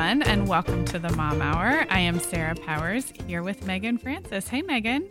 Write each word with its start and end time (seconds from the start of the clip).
Everyone, 0.00 0.22
and 0.22 0.48
welcome 0.48 0.86
to 0.86 0.98
the 0.98 1.12
Mom 1.14 1.42
Hour. 1.42 1.84
I 1.90 1.98
am 2.00 2.18
Sarah 2.18 2.54
Powers 2.54 3.12
here 3.26 3.42
with 3.42 3.66
Meagan 3.66 3.98
Francis. 3.98 4.48
Hey 4.48 4.62
Meagan. 4.62 5.06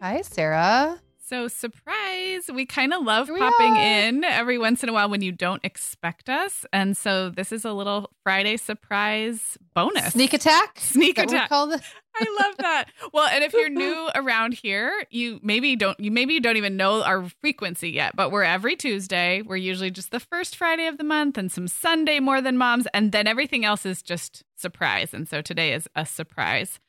Hi, 0.00 0.22
Sarah. 0.22 0.98
So, 1.30 1.46
surprise, 1.46 2.50
we 2.52 2.66
kind 2.66 2.92
of 2.92 3.04
love 3.04 3.28
popping 3.28 3.76
in 3.76 4.24
every 4.24 4.58
once 4.58 4.82
in 4.82 4.88
a 4.88 4.92
while 4.92 5.08
when 5.08 5.22
you 5.22 5.30
don't 5.30 5.64
expect 5.64 6.28
us. 6.28 6.66
And 6.72 6.96
so, 6.96 7.30
this 7.30 7.52
is 7.52 7.64
a 7.64 7.72
little 7.72 8.10
Friday 8.24 8.56
surprise 8.56 9.56
bonus. 9.72 10.14
Sneak 10.14 10.34
attack? 10.34 10.80
Sneak 10.80 11.18
attack. 11.18 11.48
I 11.52 12.36
love 12.40 12.56
that. 12.58 12.86
Well, 13.12 13.28
and 13.28 13.44
if 13.44 13.52
you're 13.52 13.68
new 13.68 14.08
around 14.16 14.54
here, 14.54 15.04
you 15.10 15.38
maybe 15.40 15.76
don't 15.76 16.00
you 16.00 16.10
maybe 16.10 16.34
you 16.34 16.40
don't 16.40 16.56
even 16.56 16.76
know 16.76 17.04
our 17.04 17.28
frequency 17.40 17.90
yet, 17.90 18.16
but 18.16 18.32
we're 18.32 18.42
every 18.42 18.74
Tuesday. 18.74 19.40
We're 19.40 19.54
usually 19.54 19.92
just 19.92 20.10
the 20.10 20.18
first 20.18 20.56
Friday 20.56 20.88
of 20.88 20.98
the 20.98 21.04
month 21.04 21.38
and 21.38 21.52
some 21.52 21.68
Sunday 21.68 22.18
more 22.18 22.40
than 22.40 22.58
moms, 22.58 22.88
and 22.92 23.12
then 23.12 23.28
everything 23.28 23.64
else 23.64 23.86
is 23.86 24.02
just 24.02 24.42
surprise. 24.56 25.14
And 25.14 25.28
so 25.28 25.42
today 25.42 25.74
is 25.74 25.88
a 25.94 26.04
surprise. 26.04 26.80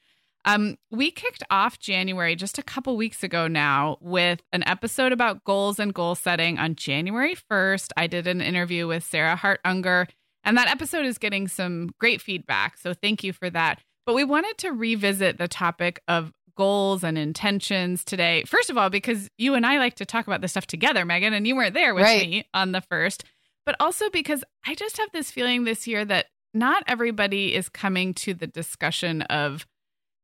Um, 0.45 0.75
we 0.89 1.11
kicked 1.11 1.43
off 1.51 1.77
January 1.79 2.35
just 2.35 2.57
a 2.57 2.63
couple 2.63 2.97
weeks 2.97 3.23
ago 3.23 3.47
now 3.47 3.97
with 4.01 4.41
an 4.51 4.67
episode 4.67 5.11
about 5.11 5.43
goals 5.43 5.77
and 5.79 5.93
goal 5.93 6.15
setting 6.15 6.57
on 6.57 6.75
January 6.75 7.35
1st. 7.51 7.89
I 7.95 8.07
did 8.07 8.25
an 8.27 8.41
interview 8.41 8.87
with 8.87 9.03
Sarah 9.03 9.35
Hart 9.35 9.59
Unger, 9.63 10.07
and 10.43 10.57
that 10.57 10.67
episode 10.67 11.05
is 11.05 11.19
getting 11.19 11.47
some 11.47 11.91
great 11.99 12.21
feedback. 12.21 12.77
So 12.79 12.93
thank 12.95 13.23
you 13.23 13.33
for 13.33 13.49
that. 13.51 13.79
But 14.07 14.15
we 14.15 14.23
wanted 14.23 14.57
to 14.59 14.71
revisit 14.71 15.37
the 15.37 15.47
topic 15.47 16.01
of 16.07 16.31
goals 16.57 17.03
and 17.03 17.17
intentions 17.19 18.03
today. 18.03 18.43
First 18.45 18.71
of 18.71 18.77
all, 18.77 18.89
because 18.89 19.29
you 19.37 19.53
and 19.53 19.65
I 19.65 19.77
like 19.77 19.95
to 19.97 20.05
talk 20.05 20.25
about 20.25 20.41
this 20.41 20.51
stuff 20.51 20.65
together, 20.65 21.05
Meagan, 21.05 21.33
and 21.33 21.47
you 21.47 21.55
weren't 21.55 21.75
there 21.75 21.93
with 21.93 22.03
Right. 22.03 22.27
me 22.27 22.47
on 22.53 22.71
the 22.71 22.81
first, 22.81 23.23
but 23.65 23.75
also 23.79 24.09
because 24.09 24.43
I 24.65 24.73
just 24.73 24.97
have 24.97 25.09
this 25.13 25.29
feeling 25.29 25.63
this 25.63 25.85
year 25.87 26.03
that 26.05 26.25
not 26.53 26.83
everybody 26.87 27.53
is 27.55 27.69
coming 27.69 28.13
to 28.15 28.33
the 28.33 28.47
discussion 28.47 29.21
of 29.23 29.65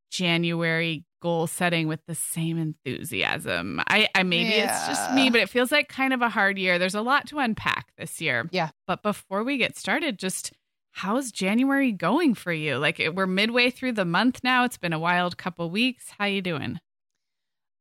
January 0.10 1.04
goal 1.22 1.48
setting 1.48 1.88
with 1.88 2.00
the 2.08 2.16
same 2.16 2.58
enthusiasm. 2.58 3.82
I, 3.88 4.08
I 4.16 4.24
maybe 4.24 4.50
it's 4.54 4.88
just 4.88 5.14
me, 5.14 5.30
but 5.30 5.42
it 5.42 5.50
feels 5.50 5.72
like 5.72 5.90
kind 5.90 6.14
of 6.14 6.22
a 6.22 6.30
hard 6.30 6.58
year. 6.58 6.78
There's 6.80 6.96
a 6.96 7.02
lot 7.02 7.28
to 7.28 7.40
unpack 7.40 7.88
this 7.98 8.22
year. 8.22 8.48
Yeah. 8.52 8.70
But 8.86 9.04
before 9.04 9.44
we 9.44 9.58
get 9.58 9.78
started, 9.78 10.20
just 10.20 10.52
how's 10.92 11.32
January 11.32 11.92
going 11.92 12.34
for 12.36 12.52
you? 12.52 12.78
Like 12.78 13.00
it- 13.00 13.16
we're 13.16 13.28
midway 13.28 13.70
through 13.70 13.94
the 13.94 14.06
month 14.06 14.42
now. 14.44 14.64
It's 14.64 14.78
been 14.78 14.94
a 14.94 15.00
wild 15.00 15.38
couple 15.38 15.70
weeks. 15.70 16.12
How 16.18 16.26
you 16.26 16.42
doing? 16.42 16.80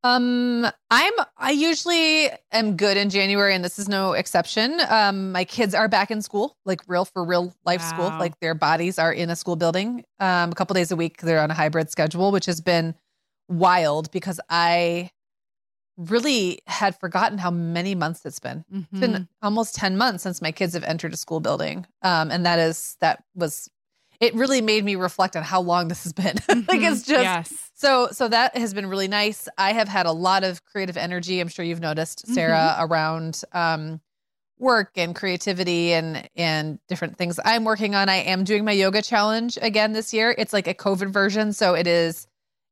Um, 0.04 0.64
I'm 0.90 1.12
I 1.36 1.50
usually 1.50 2.28
am 2.52 2.76
good 2.76 2.96
in 2.96 3.10
January, 3.10 3.54
and 3.54 3.64
this 3.64 3.78
is 3.78 3.88
no 3.88 4.12
exception. 4.12 4.80
Um, 4.88 5.32
my 5.32 5.44
kids 5.44 5.74
are 5.74 5.88
back 5.88 6.10
in 6.10 6.22
school, 6.22 6.56
like 6.64 6.80
real 6.86 7.04
for 7.04 7.24
real 7.24 7.54
life 7.64 7.82
school. 7.82 8.14
Like 8.18 8.38
their 8.40 8.54
bodies 8.54 8.98
are 8.98 9.12
in 9.12 9.30
a 9.30 9.36
school 9.36 9.56
building. 9.56 10.04
Um, 10.20 10.52
a 10.52 10.54
couple 10.54 10.74
days 10.74 10.92
a 10.92 10.96
week, 10.96 11.22
they're 11.22 11.40
on 11.40 11.50
a 11.50 11.54
hybrid 11.54 11.90
schedule, 11.90 12.30
which 12.30 12.46
has 12.46 12.60
been 12.60 12.94
wild 13.48 14.10
because 14.12 14.38
I 14.48 15.10
really 15.96 16.60
had 16.66 16.98
forgotten 17.00 17.38
how 17.38 17.50
many 17.50 17.94
months 17.94 18.24
it's 18.26 18.38
been. 18.38 18.64
It's 18.70 18.98
Mhm. 18.98 19.00
been 19.00 19.28
almost 19.42 19.74
10 19.74 19.96
months 19.96 20.22
since 20.22 20.42
my 20.42 20.52
kids 20.52 20.74
have 20.74 20.84
entered 20.84 21.14
a 21.14 21.16
school 21.16 21.40
building. 21.40 21.86
Um, 22.02 22.30
and 22.30 22.44
that 22.46 22.58
is 22.58 22.96
that 23.00 23.24
was 23.34 23.68
it 24.21 24.34
really 24.34 24.60
made 24.60 24.84
me 24.84 24.97
reflect 24.97 25.37
on 25.37 25.43
how 25.43 25.60
long 25.60 25.88
this 25.88 26.04
has 26.04 26.12
been. 26.12 26.37
like 26.69 26.81
it's 26.81 27.03
just 27.03 27.22
yes. 27.22 27.71
so 27.75 28.09
so 28.12 28.28
that 28.28 28.56
has 28.56 28.75
been 28.75 28.87
really 28.87 29.09
nice. 29.09 29.49
I 29.59 29.72
have 29.72 29.88
had 29.88 30.06
a 30.06 30.12
lot 30.12 30.44
of 30.44 30.65
creative 30.65 30.97
energy. 30.97 31.41
I'm 31.41 31.49
sure 31.49 31.65
you've 31.65 31.81
noticed, 31.81 32.26
Sarah, 32.26 32.76
around 32.78 33.43
um 33.53 34.00
work 34.59 34.93
and 34.97 35.15
creativity 35.15 35.93
and 35.93 36.28
and 36.34 36.78
different 36.88 37.19
things 37.19 37.38
I'm 37.44 37.65
working 37.65 37.94
on. 37.94 38.09
I 38.09 38.16
am 38.16 38.44
doing 38.44 38.65
my 38.65 38.72
yoga 38.72 39.03
challenge 39.03 39.59
again 39.60 39.93
this 39.93 40.15
year. 40.15 40.34
It's 40.37 40.53
like 40.53 40.66
a 40.66 40.75
COVID 40.75 41.10
version. 41.10 41.53
So 41.53 41.75
it 41.75 41.87
is 41.87 42.26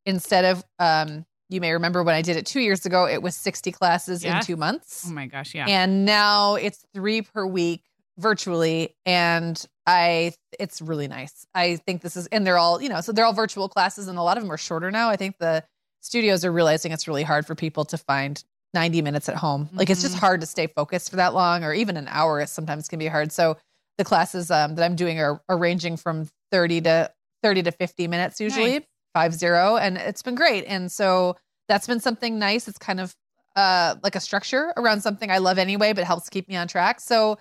instead 0.06 0.44
of 0.44 0.65
um 0.78 1.27
you 1.50 1.60
may 1.60 1.72
remember 1.72 2.03
when 2.03 2.15
I 2.15 2.22
did 2.22 2.37
it 2.38 2.47
two 2.47 2.60
years 2.60 2.87
ago, 2.87 3.06
it 3.06 3.22
was 3.22 3.37
60 3.37 3.71
classes 3.71 4.25
Yes. 4.25 4.43
in 4.43 4.47
two 4.47 4.56
months. 4.56 5.04
Oh 5.06 5.12
my 5.12 5.27
gosh, 5.27 5.54
yeah. 5.54 5.66
And 5.69 6.04
now 6.06 6.54
it's 6.54 6.84
three 6.94 7.21
per 7.21 7.44
week 7.47 7.83
virtually. 8.19 8.97
And 9.04 9.62
I, 9.87 10.33
it's 10.59 10.81
really 10.81 11.09
nice. 11.09 11.47
I 11.55 11.77
think 11.77 12.03
this 12.03 12.17
is, 12.17 12.27
and 12.28 12.47
they're 12.47 12.59
all, 12.59 12.81
you 12.81 12.89
know, 12.89 13.00
so 13.00 13.12
they're 13.12 13.25
all 13.25 13.33
virtual 13.34 13.69
classes 13.69 14.09
and 14.09 14.19
a 14.19 14.22
lot 14.22 14.37
of 14.39 14.43
them 14.43 14.50
are 14.53 14.56
shorter 14.56 14.91
now. 14.91 15.11
I 15.11 15.17
think 15.17 15.39
the 15.39 15.62
studios 16.00 16.45
are 16.45 16.53
realizing 16.53 16.93
it's 16.93 17.06
really 17.09 17.22
hard 17.22 17.47
for 17.47 17.55
people 17.55 17.84
to 17.87 17.99
find 17.99 18.43
90 18.72 19.03
minutes 19.03 19.28
at 19.28 19.37
home. 19.37 19.69
Like 19.72 19.91
it's 19.91 20.03
just 20.03 20.17
Mhm. 20.17 20.21
hard 20.21 20.41
to 20.41 20.47
stay 20.47 20.67
focused 20.67 21.11
for 21.11 21.17
that 21.17 21.34
long 21.34 21.65
or 21.65 21.72
even 21.75 21.97
an 21.97 22.09
hour 22.09 22.41
is 22.41 22.50
sometimes 22.50 22.89
can 22.89 22.99
be 22.99 23.06
hard. 23.09 23.31
So 23.33 23.56
the 23.99 24.05
classes 24.05 24.50
um, 24.50 24.75
that 24.75 24.84
I'm 24.84 24.97
doing 24.97 25.21
are, 25.21 25.41
are 25.49 25.57
ranging 25.59 25.97
from 25.97 26.28
30 26.51 26.80
to 26.83 27.13
30 27.42 27.63
to 27.65 27.71
50 27.72 28.09
minutes 28.09 28.41
usually, 28.41 28.72
Nice. 28.72 28.83
five 29.13 29.34
zero. 29.34 29.77
And 29.77 29.97
it's 29.98 30.22
been 30.22 30.34
great. 30.34 30.65
And 30.65 30.91
so 30.91 31.37
that's 31.69 31.87
been 31.87 32.01
something 32.01 32.39
nice. 32.39 32.66
It's 32.69 32.78
kind 32.78 33.01
of 33.01 33.15
uh, 33.54 33.95
like 34.03 34.16
a 34.16 34.21
structure 34.21 34.72
around 34.77 35.03
something 35.03 35.30
I 35.30 35.39
love 35.39 35.59
anyway, 35.59 35.92
but 35.92 36.03
helps 36.04 36.28
keep 36.28 36.48
me 36.48 36.57
on 36.57 36.66
track. 36.66 37.01
So 37.01 37.39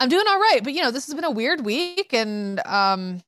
I'm 0.00 0.08
doing 0.08 0.24
all 0.26 0.38
right. 0.38 0.60
But 0.64 0.72
you 0.72 0.82
know, 0.82 0.90
this 0.90 1.06
has 1.06 1.14
been 1.14 1.24
a 1.24 1.30
weird 1.30 1.64
week 1.64 2.12
and 2.12 2.58
um 2.66 3.20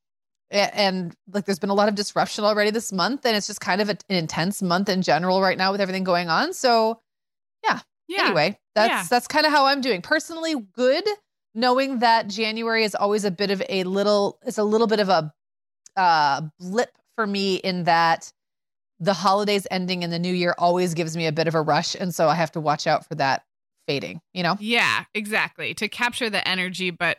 and 0.51 1.15
like 1.33 1.45
there's 1.47 1.59
been 1.59 1.71
a 1.71 1.75
lot 1.75 1.89
of 1.89 1.95
disruption 1.95 2.45
already 2.45 2.71
this 2.71 2.93
month 2.93 3.25
and 3.25 3.37
it's 3.37 3.47
just 3.47 3.61
kind 3.61 3.81
of 3.81 3.89
an 3.89 3.99
intense 4.09 4.61
month 4.61 4.89
in 4.89 5.01
general 5.01 5.41
right 5.41 5.57
now 5.57 5.73
with 5.73 5.81
everything 5.81 6.05
going 6.05 6.29
on. 6.29 6.53
So 6.53 7.01
yeah. 8.09 8.25
anyway, 8.27 8.59
that's 8.75 8.91
Yeah. 8.91 9.07
that's 9.09 9.27
kind 9.29 9.47
of 9.47 9.53
how 9.53 9.67
I'm 9.67 9.81
doing. 9.81 10.03
Personally 10.03 10.55
good 10.75 11.05
knowing 11.55 12.01
that 12.01 12.29
January 12.29 12.85
is 12.85 12.95
always 12.95 13.25
a 13.25 13.31
bit 13.31 13.51
of 13.51 13.63
a 13.69 13.85
little 13.85 14.39
it's 14.45 14.59
a 14.59 14.65
little 14.65 14.87
bit 14.87 15.01
of 15.01 15.09
a 15.09 15.33
uh 15.97 16.43
blip 16.59 16.91
for 17.17 17.27
me 17.27 17.57
in 17.57 17.85
that 17.85 18.33
the 19.01 19.13
holidays 19.15 19.67
ending 19.71 20.05
and 20.05 20.13
the 20.13 20.19
new 20.19 20.33
year 20.33 20.55
always 20.59 20.95
gives 20.95 21.17
me 21.17 21.27
a 21.27 21.33
bit 21.33 21.49
of 21.49 21.55
a 21.55 21.61
rush 21.63 21.95
and 21.95 22.15
so 22.15 22.29
I 22.29 22.35
have 22.35 22.53
to 22.53 22.61
watch 22.61 22.87
out 22.87 23.07
for 23.07 23.15
that 23.17 23.45
fading, 23.87 24.21
you 24.33 24.43
know? 24.43 24.57
Yeah, 24.61 25.05
exactly. 25.15 25.75
To 25.75 25.89
capture 25.89 26.31
the 26.31 26.47
energy, 26.47 26.91
but 26.91 27.19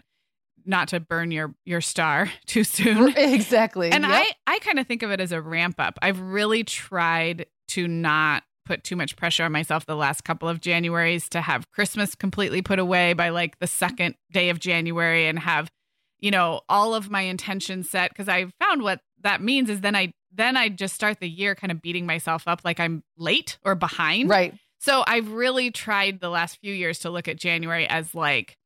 not 0.65 0.88
to 0.89 1.00
burn 1.00 1.31
your 1.31 1.54
your 1.65 1.81
star 1.81 2.31
too 2.45 2.63
soon. 2.63 3.13
Exactly. 3.18 3.92
And 3.92 4.04
Yep. 4.04 4.12
I 4.13 4.31
I 4.48 4.60
kind 4.60 4.80
of 4.80 4.88
think 4.88 5.04
of 5.04 5.12
it 5.12 5.19
as 5.19 5.31
a 5.31 5.42
ramp 5.42 5.75
up. 5.80 6.00
I've 6.01 6.19
really 6.21 6.63
tried 6.63 7.48
to 7.69 7.88
not 7.88 8.44
put 8.65 8.83
too 8.83 8.95
much 8.95 9.18
pressure 9.18 9.44
on 9.44 9.51
myself 9.51 9.86
the 9.86 9.95
last 9.95 10.24
couple 10.24 10.48
of 10.48 10.62
Januaries 10.62 11.27
to 11.30 11.42
have 11.42 11.69
Christmas 11.71 12.15
completely 12.15 12.62
put 12.62 12.80
away 12.80 13.12
by 13.12 13.27
like 13.27 13.59
the 13.59 13.68
second 13.68 14.16
day 14.31 14.50
of 14.50 14.57
January 14.59 15.27
and 15.27 15.38
have 15.39 15.69
you 16.19 16.31
know 16.31 16.62
all 16.69 16.95
of 16.95 17.09
my 17.12 17.21
intentions 17.21 17.89
set 17.89 18.09
because 18.12 18.30
I 18.30 18.45
found 18.62 18.83
what 18.83 19.01
that 19.21 19.42
means 19.42 19.69
is 19.69 19.81
then 19.81 19.98
I 19.98 20.13
then 20.31 20.56
I 20.56 20.69
just 20.69 20.95
start 20.95 21.19
the 21.19 21.30
year 21.30 21.56
kind 21.56 21.71
of 21.71 21.81
beating 21.81 22.06
myself 22.06 22.48
up 22.48 22.62
like 22.63 22.80
I'm 22.80 23.04
late 23.18 23.57
or 23.63 23.75
behind. 23.75 24.30
right. 24.30 24.54
So 24.83 25.01
I've 25.07 25.31
really 25.31 25.71
tried 25.71 26.19
the 26.19 26.27
last 26.27 26.59
few 26.59 26.74
years 26.74 27.00
to 27.00 27.09
look 27.09 27.30
at 27.30 27.38
January 27.38 27.88
as 27.88 28.13
like 28.13 28.57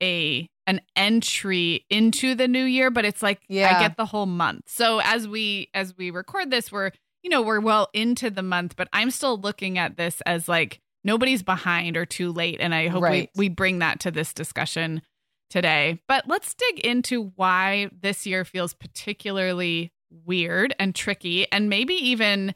a 0.00 0.46
an 0.68 0.80
entry 0.94 1.84
into 1.90 2.36
the 2.36 2.46
new 2.46 2.62
year, 2.62 2.90
but 2.90 3.04
it's 3.04 3.24
like 3.24 3.40
Yeah. 3.48 3.76
I 3.76 3.80
get 3.80 3.96
the 3.96 4.06
whole 4.06 4.26
month. 4.26 4.62
So 4.68 5.00
as 5.02 5.26
we 5.26 5.70
as 5.74 5.96
we 5.96 6.12
record 6.12 6.50
this, 6.52 6.70
we're 6.70 6.92
you 7.24 7.30
know, 7.30 7.42
we're 7.42 7.58
well 7.58 7.88
into 7.92 8.30
the 8.30 8.42
month, 8.42 8.76
but 8.76 8.86
I'm 8.92 9.10
still 9.10 9.36
looking 9.36 9.76
at 9.76 9.96
this 9.96 10.20
as 10.26 10.46
like 10.48 10.78
nobody's 11.02 11.42
behind 11.42 11.96
or 11.96 12.06
too 12.06 12.30
late. 12.30 12.60
And 12.60 12.72
I 12.72 12.86
hope 12.86 13.02
Right. 13.02 13.28
we, 13.34 13.48
we 13.48 13.48
bring 13.48 13.80
that 13.80 13.98
to 14.00 14.12
this 14.12 14.32
discussion 14.32 15.02
today. 15.50 16.00
But 16.06 16.28
let's 16.28 16.54
dig 16.54 16.80
into 16.80 17.32
why 17.34 17.90
this 18.00 18.26
year 18.26 18.44
feels 18.44 18.74
particularly 18.74 19.90
weird 20.24 20.72
and 20.78 20.94
tricky 20.94 21.50
and 21.50 21.68
maybe 21.68 21.94
even 21.94 22.54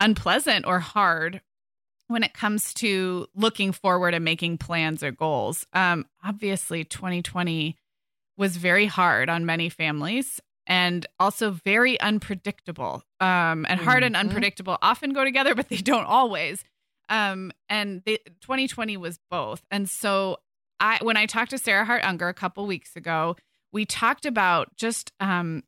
unpleasant 0.00 0.66
or 0.66 0.80
hard 0.80 1.42
when 2.08 2.22
it 2.22 2.32
comes 2.34 2.72
to 2.74 3.26
looking 3.34 3.72
forward 3.72 4.14
and 4.14 4.24
making 4.24 4.58
plans 4.58 5.02
or 5.02 5.10
goals. 5.10 5.66
Um, 5.72 6.06
obviously, 6.24 6.84
2020 6.84 7.76
was 8.36 8.56
very 8.56 8.86
hard 8.86 9.28
on 9.28 9.46
many 9.46 9.68
families 9.68 10.40
and 10.66 11.06
also 11.18 11.52
very 11.52 11.98
unpredictable. 12.00 13.02
Um, 13.20 13.64
and 13.68 13.80
hard 13.80 14.02
and 14.02 14.14
Mhm. 14.14 14.20
unpredictable 14.20 14.78
often 14.82 15.12
go 15.12 15.24
together, 15.24 15.54
but 15.54 15.68
they 15.68 15.76
don't 15.78 16.04
always. 16.04 16.64
Um, 17.08 17.52
and 17.68 18.02
the, 18.04 18.20
2020 18.40 18.96
was 18.96 19.18
both. 19.30 19.62
And 19.70 19.88
so 19.88 20.38
I, 20.80 20.98
when 21.02 21.16
I 21.16 21.26
talked 21.26 21.50
to 21.52 21.58
Sarah 21.58 21.84
Hart 21.84 22.04
Unger 22.04 22.28
a 22.28 22.34
couple 22.34 22.66
weeks 22.66 22.96
ago, 22.96 23.36
we 23.72 23.84
talked 23.84 24.26
about 24.26 24.76
just 24.76 25.12
um, 25.20 25.62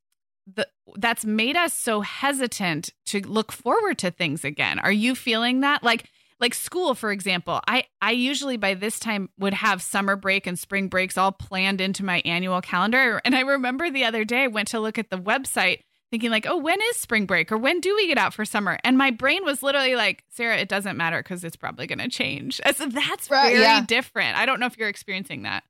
the 0.53 0.67
that's 0.97 1.25
made 1.25 1.57
us 1.57 1.75
so 1.75 2.01
hesitant 2.01 2.91
to 3.07 3.21
look 3.21 3.53
forward 3.53 3.99
to 3.99 4.11
things 4.11 4.45
again. 4.45 4.79
Are 4.79 4.93
you 4.93 5.15
feeling 5.15 5.61
that? 5.61 5.83
Like 5.83 6.05
like 6.41 6.55
school 6.55 6.95
for 6.95 7.11
example. 7.13 7.61
I 7.67 7.85
I 8.01 8.13
usually 8.13 8.57
by 8.57 8.75
this 8.75 8.99
time 8.99 9.29
would 9.39 9.55
have 9.55 9.83
summer 9.83 10.17
break 10.17 10.47
and 10.47 10.59
spring 10.59 10.89
breaks 10.89 11.19
all 11.19 11.33
planned 11.33 11.81
into 11.81 12.05
my 12.05 12.21
annual 12.25 12.61
calendar 12.61 13.21
and 13.25 13.35
I 13.35 13.41
remember 13.41 13.91
the 13.91 14.05
other 14.05 14.25
day 14.25 14.45
I 14.45 14.47
went 14.49 14.69
to 14.69 14.81
look 14.81 14.99
at 14.99 15.11
the 15.11 15.19
website 15.19 15.81
thinking 16.11 16.31
like, 16.31 16.47
"Oh, 16.49 16.57
when 16.57 16.79
is 16.91 16.97
spring 16.97 17.27
break 17.27 17.53
or 17.53 17.59
when 17.59 17.81
do 17.81 17.95
we 17.95 18.07
get 18.09 18.17
out 18.17 18.33
for 18.33 18.45
summer?" 18.47 18.79
And 18.83 18.97
my 18.97 19.11
brain 19.11 19.45
was 19.45 19.63
literally 19.63 19.95
like, 19.95 20.25
"Sarah, 20.31 20.57
it 20.57 20.69
doesn't 20.69 20.97
matter 20.97 21.23
cuz 21.23 21.45
it's 21.45 21.57
probably 21.57 21.87
going 21.87 21.99
to 21.99 22.09
change." 22.09 22.61
So 22.77 22.87
that's 22.87 23.31
Right, 23.31 23.51
very 23.53 23.63
yeah. 23.63 23.85
different. 23.87 24.37
I 24.39 24.47
don't 24.47 24.59
know 24.61 24.67
if 24.67 24.79
you're 24.79 24.89
experiencing 24.89 25.43
that. 25.43 25.65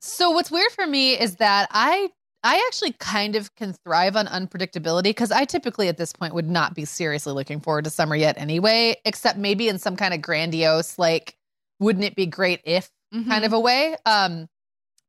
So 0.00 0.30
what's 0.30 0.50
weird 0.50 0.72
for 0.72 0.86
me 0.86 1.18
is 1.18 1.36
that 1.36 1.68
I 1.70 2.10
I 2.44 2.62
actually 2.68 2.92
kind 2.92 3.34
of 3.36 3.54
can 3.56 3.72
thrive 3.84 4.14
on 4.16 4.26
unpredictability 4.26 5.04
because 5.04 5.32
I 5.32 5.44
typically 5.44 5.88
at 5.88 5.96
this 5.96 6.12
point 6.12 6.34
would 6.34 6.48
not 6.48 6.74
be 6.74 6.84
seriously 6.84 7.32
looking 7.32 7.60
forward 7.60 7.84
to 7.84 7.90
summer 7.90 8.14
yet 8.14 8.38
anyway, 8.38 8.96
except 9.04 9.38
maybe 9.38 9.68
in 9.68 9.78
some 9.78 9.96
kind 9.96 10.14
of 10.14 10.22
grandiose 10.22 10.98
like 10.98 11.36
wouldn't 11.80 12.04
it 12.04 12.14
be 12.16 12.26
great 12.26 12.60
if 12.64 12.90
Mm-hmm. 13.14 13.30
kind 13.30 13.44
of 13.46 13.54
a 13.54 13.60
way. 13.60 13.96
Um 14.04 14.48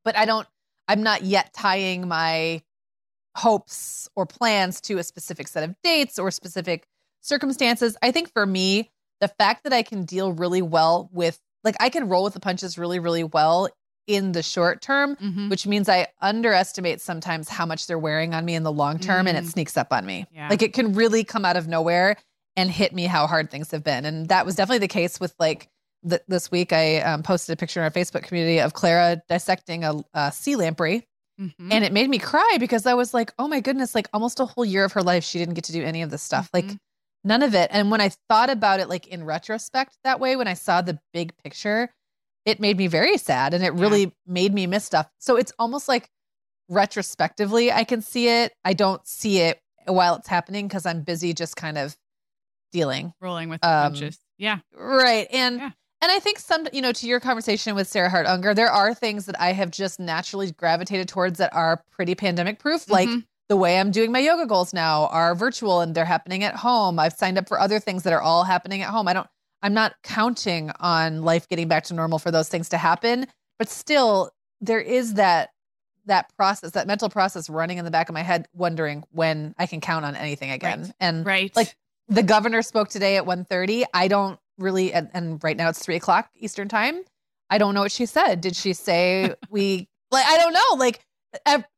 but 0.06 0.18
I 0.18 0.24
don't 0.26 0.48
I'm 0.88 1.04
not 1.04 1.24
yet 1.24 1.54
tying 1.54 2.08
my 2.08 2.62
hopes 3.36 4.08
or 4.16 4.26
plans 4.26 4.80
to 4.82 4.98
a 4.98 5.04
specific 5.04 5.48
set 5.50 5.68
of 5.68 5.76
dates 5.84 6.18
or 6.18 6.32
specific 6.32 6.88
circumstances. 7.22 7.98
I 8.02 8.12
think 8.12 8.32
for 8.32 8.46
me, 8.46 8.90
the 9.20 9.28
fact 9.28 9.66
that 9.66 9.74
I 9.74 9.84
can 9.84 10.06
deal 10.06 10.32
really 10.32 10.62
well 10.62 11.10
with 11.12 11.40
like 11.66 11.76
I 11.82 11.90
can 11.90 12.08
roll 12.08 12.24
with 12.24 12.34
the 12.34 12.40
punches 12.40 12.78
really 12.78 13.00
really 13.00 13.26
well 13.26 13.68
in 14.10 14.32
the 14.32 14.42
short 14.42 14.82
term, 14.82 15.16
Mhm. 15.18 15.50
which 15.52 15.68
means 15.68 15.88
I 15.88 16.08
underestimate 16.20 17.00
sometimes 17.00 17.48
how 17.48 17.66
much 17.66 17.86
they're 17.86 18.00
wearing 18.00 18.34
on 18.34 18.44
me 18.44 18.56
in 18.56 18.64
the 18.64 18.72
long 18.72 18.98
term 18.98 19.28
and 19.28 19.38
it 19.38 19.44
Mm. 19.44 19.52
sneaks 19.52 19.78
up 19.78 19.94
on 19.94 20.06
me. 20.06 20.26
Yeah. 20.32 20.50
Like 20.50 20.62
it 20.64 20.74
can 20.74 20.94
really 20.94 21.24
come 21.24 21.46
out 21.46 21.56
of 21.58 21.68
nowhere 21.68 22.18
and 22.58 22.72
hit 22.72 22.92
me 22.94 23.06
how 23.06 23.28
hard 23.28 23.52
things 23.52 23.70
have 23.72 23.84
been. 23.84 24.06
And 24.06 24.28
that 24.30 24.46
was 24.46 24.56
definitely 24.56 24.80
the 24.80 24.88
case 24.88 25.20
with 25.20 25.34
like 25.40 25.70
th- 26.10 26.22
this 26.28 26.50
week. 26.50 26.74
I 26.74 26.98
um, 27.02 27.22
posted 27.24 27.54
a 27.54 27.58
picture 27.58 27.80
in 27.80 27.84
our 27.84 27.92
Facebook 27.92 28.24
community 28.24 28.60
of 28.60 28.74
Clara 28.74 29.22
dissecting 29.30 29.84
a, 29.84 29.94
a 30.16 30.32
sea 30.32 30.56
lamprey. 30.56 31.06
Mhm. 31.40 31.54
And 31.72 31.84
it 31.86 31.94
made 31.94 32.10
me 32.10 32.18
cry 32.20 32.58
because 32.60 32.86
I 32.88 32.96
was 32.96 33.14
like, 33.14 33.32
oh 33.38 33.48
my 33.48 33.60
goodness, 33.60 33.94
like 33.94 34.10
almost 34.12 34.40
a 34.40 34.46
whole 34.46 34.66
year 34.66 34.84
of 34.86 34.94
her 34.94 35.04
life, 35.04 35.24
she 35.24 35.38
didn't 35.38 35.54
get 35.54 35.66
to 35.66 35.72
do 35.72 35.84
any 35.84 36.02
of 36.02 36.10
this 36.10 36.24
stuff. 36.24 36.50
Like 36.52 36.66
Mhm. 36.66 36.78
none 37.24 37.44
of 37.44 37.54
it. 37.54 37.70
And 37.72 37.92
when 37.92 38.02
I 38.02 38.10
thought 38.28 38.50
about 38.50 38.80
it, 38.80 38.90
like 38.90 39.06
in 39.08 39.24
retrospect, 39.24 39.98
that 40.04 40.20
way, 40.20 40.36
when 40.36 40.48
I 40.48 40.56
saw 40.56 40.82
the 40.82 41.00
big 41.14 41.38
picture, 41.44 41.90
it 42.46 42.60
made 42.60 42.78
me 42.78 42.88
very 42.88 43.18
sad 43.18 43.54
and 43.54 43.64
it 43.64 43.74
Yeah. 43.76 43.82
really 43.82 44.16
made 44.26 44.54
me 44.54 44.66
miss 44.68 44.86
stuff. 44.86 45.08
So 45.20 45.36
it's 45.36 45.52
almost 45.60 45.88
like 45.88 46.10
retrospectively, 46.70 47.72
I 47.72 47.84
can 47.84 48.02
see 48.02 48.30
it. 48.30 48.54
I 48.64 48.74
don't 48.74 49.06
see 49.08 49.40
it 49.40 49.62
while 49.86 50.16
it's 50.16 50.28
happening 50.28 50.68
because 50.68 50.86
I'm 50.86 51.02
busy 51.02 51.34
just 51.34 51.56
kind 51.56 51.78
of 51.78 51.98
dealing. 52.72 53.14
rolling 53.20 53.50
with 53.50 53.62
the 53.62 53.68
um, 53.70 53.92
punches. 53.94 54.20
Yeah. 54.38 54.60
Right. 54.74 55.28
And 55.32 55.58
Yeah. 55.60 55.72
and 56.02 56.12
I 56.12 56.20
think 56.20 56.40
some, 56.40 56.66
you 56.72 56.82
know, 56.82 56.94
to 56.94 57.08
your 57.08 57.20
conversation 57.20 57.76
with 57.76 57.88
Sarah 57.88 58.10
Hart 58.10 58.26
Unger, 58.26 58.54
there 58.54 58.72
are 58.72 58.94
things 58.94 59.26
that 59.26 59.40
I 59.42 59.52
have 59.52 59.70
just 59.72 60.00
naturally 60.00 60.52
gravitated 60.52 61.10
towards 61.10 61.40
that 61.40 61.54
are 61.54 61.84
pretty 61.92 62.16
pandemic 62.16 62.60
proof. 62.60 62.90
Like 62.90 63.10
Mhm. 63.10 63.26
the 63.50 63.58
way 63.58 63.80
I'm 63.80 63.92
doing 63.92 64.12
my 64.12 64.20
yoga 64.20 64.46
goals 64.46 64.72
now 64.74 65.08
are 65.08 65.36
virtual 65.36 65.82
and 65.82 65.94
they're 65.96 66.06
happening 66.06 66.44
at 66.44 66.56
home. 66.56 67.00
I've 67.00 67.14
signed 67.14 67.38
up 67.38 67.48
for 67.50 67.60
other 67.60 67.80
things 67.80 68.04
that 68.04 68.14
are 68.14 68.22
all 68.22 68.44
happening 68.46 68.82
at 68.82 68.90
home. 68.92 69.08
I 69.10 69.14
don't 69.14 69.28
I'm 69.62 69.74
not 69.74 69.96
counting 70.04 70.72
on 70.80 71.24
life 71.24 71.48
getting 71.48 71.68
back 71.68 71.86
to 71.86 71.94
normal 71.94 72.20
for 72.20 72.32
those 72.32 72.50
things 72.50 72.70
to 72.70 72.78
happen, 72.78 73.28
but 73.58 73.70
still 73.70 74.32
there 74.62 74.80
is 74.80 75.16
that 75.16 75.50
that 76.06 76.34
process, 76.36 76.72
that 76.72 76.88
mental 76.88 77.10
process 77.10 77.50
running 77.50 77.78
in 77.78 77.86
the 77.86 77.92
back 77.92 78.10
of 78.10 78.14
my 78.14 78.24
head 78.24 78.48
wondering 78.54 79.04
when 79.12 79.54
I 79.60 79.68
can 79.68 79.80
count 79.80 80.06
on 80.06 80.16
anything 80.16 80.50
again. 80.50 80.82
Right. 80.82 80.94
And 81.00 81.26
right. 81.26 81.56
like 81.56 81.76
the 82.10 82.24
governor 82.24 82.62
spoke 82.62 82.90
today 82.90 83.18
at 83.18 83.26
1.30 83.26 83.86
i 83.94 84.08
don't 84.08 84.40
really 84.58 84.92
and, 84.92 85.10
and 85.14 85.42
right 85.44 85.56
now 85.56 85.70
it's 85.70 85.80
3 85.80 85.96
o'clock 85.96 86.30
eastern 86.36 86.68
time 86.68 87.02
i 87.50 87.58
don't 87.58 87.74
know 87.74 87.82
what 87.82 87.92
she 87.92 88.06
said 88.06 88.42
did 88.42 88.56
she 88.56 88.74
say 88.74 89.34
we 89.50 89.88
like 90.12 90.26
i 90.26 90.38
don't 90.38 90.54
know 90.54 90.76
like 90.78 91.00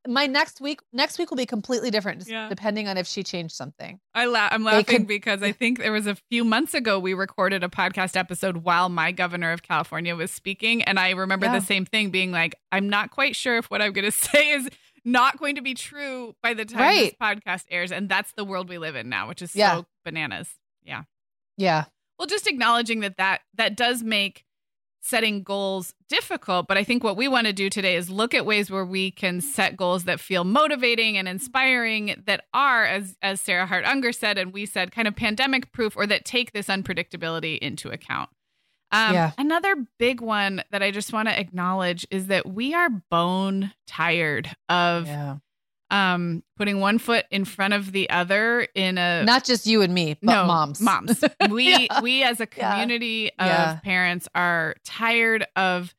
my 0.08 0.28
next 0.28 0.62
week 0.62 0.80
next 0.94 1.20
week 1.20 1.30
will 1.30 1.38
be 1.38 1.46
completely 1.46 1.92
different 1.92 2.26
Yeah. 2.28 2.48
depending 2.50 2.88
on 2.88 2.98
if 2.98 3.06
she 3.08 3.22
changed 3.24 3.54
something 3.54 4.00
I 4.14 4.26
la- 4.26 4.48
I'm 4.52 4.64
laughing 4.64 5.00
could- 5.00 5.08
because 5.08 5.44
I 5.44 5.52
think 5.52 5.80
there 5.80 5.92
was 5.92 6.08
a 6.08 6.16
few 6.30 6.44
months 6.46 6.74
ago 6.74 7.00
we 7.00 7.14
recorded 7.14 7.64
a 7.64 7.68
podcast 7.68 8.16
episode 8.16 8.58
while 8.58 8.88
my 8.90 9.12
governor 9.12 9.52
of 9.52 9.62
California 9.62 10.16
was 10.16 10.32
speaking, 10.32 10.82
and 10.84 10.98
I 11.00 11.10
remember 11.12 11.48
Yeah. 11.48 11.60
the 11.60 11.66
same 11.66 11.86
thing 11.86 12.12
being 12.12 12.32
like, 12.32 12.56
I'm 12.72 12.88
not 12.90 13.12
quite 13.12 13.36
sure 13.36 13.58
if 13.58 13.66
what 13.70 13.82
I'm 13.82 13.92
going 13.94 14.06
to 14.10 14.12
say 14.12 14.52
is 14.52 14.70
not 15.04 15.38
going 15.38 15.56
to 15.56 15.62
be 15.62 15.74
true 15.74 16.36
by 16.44 16.54
the 16.54 16.64
time 16.66 16.96
this 16.96 17.14
podcast 17.22 17.66
airs, 17.70 17.92
and 17.92 18.08
that's 18.08 18.32
the 18.34 18.46
world 18.46 18.70
we 18.70 18.78
live 18.78 18.96
in 18.96 19.10
now, 19.10 19.28
which 19.28 19.42
is 19.42 19.56
Yeah. 19.56 19.78
so 19.78 19.86
bananas. 20.06 20.50
Yeah. 20.84 21.04
yeah 21.58 21.86
Well, 22.18 22.28
just 22.28 22.48
acknowledging 22.48 23.02
that 23.02 23.18
that 23.18 23.42
that 23.56 23.76
does 23.76 24.02
make 24.04 24.46
setting 25.02 25.44
goals 25.44 25.94
difficult, 26.08 26.68
but 26.68 26.78
I 26.78 26.84
think 26.84 27.04
what 27.04 27.18
we 27.18 27.28
want 27.28 27.48
to 27.48 27.54
do 27.54 27.70
today 27.70 27.96
is 27.96 28.10
look 28.10 28.34
at 28.34 28.46
ways 28.46 28.70
where 28.70 28.86
we 28.86 29.12
can 29.12 29.42
set 29.42 29.76
goals 29.76 30.04
that 30.06 30.20
feel 30.20 30.44
motivating 30.44 31.18
and 31.18 31.28
inspiring 31.28 32.22
that 32.26 32.46
are 32.54 32.86
as 32.86 33.18
as 33.22 33.42
Sarah 33.42 33.66
Hart 33.66 33.84
Unger 33.86 34.12
said 34.12 34.38
and 34.38 34.54
we 34.54 34.66
said 34.66 34.92
kind 34.92 35.08
of 35.08 35.16
pandemic 35.16 35.72
proof 35.72 35.98
or 35.98 36.06
that 36.08 36.24
take 36.24 36.54
this 36.54 36.68
unpredictability 36.68 37.58
into 37.58 37.90
account. 37.90 38.30
Um, 38.92 39.14
Yeah. 39.14 39.32
Another 39.38 39.88
big 39.98 40.22
one 40.22 40.64
that 40.72 40.84
I 40.84 40.92
just 40.92 41.12
want 41.14 41.28
to 41.30 41.40
acknowledge 41.40 42.06
is 42.12 42.28
that 42.28 42.48
we 42.48 42.74
are 42.74 42.90
bone 42.90 43.74
tired 43.88 44.56
of 44.70 45.08
yeah 45.08 45.38
um, 45.92 46.42
putting 46.58 46.80
one 46.80 46.98
foot 46.98 47.26
in 47.30 47.46
front 47.46 47.74
of 47.76 47.92
the 47.92 48.10
other 48.10 48.68
in 48.74 48.98
a 48.98 49.24
not 49.26 49.44
just 49.44 49.68
you 49.68 49.82
and 49.84 49.94
me 49.94 50.16
but 50.24 50.32
no, 50.32 50.46
moms 50.48 50.80
Moms. 50.90 51.24
We 51.52 51.86
Yeah. 51.86 52.02
we 52.02 52.24
as 52.24 52.40
a 52.40 52.48
Yeah. 52.56 52.72
community 52.72 53.28
of 53.38 53.46
Yeah. 53.48 53.80
parents 53.84 54.28
are 54.34 54.76
tired 54.84 55.46
of 55.56 55.94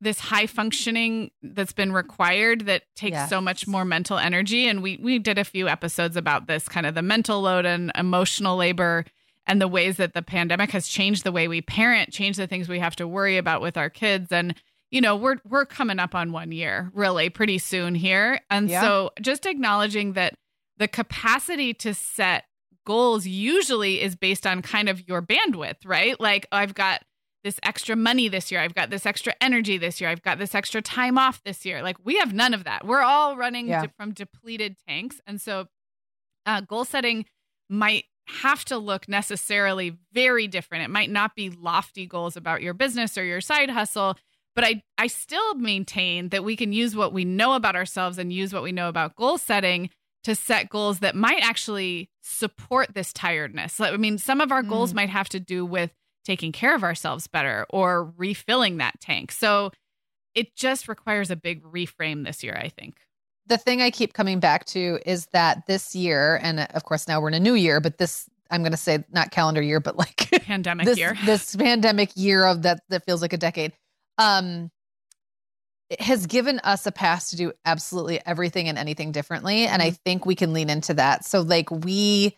this 0.00 0.18
high 0.18 0.46
functioning 0.46 1.30
that's 1.44 1.72
been 1.72 1.92
required 1.92 2.62
that 2.66 2.82
takes 2.96 3.28
so 3.28 3.40
much 3.40 3.68
more 3.68 3.84
mental 3.84 4.18
energy 4.18 4.66
and 4.66 4.82
we 4.82 4.98
we 5.00 5.20
did 5.20 5.38
a 5.38 5.44
few 5.44 5.68
episodes 5.68 6.16
about 6.16 6.48
this 6.48 6.68
kind 6.68 6.86
of 6.86 6.94
the 6.96 7.02
mental 7.02 7.40
load 7.40 7.64
and 7.64 7.92
emotional 7.96 8.56
labor 8.56 9.04
and 9.46 9.60
the 9.60 9.68
ways 9.68 9.96
that 9.98 10.12
the 10.14 10.22
pandemic 10.22 10.70
has 10.72 10.86
changed 10.88 11.22
the 11.24 11.32
way 11.32 11.46
we 11.48 11.60
parent, 11.60 12.12
changed 12.12 12.38
the 12.38 12.46
things 12.48 12.68
we 12.68 12.78
have 12.80 12.94
to 12.96 13.06
worry 13.08 13.36
about 13.36 13.60
with 13.60 13.76
our 13.76 13.90
kids 13.90 14.30
and 14.32 14.54
you 14.92 15.00
know, 15.00 15.16
we're 15.16 15.38
we're 15.44 15.66
coming 15.66 15.98
up 15.98 16.14
on 16.14 16.30
1 16.30 16.52
year 16.52 16.92
really 16.94 17.28
pretty 17.30 17.58
soon 17.58 17.96
here. 17.96 18.40
And 18.50 18.68
Yeah. 18.68 18.82
so 18.82 19.10
just 19.20 19.44
acknowledging 19.46 20.12
that 20.12 20.34
the 20.76 20.86
capacity 20.86 21.74
to 21.74 21.92
set 21.94 22.44
goals 22.86 23.26
usually 23.26 24.00
is 24.00 24.14
based 24.16 24.46
on 24.46 24.62
kind 24.62 24.88
of 24.88 25.06
your 25.08 25.20
bandwidth, 25.22 25.78
right? 25.84 26.18
Like 26.20 26.46
I've 26.52 26.74
got 26.74 27.02
this 27.44 27.58
extra 27.64 27.96
money 27.96 28.28
this 28.28 28.52
year. 28.52 28.60
I've 28.60 28.74
got 28.74 28.90
this 28.90 29.04
extra 29.06 29.34
energy 29.40 29.76
this 29.78 30.00
year. 30.00 30.10
I've 30.10 30.22
got 30.22 30.38
this 30.38 30.54
extra 30.54 30.80
time 30.82 31.18
off 31.18 31.42
this 31.42 31.64
year. 31.64 31.82
Like 31.82 31.96
we 32.04 32.18
have 32.18 32.32
none 32.32 32.54
of 32.54 32.64
that. 32.64 32.86
We're 32.86 33.02
all 33.02 33.36
running 33.36 33.66
Yeah. 33.68 33.82
de- 33.86 33.92
from 33.96 34.12
depleted 34.12 34.76
tanks. 34.86 35.20
And 35.26 35.40
so 35.40 35.66
uh, 36.46 36.60
goal 36.60 36.84
setting 36.84 37.24
might 37.68 38.04
have 38.26 38.64
to 38.66 38.76
look 38.78 39.08
necessarily 39.08 39.96
very 40.12 40.46
different. 40.46 40.84
It 40.84 40.90
might 40.90 41.10
not 41.10 41.34
be 41.34 41.50
lofty 41.50 42.06
goals 42.06 42.36
about 42.36 42.62
your 42.62 42.74
business 42.74 43.16
or 43.18 43.24
your 43.24 43.40
side 43.40 43.70
hustle, 43.70 44.16
but 44.54 44.64
I 44.64 44.82
I 44.98 45.06
still 45.06 45.54
maintain 45.54 46.28
that 46.30 46.44
we 46.44 46.56
can 46.56 46.72
use 46.72 46.94
what 46.96 47.12
we 47.12 47.24
know 47.24 47.54
about 47.54 47.76
ourselves 47.76 48.18
and 48.18 48.32
use 48.32 48.52
what 48.52 48.62
we 48.62 48.72
know 48.72 48.88
about 48.88 49.16
goal 49.16 49.38
setting 49.38 49.90
to 50.24 50.34
set 50.34 50.68
goals 50.68 51.00
that 51.00 51.16
might 51.16 51.42
actually 51.42 52.08
support 52.22 52.94
this 52.94 53.12
tiredness. 53.12 53.80
I 53.80 53.96
mean, 53.96 54.18
some 54.18 54.40
of 54.40 54.52
our 54.52 54.62
goals 54.62 54.92
Mm. 54.92 54.96
might 54.96 55.10
have 55.10 55.28
to 55.30 55.40
do 55.40 55.64
with 55.66 55.90
taking 56.24 56.52
care 56.52 56.74
of 56.76 56.84
ourselves 56.84 57.26
better 57.26 57.66
or 57.70 58.12
refilling 58.16 58.76
that 58.76 59.00
tank. 59.00 59.32
So 59.32 59.72
it 60.34 60.54
just 60.54 60.86
requires 60.86 61.30
a 61.32 61.36
big 61.36 61.62
reframe 61.64 62.24
this 62.24 62.42
year, 62.44 62.56
I 62.56 62.68
think. 62.68 62.98
the 63.46 63.58
thing 63.58 63.82
I 63.82 63.90
keep 63.90 64.12
coming 64.14 64.38
back 64.38 64.64
to 64.66 65.00
is 65.04 65.26
that 65.32 65.66
this 65.66 65.96
year, 65.96 66.38
and 66.40 66.60
of 66.60 66.84
course 66.84 67.08
now 67.08 67.20
we're 67.20 67.26
in 67.28 67.34
a 67.34 67.40
new 67.40 67.54
year, 67.54 67.80
but 67.80 67.98
this 67.98 68.26
I'm 68.52 68.62
going 68.62 68.70
to 68.70 68.76
say 68.78 69.02
not 69.10 69.32
calendar 69.32 69.60
year, 69.60 69.80
but 69.80 69.96
like 69.96 70.28
Pandemic 70.44 70.86
this 70.86 70.98
year. 70.98 71.16
this 71.24 71.56
pandemic 71.56 72.10
year 72.14 72.44
of 72.46 72.62
that 72.62 72.80
that 72.90 73.04
feels 73.04 73.20
like 73.20 73.32
a 73.32 73.36
decade. 73.38 73.72
Um, 74.18 74.70
it 75.90 76.00
has 76.00 76.26
given 76.26 76.58
us 76.60 76.86
a 76.86 76.92
pass 76.92 77.30
to 77.30 77.36
do 77.36 77.52
absolutely 77.66 78.20
everything 78.24 78.68
and 78.68 78.78
anything 78.78 79.12
differently, 79.12 79.66
and 79.66 79.82
I 79.82 79.88
mm-hmm. 79.88 79.96
think 80.04 80.26
we 80.26 80.34
can 80.34 80.52
lean 80.52 80.70
into 80.70 80.94
that. 80.94 81.24
So 81.24 81.42
like 81.42 81.70
we 81.70 82.36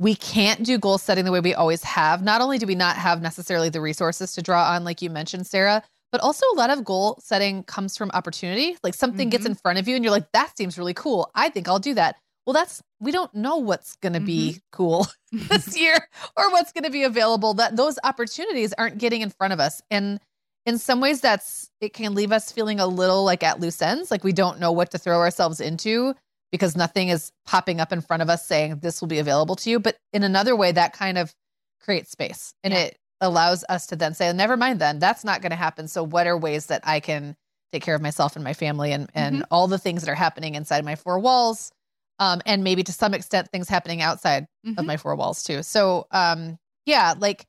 we 0.00 0.14
can't 0.14 0.64
do 0.64 0.78
goal 0.78 0.96
setting 0.96 1.26
the 1.26 1.30
way 1.30 1.40
we 1.40 1.54
always 1.54 1.84
have. 1.84 2.22
Not 2.22 2.40
only 2.40 2.58
do 2.58 2.66
we 2.66 2.74
not 2.74 2.96
have 2.96 3.20
necessarily 3.20 3.68
the 3.68 3.82
resources 3.82 4.32
to 4.32 4.42
draw 4.42 4.70
on, 4.72 4.82
like 4.82 5.02
you 5.02 5.10
mentioned, 5.10 5.46
Sarah, 5.46 5.82
but 6.10 6.22
also 6.22 6.44
a 6.54 6.56
lot 6.56 6.70
of 6.70 6.84
goal 6.84 7.20
setting 7.22 7.62
comes 7.64 7.98
from 7.98 8.10
opportunity. 8.12 8.76
Like 8.82 8.94
something 8.94 9.28
gets 9.28 9.44
mm-hmm. 9.44 9.52
in 9.52 9.56
front 9.56 9.78
of 9.78 9.86
you 9.86 9.94
and 9.94 10.02
you're 10.02 10.10
like, 10.10 10.32
that 10.32 10.56
seems 10.56 10.78
really 10.78 10.94
cool. 10.94 11.30
I 11.34 11.50
think 11.50 11.68
I'll 11.68 11.78
do 11.78 11.94
that. 11.94 12.16
Well, 12.46 12.54
that's 12.54 12.82
we 12.98 13.12
don't 13.12 13.32
know 13.34 13.58
what's 13.58 13.96
going 13.96 14.14
to 14.14 14.20
be 14.20 14.52
mm-hmm. 14.52 14.58
cool 14.72 15.06
this 15.32 15.78
year 15.80 15.96
or 16.36 16.50
what's 16.50 16.72
going 16.72 16.84
to 16.84 16.90
be 16.90 17.04
available. 17.04 17.54
That 17.54 17.76
those 17.76 17.98
opportunities 18.02 18.72
aren't 18.72 18.98
getting 18.98 19.20
in 19.20 19.30
front 19.30 19.52
of 19.52 19.60
us. 19.60 19.82
And 19.90 20.18
in 20.66 20.78
some 20.78 21.00
ways 21.00 21.20
that's 21.20 21.70
it 21.80 21.92
can 21.92 22.14
leave 22.14 22.32
us 22.32 22.52
feeling 22.52 22.80
a 22.80 22.86
little 22.86 23.24
like 23.24 23.42
at 23.42 23.60
loose 23.60 23.80
ends, 23.82 24.10
like 24.10 24.24
we 24.24 24.32
don't 24.32 24.60
know 24.60 24.72
what 24.72 24.90
to 24.90 24.98
throw 24.98 25.18
ourselves 25.18 25.60
into 25.60 26.14
because 26.52 26.76
nothing 26.76 27.08
is 27.08 27.32
popping 27.46 27.80
up 27.80 27.92
in 27.92 28.00
front 28.00 28.22
of 28.22 28.28
us 28.28 28.46
saying 28.46 28.78
this 28.80 29.00
will 29.00 29.08
be 29.08 29.18
available 29.18 29.56
to 29.56 29.70
you. 29.70 29.78
But 29.80 29.96
in 30.12 30.22
another 30.22 30.54
way, 30.56 30.72
that 30.72 30.92
kind 30.92 31.16
of 31.16 31.32
creates 31.80 32.10
space 32.10 32.52
and 32.62 32.74
Yeah. 32.74 32.80
it 32.80 32.98
allows 33.20 33.64
us 33.68 33.86
to 33.88 33.96
then 33.96 34.14
say, 34.14 34.32
never 34.32 34.56
mind 34.56 34.80
then, 34.80 34.98
that's 34.98 35.24
not 35.24 35.40
going 35.42 35.50
to 35.50 35.56
happen. 35.56 35.88
So 35.88 36.02
what 36.02 36.26
are 36.26 36.36
ways 36.36 36.66
that 36.66 36.82
I 36.84 37.00
can 37.00 37.36
take 37.72 37.82
care 37.82 37.94
of 37.94 38.02
myself 38.02 38.34
and 38.34 38.42
my 38.44 38.54
family 38.54 38.92
and, 38.92 39.10
and 39.14 39.44
all 39.50 39.68
the 39.68 39.78
things 39.78 40.02
that 40.02 40.10
are 40.10 40.14
happening 40.14 40.54
inside 40.54 40.84
my 40.84 40.96
four 40.96 41.18
walls? 41.18 41.70
Um, 42.18 42.42
and 42.44 42.62
maybe 42.64 42.82
to 42.82 42.92
some 42.92 43.14
extent 43.14 43.48
things 43.50 43.68
happening 43.68 44.02
outside 44.02 44.46
of 44.76 44.84
Mhm. 44.84 44.86
my 44.86 44.96
four 44.98 45.16
walls 45.16 45.42
too. 45.42 45.62
So 45.62 46.06
um 46.10 46.58
yeah, 46.86 47.14
like 47.18 47.46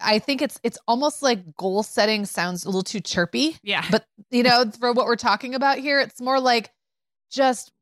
I 0.00 0.18
think 0.18 0.42
it's 0.42 0.60
it's 0.62 0.78
almost 0.86 1.22
like 1.22 1.54
goal 1.56 1.82
setting 1.82 2.26
sounds 2.26 2.64
a 2.64 2.68
little 2.68 2.82
too 2.82 3.00
chirpy 3.00 3.56
yeah. 3.62 3.84
but 3.90 4.04
you 4.30 4.42
know 4.42 4.70
for 4.78 4.92
what 4.92 5.06
we're 5.06 5.16
talking 5.16 5.54
about 5.54 5.78
here 5.78 6.00
it's 6.00 6.20
more 6.20 6.40
like 6.40 6.70
just 7.30 7.72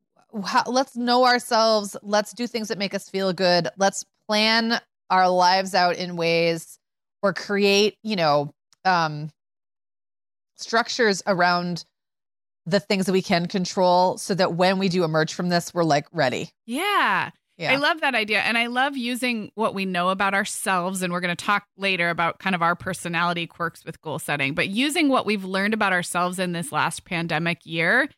how, 0.44 0.62
let's 0.66 0.97
know 0.97 1.25
ourselves 1.25 1.97
let's 2.02 2.33
do 2.33 2.47
things 2.47 2.68
that 2.68 2.78
make 2.78 2.94
us 2.94 3.09
feel 3.09 3.33
good 3.33 3.68
let's 3.78 4.04
plan 4.28 4.80
our 5.11 5.28
lives 5.28 5.75
out 5.75 5.97
in 5.97 6.16
ways 6.16 6.78
or 7.23 7.33
create 7.33 7.97
you 8.02 8.16
know 8.16 8.52
um 8.85 9.30
structures 10.56 11.23
around 11.26 11.85
the 12.66 12.80
things 12.80 13.06
that 13.06 13.12
we 13.12 13.23
can 13.23 13.47
control 13.47 14.16
so 14.16 14.35
that 14.35 14.54
when 14.54 14.78
we 14.78 14.88
do 14.88 15.04
emerge 15.04 15.35
from 15.35 15.49
this 15.49 15.75
we're 15.75 15.85
like 15.85 16.06
ready 16.12 16.50
yeah. 16.66 17.30
Yeah 17.56 17.73
I 17.73 17.76
love 17.76 18.00
that 18.00 18.14
idea. 18.14 18.40
And 18.40 18.58
I 18.58 18.66
love 18.66 18.96
using 18.96 19.50
what 19.54 19.75
we 19.75 19.84
know 19.84 20.08
about 20.08 20.34
ourselves. 20.34 21.02
And 21.02 21.12
we're 21.12 21.20
going 21.20 21.37
to 21.37 21.44
talk 21.44 21.66
later 21.76 22.11
about 22.11 22.38
kind 22.38 22.54
of 22.54 22.62
our 22.62 22.75
personality 22.75 23.46
quirks 23.46 23.84
with 23.84 24.00
goal 24.00 24.18
setting, 24.18 24.54
but 24.54 24.68
using 24.68 25.08
what 25.08 25.26
we've 25.26 25.44
learned 25.44 25.75
about 25.75 25.92
ourselves 25.92 26.38
in 26.38 26.52
this 26.52 26.73
last 26.73 27.04
pandemic 27.04 27.64
year 27.64 28.08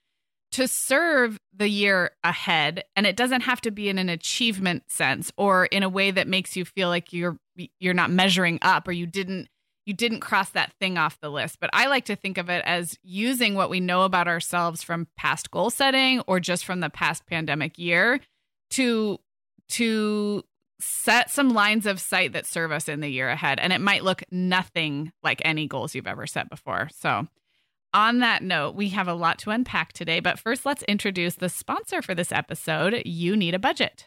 to 0.53 0.67
serve 0.67 1.39
the 1.55 1.69
year 1.69 2.13
ahead. 2.25 2.85
And 2.95 3.07
it 3.07 3.17
doesn't 3.17 3.43
have 3.43 3.61
to 3.63 3.71
be 3.71 3.89
in 3.89 3.99
an 3.99 4.09
achievement 4.09 4.85
sense 4.89 5.31
or 5.37 5.67
in 5.67 5.83
a 5.83 5.89
way 5.89 6.11
that 6.11 6.29
makes 6.29 6.57
you 6.57 6.65
feel 6.65 6.89
like 6.89 7.13
you're 7.13 7.37
you're 7.79 7.95
not 7.95 8.11
measuring 8.11 8.59
up 8.63 8.87
or 8.87 8.93
you 8.93 9.07
didn't 9.07 9.49
you 9.87 9.95
didn't 9.95 10.21
cross 10.21 10.51
that 10.51 10.73
thing 10.81 10.99
off 10.99 11.21
the 11.21 11.31
list. 11.31 11.59
But 11.61 11.71
I 11.73 11.87
like 11.87 12.07
to 12.07 12.17
think 12.17 12.39
of 12.39 12.49
it 12.51 12.63
as 12.67 12.99
using 13.03 13.55
what 13.55 13.71
we 13.71 13.81
know 13.81 14.03
about 14.03 14.29
ourselves 14.29 14.83
from 14.83 15.07
past 15.17 15.51
goal 15.51 15.71
setting 15.71 16.21
or 16.27 16.41
just 16.41 16.65
from 16.65 16.81
the 16.81 16.91
past 16.91 17.27
pandemic 17.27 17.79
year 17.79 18.21
to 18.71 19.19
to 19.69 20.43
set 20.79 21.31
some 21.31 21.51
lines 21.51 21.87
of 21.87 22.01
sight 22.01 22.33
that 22.33 22.47
serve 22.47 22.71
us 22.71 22.89
in 22.89 23.01
the 23.01 23.09
year 23.09 23.29
ahead 23.29 23.59
and 23.59 23.73
it 23.73 23.81
might 23.81 24.05
look 24.05 24.23
nothing 24.31 25.11
like 25.23 25.41
any 25.45 25.67
goals 25.67 25.95
you've 25.95 26.07
ever 26.07 26.27
set 26.27 26.51
before 26.51 26.89
so 26.93 27.27
on 27.95 28.19
that 28.19 28.43
note 28.43 28.75
we 28.75 28.91
have 28.91 29.09
a 29.09 29.15
lot 29.15 29.39
to 29.39 29.51
unpack 29.51 29.95
today 29.95 30.21
but 30.21 30.39
first 30.39 30.67
let's 30.67 30.83
introduce 30.83 31.37
the 31.37 31.49
sponsor 31.49 32.03
for 32.03 32.15
this 32.15 32.31
episode 32.31 33.01
you 33.07 33.35
need 33.35 33.55
a 33.55 33.59
budget 33.59 34.07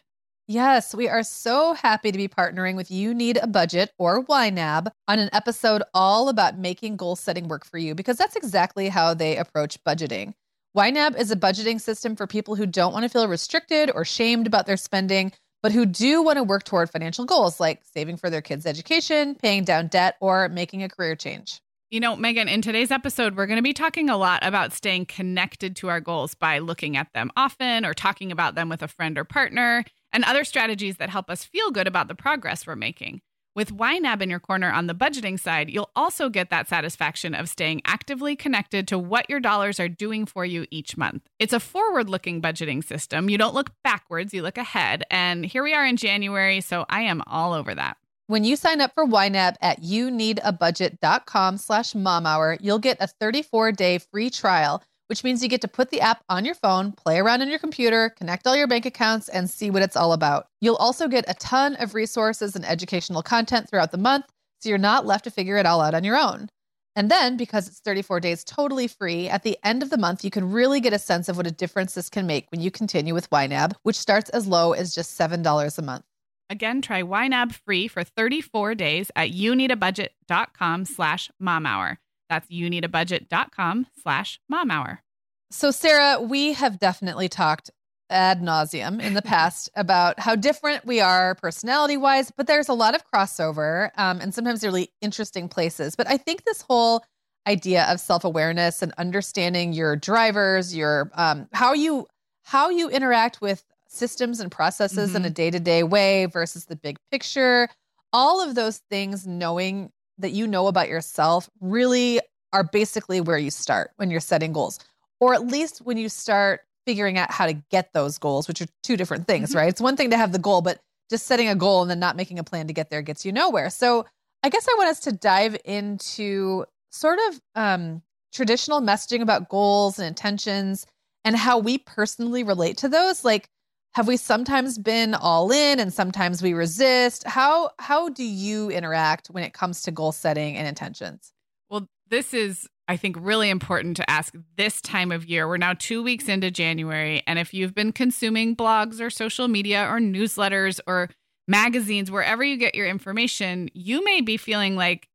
Yes, 0.52 0.96
we 0.96 1.08
are 1.08 1.22
so 1.22 1.74
happy 1.74 2.10
to 2.10 2.18
be 2.18 2.26
partnering 2.26 2.74
with 2.74 2.90
You 2.90 3.14
Need 3.14 3.38
a 3.40 3.46
Budget 3.46 3.92
or 3.98 4.24
YNAB 4.24 4.88
on 5.06 5.20
an 5.20 5.30
episode 5.32 5.84
all 5.94 6.28
about 6.28 6.58
making 6.58 6.96
goal 6.96 7.14
setting 7.14 7.46
work 7.46 7.64
for 7.64 7.78
you 7.78 7.94
because 7.94 8.16
that's 8.16 8.34
exactly 8.34 8.88
how 8.88 9.14
they 9.14 9.36
approach 9.36 9.78
budgeting. 9.84 10.34
YNAB 10.76 11.16
is 11.16 11.30
a 11.30 11.36
budgeting 11.36 11.80
system 11.80 12.16
for 12.16 12.26
people 12.26 12.56
who 12.56 12.66
don't 12.66 12.92
want 12.92 13.04
to 13.04 13.08
feel 13.08 13.28
restricted 13.28 13.92
or 13.94 14.04
shamed 14.04 14.48
about 14.48 14.66
their 14.66 14.76
spending, 14.76 15.30
but 15.62 15.72
who 15.72 15.86
do 15.86 16.22
want 16.22 16.36
to 16.36 16.42
work 16.42 16.64
toward 16.64 16.90
financial 16.90 17.24
goals 17.24 17.60
like 17.60 17.82
saving 17.84 18.16
for 18.16 18.30
their 18.30 18.42
kids' 18.42 18.66
education, 18.66 19.34
paying 19.34 19.64
down 19.64 19.88
debt, 19.88 20.16
or 20.20 20.48
making 20.48 20.82
a 20.82 20.88
career 20.88 21.14
change. 21.14 21.60
You 21.90 21.98
know, 21.98 22.14
Meagan, 22.14 22.48
in 22.48 22.62
today's 22.62 22.92
episode, 22.92 23.36
we're 23.36 23.46
going 23.46 23.58
to 23.58 23.62
be 23.62 23.72
talking 23.72 24.08
a 24.08 24.16
lot 24.16 24.46
about 24.46 24.72
staying 24.72 25.06
connected 25.06 25.74
to 25.76 25.88
our 25.88 26.00
goals 26.00 26.34
by 26.34 26.60
looking 26.60 26.96
at 26.96 27.12
them 27.14 27.32
often 27.36 27.84
or 27.84 27.94
talking 27.94 28.30
about 28.30 28.54
them 28.54 28.68
with 28.68 28.82
a 28.82 28.88
friend 28.88 29.18
or 29.18 29.24
partner 29.24 29.84
and 30.12 30.24
other 30.24 30.44
strategies 30.44 30.98
that 30.98 31.10
help 31.10 31.28
us 31.28 31.44
feel 31.44 31.72
good 31.72 31.88
about 31.88 32.06
the 32.06 32.14
progress 32.14 32.64
we're 32.66 32.76
making. 32.76 33.22
With 33.56 33.76
YNAB 33.76 34.22
in 34.22 34.30
your 34.30 34.38
corner 34.38 34.70
on 34.70 34.86
the 34.86 34.94
budgeting 34.94 35.38
side, 35.38 35.70
you'll 35.70 35.90
also 35.96 36.28
get 36.28 36.50
that 36.50 36.68
satisfaction 36.68 37.34
of 37.34 37.48
staying 37.48 37.82
actively 37.84 38.36
connected 38.36 38.86
to 38.88 38.98
what 38.98 39.28
your 39.28 39.40
dollars 39.40 39.80
are 39.80 39.88
doing 39.88 40.24
for 40.24 40.44
you 40.44 40.66
each 40.70 40.96
month. 40.96 41.22
It's 41.40 41.52
a 41.52 41.58
forward 41.58 42.08
looking 42.08 42.40
budgeting 42.40 42.84
system. 42.84 43.28
You 43.28 43.38
don't 43.38 43.54
look 43.54 43.70
backwards, 43.82 44.32
you 44.32 44.42
look 44.42 44.56
ahead. 44.56 45.02
And 45.10 45.44
here 45.44 45.64
we 45.64 45.74
are 45.74 45.84
in 45.84 45.96
January, 45.96 46.60
so 46.60 46.86
I 46.88 47.02
am 47.02 47.22
all 47.26 47.52
over 47.52 47.74
that. 47.74 47.96
When 48.28 48.44
you 48.44 48.54
sign 48.54 48.80
up 48.80 48.92
for 48.94 49.04
YNAB 49.04 49.56
at 49.60 49.82
youneedabudget.com 49.82 51.56
slash 51.56 51.96
mom 51.96 52.26
hour, 52.26 52.56
you'll 52.60 52.78
get 52.78 52.98
a 53.00 53.08
34 53.08 53.72
day 53.72 53.98
free 53.98 54.30
trial, 54.30 54.84
which 55.10 55.24
means 55.24 55.42
you 55.42 55.48
get 55.48 55.60
to 55.60 55.66
put 55.66 55.90
the 55.90 56.00
app 56.00 56.22
on 56.28 56.44
your 56.44 56.54
phone, 56.54 56.92
play 56.92 57.18
around 57.18 57.42
on 57.42 57.50
your 57.50 57.58
computer, 57.58 58.10
connect 58.10 58.46
all 58.46 58.54
your 58.54 58.68
bank 58.68 58.86
accounts, 58.86 59.28
and 59.28 59.50
see 59.50 59.68
what 59.68 59.82
it's 59.82 59.96
all 59.96 60.12
about. 60.12 60.46
You'll 60.60 60.76
also 60.76 61.08
get 61.08 61.24
a 61.26 61.34
ton 61.34 61.74
of 61.74 61.94
resources 61.94 62.54
and 62.54 62.64
educational 62.64 63.20
content 63.20 63.68
throughout 63.68 63.90
the 63.90 63.98
month, 63.98 64.26
so 64.60 64.68
you're 64.68 64.78
not 64.78 65.06
left 65.06 65.24
to 65.24 65.32
figure 65.32 65.56
it 65.56 65.66
all 65.66 65.80
out 65.80 65.94
on 65.94 66.04
your 66.04 66.16
own. 66.16 66.48
And 66.94 67.10
then, 67.10 67.36
because 67.36 67.66
it's 67.66 67.80
34 67.80 68.20
days 68.20 68.44
totally 68.44 68.86
free, 68.86 69.28
at 69.28 69.42
the 69.42 69.58
end 69.64 69.82
of 69.82 69.90
the 69.90 69.98
month, 69.98 70.24
you 70.24 70.30
can 70.30 70.52
really 70.52 70.78
get 70.78 70.92
a 70.92 70.98
sense 70.98 71.28
of 71.28 71.36
what 71.36 71.46
a 71.46 71.50
difference 71.50 71.94
this 71.94 72.08
can 72.08 72.28
make 72.28 72.46
when 72.52 72.60
you 72.60 72.70
continue 72.70 73.12
with 73.12 73.30
YNAB, 73.30 73.72
which 73.82 73.96
starts 73.96 74.30
as 74.30 74.46
low 74.46 74.74
as 74.74 74.94
just 74.94 75.18
$7 75.18 75.76
a 75.76 75.82
month. 75.82 76.04
Again, 76.48 76.82
try 76.82 77.02
YNAB 77.02 77.52
free 77.52 77.88
for 77.88 78.04
34 78.04 78.76
days 78.76 79.10
at 79.16 79.30
youneedabudget.com 79.30 80.84
slash 80.84 81.32
mom 81.40 81.66
hour. 81.66 81.98
That's 82.30 82.48
youneedabudget.com 82.48 83.88
slash 84.02 84.40
mom 84.48 84.70
hour. 84.70 85.02
So, 85.50 85.72
Sarah, 85.72 86.22
we 86.22 86.52
have 86.52 86.78
definitely 86.78 87.28
talked 87.28 87.70
ad 88.08 88.40
nauseum 88.40 89.02
in 89.02 89.14
the 89.14 89.22
past 89.34 89.68
about 89.74 90.20
how 90.20 90.36
different 90.36 90.86
we 90.86 91.00
are 91.00 91.34
personality 91.34 91.96
wise, 91.96 92.32
but 92.34 92.46
there's 92.46 92.68
a 92.68 92.72
lot 92.72 92.94
of 92.94 93.02
crossover 93.12 93.90
um, 93.96 94.20
and 94.20 94.32
sometimes 94.32 94.64
really 94.64 94.90
interesting 95.00 95.48
places. 95.48 95.96
But 95.96 96.08
I 96.08 96.16
think 96.16 96.44
this 96.44 96.62
whole 96.62 97.04
idea 97.48 97.84
of 97.84 97.98
self 97.98 98.24
awareness 98.24 98.80
and 98.80 98.92
understanding 98.96 99.72
your 99.72 99.96
drivers, 99.96 100.74
your 100.74 101.10
um, 101.14 101.48
how 101.52 101.72
you 101.72 102.06
how 102.44 102.70
you 102.70 102.88
interact 102.90 103.40
with 103.40 103.64
systems 103.88 104.38
and 104.38 104.52
processes 104.52 105.16
in 105.16 105.24
a 105.24 105.30
day 105.30 105.50
to 105.50 105.58
day 105.58 105.82
way 105.82 106.26
versus 106.26 106.66
the 106.66 106.76
big 106.76 106.96
picture, 107.10 107.68
all 108.12 108.40
of 108.40 108.54
those 108.54 108.78
things, 108.88 109.26
knowing 109.26 109.90
that 110.20 110.30
you 110.32 110.46
know 110.46 110.66
about 110.68 110.88
yourself, 110.88 111.48
really 111.60 112.20
are 112.52 112.64
basically 112.64 113.20
where 113.20 113.38
you 113.38 113.50
start 113.50 113.92
when 113.96 114.10
you're 114.10 114.20
setting 114.20 114.52
goals 114.52 114.78
or 115.20 115.34
at 115.34 115.46
least 115.46 115.78
when 115.82 115.96
you 115.96 116.08
start 116.08 116.60
figuring 116.86 117.18
out 117.18 117.30
how 117.30 117.46
to 117.46 117.52
get 117.70 117.92
those 117.92 118.18
goals, 118.18 118.48
which 118.48 118.60
are 118.62 118.66
two 118.82 118.96
different 118.96 119.26
things, 119.26 119.52
Mhm. 119.52 119.56
right? 119.56 119.68
It's 119.68 119.80
one 119.80 119.96
thing 119.96 120.10
to 120.10 120.16
have 120.16 120.32
the 120.32 120.38
goal, 120.38 120.62
but 120.62 120.80
just 121.10 121.26
setting 121.26 121.48
a 121.48 121.54
goal 121.54 121.82
and 121.82 121.90
then 121.90 122.00
not 122.00 122.16
making 122.16 122.38
a 122.38 122.44
plan 122.44 122.66
to 122.68 122.72
get 122.72 122.88
there 122.90 123.02
gets 123.02 123.24
you 123.24 123.32
nowhere. 123.32 123.68
So 123.70 124.06
I 124.42 124.48
guess 124.48 124.66
I 124.66 124.74
want 124.78 124.88
us 124.88 125.00
to 125.00 125.12
dive 125.12 125.56
into 125.64 126.64
sort 126.90 127.18
of 127.28 127.40
um, 127.54 128.02
traditional 128.32 128.80
messaging 128.80 129.20
about 129.20 129.48
goals 129.48 129.98
and 129.98 130.08
intentions 130.08 130.86
and 131.24 131.36
how 131.36 131.58
we 131.58 131.76
personally 131.78 132.42
relate 132.42 132.78
to 132.78 132.88
those. 132.88 133.24
Like, 133.24 133.48
have 133.94 134.06
we 134.06 134.16
sometimes 134.16 134.78
been 134.78 135.14
all 135.14 135.50
in 135.50 135.80
and 135.80 135.92
sometimes 135.92 136.42
we 136.42 136.52
resist? 136.52 137.24
How 137.26 137.70
how 137.78 138.08
do 138.08 138.24
you 138.24 138.70
interact 138.70 139.28
when 139.28 139.42
it 139.42 139.52
comes 139.52 139.82
to 139.82 139.90
goal 139.90 140.12
setting 140.12 140.56
and 140.56 140.68
intentions? 140.68 141.32
Well, 141.68 141.88
this 142.08 142.32
is 142.32 142.68
I 142.88 142.96
think 142.96 143.16
really 143.20 143.50
important 143.50 143.96
to 143.98 144.10
ask 144.10 144.34
this 144.56 144.80
time 144.80 145.12
of 145.12 145.24
year. 145.26 145.46
We're 145.46 145.56
now 145.56 145.74
2 145.78 146.02
weeks 146.02 146.28
into 146.28 146.50
January 146.50 147.22
and 147.26 147.38
if 147.38 147.52
you've 147.54 147.74
been 147.74 147.92
consuming 147.92 148.56
blogs 148.56 149.00
or 149.00 149.10
social 149.10 149.48
media 149.48 149.84
or 149.88 149.98
newsletters 149.98 150.80
or 150.86 151.08
magazines 151.48 152.10
wherever 152.10 152.44
you 152.44 152.56
get 152.56 152.74
your 152.74 152.86
information, 152.86 153.68
you 153.74 154.04
may 154.04 154.20
be 154.20 154.36
feeling 154.36 154.76
like 154.76 155.08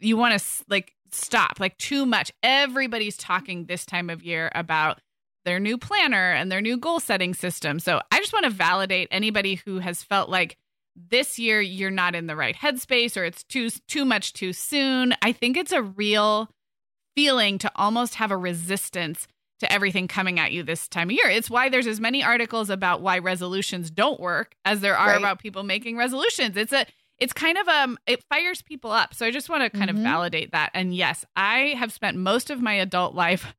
you 0.00 0.16
want 0.16 0.38
to 0.38 0.44
like 0.68 0.92
stop, 1.12 1.60
like 1.60 1.78
too 1.78 2.04
much. 2.04 2.32
Everybody's 2.42 3.16
talking 3.16 3.66
this 3.66 3.86
time 3.86 4.10
of 4.10 4.22
year 4.22 4.50
about 4.54 5.00
their 5.46 5.60
new 5.60 5.78
planner 5.78 6.32
and 6.32 6.52
their 6.52 6.60
new 6.60 6.76
goal 6.76 7.00
setting 7.00 7.32
system. 7.32 7.78
So 7.78 8.00
I 8.10 8.18
just 8.18 8.32
want 8.32 8.44
to 8.44 8.50
validate 8.50 9.08
anybody 9.10 9.62
who 9.64 9.78
has 9.78 10.02
felt 10.02 10.28
like 10.28 10.58
this 10.94 11.38
year 11.38 11.60
you're 11.60 11.90
not 11.90 12.14
in 12.14 12.26
the 12.26 12.36
right 12.36 12.56
headspace 12.56 13.16
or 13.16 13.24
it's 13.24 13.44
too 13.44 13.70
too 13.86 14.04
much 14.04 14.32
too 14.32 14.52
soon. 14.52 15.14
I 15.22 15.32
think 15.32 15.56
it's 15.56 15.72
a 15.72 15.82
real 15.82 16.50
feeling 17.14 17.58
to 17.58 17.70
almost 17.76 18.16
have 18.16 18.30
a 18.30 18.36
resistance 18.36 19.28
to 19.60 19.72
everything 19.72 20.08
coming 20.08 20.38
at 20.38 20.52
you 20.52 20.62
this 20.62 20.88
time 20.88 21.08
of 21.08 21.12
year. 21.12 21.28
It's 21.28 21.48
why 21.48 21.68
there's 21.68 21.86
as 21.86 22.00
many 22.00 22.22
articles 22.22 22.68
about 22.68 23.00
why 23.00 23.18
resolutions 23.18 23.90
don't 23.90 24.20
work 24.20 24.54
as 24.64 24.80
there 24.80 24.98
are 24.98 25.08
right. 25.08 25.18
about 25.18 25.38
people 25.38 25.62
making 25.62 25.96
resolutions. 25.96 26.56
It's 26.56 26.72
a 26.72 26.86
it's 27.18 27.32
kind 27.32 27.56
of 27.56 27.68
um 27.68 27.98
it 28.06 28.24
fires 28.24 28.62
people 28.62 28.90
up. 28.90 29.14
So 29.14 29.24
I 29.24 29.30
just 29.30 29.48
want 29.48 29.62
to 29.62 29.70
kind 29.70 29.90
mm-hmm. 29.90 29.98
of 29.98 30.02
validate 30.02 30.52
that. 30.52 30.72
And 30.74 30.94
yes, 30.94 31.24
I 31.36 31.74
have 31.78 31.92
spent 31.92 32.16
most 32.16 32.50
of 32.50 32.60
my 32.60 32.74
adult 32.74 33.14
life 33.14 33.54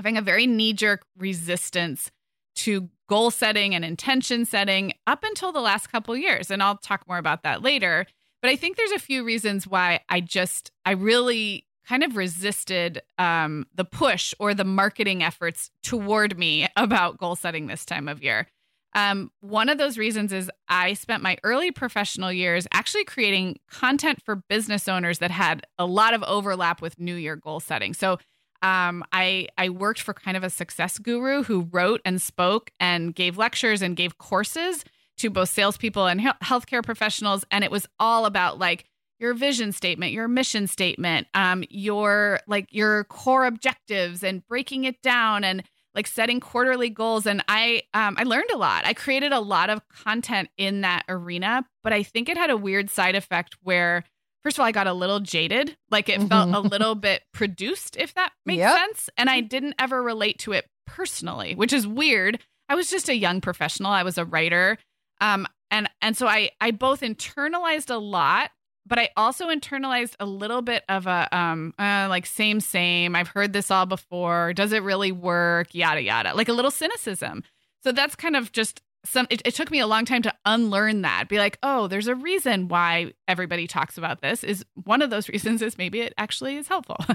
having 0.00 0.16
a 0.16 0.22
very 0.22 0.46
knee 0.46 0.72
jerk 0.72 1.04
resistance 1.18 2.10
to 2.54 2.88
goal 3.06 3.30
setting 3.30 3.74
and 3.74 3.84
intention 3.84 4.46
setting 4.46 4.94
up 5.06 5.22
until 5.22 5.52
the 5.52 5.60
last 5.60 5.88
couple 5.92 6.16
years. 6.16 6.50
And 6.50 6.62
I'll 6.62 6.78
talk 6.78 7.06
more 7.06 7.18
about 7.18 7.42
that 7.42 7.60
later. 7.60 8.06
But 8.40 8.50
I 8.50 8.56
think 8.56 8.78
there's 8.78 8.92
a 8.92 8.98
few 8.98 9.22
reasons 9.24 9.66
why 9.66 10.00
I 10.08 10.22
just, 10.22 10.70
I 10.86 10.92
really 10.92 11.66
kind 11.86 12.02
of 12.02 12.16
resisted 12.16 13.02
um, 13.18 13.66
the 13.74 13.84
push 13.84 14.32
or 14.38 14.54
the 14.54 14.64
marketing 14.64 15.22
efforts 15.22 15.70
toward 15.82 16.38
me 16.38 16.66
about 16.76 17.18
goal 17.18 17.36
setting 17.36 17.66
this 17.66 17.84
time 17.84 18.08
of 18.08 18.22
year. 18.22 18.46
Um, 18.94 19.30
one 19.40 19.68
of 19.68 19.76
those 19.76 19.98
reasons 19.98 20.32
is 20.32 20.50
I 20.66 20.94
spent 20.94 21.22
my 21.22 21.36
early 21.44 21.72
professional 21.72 22.32
years 22.32 22.66
actually 22.72 23.04
creating 23.04 23.58
content 23.70 24.22
for 24.24 24.36
business 24.48 24.88
owners 24.88 25.18
that 25.18 25.30
had 25.30 25.66
a 25.78 25.84
lot 25.84 26.14
of 26.14 26.22
overlap 26.22 26.80
with 26.80 26.98
New 26.98 27.16
Year 27.16 27.36
goal 27.36 27.60
setting. 27.60 27.92
So 27.92 28.18
um, 28.62 29.04
I 29.12 29.48
I 29.56 29.68
worked 29.70 30.00
for 30.00 30.14
kind 30.14 30.36
of 30.36 30.44
a 30.44 30.50
success 30.50 30.98
guru 30.98 31.42
who 31.42 31.68
wrote 31.70 32.00
and 32.04 32.20
spoke 32.20 32.70
and 32.78 33.14
gave 33.14 33.38
lectures 33.38 33.82
and 33.82 33.96
gave 33.96 34.18
courses 34.18 34.84
to 35.18 35.30
both 35.30 35.50
salespeople 35.50 36.06
and 36.06 36.20
healthcare 36.20 36.82
professionals, 36.82 37.44
and 37.50 37.64
it 37.64 37.70
was 37.70 37.86
all 37.98 38.26
about 38.26 38.58
like 38.58 38.84
your 39.18 39.34
vision 39.34 39.70
statement, 39.70 40.12
your 40.12 40.28
mission 40.28 40.66
statement, 40.66 41.26
um, 41.34 41.62
your 41.68 42.40
like 42.46 42.68
your 42.70 43.04
core 43.04 43.44
objectives, 43.44 44.24
and 44.24 44.46
breaking 44.46 44.84
it 44.84 45.00
down 45.02 45.44
and 45.44 45.62
like 45.94 46.06
setting 46.06 46.40
quarterly 46.40 46.88
goals. 46.88 47.26
And 47.26 47.44
I 47.48 47.82
um, 47.94 48.16
I 48.18 48.24
learned 48.24 48.50
a 48.52 48.58
lot. 48.58 48.86
I 48.86 48.94
created 48.94 49.32
a 49.32 49.40
lot 49.40 49.70
of 49.70 49.86
content 49.88 50.48
in 50.56 50.82
that 50.82 51.04
arena, 51.08 51.66
but 51.82 51.92
I 51.92 52.02
think 52.02 52.28
it 52.28 52.36
had 52.36 52.50
a 52.50 52.56
weird 52.56 52.90
side 52.90 53.14
effect 53.14 53.56
where 53.62 54.04
first 54.42 54.56
of 54.56 54.60
all, 54.60 54.66
I 54.66 54.72
got 54.72 54.86
a 54.86 54.92
little 54.92 55.20
jaded. 55.20 55.76
Like 55.90 56.08
it 56.08 56.22
felt 56.22 56.50
a 56.50 56.52
mm-hmm. 56.52 56.68
little 56.68 56.94
bit 56.94 57.22
produced, 57.32 57.96
if 57.96 58.14
that 58.14 58.32
makes 58.46 58.58
yep. 58.58 58.76
sense. 58.76 59.10
And 59.16 59.28
I 59.28 59.40
didn't 59.40 59.74
ever 59.78 60.02
relate 60.02 60.38
to 60.40 60.52
it 60.52 60.66
personally, 60.86 61.54
which 61.54 61.72
is 61.72 61.86
weird. 61.86 62.38
I 62.68 62.74
was 62.74 62.90
just 62.90 63.08
a 63.08 63.16
young 63.16 63.40
professional. 63.40 63.90
I 63.90 64.02
was 64.02 64.18
a 64.18 64.24
writer. 64.24 64.78
Um, 65.20 65.46
and 65.70 65.88
and 66.00 66.16
so 66.16 66.26
I 66.26 66.50
I 66.60 66.70
both 66.70 67.00
internalized 67.00 67.90
a 67.90 67.98
lot, 67.98 68.50
but 68.86 68.98
I 68.98 69.10
also 69.16 69.48
internalized 69.48 70.16
a 70.18 70.26
little 70.26 70.62
bit 70.62 70.84
of 70.88 71.06
a 71.06 71.28
um 71.36 71.74
uh, 71.78 72.06
like 72.08 72.26
same 72.26 72.60
same. 72.60 73.14
I've 73.14 73.28
heard 73.28 73.52
this 73.52 73.70
all 73.70 73.86
before. 73.86 74.52
Does 74.52 74.72
it 74.72 74.82
really 74.82 75.12
work? 75.12 75.74
Yada 75.74 76.02
yada. 76.02 76.34
Like 76.34 76.48
a 76.48 76.52
little 76.52 76.70
cynicism. 76.70 77.44
So 77.82 77.92
that's 77.92 78.14
kind 78.16 78.36
of 78.36 78.52
just 78.52 78.82
some 79.04 79.26
it, 79.30 79.42
it, 79.44 79.54
took 79.54 79.70
me 79.70 79.80
a 79.80 79.86
long 79.86 80.04
time 80.04 80.22
to 80.22 80.34
unlearn 80.44 81.02
that. 81.02 81.28
Be 81.28 81.38
like 81.38 81.58
oh 81.62 81.86
there's 81.86 82.06
a 82.06 82.14
reason 82.14 82.68
why 82.68 83.12
everybody 83.28 83.66
talks 83.66 83.96
about 83.98 84.20
this 84.20 84.44
is 84.44 84.64
one 84.74 85.02
of 85.02 85.10
those 85.10 85.28
reasons 85.30 85.62
is 85.62 85.78
maybe 85.78 86.00
it 86.00 86.14
actually 86.18 86.56
is 86.56 86.68
helpful. 86.68 86.98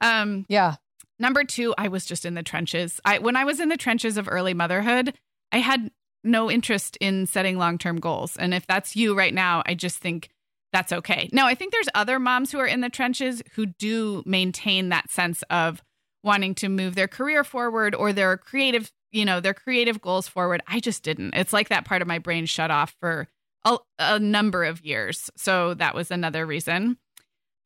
Um 0.00 0.46
yeah. 0.48 0.76
number 1.18 1.42
two 1.42 1.74
i 1.76 1.88
was 1.88 2.06
just 2.06 2.24
in 2.24 2.34
the 2.34 2.44
trenches. 2.44 3.00
I 3.04 3.18
when 3.18 3.34
i 3.34 3.44
was 3.44 3.58
in 3.58 3.68
the 3.68 3.76
trenches 3.76 4.16
of 4.16 4.28
early 4.30 4.54
motherhood 4.54 5.12
i 5.50 5.58
had 5.58 5.90
no 6.22 6.48
interest 6.48 6.96
in 7.00 7.26
setting 7.26 7.58
long-term 7.58 7.98
goals. 7.98 8.36
And 8.36 8.54
if 8.54 8.64
that's 8.64 8.94
you 8.94 9.18
right 9.18 9.34
now 9.34 9.64
i 9.66 9.74
just 9.74 9.98
think 9.98 10.28
that's 10.72 10.92
okay. 10.92 11.28
Now 11.32 11.48
i 11.48 11.56
think 11.56 11.72
there's 11.72 11.88
other 11.96 12.20
moms 12.20 12.52
who 12.52 12.60
are 12.60 12.66
in 12.66 12.80
the 12.80 12.88
trenches 12.88 13.42
who 13.54 13.66
do 13.66 14.22
maintain 14.24 14.90
that 14.90 15.10
sense 15.10 15.42
of 15.50 15.82
wanting 16.22 16.54
to 16.56 16.68
move 16.68 16.94
their 16.94 17.08
career 17.08 17.42
forward 17.42 17.94
or 17.94 18.12
their 18.12 18.36
creative 18.36 18.92
you 19.10 19.24
know, 19.24 19.40
their 19.40 19.54
creative 19.54 20.00
goals 20.00 20.28
forward. 20.28 20.62
I 20.66 20.80
just 20.80 21.02
didn't. 21.02 21.34
It's 21.34 21.52
like 21.52 21.68
that 21.68 21.84
part 21.84 22.02
of 22.02 22.08
my 22.08 22.18
brain 22.18 22.46
shut 22.46 22.70
off 22.70 22.94
for 23.00 23.28
a, 23.64 23.78
a 23.98 24.18
number 24.18 24.64
of 24.64 24.84
years. 24.84 25.30
So 25.36 25.74
that 25.74 25.94
was 25.94 26.10
another 26.10 26.46
reason. 26.46 26.98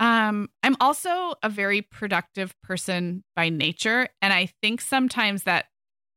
Um, 0.01 0.49
I'm 0.63 0.77
also 0.81 1.35
a 1.43 1.49
very 1.49 1.83
productive 1.83 2.55
person 2.63 3.25
by 3.37 3.49
nature. 3.49 4.09
And 4.21 4.33
I 4.33 4.47
think 4.61 4.81
sometimes 4.81 5.45
that 5.45 5.67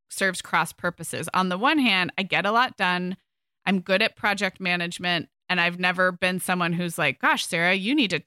serves 0.10 0.42
cross 0.42 0.72
purposes. 0.72 1.30
On 1.34 1.50
the 1.50 1.58
one 1.58 1.78
hand, 1.78 2.12
I 2.18 2.24
get 2.24 2.46
a 2.46 2.52
lot 2.52 2.78
done, 2.78 3.18
I'm 3.66 3.82
good 3.82 4.02
at 4.02 4.16
project 4.16 4.60
management. 4.60 5.30
And 5.50 5.62
I've 5.62 5.80
never 5.80 6.12
been 6.12 6.40
someone 6.40 6.74
who's 6.74 6.98
like, 6.98 7.20
gosh, 7.20 7.46
Sarah, 7.46 7.76
you 7.76 7.94
need 7.94 8.10
to 8.10 8.22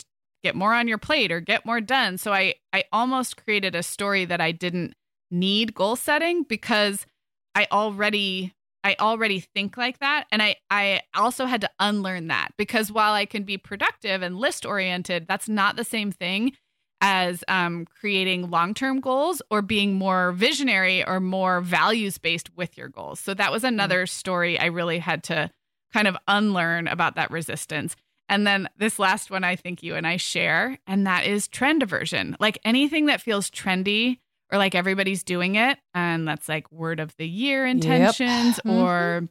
get 0.44 0.54
more 0.54 0.74
on 0.74 0.86
your 0.86 0.98
plate 0.98 1.32
or 1.32 1.40
get 1.40 1.66
more 1.66 1.80
done. 1.80 2.18
So 2.18 2.32
I, 2.32 2.54
I 2.72 2.84
almost 2.92 3.42
created 3.42 3.74
a 3.74 3.82
story 3.82 4.24
that 4.24 4.40
I 4.40 4.52
didn't 4.52 4.94
need 5.30 5.74
goal 5.74 5.96
setting 5.96 6.42
because 6.42 7.06
I 7.54 7.66
already 7.72 8.54
I 8.84 8.96
already 9.00 9.40
think 9.40 9.76
like 9.76 9.98
that 9.98 10.26
and 10.30 10.42
I 10.42 10.56
I 10.70 11.02
also 11.14 11.46
had 11.46 11.60
to 11.62 11.70
unlearn 11.80 12.28
that 12.28 12.50
because 12.56 12.92
while 12.92 13.12
I 13.12 13.26
can 13.26 13.42
be 13.42 13.58
productive 13.58 14.22
and 14.22 14.36
list 14.36 14.64
oriented 14.64 15.26
that's 15.26 15.48
not 15.48 15.76
the 15.76 15.84
same 15.84 16.12
thing 16.12 16.52
as 17.00 17.44
um, 17.48 17.86
creating 17.86 18.50
long-term 18.50 19.00
goals 19.00 19.40
or 19.50 19.62
being 19.62 19.94
more 19.94 20.32
visionary 20.32 21.06
or 21.06 21.20
more 21.20 21.60
values 21.60 22.18
based 22.18 22.50
with 22.56 22.76
your 22.76 22.88
goals. 22.88 23.20
So 23.20 23.34
that 23.34 23.52
was 23.52 23.62
hmm. 23.62 23.68
another 23.68 24.04
mm. 24.04 24.08
story 24.08 24.58
I 24.58 24.66
really 24.66 24.98
had 24.98 25.22
to 25.24 25.50
kind 25.92 26.08
of 26.08 26.16
unlearn 26.26 26.88
about 26.88 27.14
that 27.16 27.30
resistance. 27.30 27.96
And 28.28 28.46
then 28.46 28.68
this 28.76 28.98
last 28.98 29.30
one 29.30 29.44
I 29.44 29.56
think 29.56 29.82
you 29.82 29.94
and 29.94 30.06
I 30.06 30.16
share 30.16 30.78
and 30.86 31.06
that 31.06 31.24
is 31.24 31.48
trend 31.48 31.82
aversion. 31.82 32.36
Like 32.40 32.58
anything 32.64 33.06
that 33.06 33.22
feels 33.22 33.50
trendy 33.50 34.18
or 34.52 34.58
like 34.58 34.74
everybody's 34.74 35.22
doing 35.22 35.56
it 35.56 35.78
and 35.94 36.26
that's 36.26 36.48
like 36.48 36.70
word 36.72 37.00
of 37.00 37.14
the 37.16 37.28
year 37.28 37.66
intentions 37.66 38.56
yep. 38.56 38.64
mm-hmm. 38.64 38.82
or 38.82 39.28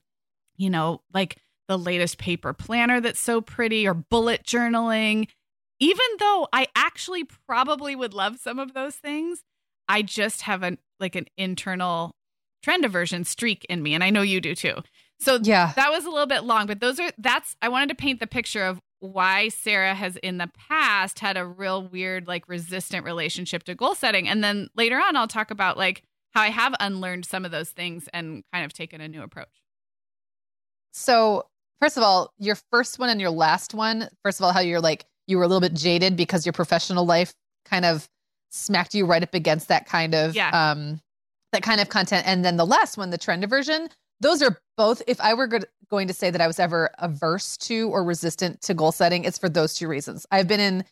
you 0.58 0.69
know 0.69 1.01
like 1.13 1.38
the 1.67 1.77
latest 1.77 2.17
paper 2.17 2.53
planner 2.53 3.01
that's 3.01 3.19
so 3.19 3.41
pretty 3.41 3.88
or 3.88 3.93
bullet 3.93 4.43
journaling 4.43 5.27
even 5.80 6.06
though 6.19 6.47
i 6.53 6.67
actually 6.75 7.23
probably 7.47 7.95
would 7.95 8.13
love 8.13 8.38
some 8.38 8.60
of 8.60 8.73
those 8.73 8.95
things 8.95 9.43
i 9.88 10.01
just 10.01 10.41
have 10.41 10.63
an 10.63 10.77
like 10.99 11.15
an 11.15 11.25
internal 11.38 12.15
trend 12.63 12.86
aversion 12.86 13.23
streak 13.23 13.65
in 13.69 13.84
me 13.84 13.93
and 13.93 14.03
i 14.03 14.10
know 14.10 14.21
you 14.21 14.39
do 14.39 14.56
too 14.56 14.75
so 15.19 15.39
yeah 15.43 15.73
that 15.75 15.89
was 15.89 16.06
a 16.06 16.10
little 16.10 16.27
bit 16.27 16.43
long 16.43 16.67
but 16.67 16.80
those 16.80 16.99
are 16.99 17.12
that's 17.17 17.56
i 17.62 17.69
wanted 17.69 17.89
to 17.89 17.95
paint 17.95 18.19
the 18.19 18.27
picture 18.27 18.63
of 18.63 18.80
why 18.99 19.49
Sarah 19.49 19.93
has 19.93 20.15
in 20.17 20.38
the 20.38 20.49
past 20.69 21.19
had 21.19 21.38
a 21.38 21.45
real 21.45 21.88
weird, 21.88 22.27
like 22.27 22.47
resistant 22.47 23.05
relationship 23.05 23.63
to 23.63 23.75
goal 23.75 23.95
setting. 23.95 24.27
And 24.27 24.43
then 24.43 24.69
later 24.75 24.97
on, 24.97 25.15
I'll 25.15 25.27
talk 25.27 25.51
about 25.51 25.77
like 25.77 26.03
how 26.31 26.41
I 26.41 26.49
have 26.49 26.75
unlearned 26.79 27.25
some 27.25 27.45
of 27.45 27.51
those 27.51 27.69
things 27.69 28.10
and 28.13 28.43
kind 28.51 28.65
of 28.65 28.73
taken 28.73 29.01
a 29.01 29.07
new 29.07 29.21
approach. 29.21 29.63
So, 30.91 31.47
first 31.79 31.97
of 31.97 32.03
all, 32.03 32.33
your 32.39 32.57
first 32.71 32.97
one 32.97 33.10
and 33.10 33.21
your 33.21 33.29
last 33.29 33.73
one, 33.73 34.10
first 34.23 34.39
of 34.39 34.45
all, 34.45 34.51
how 34.51 34.62
you're 34.62 34.81
like, 34.81 35.05
you 35.27 35.38
were 35.38 35.43
a 35.43 35.47
little 35.47 35.62
bit 35.62 35.73
jaded 35.73 36.15
because 36.15 36.45
your 36.45 36.53
professional 36.53 37.05
life 37.05 37.33
kind 37.65 37.86
of 37.86 38.07
smacked 38.49 38.95
you 38.95 39.05
right 39.05 39.21
up 39.21 39.33
against 39.33 39.67
that 39.67 39.86
kind 39.86 40.15
of, 40.15 40.36
yeah. 40.36 40.49
um, 40.71 41.01
that 41.51 41.62
kind 41.62 41.81
of 41.81 41.89
content. 41.89 42.25
And 42.25 42.43
then 42.43 42.57
the 42.57 42.65
last 42.65 42.97
one, 42.97 43.10
the 43.10 43.17
trend 43.17 43.43
aversion, 43.43 43.89
those 44.21 44.41
are 44.41 44.57
both 44.77 45.01
if 45.07 45.19
i 45.21 45.33
were 45.33 45.47
going 45.89 46.07
to 46.07 46.13
say 46.13 46.29
that 46.29 46.41
i 46.41 46.47
was 46.47 46.59
ever 46.59 46.89
averse 46.99 47.57
to 47.57 47.89
or 47.89 48.03
resistant 48.03 48.61
to 48.61 48.73
goal 48.73 48.91
setting 48.91 49.23
it's 49.23 49.37
for 49.37 49.49
those 49.49 49.73
two 49.75 49.87
reasons 49.87 50.25
i've 50.31 50.47
been 50.47 50.59
in 50.59 50.83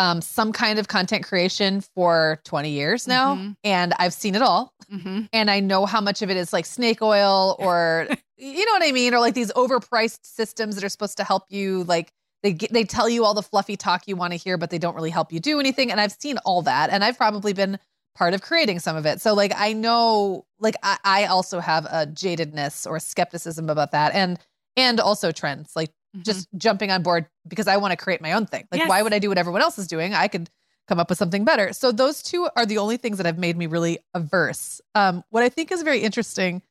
um, 0.00 0.20
some 0.20 0.52
kind 0.52 0.78
of 0.78 0.86
content 0.86 1.24
creation 1.24 1.80
for 1.80 2.40
20 2.44 2.70
years 2.70 3.08
now 3.08 3.34
mm-hmm. 3.34 3.52
and 3.64 3.92
i've 3.98 4.12
seen 4.12 4.34
it 4.36 4.42
all 4.42 4.72
mm-hmm. 4.92 5.22
and 5.32 5.50
i 5.50 5.58
know 5.58 5.86
how 5.86 6.00
much 6.00 6.22
of 6.22 6.30
it 6.30 6.36
is 6.36 6.52
like 6.52 6.66
snake 6.66 7.02
oil 7.02 7.56
or 7.60 8.06
you 8.36 8.64
know 8.64 8.72
what 8.72 8.86
i 8.86 8.92
mean 8.92 9.12
or 9.14 9.18
like 9.18 9.34
these 9.34 9.52
overpriced 9.52 10.20
systems 10.22 10.76
that 10.76 10.84
are 10.84 10.88
supposed 10.88 11.16
to 11.16 11.24
help 11.24 11.44
you 11.48 11.82
like 11.84 12.12
they 12.42 12.52
get, 12.52 12.72
they 12.72 12.84
tell 12.84 13.08
you 13.08 13.24
all 13.24 13.34
the 13.34 13.42
fluffy 13.42 13.76
talk 13.76 14.06
you 14.06 14.16
want 14.16 14.32
to 14.32 14.36
hear, 14.36 14.56
but 14.56 14.70
they 14.70 14.78
don't 14.78 14.94
really 14.94 15.10
help 15.10 15.32
you 15.32 15.40
do 15.40 15.58
anything. 15.58 15.90
And 15.90 16.00
I've 16.00 16.12
seen 16.12 16.38
all 16.38 16.62
that, 16.62 16.90
and 16.90 17.02
I've 17.04 17.16
probably 17.16 17.52
been 17.52 17.78
part 18.18 18.34
of 18.34 18.42
creating 18.42 18.80
some 18.80 18.96
of 18.96 19.06
it. 19.06 19.20
So 19.20 19.32
like 19.32 19.52
I 19.56 19.72
know, 19.72 20.44
like 20.58 20.74
I, 20.82 20.98
I 21.04 21.24
also 21.26 21.60
have 21.60 21.84
a 21.86 22.06
jadedness 22.06 22.86
or 22.86 22.98
skepticism 22.98 23.70
about 23.70 23.92
that, 23.92 24.14
and 24.14 24.38
and 24.76 25.00
also 25.00 25.30
trends, 25.30 25.72
like 25.76 25.90
mm-hmm. 25.90 26.22
just 26.22 26.48
jumping 26.56 26.90
on 26.90 27.02
board 27.02 27.26
because 27.46 27.68
I 27.68 27.76
want 27.76 27.92
to 27.92 27.96
create 27.96 28.20
my 28.20 28.32
own 28.32 28.46
thing. 28.46 28.66
Like 28.72 28.80
yes. 28.80 28.88
why 28.88 29.02
would 29.02 29.14
I 29.14 29.20
do 29.20 29.28
what 29.28 29.38
everyone 29.38 29.62
else 29.62 29.78
is 29.78 29.86
doing? 29.86 30.14
I 30.14 30.26
could 30.28 30.50
come 30.88 30.98
up 30.98 31.10
with 31.10 31.18
something 31.18 31.44
better. 31.44 31.72
So 31.72 31.92
those 31.92 32.22
two 32.22 32.48
are 32.56 32.66
the 32.66 32.78
only 32.78 32.96
things 32.96 33.18
that 33.18 33.26
have 33.26 33.38
made 33.38 33.56
me 33.56 33.66
really 33.66 33.98
averse. 34.14 34.80
Um, 34.94 35.22
what 35.30 35.42
I 35.42 35.48
think 35.48 35.70
is 35.70 35.82
very 35.82 36.00
interesting 36.00 36.62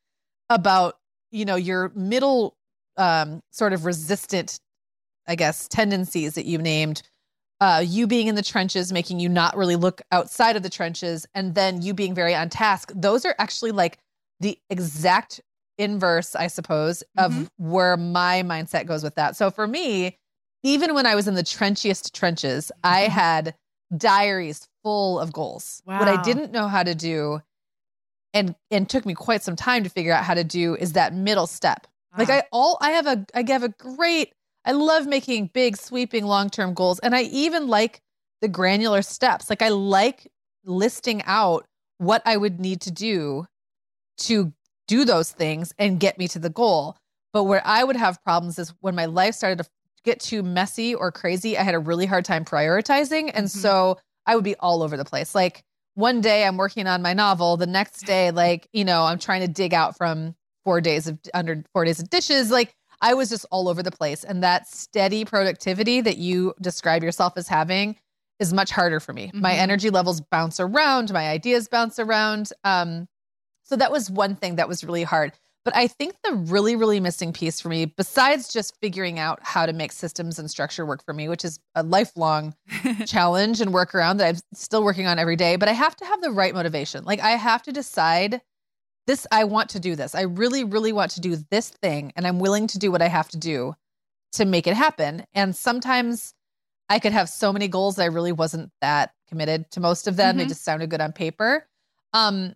about 0.50 0.98
you 1.30 1.46
know 1.46 1.56
your 1.56 1.90
middle 1.94 2.56
um, 2.98 3.42
sort 3.50 3.72
of 3.72 3.86
resistant 3.86 4.60
I 5.28 5.36
guess, 5.36 5.68
tendencies 5.68 6.34
that 6.34 6.46
you've 6.46 6.62
named. 6.62 7.02
Uh, 7.60 7.82
you 7.84 8.06
being 8.06 8.28
in 8.28 8.36
the 8.36 8.42
trenches, 8.42 8.92
making 8.92 9.18
you 9.18 9.28
not 9.28 9.56
really 9.56 9.76
look 9.76 10.00
outside 10.12 10.54
of 10.54 10.62
the 10.62 10.70
trenches, 10.70 11.26
and 11.34 11.54
then 11.54 11.82
you 11.82 11.92
being 11.92 12.14
very 12.14 12.34
on 12.34 12.48
task. 12.48 12.92
Those 12.94 13.24
are 13.24 13.34
actually 13.38 13.72
like 13.72 13.98
the 14.40 14.58
exact 14.70 15.40
inverse, 15.76 16.34
I 16.36 16.46
suppose, 16.46 17.02
of 17.16 17.32
mm-hmm. 17.32 17.70
where 17.70 17.96
my 17.96 18.42
mindset 18.44 18.86
goes 18.86 19.02
with 19.02 19.16
that. 19.16 19.36
So 19.36 19.50
for 19.50 19.66
me, 19.66 20.18
even 20.62 20.94
when 20.94 21.06
I 21.06 21.14
was 21.14 21.26
in 21.26 21.34
the 21.34 21.42
trenchiest 21.42 22.12
trenches, 22.12 22.70
mm-hmm. 22.76 22.94
I 22.94 23.00
had 23.08 23.54
diaries 23.96 24.68
full 24.82 25.18
of 25.18 25.32
goals. 25.32 25.82
Wow. 25.86 26.00
What 26.00 26.08
I 26.08 26.22
didn't 26.22 26.52
know 26.52 26.68
how 26.68 26.82
to 26.82 26.94
do 26.94 27.40
and 28.34 28.54
and 28.70 28.88
took 28.88 29.06
me 29.06 29.14
quite 29.14 29.42
some 29.42 29.56
time 29.56 29.84
to 29.84 29.90
figure 29.90 30.12
out 30.12 30.24
how 30.24 30.34
to 30.34 30.44
do 30.44 30.76
is 30.76 30.92
that 30.92 31.14
middle 31.14 31.46
step. 31.46 31.86
Wow. 32.12 32.18
Like 32.18 32.30
I 32.30 32.42
all 32.52 32.78
I 32.80 32.90
have 32.90 33.06
a 33.06 33.26
I 33.34 33.44
have 33.48 33.62
a 33.62 33.70
great 33.70 34.34
I 34.64 34.72
love 34.72 35.06
making 35.06 35.50
big, 35.52 35.76
sweeping, 35.76 36.24
long 36.24 36.50
term 36.50 36.74
goals. 36.74 36.98
And 37.00 37.14
I 37.14 37.22
even 37.22 37.68
like 37.68 38.00
the 38.40 38.48
granular 38.48 39.02
steps. 39.02 39.50
Like, 39.50 39.62
I 39.62 39.68
like 39.68 40.30
listing 40.64 41.22
out 41.24 41.66
what 41.98 42.22
I 42.24 42.36
would 42.36 42.60
need 42.60 42.80
to 42.82 42.90
do 42.90 43.46
to 44.18 44.52
do 44.86 45.04
those 45.04 45.30
things 45.30 45.72
and 45.78 46.00
get 46.00 46.18
me 46.18 46.28
to 46.28 46.38
the 46.38 46.50
goal. 46.50 46.96
But 47.32 47.44
where 47.44 47.62
I 47.64 47.84
would 47.84 47.96
have 47.96 48.22
problems 48.24 48.58
is 48.58 48.72
when 48.80 48.94
my 48.94 49.06
life 49.06 49.34
started 49.34 49.62
to 49.62 49.70
get 50.04 50.20
too 50.20 50.42
messy 50.42 50.94
or 50.94 51.12
crazy, 51.12 51.58
I 51.58 51.62
had 51.62 51.74
a 51.74 51.78
really 51.78 52.06
hard 52.06 52.24
time 52.24 52.44
prioritizing. 52.44 53.30
And 53.34 53.46
mm-hmm. 53.46 53.58
so 53.58 53.98
I 54.26 54.34
would 54.34 54.44
be 54.44 54.56
all 54.56 54.82
over 54.82 54.96
the 54.96 55.04
place. 55.04 55.34
Like, 55.34 55.62
one 55.94 56.20
day 56.20 56.44
I'm 56.44 56.56
working 56.56 56.86
on 56.86 57.02
my 57.02 57.12
novel, 57.12 57.56
the 57.56 57.66
next 57.66 58.02
day, 58.02 58.30
like, 58.30 58.68
you 58.72 58.84
know, 58.84 59.02
I'm 59.02 59.18
trying 59.18 59.40
to 59.40 59.48
dig 59.48 59.74
out 59.74 59.96
from 59.96 60.36
four 60.64 60.80
days 60.80 61.08
of 61.08 61.18
under 61.34 61.64
four 61.72 61.84
days 61.84 61.98
of 61.98 62.08
dishes. 62.08 62.52
Like, 62.52 62.72
I 63.00 63.14
was 63.14 63.28
just 63.28 63.46
all 63.50 63.68
over 63.68 63.82
the 63.82 63.90
place. 63.90 64.24
And 64.24 64.42
that 64.42 64.68
steady 64.68 65.24
productivity 65.24 66.00
that 66.00 66.18
you 66.18 66.54
describe 66.60 67.02
yourself 67.02 67.34
as 67.36 67.48
having 67.48 67.96
is 68.38 68.52
much 68.52 68.70
harder 68.70 69.00
for 69.00 69.12
me. 69.12 69.28
Mm-hmm. 69.28 69.40
My 69.40 69.54
energy 69.54 69.90
levels 69.90 70.20
bounce 70.20 70.60
around, 70.60 71.12
my 71.12 71.28
ideas 71.28 71.68
bounce 71.68 71.98
around. 71.98 72.52
Um, 72.64 73.08
so 73.64 73.76
that 73.76 73.92
was 73.92 74.10
one 74.10 74.34
thing 74.34 74.56
that 74.56 74.68
was 74.68 74.84
really 74.84 75.02
hard. 75.02 75.32
But 75.64 75.76
I 75.76 75.86
think 75.86 76.14
the 76.24 76.32
really, 76.32 76.76
really 76.76 76.98
missing 76.98 77.32
piece 77.32 77.60
for 77.60 77.68
me, 77.68 77.84
besides 77.84 78.50
just 78.50 78.74
figuring 78.80 79.18
out 79.18 79.40
how 79.42 79.66
to 79.66 79.72
make 79.72 79.92
systems 79.92 80.38
and 80.38 80.50
structure 80.50 80.86
work 80.86 81.04
for 81.04 81.12
me, 81.12 81.28
which 81.28 81.44
is 81.44 81.60
a 81.74 81.82
lifelong 81.82 82.54
challenge 83.06 83.60
and 83.60 83.72
workaround 83.72 84.18
that 84.18 84.28
I'm 84.28 84.40
still 84.54 84.82
working 84.82 85.06
on 85.06 85.18
every 85.18 85.36
day, 85.36 85.56
but 85.56 85.68
I 85.68 85.72
have 85.72 85.94
to 85.96 86.06
have 86.06 86.22
the 86.22 86.30
right 86.30 86.54
motivation. 86.54 87.04
Like 87.04 87.20
I 87.20 87.32
have 87.32 87.62
to 87.64 87.72
decide 87.72 88.40
this 89.08 89.26
I 89.32 89.44
want 89.44 89.70
to 89.70 89.80
do 89.80 89.96
this. 89.96 90.14
I 90.14 90.22
really 90.22 90.62
really 90.62 90.92
want 90.92 91.10
to 91.12 91.20
do 91.20 91.36
this 91.50 91.70
thing 91.70 92.12
and 92.14 92.26
I'm 92.26 92.38
willing 92.38 92.68
to 92.68 92.78
do 92.78 92.92
what 92.92 93.02
I 93.02 93.08
have 93.08 93.28
to 93.30 93.38
do 93.38 93.74
to 94.32 94.44
make 94.44 94.66
it 94.66 94.74
happen. 94.74 95.24
And 95.34 95.56
sometimes 95.56 96.34
I 96.90 96.98
could 96.98 97.12
have 97.12 97.28
so 97.28 97.52
many 97.52 97.66
goals 97.66 97.98
I 97.98 98.04
really 98.04 98.32
wasn't 98.32 98.70
that 98.82 99.12
committed 99.26 99.70
to 99.72 99.80
most 99.80 100.06
of 100.06 100.16
them. 100.16 100.32
Mm-hmm. 100.32 100.38
They 100.38 100.46
just 100.46 100.64
sounded 100.64 100.90
good 100.90 101.00
on 101.00 101.12
paper. 101.12 101.66
Um 102.12 102.54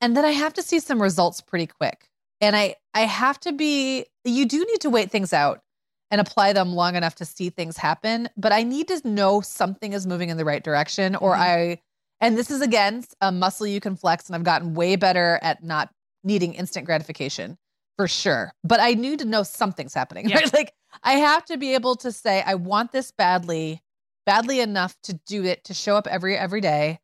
and 0.00 0.16
then 0.16 0.24
I 0.24 0.30
have 0.30 0.52
to 0.54 0.62
see 0.62 0.78
some 0.78 1.02
results 1.02 1.40
pretty 1.40 1.66
quick. 1.66 2.08
And 2.40 2.54
I 2.54 2.76
I 2.92 3.00
have 3.00 3.40
to 3.40 3.52
be 3.52 4.04
you 4.24 4.44
do 4.44 4.58
need 4.58 4.82
to 4.82 4.90
wait 4.90 5.10
things 5.10 5.32
out 5.32 5.62
and 6.10 6.20
apply 6.20 6.52
them 6.52 6.74
long 6.74 6.96
enough 6.96 7.14
to 7.16 7.24
see 7.24 7.50
things 7.50 7.76
happen, 7.78 8.28
but 8.36 8.52
I 8.52 8.62
need 8.62 8.88
to 8.88 9.08
know 9.08 9.40
something 9.40 9.92
is 9.94 10.06
moving 10.06 10.28
in 10.28 10.36
the 10.36 10.44
right 10.44 10.62
direction 10.62 11.16
or 11.16 11.32
mm-hmm. 11.32 11.42
I 11.42 11.80
and 12.20 12.36
this 12.36 12.50
is 12.50 12.60
again 12.60 13.04
a 13.20 13.30
muscle 13.30 13.66
you 13.66 13.80
can 13.80 13.96
flex. 13.96 14.26
And 14.26 14.36
I've 14.36 14.44
gotten 14.44 14.74
way 14.74 14.96
better 14.96 15.38
at 15.42 15.62
not 15.62 15.90
needing 16.24 16.54
instant 16.54 16.86
gratification 16.86 17.56
for 17.96 18.08
sure. 18.08 18.52
But 18.64 18.80
I 18.80 18.94
need 18.94 19.18
to 19.20 19.24
know 19.24 19.42
something's 19.42 19.94
happening. 19.94 20.28
Yeah. 20.28 20.36
Right? 20.36 20.52
Like 20.52 20.72
I 21.02 21.14
have 21.14 21.44
to 21.46 21.56
be 21.56 21.74
able 21.74 21.96
to 21.96 22.12
say, 22.12 22.42
I 22.44 22.54
want 22.54 22.92
this 22.92 23.12
badly, 23.12 23.82
badly 24.26 24.60
enough 24.60 24.96
to 25.04 25.14
do 25.26 25.44
it, 25.44 25.64
to 25.64 25.74
show 25.74 25.96
up 25.96 26.06
every 26.06 26.36
every 26.36 26.60
day. 26.60 26.98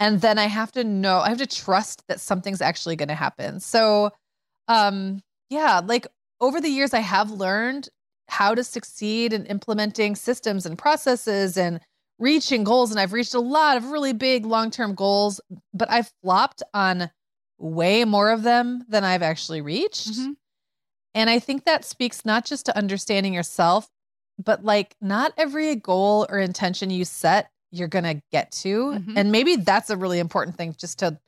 And 0.00 0.20
then 0.20 0.38
I 0.38 0.46
have 0.46 0.72
to 0.72 0.84
know, 0.84 1.18
I 1.18 1.28
have 1.28 1.38
to 1.38 1.46
trust 1.46 2.02
that 2.08 2.20
something's 2.20 2.60
actually 2.60 2.96
gonna 2.96 3.14
happen. 3.14 3.60
So 3.60 4.10
um 4.68 5.22
yeah, 5.48 5.80
like 5.84 6.06
over 6.40 6.60
the 6.60 6.68
years 6.68 6.94
I 6.94 7.00
have 7.00 7.30
learned 7.30 7.88
how 8.28 8.54
to 8.54 8.64
succeed 8.64 9.32
in 9.32 9.44
implementing 9.46 10.16
systems 10.16 10.64
and 10.66 10.78
processes 10.78 11.56
and 11.56 11.80
reaching 12.22 12.64
goals 12.64 12.90
and 12.90 13.00
I've 13.00 13.12
reached 13.12 13.34
a 13.34 13.40
lot 13.40 13.76
of 13.76 13.86
really 13.86 14.12
big 14.12 14.46
long-term 14.46 14.94
goals, 14.94 15.40
but 15.74 15.90
I've 15.90 16.12
flopped 16.22 16.62
on 16.72 17.10
way 17.58 18.04
more 18.04 18.30
of 18.30 18.42
them 18.42 18.84
than 18.88 19.04
I've 19.04 19.22
actually 19.22 19.60
reached. 19.60 20.12
Mm-hmm. 20.12 20.32
And 21.14 21.28
I 21.28 21.38
think 21.38 21.64
that 21.64 21.84
speaks 21.84 22.24
not 22.24 22.44
just 22.44 22.66
to 22.66 22.76
understanding 22.76 23.34
yourself, 23.34 23.88
but 24.42 24.64
like 24.64 24.96
not 25.00 25.32
every 25.36 25.74
goal 25.74 26.26
or 26.30 26.38
intention 26.38 26.90
you 26.90 27.04
set 27.04 27.50
you're 27.70 27.88
going 27.88 28.04
to 28.04 28.22
get 28.30 28.52
to. 28.52 28.68
Mm-hmm. 28.68 29.18
And 29.18 29.32
maybe 29.32 29.56
that's 29.56 29.90
a 29.90 29.96
really 29.96 30.18
important 30.18 30.56
thing 30.56 30.74
just 30.78 31.00
to 31.00 31.18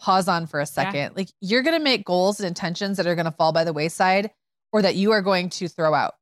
pause 0.00 0.28
on 0.28 0.46
for 0.46 0.60
a 0.60 0.66
second. 0.66 0.94
Yeah. 0.94 1.08
Like 1.14 1.28
you're 1.40 1.62
going 1.62 1.78
to 1.78 1.84
make 1.84 2.04
goals 2.04 2.40
and 2.40 2.46
intentions 2.46 2.96
that 2.96 3.06
are 3.06 3.14
going 3.14 3.26
to 3.26 3.30
fall 3.30 3.52
by 3.52 3.64
the 3.64 3.72
wayside 3.72 4.30
or 4.72 4.82
that 4.82 4.96
you 4.96 5.12
are 5.12 5.22
going 5.22 5.50
to 5.50 5.68
throw 5.68 5.94
out 5.94 6.14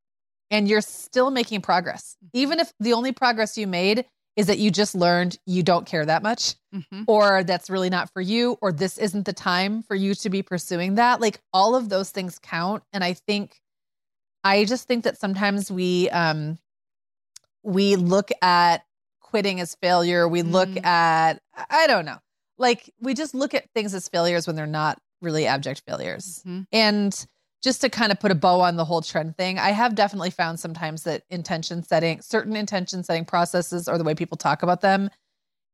and 0.53 0.69
you're 0.69 0.81
still 0.83 1.33
making 1.33 1.63
progress. 1.63 2.17
Mm-hmm. 2.25 2.39
Even 2.39 2.61
if 2.61 2.73
the 2.79 2.93
only 2.93 3.11
progress 3.11 3.59
you 3.59 3.67
made 3.67 4.05
is 4.37 4.47
that 4.47 4.59
you 4.59 4.71
just 4.71 4.95
learned 4.95 5.37
you 5.47 5.63
don't 5.63 5.85
care 5.85 6.07
that 6.07 6.23
much, 6.23 6.55
mm-hmm. 6.75 7.03
or 7.07 7.43
that's 7.45 7.69
really 7.69 7.91
not 7.91 8.11
for 8.13 8.21
you, 8.21 8.57
or 8.63 8.73
this 8.73 8.97
isn't 8.97 9.27
the 9.27 9.33
time 9.33 9.83
for 9.83 9.95
you 9.95 10.15
to 10.15 10.31
be 10.31 10.43
pursuing 10.43 10.95
that. 10.95 11.21
Like 11.21 11.41
all 11.53 11.75
of 11.75 11.89
those 11.89 12.11
things 12.11 12.39
count. 12.39 12.83
And 12.93 13.03
I 13.03 13.15
think, 13.15 13.61
I 14.45 14.65
just 14.65 14.89
think 14.89 15.05
that 15.05 15.19
sometimes 15.19 15.71
we, 15.71 16.09
um, 16.11 16.59
we 17.63 17.97
look 17.97 18.31
at 18.41 18.85
quitting 19.21 19.61
as 19.61 19.75
failure. 19.83 20.27
We 20.27 20.43
look 20.43 20.69
mm-hmm. 20.69 20.87
at, 20.87 21.41
I 21.69 21.87
don't 21.87 22.07
know, 22.07 22.19
like 22.59 22.91
we 23.01 23.15
just 23.15 23.35
look 23.35 23.55
at 23.55 23.69
things 23.75 23.95
as 23.95 24.09
failures 24.09 24.47
when 24.47 24.57
they're 24.57 24.67
not 24.67 24.99
really 25.21 25.47
abject 25.47 25.83
failures. 25.87 26.43
Mm-hmm. 26.47 26.63
And 26.73 27.27
just 27.63 27.81
to 27.83 27.89
kind 27.89 28.11
of 28.11 28.19
put 28.19 28.31
a 28.31 28.35
bow 28.35 28.61
on 28.61 28.77
the 28.77 28.85
whole 28.85 29.03
trend 29.03 29.37
thing, 29.37 29.59
I 29.59 29.71
have 29.71 29.95
definitely 29.95 30.31
found 30.31 30.59
sometimes 30.59 31.05
that 31.05 31.23
intention 31.31 31.83
setting, 31.83 32.21
certain 32.21 32.57
intention 32.57 33.05
setting 33.05 33.25
processes 33.25 33.89
or 33.89 33.99
the 33.99 34.05
way 34.05 34.15
people 34.15 34.37
talk 34.37 34.63
about 34.63 34.81
them 34.81 35.11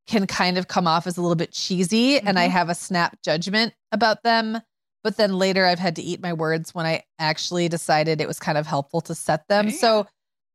can 0.06 0.26
kind 0.26 0.58
of 0.58 0.68
come 0.68 0.86
off 0.86 1.06
as 1.06 1.16
a 1.16 1.22
little 1.22 1.36
bit 1.36 1.52
cheesy 1.52 2.14
mm-hmm. 2.14 2.28
and 2.28 2.38
I 2.38 2.44
mm-hmm. 2.44 2.52
have 2.52 2.68
a 2.68 2.74
snap 2.74 3.18
judgment 3.22 3.74
about 3.92 4.22
them. 4.22 4.60
But 5.04 5.16
then 5.16 5.34
later 5.38 5.64
I've 5.64 5.78
had 5.78 5.96
to 5.96 6.02
eat 6.02 6.20
my 6.20 6.32
words 6.32 6.74
when 6.74 6.84
I 6.84 7.04
actually 7.18 7.68
decided 7.68 8.20
it 8.20 8.28
was 8.28 8.38
kind 8.38 8.58
of 8.58 8.66
helpful 8.66 9.00
to 9.02 9.14
set 9.14 9.46
them. 9.48 9.70
So 9.70 10.06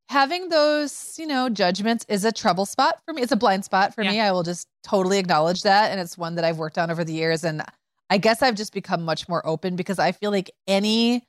having 0.10 0.50
those, 0.50 1.16
you 1.18 1.26
know, 1.26 1.50
judgments 1.50 2.06
is 2.10 2.26
a 2.26 2.32
trouble 2.32 2.66
spot 2.66 3.00
for 3.06 3.14
me. 3.14 3.22
It's 3.22 3.32
a 3.32 3.38
blind 3.38 3.66
spot 3.66 3.96
for 3.96 4.04
yeah. 4.04 4.12
me. 4.12 4.20
I 4.20 4.32
will 4.32 4.44
just 4.44 4.68
totally 4.84 5.18
acknowledge 5.18 5.64
that. 5.64 5.92
And 5.92 6.00
it's 6.00 6.18
one 6.18 6.36
that 6.36 6.46
I've 6.46 6.58
worked 6.58 6.78
on 6.78 6.92
over 6.92 7.04
the 7.04 7.14
years. 7.14 7.44
And 7.44 7.64
I 8.14 8.18
guess 8.18 8.44
I've 8.44 8.54
just 8.54 8.74
become 8.74 9.02
much 9.02 9.28
more 9.28 9.44
open 9.44 9.76
because 9.76 9.98
I 9.98 10.12
feel 10.12 10.30
like 10.30 10.52
any 10.68 11.24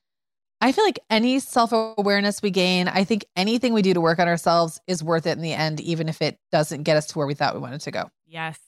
I 0.61 0.71
feel 0.71 0.85
like 0.85 1.01
any 1.09 1.39
self-awareness 1.39 2.43
we 2.43 2.51
gain, 2.51 2.89
I 2.89 3.05
think 3.05 3.25
anything 3.37 3.73
we 3.73 3.81
do 3.81 3.95
to 3.95 4.03
work 4.03 4.19
on 4.19 4.29
ourselves 4.29 4.79
is 4.87 5.03
worth 5.03 5.27
it 5.27 5.31
in 5.31 5.41
the 5.41 5.55
end 5.55 5.81
even 5.81 6.11
if 6.11 6.21
it 6.21 6.39
doesn't 6.53 6.83
get 6.83 6.99
us 6.99 7.07
to 7.07 7.19
where 7.19 7.27
we 7.27 7.33
thought 7.33 7.55
we 7.55 7.61
wanted 7.61 7.81
to 7.81 7.91
go. 7.91 8.11
Yes. 8.27 8.59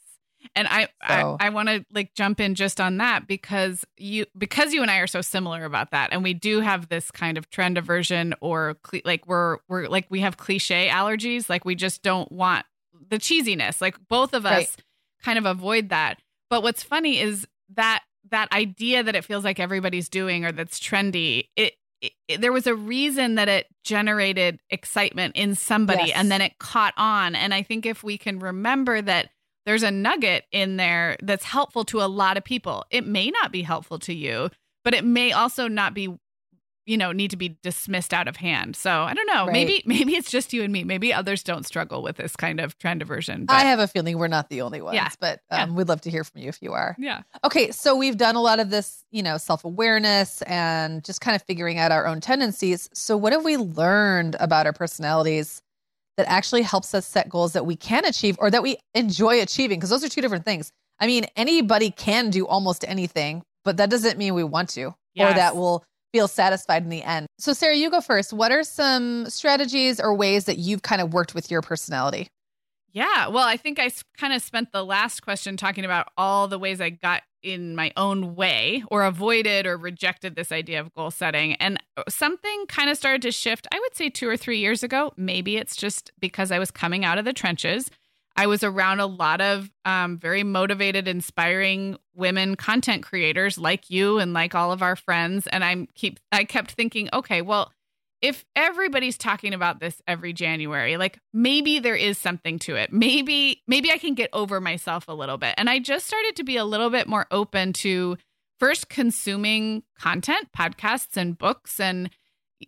And 0.54 0.66
I 0.66 0.84
so. 0.84 1.36
I, 1.40 1.48
I 1.48 1.48
want 1.50 1.68
to 1.68 1.84
like 1.92 2.14
jump 2.14 2.40
in 2.40 2.54
just 2.54 2.80
on 2.80 2.96
that 2.96 3.26
because 3.26 3.84
you 3.98 4.24
because 4.38 4.72
you 4.72 4.80
and 4.80 4.90
I 4.90 5.00
are 5.00 5.06
so 5.06 5.20
similar 5.20 5.66
about 5.66 5.90
that 5.90 6.08
and 6.10 6.22
we 6.22 6.32
do 6.32 6.60
have 6.60 6.88
this 6.88 7.10
kind 7.10 7.36
of 7.36 7.50
trend 7.50 7.76
aversion 7.76 8.34
or 8.40 8.78
like 9.04 9.26
we're 9.26 9.58
we're 9.68 9.88
like 9.88 10.06
we 10.08 10.20
have 10.20 10.38
cliche 10.38 10.88
allergies 10.88 11.50
like 11.50 11.66
we 11.66 11.74
just 11.74 12.02
don't 12.02 12.32
want 12.32 12.64
the 13.10 13.18
cheesiness 13.18 13.82
like 13.82 13.98
both 14.08 14.32
of 14.32 14.46
us 14.46 14.52
right. 14.52 14.76
kind 15.22 15.38
of 15.38 15.44
avoid 15.44 15.90
that. 15.90 16.22
But 16.48 16.62
what's 16.62 16.82
funny 16.82 17.18
is 17.18 17.46
that 17.74 18.02
that 18.30 18.52
idea 18.52 19.02
that 19.02 19.14
it 19.14 19.24
feels 19.24 19.44
like 19.44 19.60
everybody's 19.60 20.08
doing 20.08 20.44
or 20.44 20.52
that's 20.52 20.80
trendy 20.80 21.48
it, 21.56 21.74
it, 22.00 22.40
there 22.40 22.52
was 22.52 22.66
a 22.66 22.74
reason 22.74 23.36
that 23.36 23.48
it 23.48 23.66
generated 23.84 24.58
excitement 24.70 25.36
in 25.36 25.54
somebody 25.54 26.08
yes. 26.08 26.16
and 26.16 26.30
then 26.30 26.40
it 26.40 26.58
caught 26.58 26.94
on 26.96 27.34
and 27.34 27.54
i 27.54 27.62
think 27.62 27.86
if 27.86 28.02
we 28.02 28.18
can 28.18 28.38
remember 28.38 29.00
that 29.00 29.30
there's 29.64 29.82
a 29.82 29.90
nugget 29.90 30.44
in 30.52 30.76
there 30.76 31.16
that's 31.22 31.44
helpful 31.44 31.84
to 31.84 32.00
a 32.00 32.06
lot 32.06 32.36
of 32.36 32.44
people 32.44 32.84
it 32.90 33.06
may 33.06 33.30
not 33.30 33.52
be 33.52 33.62
helpful 33.62 33.98
to 33.98 34.14
you 34.14 34.50
but 34.84 34.94
it 34.94 35.04
may 35.04 35.32
also 35.32 35.68
not 35.68 35.94
be 35.94 36.16
you 36.86 36.96
know 36.96 37.12
need 37.12 37.30
to 37.32 37.36
be 37.36 37.58
dismissed 37.62 38.14
out 38.14 38.28
of 38.28 38.36
hand 38.36 38.74
so 38.76 38.90
i 39.02 39.12
don't 39.12 39.26
know 39.26 39.44
Right. 39.46 39.52
maybe 39.52 39.82
maybe 39.86 40.14
it's 40.14 40.30
just 40.30 40.52
you 40.52 40.62
and 40.62 40.72
me 40.72 40.84
maybe 40.84 41.12
others 41.12 41.42
don't 41.42 41.66
struggle 41.66 42.02
with 42.02 42.16
this 42.16 42.36
kind 42.36 42.60
of 42.60 42.78
trend 42.78 43.02
aversion 43.02 43.44
but 43.44 43.54
I 43.54 43.60
have 43.62 43.78
a 43.80 43.88
feeling 43.88 44.16
we're 44.18 44.28
not 44.28 44.48
the 44.48 44.62
only 44.62 44.80
ones, 44.80 44.94
Yeah. 44.94 45.08
but 45.20 45.40
Yeah. 45.50 45.64
um, 45.64 45.74
we'd 45.74 45.88
love 45.88 46.00
to 46.02 46.10
hear 46.10 46.22
from 46.24 46.40
you 46.40 46.48
if 46.48 46.62
you 46.62 46.72
are. 46.72 46.94
yeah 46.98 47.22
Okay, 47.44 47.70
so 47.70 47.94
we've 47.96 48.16
done 48.16 48.36
a 48.36 48.40
lot 48.40 48.60
of 48.60 48.70
this, 48.70 49.04
you 49.10 49.22
know, 49.22 49.36
self 49.36 49.64
awareness 49.64 50.42
and 50.42 51.04
just 51.04 51.20
kind 51.20 51.34
of 51.36 51.42
figuring 51.42 51.78
out 51.78 51.92
our 51.92 52.06
own 52.06 52.20
tendencies. 52.20 52.88
So, 52.94 53.16
what 53.16 53.32
have 53.32 53.44
we 53.44 53.56
learned 53.56 54.36
about 54.40 54.66
our 54.66 54.72
personalities 54.72 55.62
that 56.16 56.26
actually 56.28 56.62
helps 56.62 56.94
us 56.94 57.06
set 57.06 57.28
goals 57.28 57.52
that 57.52 57.66
we 57.66 57.76
can 57.76 58.04
achieve 58.04 58.36
or 58.38 58.50
that 58.50 58.62
we 58.62 58.78
enjoy 58.94 59.40
achieving? 59.42 59.78
Because 59.78 59.90
those 59.90 60.04
are 60.04 60.08
two 60.08 60.20
different 60.22 60.44
things. 60.44 60.72
I 60.98 61.06
mean, 61.06 61.26
anybody 61.36 61.90
can 61.90 62.30
do 62.30 62.46
almost 62.46 62.84
anything, 62.88 63.42
but 63.64 63.76
that 63.76 63.90
doesn't 63.90 64.18
mean 64.18 64.34
we 64.34 64.44
want 64.44 64.70
to 64.70 64.94
or 65.18 65.32
that 65.32 65.56
we'll 65.56 65.84
feel 66.12 66.28
satisfied 66.28 66.82
in 66.82 66.88
the 66.88 67.02
end. 67.02 67.26
So, 67.38 67.52
Sarah, 67.52 67.76
you 67.76 67.90
go 67.90 68.00
first. 68.00 68.32
What 68.32 68.52
are 68.52 68.62
some 68.62 69.28
strategies 69.28 70.00
or 70.00 70.14
ways 70.14 70.44
that 70.44 70.58
you've 70.58 70.82
kind 70.82 71.00
of 71.00 71.12
worked 71.12 71.34
with 71.34 71.50
your 71.50 71.62
personality? 71.62 72.28
Yeah. 72.92 73.28
Well, 73.28 73.46
I 73.46 73.58
think 73.58 73.78
I 73.78 73.90
kind 74.16 74.32
of 74.32 74.40
spent 74.40 74.72
the 74.72 74.82
last 74.82 75.20
question 75.20 75.58
talking 75.58 75.84
about 75.84 76.08
all 76.16 76.48
the 76.48 76.58
ways 76.58 76.80
I 76.80 76.88
got 76.88 77.22
in 77.42 77.76
my 77.76 77.92
own 77.96 78.34
way 78.34 78.82
or 78.90 79.04
avoided 79.04 79.66
or 79.66 79.76
rejected 79.76 80.34
this 80.34 80.50
idea 80.50 80.80
of 80.80 80.92
goal 80.94 81.10
setting. 81.10 81.54
And 81.56 81.78
uh, 81.96 82.04
something 82.08 82.64
kind 82.68 82.88
of 82.88 82.96
started 82.96 83.22
to 83.22 83.32
shift, 83.32 83.68
I 83.70 83.78
would 83.78 83.94
say 83.94 84.08
two 84.08 84.28
or 84.28 84.36
three 84.36 84.58
years 84.58 84.82
ago. 84.82 85.12
Maybe 85.16 85.58
it's 85.58 85.76
just 85.76 86.10
because 86.20 86.50
I 86.50 86.58
was 86.58 86.70
coming 86.70 87.04
out 87.04 87.18
of 87.18 87.24
the 87.24 87.34
trenches. 87.34 87.90
I 88.36 88.46
was 88.46 88.62
around 88.62 89.00
a 89.00 89.06
lot 89.06 89.40
of 89.40 89.70
um, 89.84 90.18
very 90.18 90.42
motivated, 90.42 91.08
inspiring 91.08 91.96
women 92.14 92.54
content 92.54 93.02
creators 93.02 93.56
like 93.56 93.88
you 93.88 94.18
and 94.18 94.32
like 94.32 94.54
all 94.54 94.72
of 94.72 94.82
our 94.82 94.96
friends. 94.96 95.46
And 95.46 95.64
I'm 95.64 95.88
keep 95.94 96.20
I 96.30 96.44
kept 96.44 96.72
thinking, 96.72 97.08
okay, 97.12 97.40
well, 97.40 97.72
if 98.20 98.44
everybody's 98.54 99.18
talking 99.18 99.54
about 99.54 99.80
this 99.80 100.00
every 100.06 100.32
January, 100.32 100.96
like 100.96 101.18
maybe 101.32 101.78
there 101.78 101.96
is 101.96 102.18
something 102.18 102.58
to 102.60 102.76
it. 102.76 102.92
Maybe 102.92 103.62
maybe 103.66 103.90
I 103.90 103.98
can 103.98 104.14
get 104.14 104.30
over 104.32 104.60
myself 104.60 105.08
a 105.08 105.14
little 105.14 105.38
bit. 105.38 105.54
And 105.56 105.70
I 105.70 105.78
just 105.78 106.06
started 106.06 106.36
to 106.36 106.44
be 106.44 106.56
a 106.56 106.64
little 106.64 106.90
bit 106.90 107.06
more 107.06 107.26
open 107.30 107.72
to 107.74 108.16
first 108.58 108.88
consuming 108.88 109.82
content, 109.98 110.48
podcasts 110.56 111.16
and 111.16 111.36
books 111.36 111.78
and 111.78 112.10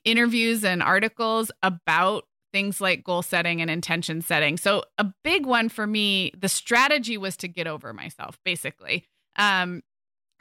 interviews 0.05 0.65
and 0.65 0.83
articles 0.83 1.51
about 1.63 2.25
things 2.53 2.81
like 2.81 3.05
goal 3.05 3.23
setting 3.23 3.61
and 3.61 3.71
intention 3.71 4.23
setting. 4.23 4.57
So 4.57 4.83
a 4.97 5.07
big 5.25 5.47
one 5.47 5.69
for 5.69 5.87
me, 5.87 6.33
the 6.39 6.49
strategy 6.49 7.17
was 7.17 7.37
to 7.39 7.49
get 7.49 7.67
over 7.67 7.93
myself, 7.93 8.39
basically. 8.45 9.05
Um, 9.37 9.83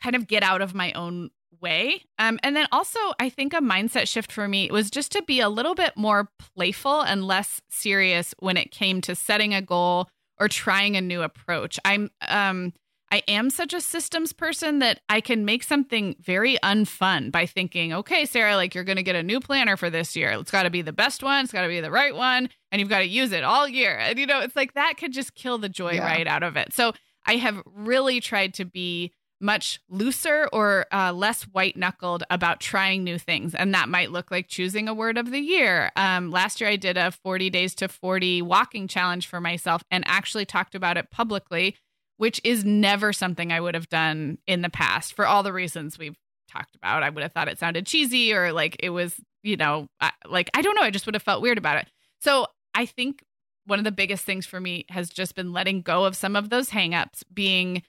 kind 0.02 0.16
of 0.16 0.28
get 0.28 0.44
out 0.44 0.62
of 0.62 0.74
my 0.74 0.92
own 0.94 1.30
way. 1.62 2.04
Um, 2.20 2.40
and 2.44 2.56
then 2.56 2.68
also, 2.72 3.00
I 3.20 3.30
think 3.30 3.54
a 3.54 3.58
mindset 3.58 4.08
shift 4.08 4.32
for 4.32 4.48
me 4.48 4.70
was 4.72 4.92
just 4.92 5.12
to 5.14 5.22
be 5.24 5.40
a 5.40 5.50
little 5.50 5.76
bit 5.76 5.96
more 5.96 6.30
playful 6.56 7.02
and 7.02 7.26
less 7.26 7.62
serious 7.70 8.34
when 8.40 8.58
it 8.58 8.72
came 8.72 9.02
to 9.02 9.16
setting 9.16 9.54
a 9.54 9.62
goal 9.62 10.08
or 10.40 10.48
trying 10.48 10.96
a 10.96 11.02
new 11.02 11.22
approach. 11.24 11.80
I'm 11.84 12.12
um, 12.28 12.74
I 13.12 13.24
am 13.28 13.50
such 13.50 13.74
a 13.74 13.80
systems 13.80 14.34
person 14.34 14.80
that 14.80 15.00
I 15.08 15.22
can 15.22 15.46
make 15.46 15.64
something 15.64 16.16
very 16.20 16.58
unfun 16.64 17.32
by 17.32 17.46
thinking, 17.46 17.94
okay, 17.94 18.26
Sarah, 18.26 18.56
like 18.56 18.76
you're 18.76 18.84
going 18.84 18.98
to 18.98 19.04
get 19.04 19.16
a 19.16 19.24
new 19.24 19.40
planner 19.40 19.78
for 19.78 19.90
this 19.90 20.16
year. 20.16 20.32
It's 20.32 20.52
got 20.52 20.64
to 20.64 20.70
be 20.70 20.82
the 20.82 20.92
best 20.94 21.24
one. 21.24 21.44
It's 21.46 21.54
got 21.54 21.62
to 21.62 21.70
be 21.70 21.80
the 21.80 21.92
right 21.92 22.14
one. 22.16 22.50
And 22.72 22.80
you've 22.82 22.90
got 22.90 23.00
to 23.00 23.08
use 23.08 23.32
it 23.32 23.44
all 23.46 23.68
year. 23.68 23.98
And, 23.98 24.20
you 24.20 24.26
know, 24.26 24.42
it's 24.42 24.56
like 24.58 24.74
that 24.74 24.96
could 24.98 25.14
just 25.14 25.36
kill 25.36 25.58
the 25.58 25.70
joy 25.70 25.94
Yeah. 25.94 26.06
right 26.06 26.28
out 26.28 26.44
of 26.44 26.58
it. 26.58 26.74
So 26.74 26.92
I 27.26 27.38
have 27.38 27.62
really 27.66 28.20
tried 28.20 28.54
to 28.56 28.66
be 28.66 29.14
much 29.40 29.80
looser 29.88 30.50
or 30.52 30.88
uh, 30.92 31.14
less 31.14 31.44
white 31.44 31.78
knuckled 31.78 32.24
about 32.30 32.60
trying 32.60 33.04
new 33.04 33.20
things. 33.20 33.54
And 33.54 33.74
that 33.74 33.88
might 33.88 34.12
look 34.12 34.32
like 34.32 34.48
choosing 34.48 34.90
a 34.90 34.94
word 34.96 35.18
of 35.18 35.30
the 35.32 35.40
year. 35.40 35.92
Um, 35.96 36.32
last 36.32 36.60
year, 36.60 36.72
I 36.72 36.76
did 36.76 36.98
a 36.98 37.12
40 37.12 37.50
days 37.52 37.76
to 37.76 37.88
40 37.88 38.42
walking 38.42 38.88
challenge 38.88 39.28
for 39.28 39.40
myself 39.40 39.84
and 39.92 40.04
actually 40.08 40.46
talked 40.46 40.74
about 40.74 40.98
it 40.98 41.12
publicly, 41.12 41.76
which 42.18 42.42
is 42.44 42.66
never 42.66 43.14
something 43.14 43.52
I 43.52 43.62
would 43.62 43.76
have 43.76 43.90
done 43.90 44.38
in 44.48 44.62
the 44.62 44.70
past 44.70 45.14
for 45.14 45.26
all 45.26 45.44
the 45.44 45.54
reasons 45.54 45.98
we've 45.98 46.18
talked 46.52 46.76
about. 46.76 47.04
I 47.04 47.10
would 47.10 47.24
have 47.24 47.34
thought 47.34 47.48
it 47.48 47.60
sounded 47.60 47.86
cheesy 47.86 48.34
or 48.34 48.52
like 48.52 48.76
it 48.80 48.90
was, 48.90 49.16
you 49.44 49.58
know, 49.58 49.88
I, 50.02 50.12
like, 50.28 50.50
I 50.54 50.62
don't 50.62 50.76
know. 50.76 50.82
I 50.82 50.92
just 50.92 51.06
would 51.06 51.16
have 51.16 51.24
felt 51.24 51.42
weird 51.42 51.58
about 51.58 51.78
it. 51.78 51.88
So 52.22 52.48
I 52.74 52.86
think 52.86 53.24
one 53.66 53.80
of 53.80 53.86
the 53.86 53.92
biggest 53.92 54.26
things 54.26 54.46
for 54.46 54.60
me 54.60 54.86
has 54.90 55.10
just 55.10 55.36
been 55.36 55.52
letting 55.52 55.82
go 55.82 56.06
of 56.06 56.16
some 56.16 56.36
of 56.36 56.50
those 56.50 56.70
hangups, 56.70 57.24
being 57.34 57.84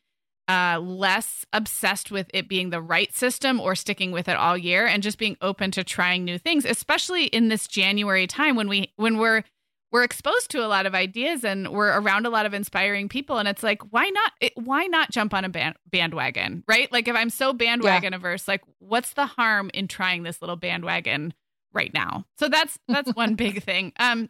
uh, 0.48 0.78
less 0.80 1.44
obsessed 1.52 2.10
with 2.10 2.30
it 2.32 2.48
being 2.48 2.70
the 2.70 2.80
right 2.80 3.14
system 3.14 3.60
or 3.60 3.74
sticking 3.74 4.10
with 4.10 4.28
it 4.28 4.36
all 4.36 4.56
year, 4.56 4.86
and 4.86 5.02
just 5.02 5.18
being 5.18 5.36
open 5.40 5.70
to 5.70 5.84
trying 5.84 6.24
new 6.24 6.38
things, 6.38 6.64
especially 6.64 7.24
in 7.26 7.48
this 7.48 7.66
January 7.66 8.26
time 8.26 8.56
when 8.56 8.68
we 8.68 8.92
when 8.96 9.18
we're 9.18 9.44
we're 9.90 10.05
exposed 10.05 10.51
to 10.51 10.64
a 10.64 10.68
lot 10.68 10.87
of 10.87 10.94
ideas 10.94 11.44
and 11.44 11.68
we're 11.68 11.98
around 11.98 12.27
a 12.27 12.31
lot 12.31 12.46
of 12.46 12.55
inspiring 12.55 13.09
people, 13.09 13.38
and 13.38 13.48
it's 13.48 13.62
like 13.62 13.83
why 13.92 14.09
not 14.09 14.33
it, 14.40 14.53
why 14.57 14.87
not 14.87 15.11
jump 15.11 15.35
on 15.35 15.44
a 15.44 15.48
band, 15.48 15.77
bandwagon, 15.90 16.64
right? 16.66 16.90
Like 16.92 17.09
if 17.09 17.16
I'm 17.16 17.31
so 17.31 17.53
bandwagon 17.53 18.14
averse, 18.14 18.46
like 18.46 18.62
what's 18.79 19.14
the 19.14 19.27
harm 19.27 19.70
in 19.72 19.88
trying 19.88 20.22
this 20.22 20.42
little 20.42 20.57
bandwagon 20.57 21.35
right 21.72 21.92
now? 21.92 22.24
So 22.38 22.48
that's 22.48 22.79
that's 22.88 23.14
one 23.14 23.35
big 23.35 23.62
thing. 23.62 23.92
Um, 23.98 24.29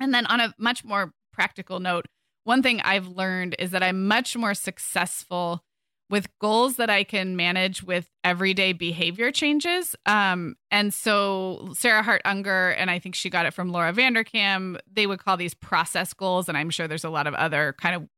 and 0.00 0.12
then 0.12 0.26
on 0.26 0.40
a 0.40 0.54
much 0.58 0.84
more 0.84 1.12
practical 1.32 1.80
note, 1.80 2.06
one 2.44 2.62
thing 2.62 2.80
I've 2.80 3.08
learned 3.08 3.56
is 3.58 3.70
that 3.72 3.82
I'm 3.82 4.06
much 4.06 4.36
more 4.36 4.54
successful 4.54 5.62
with 6.10 6.28
goals 6.38 6.76
that 6.76 6.88
I 6.88 7.04
can 7.04 7.36
manage 7.36 7.82
with 7.82 8.08
everyday 8.24 8.72
behavior 8.72 9.30
changes. 9.30 9.94
Um, 10.06 10.56
and 10.70 10.92
so 10.92 11.70
Sarah 11.74 12.02
Hart 12.02 12.22
Unger, 12.24 12.70
and 12.70 12.90
I 12.90 12.98
think 12.98 13.14
she 13.14 13.28
got 13.30 13.46
it 13.46 13.52
from 13.52 13.70
Laura 13.70 13.92
Vanderkam, 13.92 14.78
they 14.90 15.06
would 15.06 15.22
call 15.22 15.36
these 15.36 15.54
process 15.54 16.14
goals. 16.14 16.48
And 16.48 16.56
I'm 16.56 16.70
sure 16.70 16.88
there's 16.88 17.04
a 17.04 17.10
lot 17.10 17.26
of 17.26 17.34
other 17.34 17.74
kind 17.80 17.94
of 17.94 18.08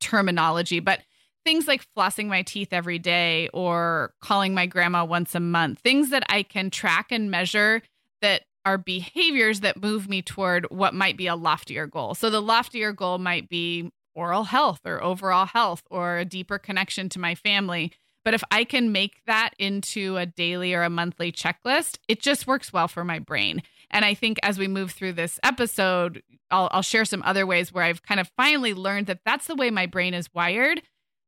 terminology, 0.00 0.80
but 0.80 1.00
things 1.44 1.66
like 1.66 1.84
flossing 1.96 2.26
my 2.26 2.42
teeth 2.42 2.72
every 2.72 2.98
day 2.98 3.48
or 3.52 4.14
calling 4.20 4.54
my 4.54 4.66
grandma 4.66 5.04
once 5.04 5.34
a 5.34 5.40
month, 5.40 5.80
things 5.80 6.10
that 6.10 6.24
I 6.28 6.42
can 6.42 6.70
track 6.70 7.10
and 7.10 7.30
measure 7.30 7.82
that 8.22 8.42
are 8.64 8.78
behaviors 8.78 9.60
that 9.60 9.80
move 9.80 10.08
me 10.08 10.20
toward 10.22 10.66
what 10.70 10.94
might 10.94 11.16
be 11.16 11.26
a 11.26 11.34
loftier 11.34 11.86
goal. 11.86 12.14
So 12.14 12.28
the 12.28 12.42
loftier 12.42 12.92
goal 12.92 13.18
might 13.18 13.48
be 13.48 13.90
oral 14.20 14.44
health 14.44 14.80
or 14.84 15.02
overall 15.02 15.46
health 15.46 15.82
or 15.90 16.18
a 16.18 16.26
deeper 16.26 16.58
connection 16.58 17.08
to 17.08 17.18
my 17.18 17.34
family. 17.34 17.90
But 18.22 18.34
if 18.34 18.44
I 18.50 18.64
can 18.64 18.92
make 18.92 19.22
that 19.26 19.52
into 19.58 20.18
a 20.18 20.26
daily 20.26 20.74
or 20.74 20.82
a 20.82 20.90
monthly 20.90 21.32
checklist, 21.32 21.96
it 22.06 22.20
just 22.20 22.46
works 22.46 22.70
well 22.70 22.86
for 22.86 23.02
my 23.02 23.18
brain. 23.18 23.62
And 23.90 24.04
I 24.04 24.12
think 24.12 24.38
as 24.42 24.58
we 24.58 24.68
move 24.68 24.90
through 24.92 25.14
this 25.14 25.40
episode, 25.42 26.22
I'll, 26.50 26.68
I'll 26.70 26.82
share 26.82 27.06
some 27.06 27.22
other 27.24 27.46
ways 27.46 27.72
where 27.72 27.82
I've 27.82 28.02
kind 28.02 28.20
of 28.20 28.30
finally 28.36 28.74
learned 28.74 29.06
that 29.06 29.20
that's 29.24 29.46
the 29.46 29.56
way 29.56 29.70
my 29.70 29.86
brain 29.86 30.12
is 30.12 30.28
wired. 30.34 30.82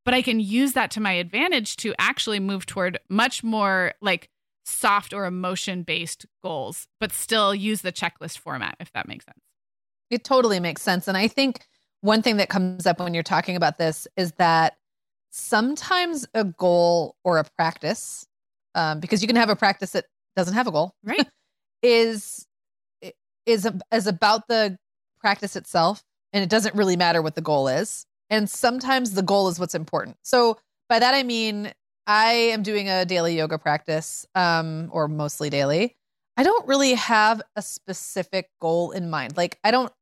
But 0.05 0.13
I 0.13 0.21
can 0.21 0.39
use 0.39 0.75
that 0.75 0.91
to 0.93 1.01
my 1.01 1.13
advantage 1.13 1.77
to 1.77 1.95
actually 1.99 2.41
move 2.41 2.67
toward 2.67 2.99
much 3.09 3.43
more 3.43 3.95
like 4.03 4.29
soft 4.65 5.15
or 5.15 5.25
emotion 5.25 5.83
based 5.83 6.27
goals, 6.43 6.89
but 7.01 7.11
still 7.11 7.55
use 7.55 7.81
the 7.81 7.93
checklist 7.93 8.39
format, 8.39 8.77
if 8.81 8.93
that 8.93 9.09
makes 9.09 9.25
sense. 9.25 9.41
It 10.11 10.25
totally 10.25 10.61
makes 10.61 10.83
sense. 10.83 11.09
And 11.09 11.17
I 11.17 11.27
think 11.27 11.61
one 12.03 12.21
thing 12.21 12.37
that 12.37 12.49
comes 12.49 12.87
up 12.87 13.01
when 13.01 13.15
you're 13.15 13.23
talking 13.23 13.57
about 13.57 13.79
this 13.79 14.07
is 14.17 14.33
that 14.33 14.77
sometimes 15.31 16.27
a 16.35 16.45
goal 16.45 17.17
or 17.25 17.39
a 17.39 17.45
practice, 17.57 18.27
um, 18.75 19.01
because 19.01 19.23
you 19.23 19.27
can 19.29 19.37
have 19.37 19.49
a 19.49 19.57
practice 19.57 19.93
that 19.93 20.05
doesn't 20.37 20.55
have 20.55 20.67
a 20.67 20.71
goal, 20.73 20.95
Right. 21.03 21.27
is 21.83 22.47
is 23.47 23.69
is 23.93 24.07
about 24.07 24.47
the 24.49 24.77
practice 25.21 25.57
itself, 25.57 26.03
and 26.33 26.43
it 26.45 26.51
doesn't 26.51 26.75
really 26.75 26.97
matter 26.97 27.23
what 27.23 27.35
the 27.35 27.41
goal 27.41 27.69
is. 27.69 28.05
And 28.31 28.49
sometimes 28.49 29.13
the 29.13 29.23
goal 29.23 29.49
is 29.49 29.59
what's 29.59 29.75
important. 29.75 30.17
So 30.23 30.59
by 30.89 30.99
that 30.99 31.15
I 31.15 31.23
mean 31.23 31.73
I 32.07 32.33
am 32.33 32.63
doing 32.63 32.89
a 32.89 33.05
daily 33.05 33.37
yoga 33.37 33.59
practice, 33.59 34.27
um, 34.35 34.89
or 34.93 35.07
mostly 35.09 35.51
daily. 35.51 35.97
I 36.37 36.43
don't 36.43 36.67
really 36.67 36.95
have 36.95 37.43
a 37.57 37.63
specific 37.63 38.49
goal 38.61 38.91
in 38.93 39.11
mind. 39.11 39.37
Like 39.37 39.59
I 39.63 39.71
don't 39.71 39.93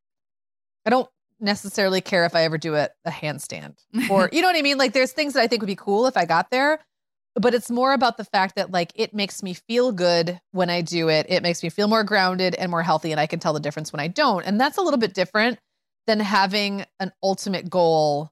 I 0.87 0.91
don't 0.91 1.09
necessarily 1.41 2.01
care 2.01 2.25
if 2.25 2.35
I 2.35 2.45
ever 2.45 2.59
do 2.59 2.75
a, 2.75 2.89
a 3.05 3.11
handstand 3.11 3.75
or 4.11 4.29
you 4.33 4.43
know 4.43 4.49
what 4.49 4.57
I 4.57 4.63
mean? 4.63 4.79
Like 4.79 4.93
there's 4.93 5.13
things 5.13 5.35
that 5.35 5.41
I 5.41 5.47
think 5.47 5.63
would 5.63 5.67
be 5.67 5.77
cool 5.77 6.07
if 6.07 6.17
I 6.17 6.25
got 6.25 6.51
there, 6.51 6.81
but 7.35 7.55
it's 7.55 7.71
more 7.71 7.93
about 7.93 8.17
the 8.17 8.25
fact 8.25 8.57
that 8.57 8.71
like 8.71 8.93
it 8.95 9.15
makes 9.15 9.43
me 9.43 9.55
feel 9.55 9.93
good 9.93 10.41
when 10.53 10.71
I 10.71 10.81
do 10.81 11.09
it. 11.09 11.27
It 11.29 11.43
makes 11.43 11.63
me 11.63 11.69
feel 11.71 11.89
more 11.89 12.05
grounded 12.05 12.55
and 12.55 12.71
more 12.71 12.83
healthy 12.83 13.11
and 13.11 13.21
I 13.21 13.27
can 13.27 13.41
tell 13.41 13.53
the 13.53 13.61
difference 13.61 13.93
when 13.93 14.01
I 14.01 14.09
don't. 14.09 14.45
And 14.45 14.61
that's 14.61 14.79
a 14.79 14.83
little 14.83 14.99
bit 14.99 15.15
different 15.15 15.59
than 16.07 16.21
having 16.21 16.85
an 16.99 17.13
ultimate 17.23 17.71
goal 17.71 18.31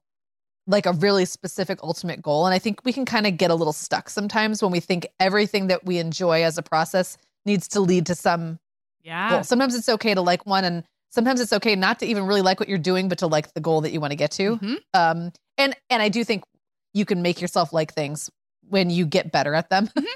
like 0.67 0.85
a 0.85 0.91
really 0.91 1.25
specific 1.25 1.79
ultimate 1.81 2.21
goal 2.21 2.45
and 2.45 2.53
I 2.53 2.59
think 2.59 2.81
we 2.85 2.93
can 2.93 3.03
kind 3.03 3.25
of 3.25 3.37
get 3.37 3.49
a 3.49 3.55
little 3.55 3.73
stuck 3.73 4.07
sometimes 4.07 4.61
when 4.61 4.71
we 4.71 4.79
think 4.79 5.07
everything 5.19 5.65
that 5.67 5.83
we 5.83 5.97
enjoy 5.97 6.43
as 6.43 6.59
a 6.59 6.61
process 6.61 7.17
needs 7.45 7.67
to 7.69 7.79
lead 7.79 8.05
to 8.05 8.13
some 8.13 8.59
Yeah. 9.03 9.29
goal. 9.29 9.43
Sometimes 9.43 9.73
it's 9.73 9.89
okay 9.89 10.13
to 10.13 10.21
like 10.21 10.45
one, 10.45 10.63
and 10.63 10.83
sometimes 11.09 11.41
it's 11.41 11.53
okay 11.53 11.75
not 11.75 11.99
to 11.99 12.05
even 12.05 12.25
really 12.25 12.41
like 12.41 12.59
what 12.59 12.69
you're 12.69 12.77
doing, 12.77 13.09
but 13.09 13.17
to 13.19 13.27
like 13.27 13.53
the 13.53 13.61
goal 13.61 13.81
that 13.81 13.91
you 13.91 13.99
want 14.01 14.11
to 14.11 14.15
get 14.17 14.31
to. 14.31 14.57
Mhm. 14.57 14.77
Um, 14.93 15.31
and 15.57 15.75
and 15.89 16.01
I 16.01 16.09
do 16.09 16.23
think 16.23 16.43
you 16.93 17.05
can 17.05 17.21
make 17.21 17.41
yourself 17.41 17.71
like 17.73 17.93
things 17.93 18.29
when 18.67 18.89
you 18.89 19.05
get 19.05 19.31
better 19.31 19.53
at 19.55 19.69
them. 19.69 19.87
Mhm. 19.87 20.05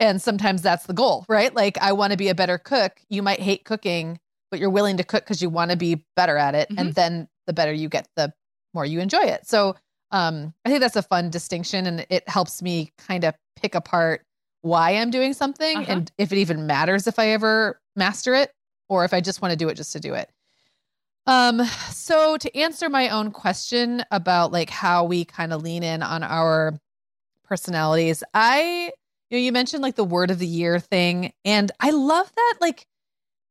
And 0.00 0.20
sometimes 0.20 0.62
that's 0.62 0.86
the 0.86 0.94
goal, 0.94 1.24
right? 1.28 1.54
Like, 1.54 1.78
I 1.78 1.92
want 1.92 2.10
to 2.10 2.16
be 2.16 2.28
a 2.28 2.34
better 2.34 2.58
cook. 2.58 2.98
You 3.08 3.22
might 3.22 3.38
hate 3.38 3.64
cooking, 3.64 4.18
but 4.50 4.58
you're 4.58 4.68
willing 4.68 4.96
to 4.96 5.04
cook 5.04 5.22
because 5.22 5.40
you 5.40 5.48
want 5.48 5.70
to 5.70 5.76
be 5.76 6.04
better 6.16 6.36
at 6.36 6.56
it. 6.56 6.70
Mhm. 6.70 6.78
And 6.80 6.94
then 6.94 7.28
the 7.46 7.52
better 7.52 7.72
you 7.72 7.88
get, 7.88 8.08
the 8.16 8.32
more 8.74 8.84
you 8.84 8.98
enjoy 8.98 9.20
it. 9.22 9.46
So, 9.46 9.76
um, 10.10 10.54
I 10.64 10.70
think 10.70 10.80
that's 10.80 10.96
a 10.96 11.02
fun 11.04 11.30
distinction 11.30 11.86
and 11.86 12.04
it 12.10 12.28
helps 12.28 12.60
me 12.62 12.90
kind 12.98 13.22
of 13.22 13.36
pick 13.54 13.76
apart 13.76 14.24
why 14.62 14.90
I'm 14.96 15.10
doing 15.12 15.34
something 15.34 15.78
Uh-huh. 15.78 15.92
and 15.92 16.10
if 16.18 16.32
it 16.32 16.38
even 16.38 16.66
matters 16.66 17.06
if 17.06 17.20
I 17.20 17.28
ever 17.28 17.80
master 17.94 18.34
it 18.34 18.50
or 18.92 19.04
if 19.04 19.14
I 19.14 19.20
just 19.20 19.40
want 19.42 19.52
to 19.52 19.56
do 19.56 19.68
it 19.68 19.74
just 19.74 19.92
to 19.92 20.00
do 20.00 20.14
it. 20.14 20.30
Um, 21.26 21.64
so 21.90 22.36
to 22.36 22.56
answer 22.56 22.88
my 22.88 23.08
own 23.08 23.30
question 23.30 24.04
about 24.10 24.52
like 24.52 24.70
how 24.70 25.04
we 25.04 25.24
kind 25.24 25.52
of 25.52 25.62
lean 25.62 25.82
in 25.82 26.02
on 26.02 26.22
our 26.22 26.78
personalities, 27.44 28.24
I 28.34 28.92
you 29.30 29.38
know, 29.38 29.42
you 29.42 29.52
mentioned 29.52 29.82
like 29.82 29.94
the 29.96 30.04
word 30.04 30.30
of 30.30 30.38
the 30.38 30.46
year 30.46 30.78
thing, 30.78 31.32
and 31.44 31.72
I 31.80 31.90
love 31.90 32.30
that, 32.36 32.54
like, 32.60 32.86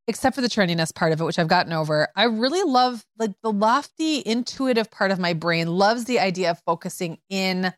except 0.08 0.36
for 0.36 0.41
the 0.41 0.47
trendiness 0.49 0.93
part 0.93 1.12
of 1.13 1.21
it, 1.21 1.23
which 1.23 1.39
I've 1.39 1.47
gotten 1.47 1.73
over. 1.73 2.08
I 2.15 2.25
really 2.25 2.63
love 2.69 3.04
like 3.17 3.32
the 3.43 3.51
lofty, 3.51 4.21
intuitive 4.25 4.91
part 4.91 5.12
of 5.12 5.19
my 5.19 5.34
brain 5.34 5.67
loves 5.67 6.06
the 6.06 6.19
idea 6.19 6.51
of 6.51 6.60
focusing 6.65 7.17
in 7.30 7.73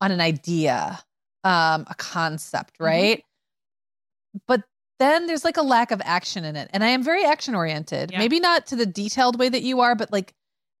on 0.00 0.12
an 0.12 0.20
idea, 0.20 1.00
um, 1.44 1.86
a 1.88 1.94
concept, 1.96 2.78
Mhm. 2.78 2.84
right? 2.86 3.24
But 4.46 4.62
then 4.98 5.26
there's 5.26 5.44
like 5.44 5.56
a 5.56 5.62
lack 5.62 5.90
of 5.90 6.02
action 6.04 6.44
in 6.44 6.56
it. 6.56 6.68
And 6.72 6.82
I 6.82 6.88
am 6.88 7.02
very 7.02 7.24
action 7.24 7.54
oriented. 7.54 8.10
Yeah. 8.10 8.18
Maybe 8.18 8.40
not 8.40 8.66
to 8.68 8.76
the 8.76 8.86
detailed 8.86 9.38
way 9.38 9.48
that 9.48 9.62
you 9.62 9.80
are, 9.80 9.94
but 9.94 10.12
like 10.12 10.34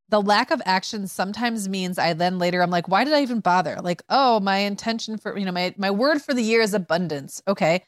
the 0.08 0.22
lack 0.22 0.50
of 0.50 0.62
action 0.64 1.06
sometimes 1.06 1.68
means 1.68 1.98
I 1.98 2.14
then 2.14 2.38
later 2.38 2.62
I'm 2.62 2.70
like, 2.70 2.88
why 2.88 3.04
did 3.04 3.14
I 3.14 3.22
even 3.22 3.40
bother? 3.40 3.78
Like, 3.82 4.02
oh, 4.08 4.40
my 4.40 4.58
intention 4.58 5.18
for 5.18 5.36
you 5.38 5.44
know, 5.44 5.52
my 5.52 5.74
my 5.76 5.90
word 5.90 6.22
for 6.22 6.34
the 6.34 6.42
year 6.42 6.60
is 6.60 6.74
abundance. 6.74 7.42
Okay. 7.46 7.84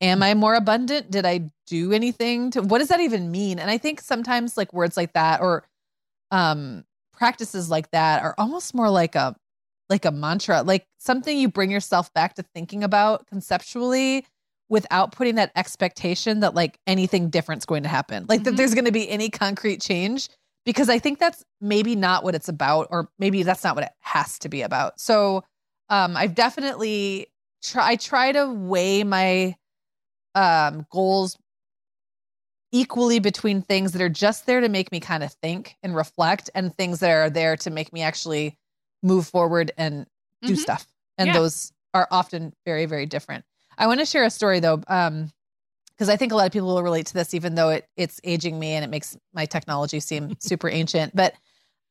Am 0.00 0.22
I 0.22 0.34
more 0.34 0.54
abundant? 0.54 1.10
Did 1.10 1.24
I 1.24 1.50
do 1.66 1.92
anything 1.92 2.50
to 2.52 2.62
what 2.62 2.78
does 2.78 2.88
that 2.88 3.00
even 3.00 3.30
mean? 3.30 3.58
And 3.58 3.70
I 3.70 3.78
think 3.78 4.00
sometimes 4.00 4.56
like 4.56 4.72
words 4.72 4.96
like 4.96 5.12
that 5.14 5.40
or 5.40 5.64
um 6.30 6.84
practices 7.12 7.70
like 7.70 7.90
that 7.92 8.22
are 8.22 8.34
almost 8.38 8.74
more 8.74 8.90
like 8.90 9.14
a 9.14 9.34
like 9.90 10.04
a 10.04 10.10
mantra, 10.10 10.62
like 10.62 10.86
something 10.98 11.36
you 11.36 11.48
bring 11.48 11.70
yourself 11.70 12.12
back 12.14 12.34
to 12.34 12.42
thinking 12.54 12.82
about 12.84 13.26
conceptually 13.26 14.26
without 14.68 15.12
putting 15.12 15.34
that 15.36 15.52
expectation 15.56 16.40
that 16.40 16.54
like 16.54 16.78
anything 16.86 17.30
different's 17.30 17.64
going 17.66 17.82
to 17.82 17.88
happen. 17.88 18.26
Like 18.28 18.44
that 18.44 18.54
Mhm. 18.54 18.56
there's 18.56 18.74
going 18.74 18.86
to 18.86 18.92
be 18.92 19.08
any 19.08 19.28
concrete 19.30 19.80
change 19.80 20.28
because 20.64 20.88
I 20.88 20.98
think 20.98 21.18
that's 21.18 21.44
maybe 21.60 21.94
not 21.94 22.24
what 22.24 22.34
it's 22.34 22.48
about 22.48 22.88
or 22.90 23.08
maybe 23.18 23.42
that's 23.42 23.62
not 23.62 23.74
what 23.76 23.84
it 23.84 23.92
has 24.00 24.38
to 24.40 24.48
be 24.48 24.62
about. 24.62 24.98
So 25.00 25.44
um 25.90 26.16
I've 26.16 26.34
definitely 26.34 27.26
try 27.62 27.90
I 27.90 27.96
try 27.96 28.32
to 28.32 28.46
weigh 28.52 29.04
my 29.04 29.54
um 30.34 30.86
goals 30.90 31.36
equally 32.72 33.20
between 33.20 33.62
things 33.62 33.92
that 33.92 34.02
are 34.02 34.08
just 34.08 34.46
there 34.46 34.60
to 34.60 34.68
make 34.68 34.90
me 34.90 34.98
kind 34.98 35.22
of 35.22 35.32
think 35.34 35.76
and 35.82 35.94
reflect 35.94 36.50
and 36.54 36.74
things 36.74 36.98
that 37.00 37.10
are 37.10 37.30
there 37.30 37.56
to 37.58 37.70
make 37.70 37.92
me 37.92 38.02
actually 38.02 38.56
move 39.02 39.26
forward 39.26 39.70
and 39.78 40.06
do 40.42 40.54
Mhm. 40.54 40.58
stuff. 40.58 40.86
And 41.16 41.28
Yeah. 41.28 41.34
those 41.34 41.72
are 41.92 42.08
often 42.10 42.52
very, 42.66 42.86
very 42.86 43.06
different. 43.06 43.44
I 43.78 43.86
want 43.86 44.00
to 44.00 44.06
share 44.06 44.24
a 44.24 44.30
story 44.30 44.60
though, 44.60 44.82
um, 44.88 45.30
because 45.90 46.08
I 46.08 46.16
think 46.16 46.32
a 46.32 46.36
lot 46.36 46.46
of 46.46 46.52
people 46.52 46.68
will 46.68 46.82
relate 46.82 47.06
to 47.06 47.14
this, 47.14 47.34
even 47.34 47.54
though 47.54 47.70
it 47.70 47.88
it's 47.96 48.20
aging 48.24 48.58
me 48.58 48.72
and 48.72 48.84
it 48.84 48.88
makes 48.88 49.16
my 49.32 49.46
technology 49.46 50.00
seem 50.00 50.36
super 50.40 50.68
ancient. 50.68 51.14
But 51.14 51.34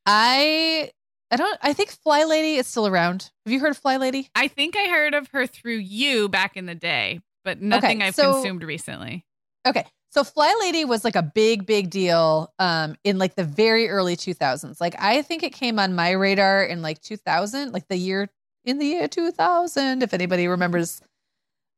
I 0.06 0.90
I 1.30 1.36
don't 1.36 1.58
I 1.62 1.72
think 1.72 1.96
FlyLady 2.06 2.56
is 2.56 2.66
still 2.66 2.86
around. 2.86 3.30
Have 3.46 3.52
you 3.52 3.60
heard 3.60 3.70
of 3.70 3.82
FlyLady? 3.82 4.28
I 4.34 4.48
think 4.48 4.76
I 4.76 4.88
heard 4.88 5.14
of 5.14 5.28
her 5.28 5.46
through 5.46 5.78
you 5.78 6.28
back 6.28 6.56
in 6.56 6.66
the 6.66 6.74
day, 6.74 7.20
but 7.44 7.60
nothing 7.60 8.02
I've 8.02 8.14
so- 8.14 8.34
consumed 8.34 8.62
recently. 8.62 9.24
Okay. 9.66 9.84
So 10.10 10.22
FlyLady 10.22 10.86
was 10.86 11.02
like 11.02 11.16
a 11.16 11.22
big, 11.22 11.66
big 11.66 11.90
deal 11.90 12.52
um 12.58 12.96
in 13.04 13.18
like 13.18 13.34
the 13.34 13.44
very 13.44 13.88
early 13.88 14.16
2000s. 14.16 14.80
Like 14.80 14.94
I 15.00 15.22
think 15.22 15.42
it 15.42 15.52
came 15.52 15.78
on 15.78 15.94
my 15.94 16.10
radar 16.12 16.62
in 16.62 16.82
like 16.82 17.00
2000, 17.00 17.72
like 17.72 17.88
the 17.88 17.96
year 17.96 18.28
in 18.64 18.78
the 18.78 18.86
year 18.86 19.08
2000 19.08 20.02
if 20.02 20.14
anybody 20.14 20.46
remembers 20.46 21.00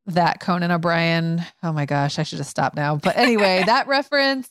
that 0.06 0.40
Conan 0.40 0.70
O'Brien. 0.70 1.44
Oh 1.62 1.72
my 1.72 1.86
gosh, 1.86 2.18
I 2.18 2.22
should 2.22 2.38
have 2.38 2.46
stopped 2.46 2.76
now. 2.76 2.96
But 2.96 3.16
anyway, 3.16 3.62
that 3.66 3.88
reference 3.88 4.48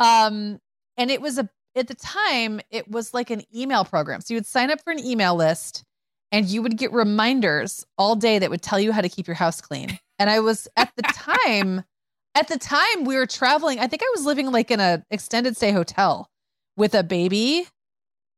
um 0.00 0.58
and 0.96 1.10
it 1.10 1.20
was 1.20 1.38
a 1.38 1.48
at 1.76 1.88
the 1.88 1.94
time 1.94 2.60
it 2.70 2.88
was 2.90 3.14
like 3.14 3.30
an 3.30 3.42
email 3.54 3.84
program. 3.84 4.20
So 4.20 4.34
you 4.34 4.38
would 4.38 4.46
sign 4.46 4.70
up 4.70 4.82
for 4.82 4.92
an 4.92 5.04
email 5.04 5.34
list 5.34 5.84
and 6.32 6.46
you 6.46 6.62
would 6.62 6.76
get 6.76 6.92
reminders 6.92 7.84
all 7.98 8.16
day 8.16 8.38
that 8.38 8.50
would 8.50 8.62
tell 8.62 8.80
you 8.80 8.92
how 8.92 9.00
to 9.00 9.08
keep 9.08 9.26
your 9.26 9.36
house 9.36 9.60
clean. 9.60 9.98
And 10.18 10.30
I 10.30 10.40
was 10.40 10.68
at 10.76 10.92
the 10.96 11.02
time 11.02 11.84
at 12.34 12.48
the 12.48 12.58
time 12.58 13.04
we 13.04 13.16
were 13.16 13.26
traveling 13.26 13.78
i 13.78 13.86
think 13.86 14.02
i 14.02 14.12
was 14.14 14.24
living 14.24 14.50
like 14.50 14.70
in 14.70 14.80
a 14.80 15.04
extended 15.10 15.56
stay 15.56 15.70
hotel 15.70 16.28
with 16.76 16.94
a 16.94 17.02
baby 17.02 17.66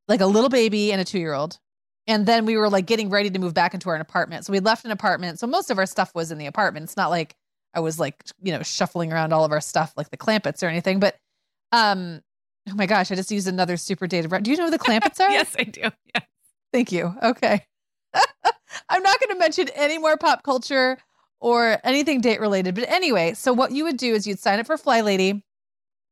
like 0.09 0.21
a 0.21 0.27
little 0.27 0.51
baby 0.51 0.93
and 0.93 1.01
a 1.01 1.05
two 1.05 1.19
year 1.19 1.33
old 1.33 1.59
and 2.07 2.27
then 2.27 2.47
we 2.47 2.57
were 2.57 2.69
like 2.69 2.87
getting 2.87 3.11
ready 3.11 3.31
to 3.31 3.39
move 3.39 3.55
back 3.55 3.75
into 3.75 3.89
our 3.89 3.97
apartment 3.97 4.45
so 4.45 4.53
we 4.53 4.61
left 4.61 4.85
an 4.85 4.91
apartment 4.91 5.39
so 5.39 5.47
most 5.47 5.71
of 5.71 5.79
our 5.79 5.87
stuff 5.87 6.15
was 6.15 6.31
in 6.31 6.39
the 6.39 6.47
apartment 6.47 6.85
it's 6.85 6.97
not 6.97 7.11
like 7.11 7.35
i 7.75 7.81
was 7.81 7.99
like 7.99 8.23
you 8.43 8.53
know 8.53 8.63
shuffling 8.63 9.13
around 9.13 9.33
all 9.33 9.45
of 9.45 9.53
our 9.53 9.61
stuff 9.61 9.93
like 9.97 10.11
the 10.11 10.17
Clampetts 10.17 10.63
or 10.63 10.67
anything 10.67 11.01
but 11.01 11.17
um 11.73 12.21
oh 12.69 12.75
my 12.75 12.87
gosh 12.87 13.11
i 13.11 13.15
just 13.15 13.31
used 13.31 13.49
another 13.49 13.77
super 13.77 14.07
dated 14.07 14.31
re- 14.31 14.41
do 14.41 14.51
you 14.51 14.57
know 14.57 14.65
who 14.65 14.71
the 14.71 14.79
Clampetts 14.79 15.21
are 15.25 15.31
yes, 15.31 15.55
I 15.59 15.65
do. 15.65 15.81
Yeah. 15.83 16.21
Thank 16.73 16.93
you. 16.93 17.15
Okay. 17.23 17.65
I'm 18.89 19.03
not 19.03 19.19
going 19.21 19.31
to 19.31 19.39
mention 19.39 19.69
any 19.75 19.99
more 19.99 20.17
pop 20.17 20.43
culture 20.43 20.99
or 21.41 21.79
anything 21.85 22.21
date 22.21 22.41
related. 22.41 22.75
But 22.75 22.89
anyway, 22.91 23.35
so 23.35 23.53
what 23.53 23.73
you 23.73 23.85
would 23.85 23.97
do 23.97 24.15
is 24.15 24.27
you'd 24.27 24.39
sign 24.39 24.59
up 24.59 24.67
for 24.67 24.77
FlyLady, 24.77 25.43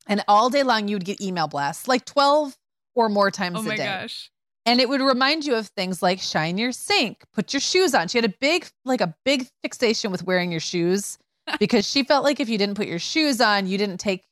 and 0.07 0.24
all 0.28 0.48
day 0.48 0.62
long 0.62 0.88
you 0.88 0.96
would 0.96 1.04
get 1.04 1.20
email 1.20 1.48
blasts, 1.48 1.88
like 1.88 2.04
12 2.04 2.57
or 2.94 3.09
more 3.09 3.30
times 3.30 3.59
a 3.59 3.62
day. 3.62 3.64
Oh 3.64 3.66
a 3.66 3.68
my 3.68 3.76
day. 3.76 3.85
gosh. 3.85 4.30
And 4.66 4.81
it 4.81 4.88
would 4.88 5.00
remind 5.03 5.44
you 5.44 5.55
of 5.57 5.66
things 5.68 6.03
like 6.03 6.20
shine 6.20 6.57
your 6.57 6.72
sink, 6.72 7.22
put 7.35 7.53
your 7.53 7.61
shoes 7.61 7.94
on. 7.94 8.09
She 8.09 8.16
had 8.18 8.24
a 8.24 8.35
big, 8.40 8.66
like 8.85 9.00
a 9.00 9.14
big 9.24 9.46
fixation 9.62 10.11
with 10.11 10.24
wearing 10.24 10.50
your 10.50 10.61
shoes 10.61 11.18
because 11.59 11.87
she 11.87 12.03
felt 12.03 12.24
like 12.24 12.40
if 12.40 12.48
you 12.48 12.57
didn't 12.57 12.77
put 12.77 12.87
your 12.87 12.98
shoes 12.98 13.40
on, 13.40 13.66
you 13.66 13.77
didn't 13.77 13.98
take 13.98 14.24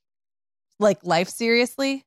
like 0.78 1.04
life 1.04 1.28
seriously. 1.28 2.04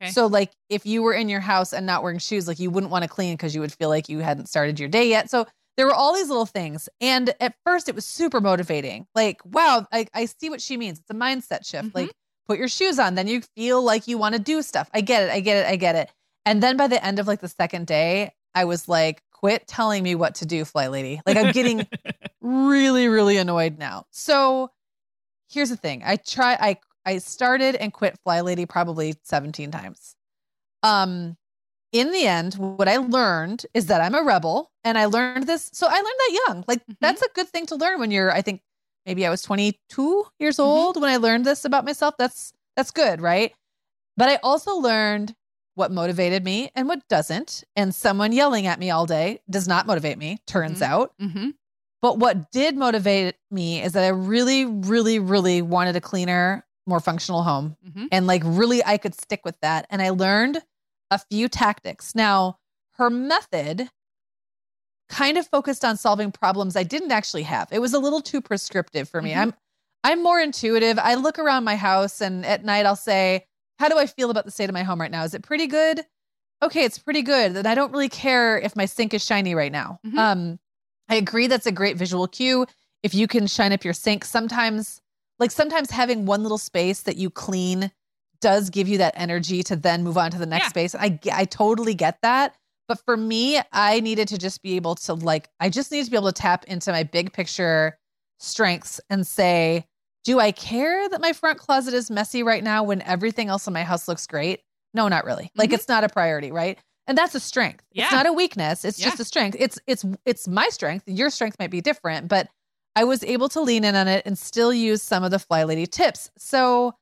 Okay. 0.00 0.10
So 0.12 0.26
like 0.26 0.52
if 0.68 0.84
you 0.86 1.02
were 1.02 1.14
in 1.14 1.28
your 1.28 1.40
house 1.40 1.72
and 1.72 1.86
not 1.86 2.02
wearing 2.02 2.18
shoes, 2.18 2.46
like 2.46 2.58
you 2.58 2.70
wouldn't 2.70 2.92
want 2.92 3.04
to 3.04 3.08
clean 3.08 3.34
because 3.34 3.54
you 3.54 3.60
would 3.60 3.72
feel 3.72 3.88
like 3.88 4.08
you 4.08 4.18
hadn't 4.18 4.46
started 4.48 4.78
your 4.78 4.88
day 4.88 5.08
yet. 5.08 5.30
So 5.30 5.46
there 5.76 5.86
were 5.86 5.94
all 5.94 6.14
these 6.14 6.28
little 6.28 6.46
things. 6.46 6.88
And 7.00 7.34
at 7.40 7.54
first 7.64 7.88
it 7.88 7.94
was 7.94 8.04
super 8.04 8.40
motivating. 8.40 9.06
Like, 9.14 9.40
wow, 9.44 9.86
I, 9.90 10.06
I 10.14 10.26
see 10.26 10.50
what 10.50 10.60
she 10.60 10.76
means. 10.76 10.98
It's 10.98 11.10
a 11.10 11.14
mindset 11.14 11.66
shift. 11.66 11.88
Mhm. 11.88 11.94
Like 11.94 12.12
put 12.46 12.58
your 12.58 12.68
shoes 12.68 12.98
on, 12.98 13.14
then 13.14 13.26
you 13.26 13.40
feel 13.56 13.82
like 13.82 14.06
you 14.06 14.18
want 14.18 14.34
to 14.34 14.40
do 14.40 14.60
stuff. 14.62 14.90
I 14.92 15.00
get 15.00 15.22
it. 15.24 15.30
I 15.30 15.40
get 15.40 15.64
it. 15.64 15.70
I 15.70 15.76
get 15.76 15.96
it. 15.96 16.10
And 16.46 16.62
then 16.62 16.76
by 16.76 16.88
the 16.88 17.04
end 17.04 17.18
of 17.18 17.26
like 17.26 17.40
the 17.40 17.48
second 17.48 17.86
day, 17.86 18.32
I 18.54 18.64
was 18.64 18.88
like, 18.88 19.22
quit 19.32 19.66
telling 19.66 20.02
me 20.02 20.14
what 20.14 20.34
to 20.36 20.46
do, 20.46 20.64
fly 20.64 20.88
lady. 20.88 21.20
Like 21.26 21.36
I'm 21.36 21.50
getting 21.50 21.86
really, 22.40 23.08
really 23.08 23.36
annoyed 23.36 23.78
now. 23.78 24.06
So 24.10 24.70
here's 25.50 25.70
the 25.70 25.76
thing. 25.76 26.02
I 26.04 26.16
try 26.16 26.56
I 26.60 26.78
I 27.06 27.18
started 27.18 27.76
and 27.76 27.92
quit 27.92 28.18
FlyLady 28.26 28.68
probably 28.68 29.14
17 29.24 29.70
times. 29.72 30.16
Um 30.82 31.36
in 31.92 32.12
the 32.12 32.26
end, 32.26 32.54
what 32.56 32.88
I 32.88 32.98
learned 32.98 33.66
is 33.74 33.86
that 33.86 34.00
I'm 34.02 34.14
a 34.14 34.22
rebel 34.22 34.72
and 34.84 34.98
I 34.98 35.06
learned 35.06 35.46
this. 35.48 35.70
So 35.74 35.86
I 35.88 35.94
learned 35.96 36.06
that 36.06 36.40
young. 36.48 36.64
Like 36.68 36.82
Mhm. 36.88 36.96
that's 37.02 37.22
a 37.22 37.28
good 37.34 37.48
thing 37.48 37.66
to 37.68 37.76
learn 37.76 38.00
when 38.00 38.10
you're 38.12 38.32
I 38.32 38.42
think 38.42 38.62
maybe 39.06 39.26
I 39.26 39.30
was 39.30 39.42
22 39.42 40.26
years 40.40 40.58
Mhm. 40.64 40.86
old 40.86 41.00
when 41.00 41.10
I 41.10 41.16
learned 41.18 41.46
this 41.46 41.64
about 41.64 41.84
myself. 41.86 42.14
That's 42.18 42.52
that's 42.76 42.90
good, 42.92 43.20
right? 43.22 43.54
But 44.16 44.28
I 44.30 44.36
also 44.44 44.76
learned 44.76 45.34
what 45.74 45.90
motivated 45.90 46.44
me 46.44 46.70
and 46.74 46.86
what 46.88 47.06
doesn't. 47.08 47.64
And 47.76 47.94
someone 47.94 48.32
yelling 48.32 48.66
at 48.66 48.78
me 48.78 48.90
all 48.90 49.06
day 49.06 49.40
does 49.48 49.66
not 49.66 49.86
motivate 49.86 50.18
me, 50.18 50.38
turns 50.46 50.80
Mhm. 50.80 50.86
out. 50.86 51.14
hmm 51.18 51.50
But 52.02 52.18
what 52.18 52.50
did 52.50 52.76
motivate 52.76 53.36
me 53.50 53.80
is 53.82 53.92
that 53.92 54.04
I 54.04 54.08
really, 54.08 54.64
really, 54.64 55.18
really 55.20 55.62
wanted 55.62 55.94
a 55.96 56.00
cleaner, 56.00 56.66
more 56.86 56.98
functional 57.00 57.42
home. 57.44 57.76
hmm 57.92 58.06
And 58.10 58.26
like, 58.26 58.42
really, 58.44 58.84
I 58.84 58.98
could 58.98 59.14
stick 59.14 59.42
with 59.44 59.58
that. 59.60 59.86
And 59.88 60.02
I 60.02 60.10
learned 60.10 60.62
a 61.10 61.18
few 61.18 61.48
tactics. 61.48 62.14
Now, 62.14 62.58
her 62.96 63.08
method 63.08 63.88
kind 65.08 65.36
of 65.38 65.46
focused 65.46 65.84
on 65.84 65.96
solving 65.96 66.32
problems 66.32 66.74
I 66.74 66.82
didn't 66.84 67.12
actually 67.12 67.42
have. 67.44 67.68
It 67.70 67.80
was 67.80 67.92
a 67.92 67.98
little 67.98 68.20
too 68.22 68.40
prescriptive 68.40 69.08
for 69.08 69.20
me. 69.22 69.32
Mhm. 69.32 69.36
I'm 69.38 69.54
I'm 70.04 70.22
more 70.22 70.40
intuitive. 70.40 70.98
I 70.98 71.14
look 71.14 71.38
around 71.38 71.62
my 71.62 71.76
house 71.76 72.20
and 72.20 72.44
at 72.44 72.64
night 72.64 72.86
I'll 72.86 72.96
say, 72.96 73.46
"How 73.82 73.88
do 73.88 73.98
I 73.98 74.06
feel 74.06 74.30
about 74.30 74.44
the 74.44 74.52
state 74.52 74.68
of 74.70 74.74
my 74.74 74.84
home 74.84 75.00
right 75.00 75.10
now? 75.10 75.24
Is 75.24 75.34
it 75.34 75.42
pretty 75.42 75.66
good?" 75.66 76.06
Okay, 76.62 76.84
it's 76.84 76.98
pretty 76.98 77.22
good. 77.22 77.54
Then 77.54 77.66
I 77.66 77.74
don't 77.74 77.90
really 77.90 78.08
care 78.08 78.56
if 78.56 78.76
my 78.76 78.86
sink 78.86 79.12
is 79.12 79.24
shiny 79.24 79.56
right 79.56 79.72
now. 79.72 79.98
Mhm. 80.06 80.18
Um 80.18 80.58
I 81.08 81.16
agree 81.16 81.48
that's 81.48 81.66
a 81.66 81.72
great 81.72 81.96
visual 81.96 82.28
cue. 82.28 82.64
If 83.02 83.12
you 83.14 83.26
can 83.26 83.48
shine 83.48 83.72
up 83.72 83.82
your 83.84 83.94
sink, 83.94 84.24
sometimes 84.24 85.00
like 85.40 85.50
sometimes 85.50 85.90
having 85.90 86.24
one 86.26 86.42
little 86.44 86.58
space 86.58 87.00
that 87.00 87.16
you 87.16 87.28
clean 87.28 87.90
does 88.40 88.70
give 88.70 88.86
you 88.86 88.98
that 88.98 89.14
energy 89.16 89.64
to 89.64 89.74
then 89.74 90.04
move 90.04 90.16
on 90.16 90.30
to 90.30 90.38
the 90.38 90.46
next 90.46 90.66
Yeah. 90.66 90.68
space. 90.68 90.94
I 90.94 91.18
I 91.32 91.44
totally 91.46 91.94
get 91.94 92.22
that. 92.22 92.54
But 92.86 93.00
for 93.04 93.16
me, 93.16 93.60
I 93.72 93.98
needed 94.00 94.28
to 94.28 94.38
just 94.38 94.62
be 94.62 94.76
able 94.76 94.94
to 95.06 95.14
like 95.14 95.48
I 95.58 95.68
just 95.70 95.90
needed 95.90 96.04
to 96.04 96.10
be 96.12 96.16
able 96.16 96.32
to 96.32 96.40
tap 96.40 96.64
into 96.66 96.92
my 96.92 97.02
big 97.02 97.32
picture 97.32 97.98
strengths 98.38 99.00
and 99.10 99.26
say, 99.26 99.86
do 100.24 100.38
I 100.40 100.52
care 100.52 101.08
that 101.08 101.20
my 101.20 101.32
front 101.32 101.58
closet 101.58 101.94
is 101.94 102.10
messy 102.10 102.42
right 102.42 102.62
now 102.62 102.82
when 102.84 103.02
everything 103.02 103.48
else 103.48 103.66
in 103.66 103.72
my 103.72 103.82
house 103.82 104.06
looks 104.08 104.26
great? 104.26 104.60
No, 104.94 105.08
not 105.08 105.24
really. 105.24 105.50
Like 105.56 105.70
Mhm. 105.70 105.74
it's 105.74 105.88
not 105.88 106.04
a 106.04 106.08
priority, 106.08 106.52
right? 106.52 106.78
And 107.06 107.18
that's 107.18 107.34
a 107.34 107.40
strength. 107.40 107.84
Yeah. 107.92 108.04
It's 108.04 108.12
not 108.12 108.26
a 108.26 108.32
weakness. 108.32 108.84
It's 108.84 108.98
Yeah. 108.98 109.06
just 109.06 109.20
a 109.20 109.24
strength. 109.24 109.56
It's 109.58 109.78
it's 109.86 110.04
it's 110.24 110.46
my 110.46 110.68
strength. 110.68 111.04
Your 111.08 111.30
strength 111.30 111.56
might 111.58 111.70
be 111.70 111.80
different, 111.80 112.28
but 112.28 112.48
I 112.94 113.04
was 113.04 113.24
able 113.24 113.48
to 113.50 113.60
lean 113.60 113.84
in 113.84 113.96
on 113.96 114.06
it 114.06 114.22
and 114.26 114.38
still 114.38 114.72
use 114.72 115.02
some 115.02 115.24
of 115.24 115.30
the 115.30 115.38
FlyLady 115.38 115.90
tips. 115.90 116.30
So 116.38 116.94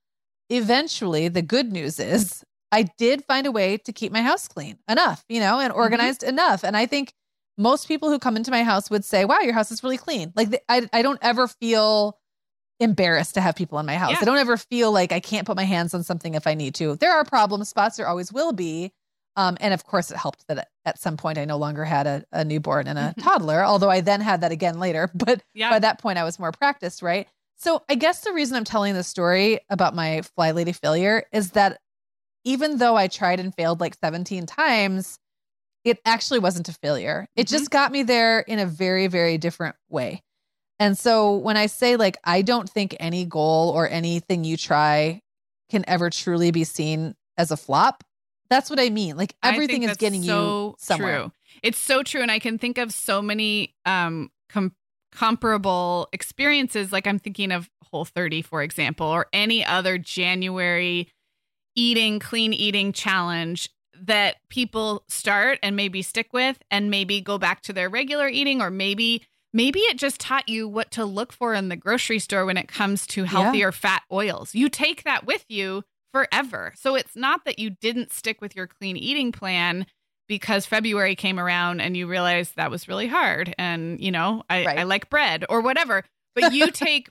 eventually, 0.48 1.28
the 1.28 1.42
good 1.42 1.72
news 1.72 1.98
is 1.98 2.44
I 2.72 2.84
did 2.98 3.24
find 3.24 3.46
a 3.46 3.52
way 3.52 3.76
to 3.78 3.92
keep 3.92 4.12
my 4.12 4.22
house 4.22 4.46
clean 4.48 4.78
enough, 4.88 5.24
you 5.28 5.40
know, 5.40 5.58
and 5.58 5.72
organized 5.72 6.22
enough. 6.22 6.62
And 6.64 6.76
I 6.76 6.86
think 6.86 7.12
most 7.58 7.88
people 7.88 8.08
who 8.08 8.18
come 8.18 8.36
into 8.36 8.50
my 8.50 8.62
house 8.62 8.88
would 8.90 9.04
say, 9.04 9.24
"Wow, 9.24 9.40
your 9.40 9.52
house 9.54 9.70
is 9.72 9.82
really 9.82 9.98
clean." 9.98 10.32
Like 10.36 10.50
the, 10.50 10.60
I 10.70 10.88
I 10.92 11.02
don't 11.02 11.18
ever 11.22 11.48
feel 11.48 12.16
embarrassed 12.80 13.34
to 13.34 13.40
have 13.40 13.54
people 13.54 13.78
in 13.78 13.86
my 13.86 13.96
house. 13.96 14.12
Yeah. 14.12 14.18
I 14.22 14.24
don't 14.24 14.38
ever 14.38 14.56
feel 14.56 14.90
like 14.90 15.12
I 15.12 15.20
can't 15.20 15.46
put 15.46 15.56
my 15.56 15.64
hands 15.64 15.94
on 15.94 16.02
something 16.02 16.34
if 16.34 16.46
I 16.46 16.54
need 16.54 16.74
to. 16.76 16.96
There 16.96 17.12
are 17.12 17.24
problem 17.24 17.62
spots, 17.64 17.96
there 17.96 18.08
always 18.08 18.32
will 18.32 18.52
be. 18.52 18.92
Um, 19.36 19.56
and 19.60 19.72
of 19.72 19.84
course, 19.84 20.10
it 20.10 20.16
helped 20.16 20.44
that 20.48 20.68
at 20.84 20.98
some 20.98 21.16
point 21.16 21.38
I 21.38 21.44
no 21.44 21.56
longer 21.56 21.84
had 21.84 22.06
a, 22.06 22.24
a 22.32 22.44
newborn 22.44 22.88
and 22.88 22.98
a 22.98 23.14
Mhm. 23.16 23.22
toddler, 23.22 23.64
although 23.64 23.90
I 23.90 24.00
then 24.00 24.20
had 24.20 24.40
that 24.40 24.50
again 24.50 24.80
later. 24.80 25.08
But 25.14 25.42
Yeah. 25.54 25.70
by 25.70 25.78
that 25.78 26.00
point, 26.00 26.18
I 26.18 26.24
was 26.24 26.38
more 26.38 26.50
practiced, 26.52 27.00
right? 27.02 27.28
So 27.56 27.82
I 27.88 27.94
guess 27.94 28.22
the 28.22 28.32
reason 28.32 28.56
I'm 28.56 28.64
telling 28.64 28.94
the 28.94 29.04
story 29.04 29.60
about 29.68 29.94
my 29.94 30.22
FlyLady 30.36 30.74
failure 30.74 31.24
is 31.32 31.50
that 31.52 31.78
even 32.44 32.78
though 32.78 32.96
I 32.96 33.06
tried 33.06 33.38
and 33.38 33.54
failed 33.54 33.80
like 33.80 33.94
17 34.02 34.46
times, 34.46 35.18
it 35.84 35.98
actually 36.04 36.38
wasn't 36.40 36.68
a 36.68 36.72
failure. 36.72 37.26
It 37.36 37.46
Mhm. 37.46 37.50
just 37.50 37.70
got 37.70 37.92
me 37.92 38.02
there 38.02 38.40
in 38.40 38.58
a 38.58 38.66
very, 38.66 39.06
very 39.06 39.38
different 39.38 39.76
way. 39.88 40.22
And 40.80 40.96
so 40.96 41.36
when 41.36 41.58
I 41.58 41.66
say 41.66 41.96
like, 41.96 42.16
I 42.24 42.40
don't 42.40 42.68
think 42.68 42.96
any 42.98 43.26
goal 43.26 43.70
or 43.70 43.88
anything 43.88 44.44
you 44.44 44.56
try 44.56 45.20
can 45.70 45.84
ever 45.86 46.08
truly 46.08 46.50
be 46.50 46.64
seen 46.64 47.14
as 47.36 47.50
a 47.50 47.56
flop, 47.56 48.02
that's 48.48 48.70
what 48.70 48.80
I 48.80 48.88
mean. 48.88 49.16
Like 49.16 49.36
everything 49.42 49.84
is 49.84 49.96
getting 49.98 50.22
you 50.22 50.28
so 50.28 50.76
somewhere. 50.78 51.18
True. 51.20 51.32
It's 51.62 51.78
so 51.78 52.02
true, 52.02 52.22
and 52.22 52.30
I 52.30 52.38
can 52.38 52.58
think 52.58 52.78
of 52.78 52.92
so 52.92 53.22
many 53.22 53.74
um 53.84 54.30
com- 54.48 54.74
comparable 55.12 56.08
experiences. 56.12 56.92
Like 56.92 57.06
I'm 57.06 57.18
thinking 57.18 57.52
of 57.52 57.70
Whole30, 57.92 58.44
for 58.44 58.62
example, 58.62 59.06
or 59.06 59.26
any 59.32 59.64
other 59.64 59.98
January 59.98 61.08
eating 61.76 62.18
clean 62.18 62.52
eating 62.52 62.92
challenge 62.92 63.68
that 64.02 64.36
people 64.48 65.04
start 65.08 65.58
and 65.62 65.76
maybe 65.76 66.02
stick 66.02 66.32
with, 66.32 66.58
and 66.70 66.90
maybe 66.90 67.20
go 67.20 67.38
back 67.38 67.60
to 67.62 67.72
their 67.72 67.88
regular 67.88 68.28
eating, 68.28 68.62
or 68.62 68.70
maybe. 68.70 69.26
Maybe 69.52 69.80
it 69.80 69.98
just 69.98 70.20
taught 70.20 70.48
you 70.48 70.68
what 70.68 70.92
to 70.92 71.04
look 71.04 71.32
for 71.32 71.54
in 71.54 71.68
the 71.68 71.76
grocery 71.76 72.18
store 72.20 72.46
when 72.46 72.56
it 72.56 72.68
comes 72.68 73.06
to 73.08 73.24
healthier 73.24 73.72
fat 73.72 74.02
oils. 74.12 74.54
You 74.54 74.68
take 74.68 75.02
that 75.04 75.26
with 75.26 75.44
you 75.48 75.82
forever. 76.12 76.72
So 76.76 76.94
it's 76.94 77.16
not 77.16 77.44
that 77.44 77.58
you 77.58 77.70
didn't 77.70 78.12
stick 78.12 78.40
with 78.40 78.54
your 78.54 78.66
clean 78.66 78.96
eating 78.96 79.32
plan 79.32 79.86
because 80.28 80.66
February 80.66 81.16
came 81.16 81.40
around 81.40 81.80
and 81.80 81.96
you 81.96 82.06
realized 82.06 82.54
that 82.56 82.70
was 82.70 82.86
really 82.86 83.08
hard 83.08 83.54
and 83.58 84.00
you 84.00 84.12
know, 84.12 84.44
I, 84.48 84.64
Right. 84.66 84.78
I 84.78 84.82
like 84.84 85.10
bread 85.10 85.44
or 85.48 85.60
whatever. 85.60 86.04
But 86.34 86.52
you 86.52 86.70
take 86.70 87.10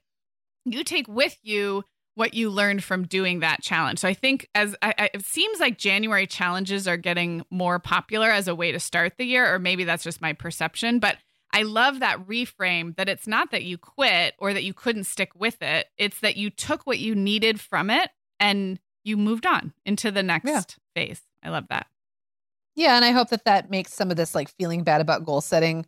you 0.66 0.84
take 0.84 1.08
with 1.08 1.38
you 1.44 1.84
what 2.16 2.34
you 2.34 2.50
learned 2.50 2.84
from 2.84 3.06
doing 3.06 3.40
that 3.40 3.62
challenge. 3.62 4.00
So 4.00 4.08
I 4.08 4.14
think 4.14 4.50
as 4.54 4.76
I, 4.82 4.94
I, 4.98 5.10
it 5.14 5.26
seems 5.26 5.60
like 5.60 5.78
January 5.78 6.28
challenges 6.28 6.88
are 6.88 6.98
getting 6.98 7.46
more 7.50 7.80
popular 7.80 8.30
as 8.30 8.48
a 8.48 8.56
way 8.56 8.72
to 8.74 8.80
start 8.80 9.14
the 9.18 9.26
year, 9.26 9.54
or 9.54 9.60
maybe 9.60 9.86
that's 9.86 10.04
just 10.04 10.22
my 10.22 10.34
perception. 10.34 11.00
But 11.00 11.18
I 11.52 11.64
love 11.64 12.00
that 12.00 12.28
reframe 12.28 12.95
that 12.97 13.10
it's 13.10 13.28
not 13.28 13.52
that 13.52 13.64
you 13.64 13.78
quit 13.78 14.36
or 14.38 14.54
that 14.54 14.64
you 14.64 14.74
couldn't 14.74 15.06
stick 15.06 15.32
with 15.36 15.62
it. 15.62 15.88
It's 15.97 16.20
that 16.20 16.38
you 16.38 16.50
took 16.50 16.86
what 16.86 17.00
you 17.00 17.16
needed 17.16 17.60
from 17.60 17.89
it 17.89 18.12
and 18.39 18.80
you 19.04 19.18
moved 19.18 19.45
on 19.45 19.74
into 19.86 20.12
the 20.12 20.22
next 20.24 20.47
Yeah. 20.47 20.62
phase. 20.95 21.22
I 21.43 21.50
love 21.50 21.66
that. 21.70 21.88
Yeah, 22.76 22.95
and 22.95 23.04
I 23.04 23.12
hope 23.12 23.30
that 23.30 23.45
that 23.45 23.70
makes 23.70 23.93
some 23.93 24.12
of 24.12 24.18
this 24.18 24.36
like 24.36 24.50
feeling 24.58 24.84
bad 24.84 25.02
about 25.02 25.26
goal 25.26 25.41
setting 25.41 25.86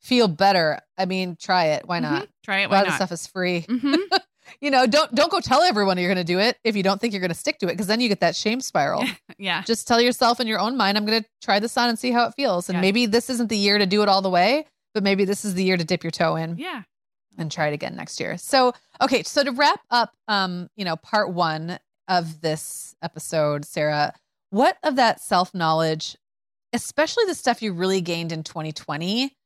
feel 0.00 0.28
better. 0.28 0.80
I 0.96 1.04
mean, 1.04 1.36
try 1.40 1.66
it. 1.66 1.86
Why 1.86 2.00
not? 2.00 2.22
Mhm. 2.22 2.28
Try 2.44 2.58
it. 2.60 2.64
A 2.64 2.68
lot 2.68 2.70
Why 2.70 2.80
of 2.82 2.86
not? 2.88 2.94
stuff 2.96 3.12
is 3.12 3.26
free. 3.26 3.60
hmm 3.68 3.94
You 4.60 4.70
know, 4.70 4.84
don't 4.86 5.14
don't 5.14 5.30
go 5.30 5.38
tell 5.40 5.62
everyone 5.62 5.96
you're 5.98 6.08
going 6.12 6.16
to 6.26 6.32
do 6.32 6.40
it 6.40 6.58
if 6.64 6.74
you 6.74 6.82
don't 6.82 7.00
think 7.00 7.12
you're 7.12 7.20
going 7.20 7.28
to 7.30 7.36
stick 7.38 7.58
to 7.58 7.66
it 7.66 7.72
because 7.72 7.86
then 7.86 8.00
you 8.00 8.08
get 8.08 8.20
that 8.20 8.34
shame 8.34 8.60
spiral. 8.60 9.04
yeah. 9.38 9.62
Just 9.62 9.86
tell 9.86 10.00
yourself 10.00 10.40
in 10.40 10.46
your 10.48 10.58
own 10.58 10.76
mind, 10.76 10.96
I'm 10.98 11.04
going 11.06 11.22
to 11.22 11.28
try 11.40 11.60
this 11.60 11.76
on 11.76 11.88
and 11.88 11.96
see 11.98 12.10
how 12.10 12.24
it 12.26 12.32
feels. 12.34 12.68
And 12.68 12.76
Yeah. 12.78 12.80
maybe 12.80 13.06
this 13.06 13.30
isn't 13.30 13.48
the 13.48 13.56
year 13.56 13.78
to 13.78 13.86
do 13.86 14.02
it 14.02 14.08
all 14.08 14.22
the 14.22 14.30
way, 14.30 14.64
but 14.94 15.02
maybe 15.02 15.24
this 15.24 15.44
is 15.44 15.54
the 15.54 15.64
year 15.64 15.76
to 15.76 15.84
dip 15.84 16.02
your 16.04 16.10
toe 16.10 16.36
in 16.36 16.56
Yeah. 16.58 16.82
and 17.38 17.50
try 17.50 17.68
it 17.68 17.74
again 17.74 17.96
next 17.96 18.20
year. 18.20 18.36
So, 18.38 18.72
okay, 19.00 19.22
so 19.22 19.44
to 19.44 19.52
wrap 19.52 19.80
up 19.90 20.12
um, 20.28 20.68
you 20.76 20.84
know, 20.84 20.96
part 20.96 21.32
1 21.32 21.78
of 22.08 22.40
this 22.40 22.94
episode, 23.02 23.64
Sarah, 23.64 24.12
what 24.50 24.76
of 24.82 24.96
that 24.96 25.20
self-knowledge, 25.20 26.16
especially 26.72 27.24
the 27.26 27.34
stuff 27.34 27.62
you 27.62 27.72
really 27.72 28.00
gained 28.00 28.32
in 28.32 28.42
2020, 28.42 29.36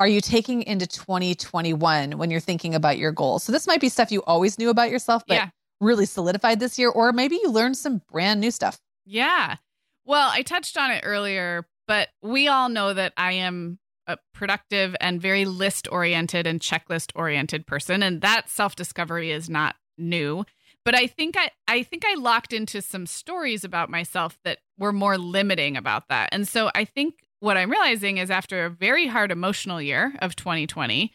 are 0.00 0.08
you 0.08 0.20
taking 0.20 0.62
into 0.62 0.86
2021 0.86 2.18
when 2.18 2.30
you're 2.30 2.40
thinking 2.40 2.74
about 2.74 2.98
your 2.98 3.12
goals? 3.12 3.42
So 3.44 3.52
this 3.52 3.66
might 3.66 3.80
be 3.80 3.88
stuff 3.88 4.12
you 4.12 4.22
always 4.24 4.58
knew 4.58 4.70
about 4.70 4.90
yourself 4.90 5.22
but 5.26 5.34
Yeah. 5.34 5.48
really 5.80 6.06
solidified 6.06 6.60
this 6.60 6.78
year 6.78 6.88
or 6.88 7.12
maybe 7.12 7.36
you 7.36 7.50
learned 7.50 7.76
some 7.76 8.02
brand 8.10 8.40
new 8.40 8.50
stuff. 8.50 8.80
Yeah. 9.04 9.56
Well, 10.04 10.30
I 10.32 10.42
touched 10.42 10.76
on 10.76 10.90
it 10.90 11.02
earlier, 11.04 11.66
but 11.86 12.08
we 12.22 12.48
all 12.48 12.68
know 12.68 12.94
that 12.94 13.12
I 13.16 13.32
am 13.32 13.78
a 14.08 14.16
productive 14.34 14.96
and 15.00 15.22
very 15.22 15.44
list 15.44 15.86
oriented 15.92 16.46
and 16.46 16.60
checklist 16.60 17.12
oriented 17.14 17.66
person. 17.66 18.02
And 18.02 18.20
that 18.22 18.48
self 18.48 18.74
discovery 18.74 19.30
is 19.30 19.48
not 19.48 19.76
new. 19.96 20.44
But 20.84 20.94
I 20.94 21.06
think 21.06 21.36
I, 21.36 21.50
I 21.68 21.82
think 21.82 22.04
I 22.06 22.14
locked 22.14 22.52
into 22.52 22.80
some 22.80 23.04
stories 23.04 23.62
about 23.62 23.90
myself 23.90 24.38
that 24.44 24.58
were 24.78 24.92
more 24.92 25.18
limiting 25.18 25.76
about 25.76 26.08
that. 26.08 26.30
And 26.32 26.48
so 26.48 26.70
I 26.74 26.84
think 26.86 27.26
what 27.40 27.56
I'm 27.56 27.70
realizing 27.70 28.16
is 28.16 28.30
after 28.30 28.64
a 28.64 28.70
very 28.70 29.06
hard 29.06 29.30
emotional 29.30 29.82
year 29.82 30.14
of 30.20 30.34
2020, 30.34 31.12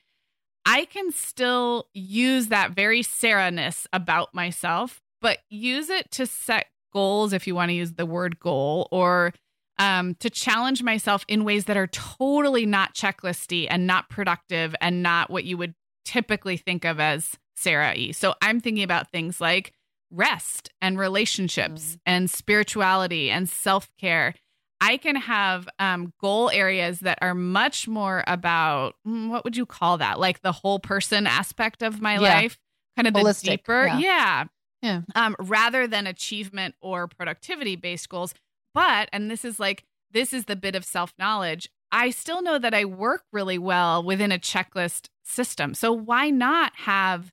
I 0.66 0.86
can 0.86 1.12
still 1.12 1.88
use 1.94 2.48
that 2.48 2.72
very 2.72 3.02
Sarah-ness 3.02 3.88
about 3.92 4.34
myself, 4.34 5.02
but 5.22 5.40
use 5.50 5.90
it 5.90 6.12
to 6.12 6.26
set 6.26 6.68
goals, 6.94 7.34
if 7.34 7.48
you 7.48 7.56
want 7.56 7.70
to 7.70 7.76
use 7.76 7.94
the 7.94 8.06
word 8.06 8.40
goal, 8.40 8.88
or 8.92 9.34
um, 9.80 10.16
to 10.16 10.30
challenge 10.30 10.84
myself 10.84 11.26
in 11.28 11.44
ways 11.44 11.66
that 11.66 11.78
are 11.78 11.88
totally 11.88 12.66
not 12.66 12.94
checklisty 12.94 13.68
and 13.70 13.88
not 13.88 14.10
productive 14.10 14.76
and 14.82 15.02
not 15.04 15.30
what 15.30 15.44
you 15.44 15.58
would 15.58 15.74
typically 16.06 16.58
think 16.58 16.86
of 16.86 17.00
as 17.00 17.32
Sarah 17.56 17.94
E. 17.96 18.12
So 18.12 18.34
I'm 18.42 18.60
thinking 18.60 18.84
about 18.84 19.12
things 19.12 19.40
like 19.42 19.74
rest 20.12 20.70
and 20.82 20.98
relationships 21.00 21.96
Mm. 21.96 22.00
and 22.06 22.30
spirituality 22.32 23.32
and 23.32 23.50
self 23.50 23.90
care. 24.00 24.36
I 24.82 24.98
can 24.98 25.16
have 25.16 25.70
um, 25.80 26.14
goal 26.20 26.50
areas 26.50 27.00
that 27.00 27.18
are 27.22 27.34
much 27.34 27.88
more 27.88 28.24
about 28.28 28.96
mm, 29.08 29.30
what 29.30 29.44
would 29.46 29.56
you 29.56 29.66
call 29.66 29.98
that? 30.00 30.20
Like 30.20 30.42
the 30.42 30.52
whole 30.52 30.78
person 30.80 31.26
aspect 31.26 31.82
of 31.82 32.02
my 32.02 32.16
Yeah. 32.16 32.20
life, 32.20 32.60
kind 32.98 33.08
of 33.08 33.14
the 33.14 33.40
deeper, 33.42 33.86
yeah. 33.88 33.98
yeah, 34.00 34.44
Yeah. 34.82 35.02
um, 35.16 35.36
rather 35.40 35.88
than 35.88 36.06
achievement 36.06 36.76
or 36.82 37.08
productivity 37.08 37.76
based 37.78 38.10
goals. 38.10 38.34
But, 38.74 39.10
and 39.14 39.30
this 39.30 39.46
is 39.46 39.60
like, 39.60 39.84
this 40.12 40.34
is 40.34 40.46
the 40.46 40.56
bit 40.56 40.76
of 40.76 40.86
self 40.86 41.14
knowledge. 41.18 41.70
I 41.92 42.10
still 42.10 42.42
know 42.42 42.58
that 42.58 42.74
I 42.74 42.86
work 42.86 43.24
really 43.32 43.58
well 43.58 44.04
within 44.04 44.32
a 44.32 44.40
checklist 44.40 45.10
system. 45.24 45.74
So 45.74 45.92
why 45.92 46.30
not 46.30 46.74
have 46.78 47.32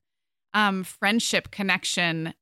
um, 0.53 0.83
friendship 0.83 1.51
connection 1.51 2.33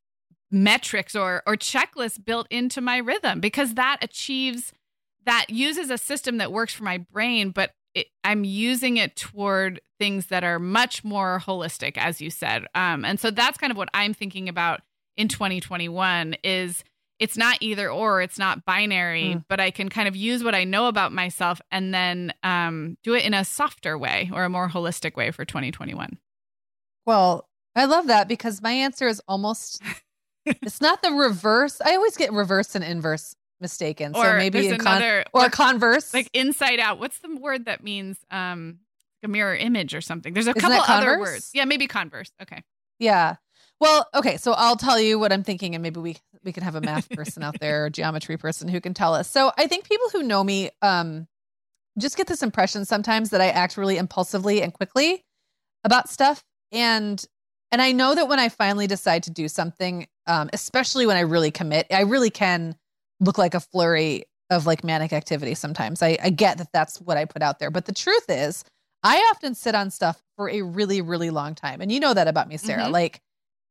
metrics 0.52 1.16
or 1.16 1.44
or 1.46 1.56
checklists 1.56 2.24
built 2.24 2.48
into 2.50 2.82
my 2.82 2.98
rhythm 2.98 3.40
because 3.40 3.76
that 3.76 3.98
achieves 4.02 4.74
that 5.26 5.46
uses 5.50 5.90
a 5.90 5.98
system 5.98 6.38
that 6.38 6.52
works 6.52 6.74
for 6.74 6.84
my 6.84 6.98
brain, 6.98 7.52
but 7.52 7.72
it, 7.94 8.08
I'm 8.24 8.44
using 8.44 8.98
it 8.98 9.16
toward 9.16 9.82
things 10.00 10.28
that 10.28 10.44
are 10.44 10.60
much 10.60 11.04
more 11.04 11.42
holistic, 11.46 11.98
as 11.98 12.22
you 12.22 12.30
said. 12.30 12.66
Um, 12.74 13.06
and 13.06 13.20
so 13.20 13.30
that's 13.32 13.58
kind 13.58 13.72
of 13.72 13.78
what 13.78 13.90
I'm 13.94 14.14
thinking 14.14 14.50
about 14.50 14.82
in 15.18 15.28
2021 15.28 16.36
is 16.44 16.84
it's 17.20 17.36
not 17.38 17.58
either 17.60 17.92
or, 17.92 18.22
it's 18.22 18.40
not 18.40 18.66
binary, 18.66 19.36
Mm. 19.36 19.46
but 19.50 19.60
I 19.60 19.72
can 19.72 19.90
kind 19.90 20.08
of 20.08 20.16
use 20.16 20.44
what 20.44 20.56
I 20.56 20.64
know 20.64 20.88
about 20.88 21.12
myself 21.12 21.60
and 21.72 21.94
then 21.94 22.34
um, 22.44 22.98
do 23.04 23.14
it 23.14 23.26
in 23.26 23.34
a 23.34 23.44
softer 23.46 23.98
way 23.98 24.30
or 24.34 24.46
a 24.46 24.50
more 24.50 24.70
holistic 24.70 25.16
way 25.16 25.32
for 25.32 25.44
2021. 25.46 26.18
Well, 27.06 27.48
I 27.76 27.86
love 27.86 28.08
that 28.08 28.28
because 28.28 28.62
my 28.62 28.72
answer 28.72 29.08
is 29.08 29.22
almost 29.28 29.82
it's 30.46 30.82
not 30.82 31.02
the 31.02 31.12
reverse. 31.12 31.82
I 31.82 31.96
always 31.96 32.18
get 32.18 32.32
reverse 32.32 32.76
and 32.76 32.84
inverse 32.84 33.36
mistaken. 33.62 34.14
So 34.14 34.22
or 34.22 34.38
maybe 34.38 34.68
in 34.68 34.78
con- 34.78 34.98
another 34.98 35.26
or 35.34 35.50
converse. 35.50 36.14
like 36.14 36.30
inside 36.34 36.80
out. 36.80 37.00
What's 37.00 37.20
the 37.20 37.36
word 37.36 37.66
that 37.66 37.84
means 37.84 38.18
um 38.32 38.80
a 39.24 39.28
mirror 39.28 39.56
image 39.56 39.94
or 39.94 40.02
something? 40.02 40.34
There's 40.34 40.48
a 40.48 40.56
Isn't 40.56 40.62
couple 40.62 40.94
other 40.94 41.20
words. 41.20 41.52
Yeah, 41.54 41.66
maybe 41.66 41.88
converse. 41.88 42.32
Okay. 42.42 42.64
Yeah. 43.00 43.36
Well, 43.82 44.08
okay, 44.14 44.38
so 44.38 44.54
I'll 44.54 44.76
tell 44.76 45.00
you 45.00 45.20
what 45.20 45.32
I'm 45.32 45.44
thinking 45.44 45.74
and 45.74 45.82
maybe 45.82 46.00
we 46.02 46.18
we 46.44 46.52
can 46.52 46.64
have 46.64 46.76
a 46.76 46.82
math 46.82 47.10
person 47.10 47.44
out 47.44 47.60
there 47.60 47.86
or 47.86 47.90
geometry 47.90 48.38
person 48.38 48.68
who 48.68 48.80
can 48.82 48.94
tell 48.94 49.14
us. 49.14 49.30
So 49.30 49.52
I 49.58 49.68
think 49.68 49.88
people 49.88 50.10
who 50.12 50.24
know 50.24 50.44
me 50.44 50.72
um 50.82 51.28
just 51.98 52.16
get 52.18 52.28
this 52.28 52.44
impression 52.44 52.86
sometimes 52.86 53.32
that 53.32 53.42
I 53.42 53.50
act 53.50 53.76
really 53.76 53.98
impulsively 53.98 54.62
and 54.62 54.74
quickly 54.74 55.26
about 55.84 56.10
stuff 56.10 56.44
and 56.72 57.24
and 57.72 57.82
I 57.82 57.92
know 57.92 58.16
that 58.16 58.28
when 58.28 58.40
I 58.40 58.50
finally 58.50 58.88
decide 58.88 59.22
to 59.24 59.30
do 59.32 59.48
something, 59.48 60.08
um, 60.26 60.50
especially 60.54 61.06
when 61.06 61.18
I 61.18 61.20
really 61.20 61.52
commit, 61.52 61.86
I 61.92 62.02
really 62.02 62.32
can 62.32 62.76
look 63.20 63.38
like 63.38 63.54
a 63.54 63.60
flurry 63.60 64.24
of 64.50 64.66
like 64.66 64.84
manic 64.84 65.14
activity 65.14 65.54
sometimes. 65.54 66.02
I, 66.02 66.18
I 66.20 66.32
get 66.32 66.58
that 66.58 66.70
that's 66.74 67.00
what 67.00 67.16
I 67.16 67.26
put 67.26 67.44
out 67.44 67.60
there. 67.60 67.70
But 67.70 67.86
the 67.86 67.92
truth 67.94 68.26
is, 68.28 68.64
I 69.04 69.18
often 69.30 69.54
sit 69.54 69.76
on 69.76 69.92
stuff 69.92 70.20
for 70.36 70.50
a 70.50 70.64
really, 70.64 71.02
really 71.02 71.30
long 71.30 71.54
time. 71.54 71.80
And 71.80 71.92
you 71.92 72.00
know 72.00 72.16
that 72.16 72.28
about 72.28 72.48
me, 72.48 72.58
Sarah. 72.58 72.86
Mhm. 72.86 72.92
Like, 72.92 73.22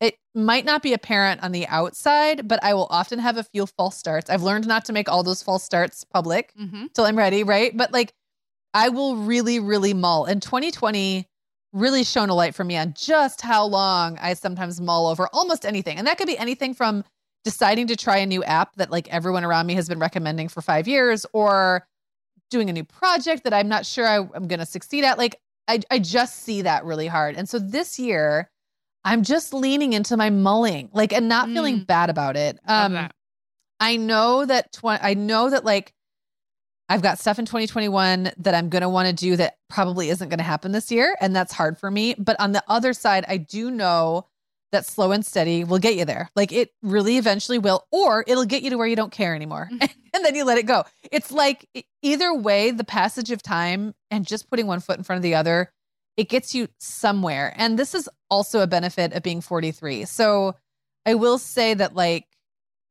it 0.01 0.17
might 0.35 0.65
not 0.65 0.83
be 0.83 0.93
apparent 0.93 1.43
on 1.43 1.53
the 1.53 1.67
outside, 1.67 2.47
but 2.47 2.63
I 2.63 2.75
will 2.75 2.87
often 2.91 3.19
have 3.19 3.37
a 3.37 3.43
few 3.43 3.67
false 3.67 3.97
starts. 3.97 4.31
I've 4.31 4.43
learned 4.43 4.67
not 4.67 4.85
to 4.87 4.93
make 4.93 5.09
all 5.09 5.23
those 5.23 5.43
false 5.43 5.65
starts 5.65 6.05
public 6.05 6.53
Mm-hmm. 6.61 6.87
till 6.95 7.05
I'm 7.05 7.19
ready, 7.19 7.43
right? 7.43 7.77
But 7.77 7.93
like, 7.93 8.13
I 8.75 8.91
will 8.91 9.17
really, 9.17 9.59
really 9.59 9.95
mull. 9.95 10.25
And 10.27 10.41
2020 10.41 11.27
really 11.73 12.05
shone 12.05 12.31
a 12.31 12.35
light 12.35 12.55
for 12.55 12.65
me 12.65 12.77
on 12.77 12.95
just 12.97 13.41
how 13.43 13.65
long 13.67 14.19
I 14.19 14.35
sometimes 14.35 14.81
mull 14.81 15.07
over 15.07 15.29
almost 15.33 15.67
anything. 15.67 15.99
And 15.99 16.07
that 16.07 16.17
could 16.17 16.27
be 16.27 16.39
anything 16.39 16.75
from 16.75 17.05
deciding 17.45 17.87
to 17.89 17.97
try 17.97 18.19
a 18.19 18.27
new 18.27 18.43
app 18.45 18.75
that 18.77 18.91
like 18.91 19.09
everyone 19.09 19.45
around 19.45 19.67
me 19.67 19.75
has 19.75 19.89
been 19.89 19.99
recommending 19.99 20.49
for 20.49 20.61
five 20.63 20.89
years 20.89 21.27
or 21.33 21.87
doing 22.51 22.71
a 22.71 22.73
new 22.73 22.85
project 22.85 23.45
that 23.45 23.53
I'm 23.53 23.69
not 23.69 23.85
sure 23.85 24.07
I, 24.07 24.17
am 24.17 24.49
going 24.49 24.61
to 24.61 24.67
succeed 24.67 25.05
at. 25.05 25.19
Like, 25.19 25.41
I, 25.67 25.81
I 25.91 25.99
just 25.99 26.43
see 26.43 26.63
that 26.63 26.85
really 26.85 27.07
hard. 27.07 27.37
And 27.37 27.49
so 27.49 27.59
this 27.59 27.99
year, 27.99 28.51
I'm 29.09 29.23
just 29.23 29.53
leaning 29.55 29.93
into 29.95 30.17
my 30.17 30.31
mulling, 30.31 30.91
like, 30.93 31.13
and 31.13 31.29
not 31.29 31.49
feeling 31.49 31.81
Mm. 31.81 31.87
bad 31.87 32.11
about 32.11 32.37
it. 32.37 32.59
Um. 32.67 33.09
I 33.81 33.97
know 33.97 34.45
that 34.45 34.73
tw- 34.73 34.87
I 35.01 35.15
know 35.15 35.51
that 35.51 35.65
like 35.65 35.93
I've 36.89 37.01
got 37.03 37.19
stuff 37.19 37.39
in 37.39 37.45
2021 37.45 38.33
that 38.39 38.55
I'm 38.55 38.71
going 38.71 38.83
to 38.83 38.89
want 38.89 39.07
to 39.09 39.13
do 39.15 39.37
that 39.37 39.57
probably 39.69 40.09
isn't 40.11 40.29
going 40.31 40.39
to 40.39 40.45
happen 40.45 40.73
this 40.73 40.91
year 40.91 41.17
and 41.21 41.37
that's 41.37 41.53
hard 41.53 41.79
for 41.79 41.91
me, 41.91 42.15
but 42.19 42.35
on 42.41 42.53
the 42.53 42.63
other 42.67 42.93
side 42.93 43.25
I 43.29 43.37
do 43.37 43.71
know 43.71 44.27
that 44.73 44.85
slow 44.85 45.13
and 45.13 45.25
steady 45.25 45.63
will 45.65 45.79
get 45.79 45.95
you 45.97 46.05
there. 46.05 46.29
Like 46.35 46.51
it 46.51 46.73
really 46.83 47.19
eventually 47.19 47.59
will 47.59 47.87
or 47.93 48.25
it'll 48.27 48.47
get 48.47 48.63
you 48.63 48.71
to 48.71 48.77
where 48.79 48.87
you 48.87 48.97
don't 48.97 49.13
care 49.13 49.35
anymore. 49.35 49.69
and 49.81 50.25
then 50.25 50.35
you 50.35 50.45
let 50.45 50.59
it 50.59 50.67
go. 50.67 50.83
It's 51.13 51.31
like 51.31 51.69
either 52.03 52.35
way 52.35 52.71
the 52.73 52.85
passage 52.85 53.31
of 53.31 53.43
time 53.43 53.95
and 54.11 54.27
just 54.27 54.51
putting 54.51 54.67
one 54.67 54.81
foot 54.81 54.99
in 54.99 55.05
front 55.05 55.19
of 55.19 55.23
the 55.23 55.35
other, 55.37 55.71
it 56.19 56.29
gets 56.29 56.55
you 56.55 56.69
somewhere. 56.79 57.55
And 57.57 57.79
this 57.79 57.95
is 57.95 58.09
also 58.29 58.61
a 58.61 58.67
benefit 58.67 59.15
of 59.15 59.23
being 59.23 59.41
43. 59.41 60.05
So 60.05 60.57
I 61.07 61.15
will 61.15 61.39
say 61.39 61.73
that 61.75 61.95
like 61.95 62.27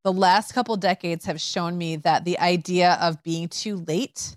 the 0.04 0.14
last 0.14 0.54
couple 0.54 0.78
decades 0.78 1.26
have 1.26 1.40
shown 1.42 1.78
me 1.78 1.98
that 1.98 2.24
the 2.26 2.40
idea 2.40 2.98
of 3.02 3.22
being 3.24 3.50
too 3.50 3.84
late 3.88 4.36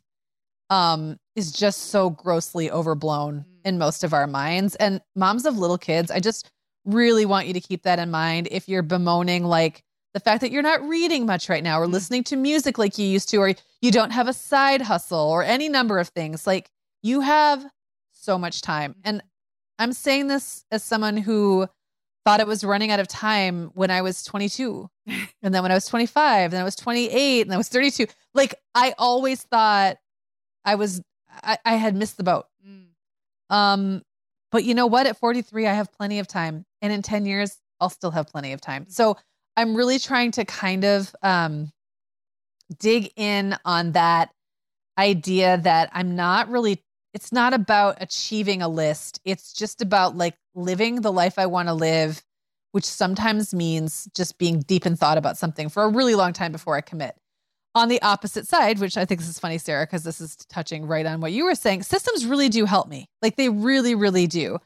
um 0.68 1.18
is 1.36 1.52
just 1.52 1.90
so 1.90 2.10
grossly 2.10 2.70
overblown 2.70 3.44
in 3.64 3.78
most 3.78 4.04
of 4.04 4.12
our 4.12 4.26
minds 4.26 4.74
and 4.76 5.00
moms 5.16 5.44
of 5.44 5.58
little 5.58 5.78
kids 5.78 6.10
i 6.10 6.20
just 6.20 6.50
really 6.84 7.26
want 7.26 7.46
you 7.46 7.52
to 7.52 7.60
keep 7.60 7.82
that 7.82 7.98
in 7.98 8.10
mind 8.10 8.46
if 8.50 8.68
you're 8.68 8.82
bemoaning 8.82 9.44
like 9.44 9.82
the 10.14 10.20
fact 10.20 10.40
that 10.40 10.50
you're 10.52 10.62
not 10.62 10.82
reading 10.88 11.26
much 11.26 11.48
right 11.48 11.64
now 11.64 11.80
or 11.80 11.86
Mm. 11.86 11.92
listening 11.92 12.24
to 12.24 12.36
music 12.36 12.78
like 12.78 12.98
you 12.98 13.06
used 13.06 13.28
to 13.30 13.38
or 13.38 13.54
you 13.82 13.90
don't 13.90 14.10
have 14.10 14.28
a 14.28 14.32
side 14.32 14.82
hustle 14.82 15.18
or 15.18 15.42
any 15.42 15.68
number 15.68 15.98
of 15.98 16.08
things 16.08 16.46
like 16.46 16.70
you 17.02 17.20
have 17.20 17.64
so 18.20 18.38
much 18.38 18.62
time 18.62 18.94
and 19.04 19.22
i'm 19.78 19.92
saying 19.92 20.26
this 20.26 20.64
as 20.70 20.82
someone 20.82 21.16
who 21.16 21.66
thought 22.24 22.40
it 22.40 22.46
was 22.46 22.62
running 22.62 22.90
out 22.90 23.00
of 23.00 23.08
time 23.08 23.70
when 23.74 23.90
i 23.90 24.02
was 24.02 24.22
22 24.22 24.88
and 25.42 25.54
then 25.54 25.62
when 25.62 25.70
I 25.70 25.74
was 25.74 25.86
25, 25.86 26.50
then 26.50 26.60
I 26.60 26.64
was 26.64 26.76
28, 26.76 27.42
and 27.42 27.54
I 27.54 27.56
was 27.56 27.68
32. 27.68 28.06
Like 28.34 28.54
I 28.74 28.94
always 28.98 29.42
thought 29.42 29.96
I 30.64 30.74
was 30.74 31.00
I, 31.42 31.58
I 31.64 31.74
had 31.76 31.94
missed 31.94 32.16
the 32.16 32.24
boat. 32.24 32.46
Mm. 32.66 32.86
Um, 33.54 34.02
but 34.52 34.64
you 34.64 34.74
know 34.74 34.86
what? 34.86 35.06
At 35.06 35.16
43, 35.16 35.66
I 35.66 35.72
have 35.74 35.92
plenty 35.92 36.18
of 36.18 36.26
time. 36.26 36.64
And 36.82 36.92
in 36.92 37.02
10 37.02 37.24
years, 37.24 37.56
I'll 37.80 37.90
still 37.90 38.10
have 38.10 38.26
plenty 38.26 38.52
of 38.52 38.60
time. 38.60 38.86
So 38.88 39.16
I'm 39.56 39.76
really 39.76 39.98
trying 39.98 40.32
to 40.32 40.44
kind 40.44 40.84
of 40.84 41.14
um 41.22 41.72
dig 42.78 43.12
in 43.16 43.56
on 43.64 43.92
that 43.92 44.30
idea 44.96 45.58
that 45.58 45.90
I'm 45.92 46.14
not 46.14 46.48
really 46.48 46.82
it's 47.14 47.32
not 47.32 47.52
about 47.54 47.96
achieving 48.00 48.62
a 48.62 48.68
list. 48.68 49.20
It's 49.24 49.52
just 49.52 49.82
about 49.82 50.16
like 50.16 50.36
living 50.54 51.00
the 51.00 51.12
life 51.12 51.38
I 51.38 51.46
want 51.46 51.68
to 51.68 51.74
live, 51.74 52.22
which 52.72 52.84
sometimes 52.84 53.52
means 53.52 54.08
just 54.14 54.38
being 54.38 54.60
deep 54.60 54.86
in 54.86 54.96
thought 54.96 55.18
about 55.18 55.36
something 55.36 55.68
for 55.68 55.82
a 55.82 55.88
really 55.88 56.14
long 56.14 56.32
time 56.32 56.52
before 56.52 56.76
I 56.76 56.80
commit. 56.80 57.16
On 57.74 57.88
the 57.88 58.02
opposite 58.02 58.48
side, 58.48 58.80
which 58.80 58.96
I 58.96 59.04
think 59.04 59.20
this 59.20 59.28
is 59.30 59.38
funny, 59.38 59.56
Sarah, 59.58 59.86
because 59.86 60.02
this 60.02 60.20
is 60.20 60.34
touching 60.48 60.86
right 60.86 61.06
on 61.06 61.20
what 61.20 61.30
you 61.32 61.44
were 61.44 61.54
saying, 61.54 61.84
systems 61.84 62.26
really 62.26 62.48
do 62.48 62.64
help 62.64 62.88
me. 62.88 63.08
Like 63.22 63.36
they 63.36 63.48
really, 63.48 63.94
really 63.94 64.26
do. 64.26 64.58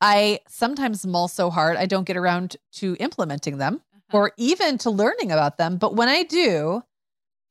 I 0.00 0.40
sometimes 0.48 1.04
mull 1.06 1.28
so 1.28 1.50
hard, 1.50 1.76
I 1.76 1.86
don't 1.86 2.04
get 2.06 2.16
around 2.16 2.56
to 2.74 2.96
implementing 3.00 3.58
them 3.58 3.80
Uh-huh. 3.92 4.18
or 4.18 4.32
even 4.36 4.78
to 4.78 4.90
learning 4.90 5.32
about 5.32 5.58
them. 5.58 5.78
But 5.78 5.96
when 5.96 6.08
I 6.08 6.22
do, 6.24 6.82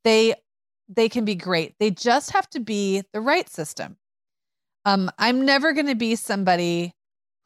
they 0.04 0.36
they 0.90 1.10
can 1.10 1.26
be 1.26 1.36
great. 1.36 1.76
They 1.80 1.92
just 1.92 2.32
have 2.32 2.50
to 2.52 2.60
be 2.60 3.04
the 3.14 3.22
right 3.22 3.50
system. 3.50 3.98
Um, 4.86 5.10
I'm 5.18 5.46
never 5.46 5.74
going 5.74 5.88
to 5.88 5.96
be 5.96 6.16
somebody 6.16 6.94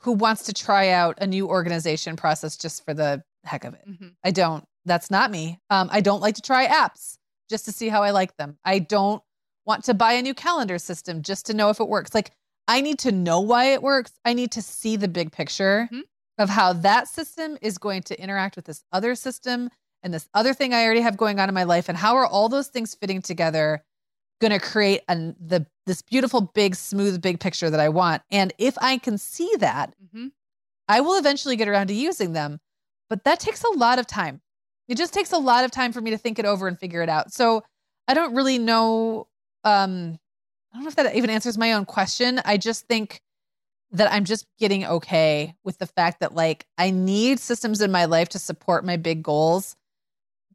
who 0.02 0.14
wants 0.14 0.44
to 0.44 0.54
try 0.54 0.90
out 0.90 1.18
a 1.22 1.28
new 1.28 1.48
organization 1.48 2.16
process 2.16 2.56
just 2.58 2.84
for 2.86 2.94
the 2.94 3.24
heck 3.44 3.64
of 3.64 3.74
it. 3.74 3.88
Mhm. 3.88 4.16
I 4.24 4.32
don't. 4.32 4.64
That's 4.86 5.12
not 5.12 5.32
me. 5.32 5.60
Um, 5.70 5.90
I 5.92 6.02
don't 6.02 6.22
like 6.22 6.36
to 6.36 6.42
try 6.42 6.68
apps 6.68 7.18
just 7.50 7.66
to 7.66 7.72
see 7.72 7.90
how 7.90 8.04
I 8.04 8.12
like 8.12 8.36
them. 8.38 8.58
I 8.64 8.80
don't 8.80 9.22
want 9.66 9.84
to 9.86 9.94
buy 9.94 10.14
a 10.14 10.22
new 10.22 10.34
calendar 10.34 10.78
system 10.80 11.22
just 11.22 11.46
to 11.48 11.54
know 11.54 11.70
if 11.70 11.80
it 11.80 11.88
works. 11.90 12.14
Like 12.14 12.32
I 12.68 12.82
need 12.82 13.00
to 13.00 13.12
know 13.12 13.40
why 13.40 13.66
it 13.66 13.82
works. 13.82 14.14
I 14.26 14.34
need 14.34 14.52
to 14.54 14.62
see 14.62 14.96
the 14.98 15.08
big 15.08 15.32
picture 15.32 15.90
Mhm. 15.92 16.04
of 16.38 16.50
how 16.50 16.74
that 16.74 17.08
system 17.08 17.58
is 17.62 17.78
going 17.78 18.04
to 18.04 18.22
interact 18.22 18.56
with 18.56 18.66
this 18.66 18.84
other 18.92 19.16
system 19.16 19.70
and 20.04 20.14
this 20.14 20.28
other 20.34 20.54
thing 20.54 20.74
I 20.74 20.84
already 20.86 21.02
have 21.02 21.18
going 21.18 21.40
on 21.40 21.50
in 21.50 21.56
my 21.56 21.64
life 21.64 21.90
and 21.90 21.98
how 21.98 22.16
are 22.16 22.26
all 22.26 22.50
those 22.50 22.68
things 22.68 22.96
fitting 22.96 23.22
together 23.22 23.84
going 24.40 24.52
to 24.52 24.60
create 24.60 25.02
an 25.08 25.36
the 25.40 25.66
this 25.86 26.02
beautiful 26.02 26.42
big 26.42 26.76
smooth 26.76 27.22
big 27.22 27.40
picture 27.40 27.70
that 27.70 27.80
I 27.80 27.90
want. 27.90 28.22
And 28.32 28.54
if 28.58 28.78
I 28.80 28.98
can 28.98 29.18
see 29.18 29.52
that, 29.60 29.94
Mhm. 30.14 30.32
I 30.88 31.02
will 31.02 31.18
eventually 31.18 31.56
get 31.56 31.68
around 31.68 31.88
to 31.88 31.94
using 31.94 32.34
them, 32.34 32.60
but 33.10 33.24
that 33.24 33.40
takes 33.40 33.64
a 33.64 33.70
lot 33.78 34.00
of 34.00 34.08
time. 34.08 34.42
It 34.88 34.96
just 34.98 35.14
takes 35.14 35.32
a 35.32 35.38
lot 35.38 35.66
of 35.66 35.72
time 35.72 35.92
for 35.92 36.02
me 36.02 36.12
to 36.12 36.18
think 36.18 36.40
it 36.40 36.46
over 36.46 36.68
and 36.68 36.80
figure 36.80 37.02
it 37.02 37.10
out. 37.10 37.34
So 37.34 37.64
I 38.08 38.14
don't 38.14 38.34
really 38.36 38.58
know. 38.58 39.28
Um, 39.64 40.20
I 40.72 40.76
don't 40.78 40.84
know 40.84 40.90
if 40.90 40.96
that 40.96 41.16
even 41.16 41.30
answers 41.30 41.58
my 41.58 41.74
own 41.74 41.86
question. 41.86 42.42
I 42.46 42.58
just 42.58 42.86
think 42.88 43.22
that 43.92 44.12
I'm 44.12 44.26
just 44.26 44.46
getting 44.60 44.86
okay 44.86 45.56
with 45.64 45.78
the 45.78 45.88
fact 45.88 46.20
that 46.20 46.36
like 46.36 46.66
I 46.78 46.92
need 46.92 47.40
systems 47.40 47.82
in 47.82 47.92
my 47.92 48.06
life 48.06 48.30
to 48.30 48.40
support 48.40 48.86
my 48.86 48.98
big 48.98 49.24
goals, 49.24 49.76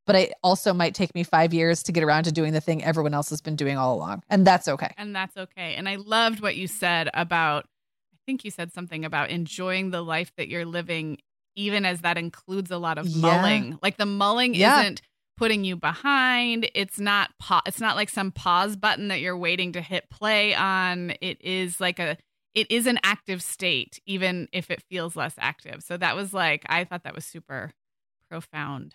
but 0.07 0.17
it 0.17 0.33
also 0.43 0.73
might 0.73 0.95
take 0.95 1.15
me 1.15 1.23
five 1.23 1.55
years 1.55 1.83
to 1.85 1.93
get 1.93 2.03
around 2.03 2.25
to 2.25 2.33
doing 2.33 2.53
the 2.53 2.61
thing 2.61 2.83
everyone 2.85 3.15
else 3.15 3.31
has 3.31 3.41
been 3.41 3.57
doing 3.57 3.77
all 3.79 3.95
along. 3.95 4.23
And 4.29 4.47
that's 4.47 4.69
okay. 4.69 4.93
And 4.97 5.15
that's 5.15 5.37
okay. 5.37 5.75
And 5.75 5.89
I 5.89 5.97
loved 5.97 6.41
what 6.41 6.57
you 6.57 6.67
said 6.67 7.09
about, 7.15 7.65
I 8.13 8.19
think 8.27 8.45
you 8.45 8.51
said 8.51 8.73
something 8.73 9.05
about 9.05 9.31
enjoying 9.31 9.91
the 9.91 10.03
life 10.03 10.33
that 10.37 10.49
you're 10.49 10.65
living, 10.65 11.19
even 11.57 11.85
as 11.85 12.01
that 12.01 12.19
includes 12.19 12.71
a 12.71 12.79
lot 12.79 12.99
of 12.99 13.07
Yeah. 13.07 13.21
mulling. 13.21 13.79
Like 13.83 13.97
the 13.97 14.07
mulling 14.07 14.55
Yeah. 14.55 14.81
isn't 14.81 15.03
putting 15.37 15.65
you 15.65 15.77
behind. 15.77 16.69
It's 16.75 16.99
not 17.01 17.31
pa- 17.39 17.63
it's 17.67 17.81
not 17.81 17.97
like 17.97 18.09
some 18.11 18.31
pause 18.33 18.77
button 18.77 19.09
that 19.09 19.21
you're 19.21 19.37
waiting 19.37 19.73
to 19.73 19.81
hit 19.81 20.09
play 20.11 20.55
on. 20.55 21.15
It 21.21 21.41
is 21.41 21.81
like 21.81 21.99
a 21.99 22.17
it 22.55 22.71
is 22.71 22.87
an 22.87 22.99
active 23.03 23.43
state, 23.43 23.99
even 24.05 24.47
if 24.53 24.71
it 24.71 24.83
feels 24.91 25.17
less 25.17 25.35
active. 25.39 25.83
So 25.83 25.97
that 25.97 26.15
was 26.15 26.35
like 26.35 26.65
I 26.69 26.85
thought 26.85 27.03
that 27.05 27.15
was 27.15 27.25
super 27.25 27.73
profound. 28.31 28.95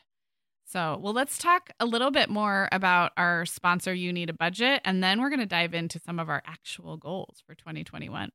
So, 0.70 1.00
well, 1.02 1.14
let's 1.14 1.38
talk 1.38 1.70
a 1.80 1.86
little 1.86 2.12
bit 2.12 2.30
more 2.30 2.68
about 2.74 3.14
our 3.16 3.46
sponsor, 3.46 3.94
You 3.94 4.12
Need 4.12 4.30
a 4.30 4.34
Budget, 4.34 4.82
and 4.84 5.02
then 5.02 5.22
we're 5.22 5.30
going 5.30 5.40
to 5.40 5.46
dive 5.46 5.74
into 5.74 5.98
some 5.98 6.20
of 6.20 6.28
our 6.28 6.44
actual 6.46 6.98
goals 6.98 7.42
for 7.48 7.56
2021. 7.56 8.32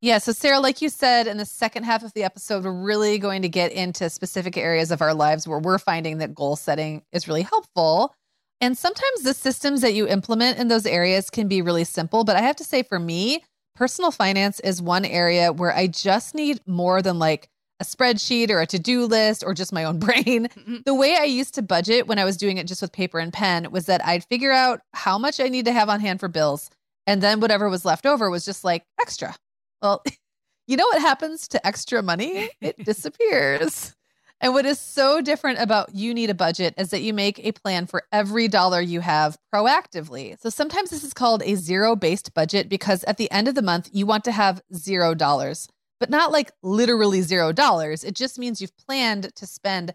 Yeah. 0.00 0.18
So, 0.18 0.30
Sarah, 0.30 0.60
like 0.60 0.80
you 0.80 0.88
said 0.88 1.26
in 1.26 1.38
the 1.38 1.44
second 1.44 1.82
half 1.82 2.04
of 2.04 2.12
the 2.14 2.22
episode, 2.22 2.62
we're 2.62 2.70
really 2.70 3.18
going 3.18 3.42
to 3.42 3.48
get 3.48 3.72
into 3.72 4.08
specific 4.10 4.56
areas 4.56 4.92
of 4.92 5.02
our 5.02 5.12
lives 5.12 5.48
where 5.48 5.58
we're 5.58 5.78
finding 5.78 6.18
that 6.18 6.36
goal 6.36 6.54
setting 6.54 7.02
is 7.10 7.26
really 7.26 7.42
helpful. 7.42 8.14
And 8.60 8.78
sometimes 8.78 9.22
the 9.22 9.34
systems 9.34 9.80
that 9.80 9.94
you 9.94 10.06
implement 10.06 10.58
in 10.58 10.68
those 10.68 10.86
areas 10.86 11.30
can 11.30 11.48
be 11.48 11.62
really 11.62 11.84
simple. 11.84 12.22
But 12.22 12.36
I 12.36 12.42
have 12.42 12.56
to 12.56 12.64
say, 12.64 12.84
for 12.84 13.00
me, 13.00 13.42
personal 13.74 14.12
finance 14.12 14.60
is 14.60 14.80
one 14.80 15.04
area 15.04 15.52
where 15.52 15.74
I 15.74 15.88
just 15.88 16.32
need 16.32 16.60
more 16.64 17.02
than 17.02 17.18
like 17.18 17.48
a 17.80 17.84
spreadsheet 17.84 18.50
or 18.50 18.60
a 18.60 18.66
to 18.66 18.78
do 18.78 19.04
list 19.06 19.44
or 19.44 19.54
just 19.54 19.72
my 19.72 19.84
own 19.84 19.98
brain. 20.00 20.48
Mm-hmm. 20.48 20.76
The 20.84 20.94
way 20.94 21.16
I 21.16 21.24
used 21.24 21.54
to 21.54 21.62
budget 21.62 22.06
when 22.06 22.18
I 22.18 22.24
was 22.24 22.36
doing 22.36 22.58
it 22.58 22.66
just 22.66 22.82
with 22.82 22.92
paper 22.92 23.18
and 23.18 23.32
pen 23.32 23.70
was 23.70 23.86
that 23.86 24.04
I'd 24.04 24.24
figure 24.24 24.52
out 24.52 24.80
how 24.94 25.18
much 25.18 25.40
I 25.40 25.48
need 25.48 25.64
to 25.66 25.72
have 25.72 25.88
on 25.88 26.00
hand 26.00 26.20
for 26.20 26.28
bills. 26.28 26.70
And 27.06 27.22
then 27.22 27.40
whatever 27.40 27.68
was 27.68 27.84
left 27.84 28.06
over 28.06 28.30
was 28.30 28.44
just 28.44 28.64
like 28.64 28.84
extra. 29.00 29.34
Well, 29.80 30.02
you 30.66 30.76
know 30.76 30.86
what 30.86 31.00
happens 31.00 31.48
to 31.48 31.66
extra 31.66 32.02
money? 32.02 32.50
It 32.60 32.76
disappears. 32.84 33.94
And 34.40 34.52
what 34.52 34.66
is 34.66 34.78
so 34.78 35.22
different 35.22 35.60
about 35.60 35.94
you 35.94 36.12
need 36.12 36.28
a 36.28 36.34
budget 36.34 36.74
is 36.76 36.90
that 36.90 37.00
you 37.00 37.14
make 37.14 37.38
a 37.38 37.52
plan 37.52 37.86
for 37.86 38.02
every 38.12 38.48
dollar 38.48 38.82
you 38.82 39.00
have 39.00 39.38
proactively. 39.54 40.38
So 40.40 40.50
sometimes 40.50 40.90
this 40.90 41.04
is 41.04 41.14
called 41.14 41.42
a 41.42 41.54
zero 41.54 41.96
based 41.96 42.34
budget 42.34 42.68
because 42.68 43.02
at 43.04 43.16
the 43.16 43.30
end 43.30 43.48
of 43.48 43.54
the 43.54 43.62
month, 43.62 43.88
you 43.92 44.04
want 44.04 44.24
to 44.24 44.32
have 44.32 44.60
zero 44.74 45.14
dollars. 45.14 45.68
But 46.00 46.10
not 46.10 46.32
like 46.32 46.52
literally 46.62 47.22
zero 47.22 47.52
dollars. 47.52 48.04
It 48.04 48.14
just 48.14 48.38
means 48.38 48.60
you've 48.60 48.76
planned 48.76 49.34
to 49.34 49.46
spend 49.46 49.94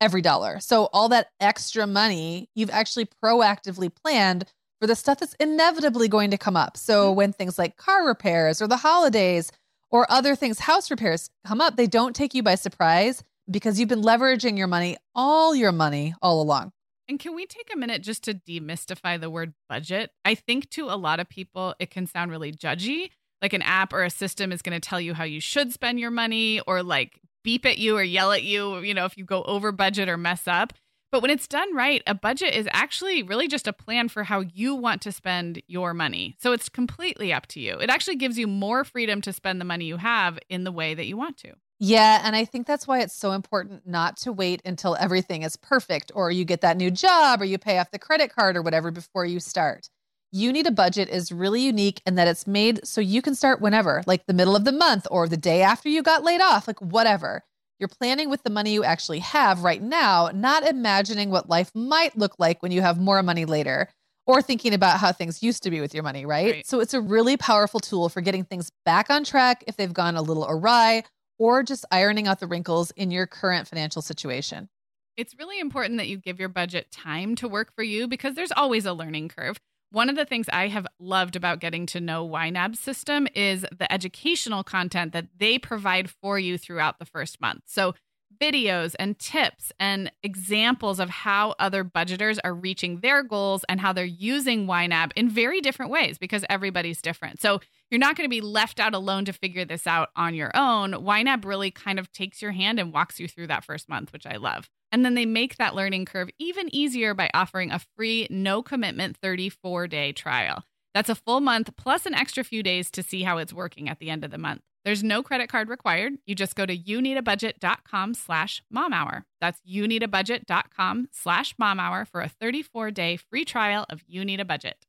every 0.00 0.22
dollar. 0.22 0.60
So 0.60 0.88
all 0.92 1.08
that 1.10 1.28
extra 1.40 1.86
money, 1.86 2.48
you've 2.54 2.70
actually 2.70 3.08
proactively 3.22 3.90
planned 3.94 4.44
for 4.80 4.86
the 4.86 4.96
stuff 4.96 5.18
that's 5.18 5.34
inevitably 5.40 6.08
going 6.08 6.30
to 6.30 6.38
come 6.38 6.56
up. 6.56 6.76
So 6.76 7.08
mm-hmm. 7.08 7.16
when 7.16 7.32
things 7.32 7.58
like 7.58 7.76
car 7.76 8.06
repairs 8.06 8.60
or 8.60 8.66
the 8.66 8.76
holidays 8.76 9.50
or 9.90 10.10
other 10.10 10.34
things, 10.34 10.58
house 10.58 10.90
repairs 10.90 11.30
come 11.46 11.60
up, 11.60 11.76
they 11.76 11.86
don't 11.86 12.14
take 12.14 12.34
you 12.34 12.42
by 12.42 12.56
surprise 12.56 13.22
because 13.50 13.78
you've 13.78 13.88
been 13.88 14.02
leveraging 14.02 14.58
your 14.58 14.66
money, 14.66 14.96
all 15.14 15.54
your 15.54 15.72
money 15.72 16.14
all 16.20 16.42
along. 16.42 16.72
And 17.08 17.20
can 17.20 17.36
we 17.36 17.46
take 17.46 17.70
a 17.72 17.78
minute 17.78 18.02
just 18.02 18.24
to 18.24 18.34
demystify 18.34 19.20
the 19.20 19.30
word 19.30 19.54
budget? 19.68 20.10
I 20.24 20.34
think 20.34 20.70
to 20.70 20.86
a 20.86 20.96
lot 20.96 21.20
of 21.20 21.28
people, 21.28 21.74
it 21.78 21.90
can 21.90 22.06
sound 22.06 22.32
really 22.32 22.52
judgy. 22.52 23.10
Like 23.42 23.52
an 23.52 23.62
app 23.62 23.92
or 23.92 24.02
a 24.02 24.10
system 24.10 24.52
is 24.52 24.62
going 24.62 24.78
to 24.78 24.88
tell 24.88 25.00
you 25.00 25.14
how 25.14 25.24
you 25.24 25.40
should 25.40 25.72
spend 25.72 26.00
your 26.00 26.10
money 26.10 26.60
or 26.66 26.82
like 26.82 27.20
beep 27.44 27.64
at 27.66 27.78
you 27.78 27.96
or 27.96 28.02
yell 28.02 28.32
at 28.32 28.42
you, 28.42 28.78
you 28.78 28.94
know, 28.94 29.04
if 29.04 29.16
you 29.16 29.24
go 29.24 29.42
over 29.44 29.72
budget 29.72 30.08
or 30.08 30.16
mess 30.16 30.48
up. 30.48 30.72
But 31.12 31.22
when 31.22 31.30
it's 31.30 31.46
done 31.46 31.74
right, 31.74 32.02
a 32.06 32.14
budget 32.14 32.54
is 32.54 32.68
actually 32.72 33.22
really 33.22 33.46
just 33.46 33.68
a 33.68 33.72
plan 33.72 34.08
for 34.08 34.24
how 34.24 34.40
you 34.40 34.74
want 34.74 35.00
to 35.02 35.12
spend 35.12 35.62
your 35.68 35.94
money. 35.94 36.36
So 36.40 36.52
it's 36.52 36.68
completely 36.68 37.32
up 37.32 37.46
to 37.48 37.60
you. 37.60 37.78
It 37.78 37.90
actually 37.90 38.16
gives 38.16 38.38
you 38.38 38.46
more 38.46 38.84
freedom 38.84 39.20
to 39.22 39.32
spend 39.32 39.60
the 39.60 39.64
money 39.64 39.84
you 39.84 39.98
have 39.98 40.38
in 40.48 40.64
the 40.64 40.72
way 40.72 40.94
that 40.94 41.06
you 41.06 41.16
want 41.16 41.36
to. 41.38 41.52
Yeah. 41.78 42.22
And 42.24 42.34
I 42.34 42.44
think 42.44 42.66
that's 42.66 42.86
why 42.88 43.00
it's 43.00 43.14
so 43.14 43.32
important 43.32 43.86
not 43.86 44.16
to 44.18 44.32
wait 44.32 44.62
until 44.64 44.96
everything 44.98 45.42
is 45.42 45.56
perfect 45.56 46.10
or 46.14 46.30
you 46.30 46.44
get 46.44 46.62
that 46.62 46.76
new 46.76 46.90
job 46.90 47.40
or 47.40 47.44
you 47.44 47.58
pay 47.58 47.78
off 47.78 47.90
the 47.90 47.98
credit 47.98 48.34
card 48.34 48.56
or 48.56 48.62
whatever 48.62 48.90
before 48.90 49.26
you 49.26 49.40
start. 49.40 49.88
You 50.32 50.52
Need 50.52 50.66
a 50.66 50.72
Budget 50.72 51.08
is 51.08 51.30
really 51.30 51.62
unique 51.62 52.02
in 52.04 52.16
that 52.16 52.26
it's 52.26 52.46
made 52.46 52.86
so 52.86 53.00
you 53.00 53.22
can 53.22 53.34
start 53.34 53.60
whenever, 53.60 54.02
like 54.06 54.26
the 54.26 54.34
middle 54.34 54.56
of 54.56 54.64
the 54.64 54.72
month 54.72 55.06
or 55.10 55.28
the 55.28 55.36
day 55.36 55.62
after 55.62 55.88
you 55.88 56.02
got 56.02 56.24
laid 56.24 56.40
off, 56.40 56.66
like 56.66 56.80
whatever. 56.80 57.44
You're 57.78 57.88
planning 57.88 58.28
with 58.28 58.42
the 58.42 58.50
money 58.50 58.72
you 58.72 58.82
actually 58.82 59.20
have 59.20 59.62
right 59.62 59.80
now, 59.80 60.30
not 60.34 60.66
imagining 60.66 61.30
what 61.30 61.48
life 61.48 61.70
might 61.74 62.18
look 62.18 62.34
like 62.38 62.62
when 62.62 62.72
you 62.72 62.82
have 62.82 62.98
more 62.98 63.22
money 63.22 63.44
later 63.44 63.88
or 64.26 64.42
thinking 64.42 64.74
about 64.74 64.98
how 64.98 65.12
things 65.12 65.42
used 65.42 65.62
to 65.62 65.70
be 65.70 65.80
with 65.80 65.94
your 65.94 66.02
money, 66.02 66.26
right? 66.26 66.54
right? 66.54 66.66
So 66.66 66.80
it's 66.80 66.94
a 66.94 67.00
really 67.00 67.36
powerful 67.36 67.78
tool 67.78 68.08
for 68.08 68.20
getting 68.20 68.44
things 68.44 68.72
back 68.84 69.10
on 69.10 69.24
track 69.24 69.62
if 69.68 69.76
they've 69.76 69.92
gone 69.92 70.16
a 70.16 70.22
little 70.22 70.46
awry 70.48 71.04
or 71.38 71.62
just 71.62 71.84
ironing 71.92 72.26
out 72.26 72.40
the 72.40 72.46
wrinkles 72.46 72.90
in 72.92 73.10
your 73.10 73.26
current 73.26 73.68
financial 73.68 74.02
situation. 74.02 74.68
It's 75.16 75.34
really 75.38 75.60
important 75.60 75.98
that 75.98 76.08
you 76.08 76.18
give 76.18 76.40
your 76.40 76.48
budget 76.48 76.90
time 76.90 77.36
to 77.36 77.48
work 77.48 77.72
for 77.74 77.82
you 77.82 78.08
because 78.08 78.34
there's 78.34 78.52
always 78.52 78.84
a 78.84 78.92
learning 78.92 79.28
curve. 79.28 79.56
One 79.90 80.10
of 80.10 80.16
the 80.16 80.24
things 80.24 80.46
I 80.52 80.68
have 80.68 80.86
loved 80.98 81.36
about 81.36 81.60
getting 81.60 81.86
to 81.86 82.00
know 82.00 82.28
YNAB's 82.28 82.80
system 82.80 83.28
is 83.34 83.64
the 83.76 83.90
educational 83.92 84.64
content 84.64 85.12
that 85.12 85.28
they 85.38 85.58
provide 85.58 86.10
for 86.10 86.38
you 86.38 86.58
throughout 86.58 86.98
the 86.98 87.06
first 87.06 87.40
month. 87.40 87.62
So, 87.66 87.94
videos 88.38 88.94
and 88.98 89.18
tips 89.18 89.72
and 89.78 90.10
examples 90.22 91.00
of 91.00 91.10
how 91.10 91.54
other 91.58 91.84
budgeters 91.84 92.38
are 92.44 92.54
reaching 92.54 93.00
their 93.00 93.22
goals 93.22 93.64
and 93.68 93.80
how 93.80 93.92
they're 93.92 94.04
using 94.04 94.66
YNAB 94.66 95.12
in 95.16 95.28
very 95.28 95.60
different 95.60 95.90
ways 95.90 96.18
because 96.18 96.44
everybody's 96.48 97.02
different. 97.02 97.40
So, 97.40 97.60
you're 97.90 98.00
not 98.00 98.16
going 98.16 98.28
to 98.28 98.34
be 98.34 98.40
left 98.40 98.80
out 98.80 98.94
alone 98.94 99.26
to 99.26 99.32
figure 99.32 99.64
this 99.64 99.86
out 99.86 100.08
on 100.16 100.34
your 100.34 100.50
own. 100.54 100.92
YNAB 100.92 101.44
really 101.44 101.70
kind 101.70 102.00
of 102.00 102.10
takes 102.10 102.42
your 102.42 102.50
hand 102.50 102.80
and 102.80 102.92
walks 102.92 103.20
you 103.20 103.28
through 103.28 103.46
that 103.46 103.64
first 103.64 103.88
month, 103.88 104.12
which 104.12 104.26
I 104.26 104.36
love. 104.36 104.68
And 104.90 105.04
then 105.04 105.14
they 105.14 105.26
make 105.26 105.56
that 105.56 105.74
learning 105.74 106.06
curve 106.06 106.30
even 106.38 106.74
easier 106.74 107.14
by 107.14 107.30
offering 107.32 107.70
a 107.70 107.80
free, 107.96 108.26
no 108.30 108.62
commitment 108.62 109.16
34 109.16 109.86
day 109.86 110.12
trial. 110.12 110.64
That's 110.94 111.10
a 111.10 111.14
full 111.14 111.40
month 111.40 111.76
plus 111.76 112.06
an 112.06 112.14
extra 112.14 112.42
few 112.42 112.62
days 112.62 112.90
to 112.92 113.02
see 113.02 113.22
how 113.22 113.38
it's 113.38 113.52
working 113.52 113.88
at 113.88 113.98
the 113.98 114.10
end 114.10 114.24
of 114.24 114.30
the 114.30 114.38
month. 114.38 114.62
There's 114.86 115.02
no 115.02 115.20
credit 115.20 115.48
card 115.48 115.68
required. 115.68 116.12
You 116.26 116.36
just 116.36 116.54
go 116.54 116.64
to 116.64 116.78
youneedabudget.com 116.78 118.14
slash 118.14 118.62
mom 118.70 118.92
hour. 118.92 119.26
That's 119.40 119.60
youneedabudget.com 119.68 121.08
slash 121.10 121.56
mom 121.58 121.80
hour 121.80 122.04
for 122.04 122.20
a 122.20 122.28
34 122.28 122.92
day 122.92 123.16
free 123.16 123.44
trial 123.44 123.84
of 123.90 124.04
You 124.06 124.24
Need 124.24 124.38
a 124.38 124.44
Budget. 124.44 124.86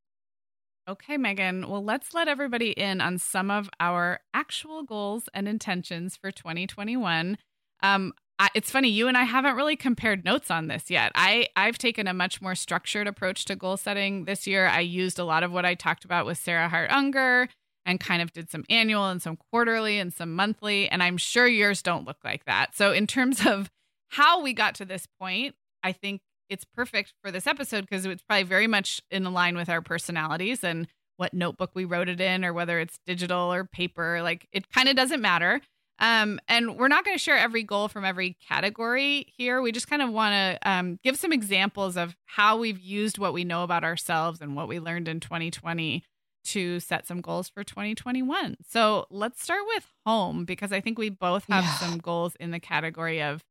Okay, 0.87 1.17
Meagan. 1.17 1.67
Well, 1.67 1.83
let's 1.83 2.13
let 2.13 2.27
everybody 2.27 2.69
in 2.69 3.01
on 3.01 3.17
some 3.17 3.49
of 3.49 3.71
our 3.79 4.19
actual 4.35 4.83
goals 4.83 5.29
and 5.33 5.47
intentions 5.47 6.15
for 6.15 6.29
2021. 6.29 7.39
Um, 7.81 8.13
I, 8.37 8.49
it's 8.53 8.69
funny, 8.69 8.89
you 8.89 9.07
and 9.07 9.17
I 9.17 9.23
haven't 9.23 9.55
really 9.55 9.75
compared 9.75 10.23
notes 10.23 10.51
on 10.51 10.67
this 10.67 10.91
yet. 10.91 11.11
I, 11.15 11.47
I've 11.55 11.79
taken 11.79 12.07
a 12.07 12.13
much 12.13 12.39
more 12.39 12.53
structured 12.53 13.07
approach 13.07 13.45
to 13.45 13.55
goal 13.55 13.77
setting 13.77 14.25
this 14.25 14.45
year. 14.45 14.67
I 14.67 14.81
used 14.81 15.17
a 15.17 15.25
lot 15.25 15.41
of 15.41 15.51
what 15.51 15.65
I 15.65 15.73
talked 15.73 16.05
about 16.05 16.27
with 16.27 16.37
Sarah 16.37 16.69
Hart-Unger 16.69 17.49
and 17.87 17.99
kind 17.99 18.21
of 18.21 18.33
did 18.33 18.51
some 18.51 18.65
annual 18.69 19.07
and 19.07 19.21
some 19.21 19.37
quarterly 19.49 19.97
and 19.97 20.13
some 20.13 20.35
monthly. 20.35 20.89
And 20.89 21.01
I'm 21.01 21.17
sure 21.17 21.47
yours 21.47 21.81
don't 21.81 22.05
look 22.05 22.17
like 22.23 22.45
that. 22.45 22.75
So, 22.75 22.91
in 22.91 23.07
terms 23.07 23.45
of 23.45 23.71
how 24.09 24.41
we 24.41 24.53
got 24.53 24.75
to 24.75 24.85
this 24.85 25.07
point, 25.19 25.55
I 25.81 25.93
think 25.93 26.21
it's 26.49 26.65
perfect 26.65 27.13
for 27.23 27.31
this 27.31 27.47
episode 27.47 27.81
because 27.81 28.05
it's 28.05 28.21
probably 28.23 28.43
very 28.43 28.67
much 28.67 29.01
in 29.09 29.23
line 29.33 29.55
with 29.55 29.69
our 29.69 29.81
personalities 29.81 30.63
and 30.63 30.87
what 31.15 31.33
notebook 31.33 31.71
we 31.73 31.85
wrote 31.85 32.09
it 32.09 32.21
in 32.21 32.45
or 32.45 32.53
whether 32.53 32.79
it's 32.79 32.99
digital 33.05 33.51
or 33.51 33.63
paper 33.63 34.21
like 34.21 34.47
it 34.51 34.69
kind 34.71 34.87
of 34.87 34.95
doesn't 34.95 35.21
matter 35.21 35.59
um, 35.99 36.39
and 36.47 36.77
we're 36.77 36.87
not 36.87 37.03
going 37.03 37.17
to 37.17 37.21
share 37.21 37.37
every 37.37 37.63
goal 37.63 37.87
from 37.87 38.05
every 38.05 38.37
category 38.47 39.25
here 39.35 39.61
we 39.61 39.71
just 39.71 39.89
kind 39.89 40.01
of 40.01 40.11
want 40.11 40.33
to 40.33 40.69
um, 40.69 40.99
give 41.03 41.17
some 41.17 41.33
examples 41.33 41.97
of 41.97 42.15
how 42.25 42.57
we've 42.57 42.79
used 42.79 43.17
what 43.17 43.33
we 43.33 43.43
know 43.43 43.63
about 43.63 43.83
ourselves 43.83 44.39
and 44.39 44.55
what 44.55 44.67
we 44.67 44.79
learned 44.79 45.07
in 45.07 45.19
2020 45.19 46.03
to 46.47 46.79
set 46.79 47.05
some 47.05 47.21
goals 47.21 47.49
for 47.49 47.63
2021 47.63 48.57
so 48.67 49.05
let's 49.09 49.41
start 49.43 49.61
with 49.67 49.85
home 50.05 50.45
because 50.45 50.71
i 50.71 50.81
think 50.81 50.97
we 50.97 51.09
both 51.09 51.45
have 51.49 51.63
yeah. 51.63 51.73
some 51.75 51.97
goals 51.97 52.35
in 52.39 52.51
the 52.51 52.59
category 52.59 53.21
of 53.21 53.43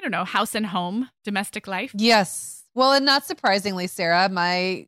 I 0.00 0.02
don't 0.02 0.12
know, 0.12 0.24
house 0.24 0.54
and 0.54 0.64
home, 0.64 1.10
domestic 1.24 1.66
life. 1.66 1.92
Yes. 1.94 2.64
Well, 2.74 2.94
and 2.94 3.04
not 3.04 3.26
surprisingly, 3.26 3.86
Sarah, 3.86 4.30
my 4.30 4.86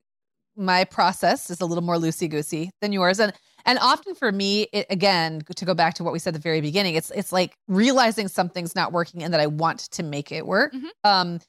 my 0.56 0.84
process 0.84 1.50
is 1.50 1.60
a 1.60 1.66
little 1.66 1.84
more 1.84 1.96
loosey 1.96 2.30
goosey 2.30 2.70
than 2.80 2.94
yours, 2.94 3.20
and 3.20 3.34
and 3.66 3.78
often 3.80 4.14
for 4.14 4.32
me, 4.32 4.68
it, 4.72 4.86
again, 4.88 5.42
to 5.54 5.64
go 5.66 5.74
back 5.74 5.92
to 5.94 6.04
what 6.04 6.14
we 6.14 6.18
said 6.18 6.30
at 6.30 6.40
the 6.40 6.42
very 6.42 6.62
beginning, 6.62 6.94
it's 6.94 7.10
it's 7.10 7.30
like 7.30 7.52
realizing 7.68 8.26
something's 8.26 8.74
not 8.74 8.92
working 8.92 9.22
and 9.22 9.34
that 9.34 9.40
I 9.40 9.48
want 9.48 9.80
to 9.90 10.02
make 10.02 10.32
it 10.32 10.46
work. 10.46 10.72
Mm-hmm. 10.72 10.86
Um, 11.04 11.40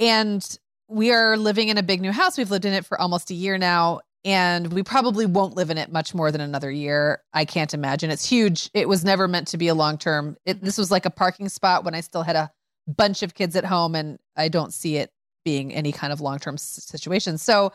and 0.00 0.58
we 0.88 1.12
are 1.12 1.36
living 1.36 1.68
in 1.68 1.78
a 1.78 1.84
big 1.84 2.00
new 2.00 2.12
house. 2.12 2.36
We've 2.36 2.50
lived 2.50 2.64
in 2.64 2.72
it 2.72 2.84
for 2.84 3.00
almost 3.00 3.30
a 3.30 3.34
year 3.34 3.56
now, 3.56 4.00
and 4.26 4.72
we 4.72 4.82
probably 4.82 5.24
won't 5.24 5.54
live 5.54 5.70
in 5.70 5.78
it 5.78 5.92
much 5.92 6.12
more 6.12 6.32
than 6.32 6.40
another 6.40 6.68
year. 6.68 7.22
I 7.32 7.44
can't 7.44 7.72
imagine. 7.72 8.10
It's 8.10 8.28
huge. 8.28 8.68
It 8.74 8.88
was 8.88 9.04
never 9.04 9.28
meant 9.28 9.46
to 9.48 9.56
be 9.56 9.68
a 9.68 9.74
long 9.74 9.98
term. 9.98 10.36
This 10.44 10.76
was 10.76 10.90
like 10.90 11.06
a 11.06 11.10
parking 11.10 11.48
spot 11.48 11.84
when 11.84 11.94
I 11.94 12.00
still 12.00 12.22
had 12.22 12.34
a 12.34 12.50
bunch 12.88 13.22
of 13.22 13.34
kids 13.34 13.54
at 13.54 13.64
home 13.64 13.94
and 13.94 14.18
I 14.36 14.48
don't 14.48 14.74
see 14.74 14.96
it 14.96 15.12
being 15.44 15.72
any 15.72 15.92
kind 15.92 16.12
of 16.12 16.20
long 16.20 16.40
term 16.40 16.58
situation. 16.58 17.38
So 17.38 17.72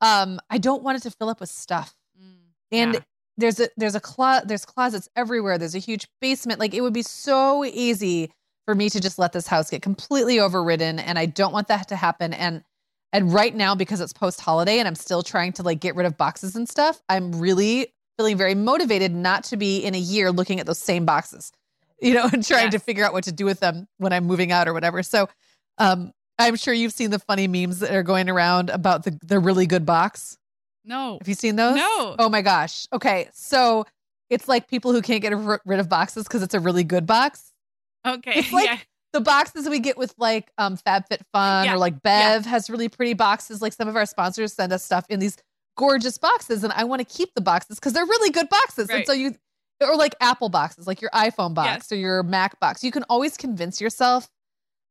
um, 0.00 0.40
I 0.50 0.58
don't 0.58 0.82
want 0.82 0.98
it 0.98 1.02
to 1.08 1.12
fill 1.12 1.28
up 1.28 1.38
with 1.38 1.50
stuff. 1.50 1.94
Mm, 2.20 2.34
and 2.72 2.94
yeah. 2.94 3.00
there's 3.38 3.60
a 3.60 3.68
there's 3.76 3.94
a 3.94 4.00
clo- 4.00 4.40
there's 4.44 4.64
closets 4.64 5.08
everywhere. 5.14 5.56
There's 5.56 5.76
a 5.76 5.78
huge 5.78 6.08
basement. 6.20 6.58
Like 6.58 6.74
it 6.74 6.80
would 6.80 6.92
be 6.92 7.02
so 7.02 7.64
easy 7.64 8.32
for 8.66 8.74
me 8.74 8.90
to 8.90 9.00
just 9.00 9.20
let 9.20 9.32
this 9.32 9.46
house 9.46 9.70
get 9.70 9.82
completely 9.82 10.40
overridden 10.40 10.98
and 10.98 11.16
I 11.16 11.26
don't 11.26 11.52
want 11.52 11.68
that 11.68 11.88
to 11.88 11.96
happen 11.96 12.32
and 12.32 12.62
and 13.12 13.32
right 13.32 13.54
now 13.54 13.74
because 13.74 14.00
it's 14.00 14.12
post 14.12 14.40
holiday 14.40 14.78
and 14.78 14.88
I'm 14.88 14.94
still 14.94 15.22
trying 15.22 15.52
to 15.54 15.62
like 15.62 15.80
get 15.80 15.94
rid 15.94 16.06
of 16.06 16.16
boxes 16.16 16.56
and 16.56 16.68
stuff, 16.68 17.02
I'm 17.08 17.38
really 17.38 17.92
feeling 18.16 18.36
very 18.36 18.54
motivated 18.54 19.14
not 19.14 19.44
to 19.44 19.56
be 19.56 19.78
in 19.78 19.94
a 19.94 19.98
year 19.98 20.30
looking 20.30 20.60
at 20.60 20.66
those 20.66 20.78
same 20.78 21.04
boxes 21.04 21.52
you 22.02 22.14
know, 22.14 22.28
and 22.32 22.44
trying 22.44 22.64
yes. 22.64 22.72
to 22.72 22.78
figure 22.80 23.04
out 23.04 23.12
what 23.12 23.24
to 23.24 23.32
do 23.32 23.44
with 23.44 23.60
them 23.60 23.86
when 23.98 24.12
I'm 24.12 24.24
moving 24.24 24.50
out 24.50 24.66
or 24.66 24.74
whatever. 24.74 25.04
So, 25.04 25.28
um, 25.78 26.12
I'm 26.38 26.56
sure 26.56 26.74
you've 26.74 26.92
seen 26.92 27.10
the 27.10 27.20
funny 27.20 27.46
memes 27.46 27.78
that 27.78 27.94
are 27.94 28.02
going 28.02 28.28
around 28.28 28.70
about 28.70 29.04
the 29.04 29.16
the 29.22 29.38
really 29.38 29.66
good 29.66 29.86
box. 29.86 30.36
No. 30.84 31.18
Have 31.20 31.28
you 31.28 31.34
seen 31.34 31.54
those? 31.54 31.76
No. 31.76 32.16
Oh 32.18 32.28
my 32.28 32.42
gosh. 32.42 32.88
Okay. 32.92 33.28
So 33.32 33.84
it's 34.28 34.48
like 34.48 34.66
people 34.66 34.92
who 34.92 35.00
can't 35.00 35.22
get 35.22 35.32
rid 35.64 35.78
of 35.78 35.88
boxes 35.88 36.24
because 36.24 36.42
it's 36.42 36.54
a 36.54 36.60
really 36.60 36.82
good 36.82 37.06
box. 37.06 37.52
Okay. 38.04 38.32
It's 38.34 38.52
like 38.52 38.64
yeah. 38.70 38.78
The 39.12 39.20
boxes 39.20 39.68
we 39.68 39.78
get 39.78 39.96
with 39.98 40.14
like 40.18 40.50
um 40.58 40.76
FabFitFun 40.76 41.64
yeah. 41.64 41.74
or 41.74 41.78
like 41.78 42.02
Bev 42.02 42.44
yeah. 42.44 42.50
has 42.50 42.70
really 42.70 42.88
pretty 42.88 43.14
boxes. 43.14 43.62
Like 43.62 43.72
some 43.72 43.88
of 43.88 43.96
our 43.96 44.06
sponsors 44.06 44.52
send 44.52 44.72
us 44.72 44.84
stuff 44.84 45.04
in 45.08 45.20
these 45.20 45.36
gorgeous 45.76 46.18
boxes, 46.18 46.64
and 46.64 46.72
I 46.72 46.84
want 46.84 47.00
to 47.00 47.04
keep 47.04 47.34
the 47.34 47.40
boxes 47.40 47.78
because 47.78 47.92
they're 47.92 48.06
really 48.06 48.30
good 48.30 48.48
boxes. 48.48 48.88
Right. 48.88 48.98
And 48.98 49.06
so 49.06 49.12
you 49.12 49.34
or 49.80 49.96
like 49.96 50.14
Apple 50.20 50.48
boxes, 50.48 50.86
like 50.86 51.00
your 51.00 51.10
iPhone 51.10 51.54
box 51.54 51.68
yes. 51.68 51.92
or 51.92 51.96
your 51.96 52.22
Mac 52.22 52.58
box. 52.60 52.84
You 52.84 52.92
can 52.92 53.04
always 53.04 53.36
convince 53.36 53.80
yourself 53.80 54.28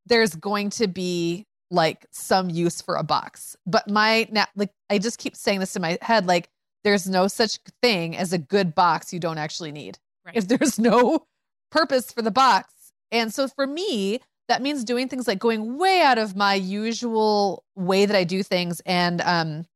there's 0.06 0.34
going 0.34 0.70
to 0.70 0.88
be 0.88 1.46
like 1.70 2.06
some 2.10 2.50
use 2.50 2.82
for 2.82 2.96
a 2.96 3.02
box. 3.02 3.56
But 3.66 3.88
my 3.88 4.28
now, 4.30 4.46
like 4.54 4.70
I 4.90 4.98
just 4.98 5.18
keep 5.18 5.36
saying 5.36 5.60
this 5.60 5.74
in 5.76 5.82
my 5.82 5.98
head 6.02 6.26
like 6.26 6.48
there's 6.84 7.08
no 7.08 7.28
such 7.28 7.58
thing 7.80 8.16
as 8.16 8.32
a 8.32 8.38
good 8.38 8.74
box 8.74 9.12
you 9.12 9.20
don't 9.20 9.38
actually 9.38 9.72
need. 9.72 9.98
Right. 10.26 10.36
If 10.36 10.48
there's 10.48 10.78
no 10.78 11.26
purpose 11.70 12.12
for 12.12 12.22
the 12.22 12.30
box. 12.30 12.72
And 13.12 13.32
so 13.32 13.46
for 13.46 13.66
me, 13.66 14.18
that 14.48 14.60
means 14.62 14.82
doing 14.82 15.08
things 15.08 15.28
like 15.28 15.38
going 15.38 15.78
way 15.78 16.00
out 16.02 16.18
of 16.18 16.34
my 16.34 16.54
usual 16.54 17.62
way 17.76 18.06
that 18.06 18.16
I 18.16 18.24
do 18.24 18.42
things 18.42 18.80
and 18.84 19.20
um 19.20 19.66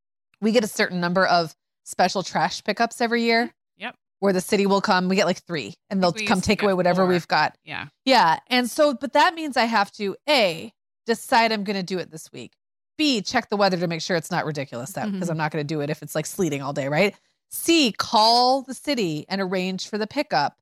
we 0.40 0.52
get 0.52 0.64
a 0.64 0.68
certain 0.68 1.00
number 1.00 1.24
of 1.24 1.54
special 1.84 2.22
trash 2.22 2.62
pickups 2.64 3.00
every 3.00 3.22
year. 3.22 3.54
Yep. 3.78 3.94
Where 4.18 4.32
the 4.32 4.40
city 4.40 4.66
will 4.66 4.80
come. 4.82 5.08
We 5.08 5.16
get 5.16 5.24
like 5.26 5.42
three, 5.46 5.74
and 5.88 6.02
they'll 6.02 6.12
come 6.12 6.40
take 6.40 6.62
away 6.62 6.74
whatever 6.74 7.02
four. 7.02 7.06
we've 7.08 7.28
got. 7.28 7.56
Yeah. 7.64 7.86
Yeah. 8.04 8.38
And 8.48 8.68
so, 8.70 8.92
but 8.94 9.12
that 9.14 9.34
means 9.34 9.56
I 9.56 9.64
have 9.64 9.90
to 9.92 10.16
A, 10.28 10.72
decide 11.06 11.52
I'm 11.52 11.64
going 11.64 11.76
to 11.76 11.82
do 11.82 11.98
it 11.98 12.10
this 12.10 12.30
week. 12.32 12.52
B, 12.98 13.22
check 13.22 13.48
the 13.50 13.56
weather 13.56 13.76
to 13.78 13.86
make 13.86 14.00
sure 14.02 14.16
it's 14.16 14.30
not 14.30 14.44
ridiculous 14.46 14.96
out 14.98 15.10
because 15.12 15.28
Mhm. 15.28 15.32
I'm 15.32 15.36
not 15.38 15.52
going 15.52 15.66
to 15.66 15.74
do 15.74 15.80
it 15.80 15.88
if 15.90 16.02
it's 16.02 16.14
like 16.14 16.26
sleeting 16.26 16.60
all 16.62 16.72
day, 16.72 16.88
right? 16.88 17.14
C, 17.50 17.92
call 17.92 18.62
the 18.62 18.74
city 18.74 19.24
and 19.28 19.40
arrange 19.40 19.88
for 19.88 19.96
the 19.98 20.06
pickup. 20.06 20.56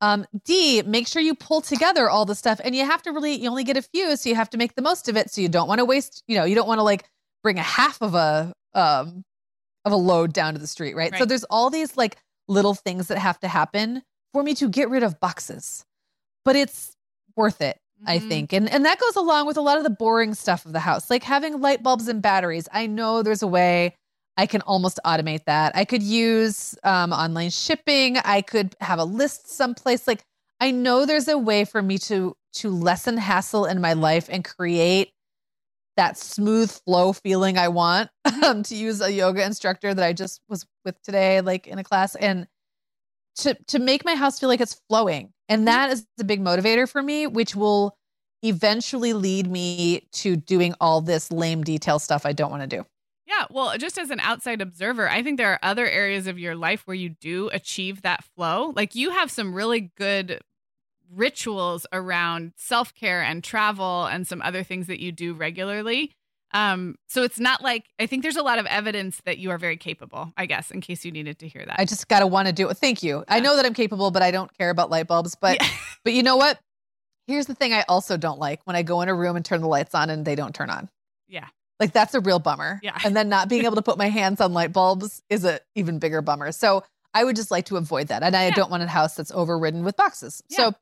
Um, 0.00 0.26
D, 0.44 0.82
make 0.82 1.06
sure 1.06 1.22
you 1.22 1.34
pull 1.34 1.60
together 1.62 2.10
all 2.10 2.24
the 2.26 2.34
stuff 2.34 2.60
and 2.62 2.74
you 2.74 2.84
have 2.84 3.02
to 3.02 3.12
really, 3.12 3.34
you 3.34 3.48
only 3.48 3.64
get 3.64 3.76
a 3.76 3.82
few, 3.82 4.14
so 4.16 4.28
you 4.28 4.34
have 4.34 4.50
to 4.50 4.58
make 4.58 4.74
the 4.74 4.82
most 4.82 5.08
of 5.08 5.16
it. 5.16 5.30
So 5.30 5.40
you 5.40 5.48
don't 5.48 5.68
want 5.68 5.78
to 5.78 5.84
waste, 5.84 6.22
you 6.28 6.36
know, 6.36 6.44
you 6.44 6.54
don't 6.54 6.68
want 6.68 6.78
to 6.78 6.82
like 6.82 7.04
bring 7.42 7.58
a 7.58 7.62
half 7.62 8.00
of 8.02 8.14
a, 8.14 8.52
um, 8.74 9.24
of 9.84 9.92
a 9.92 9.96
load 9.96 10.32
down 10.32 10.52
to 10.54 10.58
the 10.60 10.66
street, 10.66 10.94
right? 10.94 11.12
So 11.18 11.24
there's 11.24 11.44
all 11.44 11.70
these 11.70 11.96
like 11.96 12.18
little 12.48 12.74
things 12.74 13.08
that 13.08 13.18
have 13.18 13.38
to 13.40 13.48
happen 13.48 14.02
for 14.32 14.42
me 14.42 14.54
to 14.54 14.68
get 14.68 14.90
rid 14.90 15.02
of 15.02 15.18
boxes, 15.20 15.84
but 16.44 16.56
it's 16.56 16.94
worth 17.36 17.60
it. 17.62 17.78
I 18.04 18.18
Mhm. 18.18 18.28
think. 18.28 18.52
And 18.52 18.68
and 18.68 18.84
that 18.84 19.00
goes 19.00 19.16
along 19.16 19.46
with 19.46 19.56
a 19.56 19.62
lot 19.62 19.78
of 19.78 19.82
the 19.84 19.90
boring 19.90 20.34
stuff 20.34 20.66
of 20.66 20.72
the 20.72 20.80
house, 20.80 21.08
like 21.08 21.22
having 21.24 21.60
light 21.60 21.82
bulbs 21.82 22.08
and 22.08 22.20
batteries. 22.20 22.68
I 22.72 22.86
know 22.86 23.22
there's 23.22 23.42
a 23.42 23.46
way 23.46 23.96
I 24.36 24.46
can 24.46 24.60
almost 24.62 25.00
automate 25.04 25.44
that. 25.46 25.74
I 25.74 25.84
could 25.84 26.02
use 26.02 26.76
um, 26.84 27.12
online 27.12 27.50
shipping. 27.50 28.18
I 28.18 28.42
could 28.42 28.76
have 28.80 28.98
a 28.98 29.04
list 29.04 29.50
someplace. 29.50 30.06
Like 30.06 30.24
I 30.60 30.70
know 30.70 31.06
there's 31.06 31.28
a 31.28 31.38
way 31.38 31.64
for 31.64 31.82
me 31.82 31.98
to 31.98 32.36
to 32.54 32.70
lessen 32.70 33.18
hassle 33.18 33.66
in 33.66 33.80
my 33.80 33.92
life 33.92 34.28
and 34.30 34.44
create 34.44 35.12
that 35.96 36.16
smooth 36.18 36.70
flow 36.70 37.12
feeling 37.12 37.58
I 37.58 37.68
want. 37.68 38.10
Um, 38.42 38.62
to 38.64 38.76
use 38.76 39.00
a 39.00 39.10
yoga 39.10 39.44
instructor 39.44 39.92
that 39.94 40.04
I 40.04 40.12
just 40.12 40.40
was 40.48 40.66
with 40.84 41.00
today, 41.02 41.40
like 41.40 41.66
in 41.66 41.78
a 41.78 41.84
class, 41.84 42.14
and 42.14 42.46
to 43.36 43.54
to 43.68 43.78
make 43.78 44.04
my 44.04 44.14
house 44.14 44.38
feel 44.38 44.48
like 44.48 44.60
it's 44.60 44.80
flowing. 44.88 45.32
And 45.48 45.66
that 45.66 45.90
is 45.90 46.06
the 46.16 46.22
big 46.22 46.40
motivator 46.40 46.88
for 46.88 47.02
me, 47.02 47.26
which 47.26 47.56
will 47.56 47.96
eventually 48.42 49.14
lead 49.14 49.50
me 49.50 50.06
to 50.12 50.36
doing 50.36 50.74
all 50.80 51.00
this 51.00 51.32
lame 51.32 51.64
detail 51.64 51.98
stuff 51.98 52.26
I 52.26 52.32
don't 52.32 52.50
want 52.50 52.62
to 52.62 52.76
do. 52.76 52.84
Yeah, 53.36 53.46
well, 53.50 53.76
just 53.78 53.98
as 53.98 54.10
an 54.10 54.20
outside 54.20 54.60
observer, 54.60 55.08
I 55.08 55.22
think 55.22 55.36
there 55.36 55.52
are 55.52 55.58
other 55.62 55.86
areas 55.86 56.26
of 56.26 56.38
your 56.38 56.54
life 56.54 56.86
where 56.86 56.94
you 56.94 57.10
do 57.10 57.50
achieve 57.52 58.02
that 58.02 58.24
flow. 58.24 58.72
Like 58.74 58.94
you 58.94 59.10
have 59.10 59.30
some 59.30 59.54
really 59.54 59.92
good 59.96 60.40
rituals 61.12 61.86
around 61.92 62.52
self 62.56 62.94
care 62.94 63.22
and 63.22 63.42
travel 63.42 64.06
and 64.06 64.26
some 64.26 64.42
other 64.42 64.62
things 64.62 64.86
that 64.86 65.00
you 65.00 65.12
do 65.12 65.34
regularly. 65.34 66.12
Um, 66.52 66.96
so 67.08 67.22
it's 67.22 67.38
not 67.38 67.62
like 67.62 67.84
I 67.98 68.06
think 68.06 68.22
there's 68.22 68.36
a 68.36 68.42
lot 68.42 68.58
of 68.58 68.66
evidence 68.66 69.20
that 69.24 69.38
you 69.38 69.50
are 69.50 69.58
very 69.58 69.76
capable, 69.76 70.32
I 70.36 70.46
guess, 70.46 70.70
in 70.70 70.80
case 70.80 71.04
you 71.04 71.10
needed 71.10 71.38
to 71.40 71.48
hear 71.48 71.64
that. 71.66 71.78
I 71.78 71.84
just 71.84 72.08
got 72.08 72.20
to 72.20 72.26
want 72.26 72.46
to 72.46 72.52
do 72.52 72.68
it. 72.68 72.76
Thank 72.76 73.02
you. 73.02 73.24
I 73.28 73.40
know 73.40 73.56
that 73.56 73.66
I'm 73.66 73.74
capable, 73.74 74.10
but 74.10 74.22
I 74.22 74.30
don't 74.30 74.56
care 74.56 74.70
about 74.70 74.90
light 74.90 75.08
bulbs. 75.08 75.34
But 75.34 75.60
Yeah. 75.60 75.68
but 76.04 76.12
you 76.12 76.22
know 76.22 76.36
what? 76.36 76.58
Here's 77.26 77.46
the 77.46 77.54
thing 77.54 77.74
I 77.74 77.84
also 77.88 78.16
don't 78.16 78.38
like 78.38 78.60
when 78.64 78.76
I 78.76 78.82
go 78.82 79.02
in 79.02 79.08
a 79.08 79.14
room 79.14 79.34
and 79.36 79.44
turn 79.44 79.60
the 79.60 79.68
lights 79.68 79.94
on 79.94 80.10
and 80.10 80.24
they 80.24 80.36
don't 80.36 80.54
turn 80.54 80.70
on. 80.70 80.88
Yeah. 81.26 81.48
Like 81.80 81.92
that's 81.92 82.14
a 82.14 82.20
real 82.20 82.38
bummer. 82.38 82.80
Yeah. 82.82 82.98
And 83.04 83.14
then 83.16 83.28
not 83.28 83.48
being 83.48 83.64
able 83.64 83.76
to 83.76 83.82
put 83.82 83.98
my 83.98 84.08
hands 84.08 84.40
on 84.40 84.52
light 84.54 84.72
bulbs 84.72 85.22
is 85.28 85.44
a 85.44 85.60
even 85.74 85.98
bigger 85.98 86.22
bummer. 86.22 86.52
So 86.52 86.84
I 87.14 87.24
would 87.24 87.36
just 87.36 87.50
like 87.50 87.66
to 87.66 87.76
avoid 87.76 88.08
that. 88.08 88.22
And 88.22 88.34
I 88.36 88.46
Yeah. 88.46 88.54
don't 88.54 88.70
want 88.70 88.82
a 88.82 88.86
house 88.86 89.14
that's 89.14 89.30
overridden 89.32 89.84
with 89.84 89.96
boxes. 89.96 90.42
Yeah. 90.48 90.56
So 90.56 90.74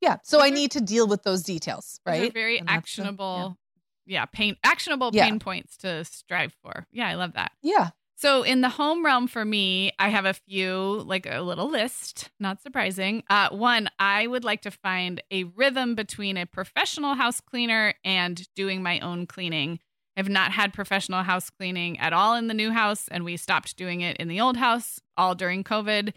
yeah. 0.00 0.16
So 0.24 0.40
I 0.40 0.48
are- 0.48 0.50
need 0.50 0.70
to 0.72 0.80
deal 0.80 1.06
with 1.06 1.22
those 1.22 1.42
details, 1.42 2.00
Those 2.04 2.12
right? 2.20 2.32
very 2.34 2.58
that's 2.58 2.66
the- 2.66 2.72
actionable, 2.72 3.56
yeah. 4.04 4.24
pain 4.26 4.56
actionable 4.64 5.10
Yeah. 5.12 5.24
pain 5.26 5.38
points 5.38 5.76
to 5.78 6.04
strive 6.04 6.52
for. 6.62 6.86
Yeah, 6.92 7.08
I 7.08 7.14
love 7.14 7.34
that. 7.34 7.52
Yeah. 7.62 7.90
So 8.16 8.42
in 8.42 8.60
the 8.60 8.68
home 8.68 9.04
realm 9.04 9.26
for 9.26 9.44
me, 9.44 9.92
I 9.98 10.08
have 10.10 10.26
a 10.26 10.34
few, 10.34 11.02
like 11.06 11.26
a 11.26 11.40
little 11.40 11.68
list, 11.68 12.30
not 12.38 12.60
surprising. 12.62 13.24
Uh, 13.28 13.48
one, 13.50 13.88
I 13.98 14.26
would 14.28 14.44
like 14.44 14.62
to 14.62 14.70
find 14.70 15.20
a 15.30 15.44
rhythm 15.44 15.94
between 15.96 16.36
a 16.36 16.46
professional 16.46 17.14
house 17.14 17.40
cleaner 17.40 17.94
and 18.04 18.46
doing 18.54 18.82
my 18.82 19.00
own 19.00 19.26
cleaning. 19.26 19.80
I've 20.16 20.28
not 20.28 20.52
had 20.52 20.72
professional 20.72 21.22
house 21.22 21.50
cleaning 21.50 21.98
at 21.98 22.12
all 22.12 22.34
in 22.34 22.48
the 22.48 22.54
new 22.54 22.70
house, 22.70 23.08
and 23.08 23.24
we 23.24 23.36
stopped 23.36 23.76
doing 23.76 24.00
it 24.02 24.16
in 24.18 24.28
the 24.28 24.40
old 24.40 24.56
house 24.56 25.00
all 25.16 25.34
during 25.34 25.64
COVID. 25.64 26.12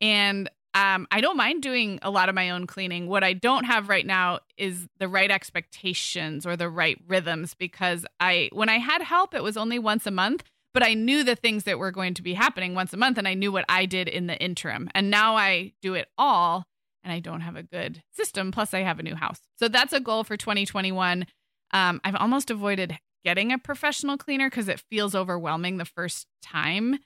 And 0.00 0.48
um, 0.74 1.08
I 1.10 1.20
don't 1.20 1.36
mind 1.36 1.62
doing 1.62 1.98
a 2.02 2.10
lot 2.10 2.28
of 2.28 2.34
my 2.34 2.50
own 2.50 2.66
cleaning. 2.66 3.08
What 3.08 3.24
I 3.24 3.32
don't 3.32 3.64
have 3.64 3.88
right 3.88 4.06
now 4.06 4.38
is 4.56 4.86
the 4.98 5.08
right 5.08 5.30
expectations 5.30 6.46
or 6.46 6.56
the 6.56 6.68
right 6.68 6.96
rhythms 7.08 7.54
because 7.54 8.06
I, 8.20 8.50
when 8.52 8.68
I 8.68 8.78
had 8.78 9.02
help, 9.02 9.34
it 9.34 9.42
was 9.42 9.56
only 9.56 9.80
once 9.80 10.06
a 10.06 10.12
month 10.12 10.44
but 10.72 10.82
I 10.82 10.94
knew 10.94 11.24
the 11.24 11.36
things 11.36 11.64
that 11.64 11.78
were 11.78 11.90
going 11.90 12.14
to 12.14 12.22
be 12.22 12.34
happening 12.34 12.74
once 12.74 12.92
a 12.92 12.96
month 12.96 13.18
and 13.18 13.26
I 13.26 13.34
knew 13.34 13.50
what 13.50 13.64
I 13.68 13.86
did 13.86 14.08
in 14.08 14.26
the 14.26 14.38
interim. 14.38 14.88
And 14.94 15.10
now 15.10 15.36
I 15.36 15.72
do 15.82 15.94
it 15.94 16.08
all 16.16 16.64
and 17.02 17.12
I 17.12 17.18
don't 17.18 17.40
have 17.40 17.56
a 17.56 17.62
good 17.62 18.02
system. 18.12 18.52
Plus, 18.52 18.74
I 18.74 18.80
have 18.80 18.98
a 18.98 19.02
new 19.02 19.14
house. 19.14 19.40
So 19.58 19.68
that's 19.68 19.92
a 19.92 20.00
goal 20.00 20.22
for 20.22 20.36
2021. 20.36 21.26
Um, 21.72 22.00
I've 22.04 22.14
almost 22.14 22.50
avoided 22.50 22.98
getting 23.24 23.52
a 23.52 23.58
professional 23.58 24.16
cleaner 24.16 24.48
because 24.48 24.68
it 24.68 24.80
feels 24.90 25.14
overwhelming 25.14 25.76
the 25.76 25.84
first 25.84 26.26
time 26.42 26.98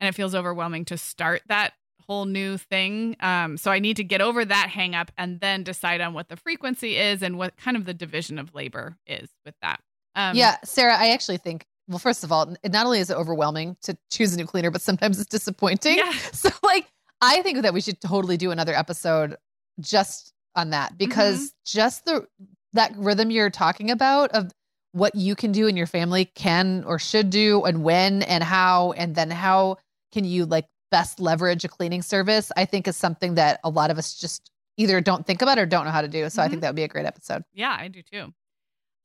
and 0.00 0.08
it 0.08 0.14
feels 0.14 0.34
overwhelming 0.34 0.84
to 0.86 0.96
start 0.98 1.42
that 1.48 1.72
whole 2.06 2.24
new 2.24 2.56
thing. 2.56 3.16
Um, 3.20 3.56
so 3.58 3.70
I 3.70 3.80
need 3.80 3.96
to 3.98 4.04
get 4.04 4.20
over 4.20 4.44
that 4.44 4.70
hang 4.70 4.94
up 4.94 5.10
and 5.18 5.40
then 5.40 5.62
decide 5.62 6.00
on 6.00 6.14
what 6.14 6.28
the 6.28 6.36
frequency 6.36 6.96
is 6.96 7.22
and 7.22 7.36
what 7.36 7.56
kind 7.56 7.76
of 7.76 7.84
the 7.84 7.92
division 7.94 8.38
of 8.38 8.54
labor 8.54 8.96
is 9.06 9.28
with 9.44 9.54
that. 9.62 9.80
Um, 10.14 10.34
yeah, 10.36 10.56
Sarah, 10.64 10.96
I 10.96 11.10
actually 11.10 11.36
think, 11.36 11.66
well, 11.86 11.98
first 11.98 12.24
of 12.24 12.32
all, 12.32 12.54
not 12.64 12.86
only 12.86 13.00
is 13.00 13.10
it 13.10 13.16
overwhelming 13.16 13.76
to 13.82 13.96
choose 14.10 14.32
a 14.34 14.36
new 14.36 14.46
cleaner, 14.46 14.70
but 14.70 14.80
sometimes 14.80 15.18
it's 15.20 15.28
disappointing. 15.28 15.98
Yeah. 15.98 16.12
So, 16.32 16.50
like, 16.62 16.86
I 17.20 17.42
think 17.42 17.62
that 17.62 17.74
we 17.74 17.80
should 17.80 18.00
totally 18.00 18.36
do 18.36 18.50
another 18.52 18.74
episode 18.74 19.36
just 19.80 20.32
on 20.54 20.70
that 20.70 20.96
because 20.96 21.38
Mm-hmm. 21.38 21.46
just 21.66 22.04
the 22.04 22.26
that 22.74 22.92
rhythm 22.96 23.30
you're 23.30 23.50
talking 23.50 23.90
about 23.90 24.30
of 24.32 24.50
what 24.98 25.14
you 25.14 25.34
can 25.34 25.52
do 25.52 25.66
and 25.68 25.76
your 25.76 25.86
family 25.86 26.24
can 26.24 26.84
or 26.84 26.98
should 26.98 27.30
do 27.30 27.64
and 27.64 27.82
when 27.82 28.22
and 28.22 28.42
how 28.44 28.92
and 28.92 29.14
then 29.14 29.30
how 29.30 29.76
can 30.12 30.24
you 30.24 30.44
like 30.46 30.66
best 30.90 31.20
leverage 31.20 31.64
a 31.64 31.68
cleaning 31.68 32.02
service 32.02 32.50
i 32.56 32.64
think 32.64 32.88
is 32.88 32.96
something 32.96 33.34
that 33.34 33.60
a 33.64 33.68
lot 33.70 33.90
of 33.90 33.98
us 33.98 34.14
just 34.14 34.50
either 34.76 35.00
don't 35.00 35.26
think 35.26 35.42
about 35.42 35.58
or 35.58 35.66
don't 35.66 35.84
know 35.84 35.90
how 35.90 36.00
to 36.02 36.08
do 36.08 36.28
so 36.30 36.42
i 36.42 36.46
Mhm. 36.46 36.50
think 36.50 36.62
that 36.62 36.68
would 36.70 36.76
be 36.76 36.82
a 36.84 36.88
great 36.88 37.06
episode 37.06 37.42
Yeah, 37.52 37.76
I 37.78 37.88
do 37.88 38.02
too. 38.02 38.32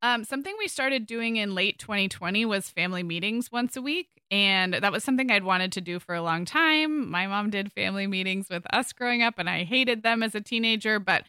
Um, 0.01 0.25
something 0.25 0.53
we 0.59 0.67
started 0.67 1.05
doing 1.05 1.37
in 1.37 1.55
late 1.55 1.79
2020 1.79 2.45
was 2.45 2.69
family 2.69 3.03
meetings 3.03 3.49
once 3.53 3.77
a 3.77 3.81
week. 3.81 4.09
And 4.29 4.73
that 4.73 4.91
was 4.91 5.01
something 5.01 5.31
I'd 5.31 5.45
wanted 5.45 5.71
to 5.73 5.81
do 5.81 5.97
for 5.97 6.13
a 6.13 6.21
long 6.21 6.43
time. 6.43 7.09
My 7.09 7.25
mom 7.25 7.49
did 7.49 7.71
family 7.71 8.05
meetings 8.05 8.49
with 8.49 8.63
us 8.73 8.91
growing 8.91 9.21
up, 9.23 9.35
and 9.39 9.49
I 9.49 9.63
hated 9.63 10.03
them 10.03 10.21
as 10.21 10.35
a 10.35 10.41
teenager, 10.41 10.99
but 10.99 11.23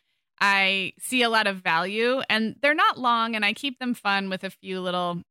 I 0.47 0.93
see 1.01 1.23
a 1.23 1.31
lot 1.31 1.47
of 1.47 1.57
value. 1.57 2.21
And 2.29 2.57
they're 2.61 2.75
not 2.75 2.99
long, 2.99 3.35
and 3.35 3.47
I 3.47 3.55
keep 3.55 3.79
them 3.79 3.95
fun 3.95 4.29
with 4.29 4.45
a 4.45 4.51
few 4.51 4.79
little 4.79 5.23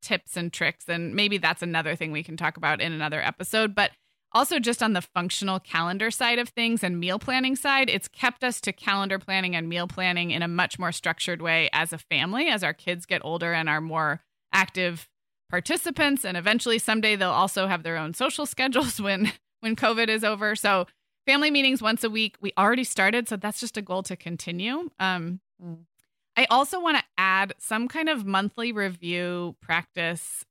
tips 0.00 0.38
and 0.38 0.50
tricks. 0.50 0.86
And 0.88 1.14
maybe 1.14 1.36
that's 1.36 1.60
another 1.60 1.94
thing 1.94 2.12
we 2.12 2.22
can 2.22 2.38
talk 2.38 2.56
about 2.56 2.80
in 2.80 2.90
another 2.90 3.20
episode. 3.20 3.74
But 3.74 3.90
also, 4.32 4.58
just 4.58 4.82
on 4.82 4.94
the 4.94 5.02
functional 5.02 5.60
calendar 5.60 6.10
side 6.10 6.38
of 6.38 6.48
things 6.48 6.82
and 6.82 6.98
meal 6.98 7.18
planning 7.18 7.56
side, 7.56 7.90
it's 7.90 8.08
kept 8.08 8.42
us 8.42 8.58
to 8.62 8.72
calendar 8.72 9.18
planning 9.18 9.54
and 9.54 9.68
meal 9.68 9.86
planning 9.86 10.30
in 10.30 10.40
a 10.40 10.48
much 10.48 10.78
more 10.78 10.92
structured 10.92 11.42
way 11.42 11.68
as 11.74 11.92
a 11.92 11.98
family 11.98 12.48
as 12.48 12.64
our 12.64 12.72
kids 12.72 13.04
get 13.04 13.22
older 13.22 13.52
and 13.52 13.68
are 13.68 13.82
more 13.82 14.22
active 14.50 15.10
participants. 15.50 16.24
And 16.24 16.38
eventually, 16.38 16.78
someday, 16.78 17.16
they'll 17.16 17.28
also 17.28 17.66
have 17.66 17.82
their 17.82 17.98
own 17.98 18.14
social 18.14 18.46
schedules 18.54 18.98
when 18.98 19.30
when 19.60 19.76
COVID 19.76 20.08
is 20.08 20.24
over. 20.24 20.56
So, 20.56 20.86
family 21.26 21.50
meetings 21.50 21.82
once 21.82 22.04
a 22.04 22.10
week. 22.10 22.36
We 22.40 22.52
already 22.58 22.84
started, 22.84 23.28
so 23.28 23.36
that's 23.36 23.60
just 23.60 23.76
a 23.76 23.82
goal 23.82 24.02
to 24.04 24.16
continue. 24.16 24.90
Um, 24.98 25.40
Mm. 25.62 25.84
I 26.36 26.46
also 26.50 26.80
want 26.80 26.98
to 26.98 27.04
add 27.16 27.54
some 27.58 27.86
kind 27.86 28.08
of 28.08 28.26
monthly 28.26 28.72
review 28.72 29.56
practice 29.60 30.44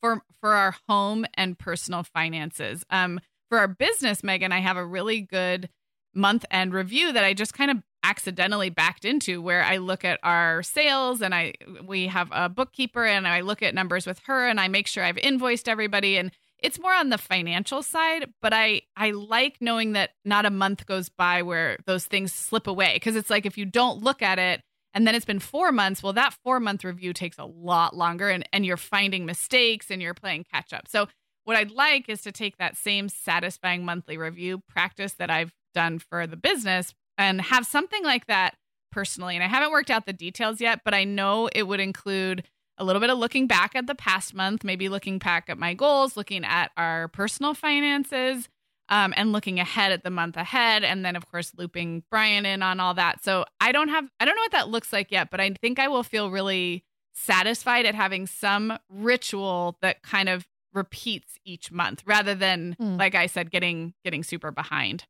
for 0.00 0.22
for 0.40 0.54
our 0.54 0.74
home 0.88 1.26
and 1.34 1.58
personal 1.58 2.02
finances. 2.02 2.84
Um, 2.90 3.20
for 3.48 3.58
our 3.58 3.68
business, 3.68 4.24
Meagan, 4.24 4.52
I 4.52 4.60
have 4.60 4.76
a 4.78 4.86
really 4.86 5.20
good 5.20 5.68
month 6.14 6.44
end 6.50 6.72
review 6.72 7.12
that 7.12 7.24
I 7.24 7.34
just 7.34 7.54
kind 7.54 7.70
of 7.70 7.82
accidentally 8.02 8.70
backed 8.70 9.04
into 9.04 9.40
where 9.40 9.62
I 9.62 9.76
look 9.76 10.04
at 10.04 10.18
our 10.22 10.62
sales 10.62 11.22
and 11.22 11.34
I 11.34 11.54
we 11.84 12.06
have 12.08 12.28
a 12.32 12.48
bookkeeper 12.48 13.04
and 13.04 13.28
I 13.28 13.42
look 13.42 13.62
at 13.62 13.74
numbers 13.74 14.06
with 14.06 14.20
her 14.26 14.48
and 14.48 14.58
I 14.58 14.68
make 14.68 14.86
sure 14.86 15.04
I've 15.04 15.18
invoiced 15.18 15.68
everybody 15.68 16.16
and 16.16 16.32
it's 16.62 16.78
more 16.78 16.94
on 16.94 17.10
the 17.10 17.18
financial 17.18 17.82
side 17.82 18.32
but 18.40 18.52
I 18.52 18.82
I 18.96 19.10
like 19.10 19.56
knowing 19.60 19.92
that 19.92 20.10
not 20.24 20.46
a 20.46 20.50
month 20.50 20.86
goes 20.86 21.08
by 21.08 21.42
where 21.42 21.78
those 21.86 22.06
things 22.06 22.32
slip 22.32 22.66
away 22.66 22.94
because 22.94 23.16
it's 23.16 23.30
like 23.30 23.46
if 23.46 23.58
you 23.58 23.64
don't 23.64 24.02
look 24.02 24.22
at 24.22 24.38
it 24.38 24.62
and 24.94 25.06
then 25.06 25.14
it's 25.14 25.24
been 25.24 25.38
4 25.38 25.72
months 25.72 26.02
well 26.02 26.12
that 26.12 26.36
4 26.44 26.60
month 26.60 26.84
review 26.84 27.12
takes 27.12 27.38
a 27.38 27.44
lot 27.44 27.96
longer 27.96 28.28
and 28.28 28.48
and 28.52 28.64
you're 28.64 28.76
finding 28.76 29.26
mistakes 29.26 29.90
and 29.90 30.00
you're 30.00 30.14
playing 30.14 30.44
catch 30.52 30.72
up 30.72 30.88
so 30.88 31.08
what 31.44 31.56
I'd 31.56 31.70
like 31.70 32.08
is 32.08 32.22
to 32.22 32.32
take 32.32 32.58
that 32.58 32.76
same 32.76 33.08
satisfying 33.08 33.84
monthly 33.84 34.16
review 34.16 34.62
practice 34.68 35.14
that 35.14 35.30
I've 35.30 35.52
done 35.74 35.98
for 35.98 36.26
the 36.26 36.36
business 36.36 36.94
and 37.18 37.40
have 37.40 37.66
something 37.66 38.04
like 38.04 38.26
that 38.26 38.54
personally. 38.92 39.34
And 39.34 39.42
I 39.42 39.48
haven't 39.48 39.72
worked 39.72 39.90
out 39.90 40.06
the 40.06 40.12
details 40.12 40.60
yet, 40.60 40.80
but 40.84 40.94
I 40.94 41.04
know 41.04 41.48
it 41.52 41.64
would 41.64 41.80
include 41.80 42.44
a 42.78 42.84
little 42.84 43.00
bit 43.00 43.10
of 43.10 43.18
looking 43.18 43.46
back 43.46 43.74
at 43.74 43.86
the 43.86 43.94
past 43.94 44.34
month, 44.34 44.64
maybe 44.64 44.88
looking 44.88 45.18
back 45.18 45.48
at 45.48 45.58
my 45.58 45.74
goals, 45.74 46.16
looking 46.16 46.44
at 46.44 46.70
our 46.76 47.08
personal 47.08 47.54
finances, 47.54 48.48
um, 48.88 49.14
and 49.16 49.32
looking 49.32 49.60
ahead 49.60 49.92
at 49.92 50.04
the 50.04 50.10
month 50.10 50.36
ahead. 50.36 50.84
And 50.84 51.04
then, 51.04 51.16
of 51.16 51.30
course, 51.30 51.52
looping 51.56 52.02
Brian 52.10 52.44
in 52.44 52.62
on 52.62 52.80
all 52.80 52.94
that. 52.94 53.24
So 53.24 53.44
I 53.60 53.72
don't 53.72 53.88
have, 53.88 54.08
I 54.20 54.24
don't 54.24 54.36
know 54.36 54.42
what 54.42 54.52
that 54.52 54.68
looks 54.68 54.92
like 54.92 55.10
yet, 55.10 55.30
but 55.30 55.40
I 55.40 55.50
think 55.60 55.78
I 55.78 55.88
will 55.88 56.02
feel 56.02 56.30
really 56.30 56.84
satisfied 57.14 57.86
at 57.86 57.94
having 57.94 58.26
some 58.26 58.78
ritual 58.88 59.76
that 59.82 60.02
kind 60.02 60.28
of 60.28 60.46
repeats 60.74 61.38
each 61.44 61.70
month 61.70 62.02
rather 62.06 62.34
than 62.34 62.76
mm. 62.80 62.98
like 62.98 63.14
I 63.14 63.26
said 63.26 63.50
getting 63.50 63.94
getting 64.04 64.22
super 64.22 64.50
behind. 64.50 65.04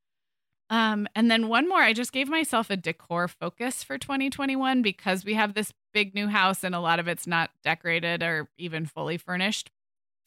Um 0.71 1.07
and 1.15 1.31
then 1.31 1.49
one 1.49 1.69
more 1.69 1.83
I 1.83 1.93
just 1.93 2.13
gave 2.13 2.29
myself 2.29 2.71
a 2.71 2.77
decor 2.77 3.29
focus 3.29 3.83
for 3.83 3.99
2021 3.99 4.83
because 4.83 5.25
we 5.25 5.35
have 5.35 5.55
this 5.55 5.73
big 5.93 6.15
new 6.15 6.29
house 6.29 6.65
and 6.65 6.75
a 6.75 6.81
lot 6.81 6.99
of 6.99 7.09
it's 7.09 7.27
not 7.27 7.51
decorated 7.63 8.23
or 8.23 8.49
even 8.59 8.87
fully 8.87 9.19
furnished. 9.19 9.71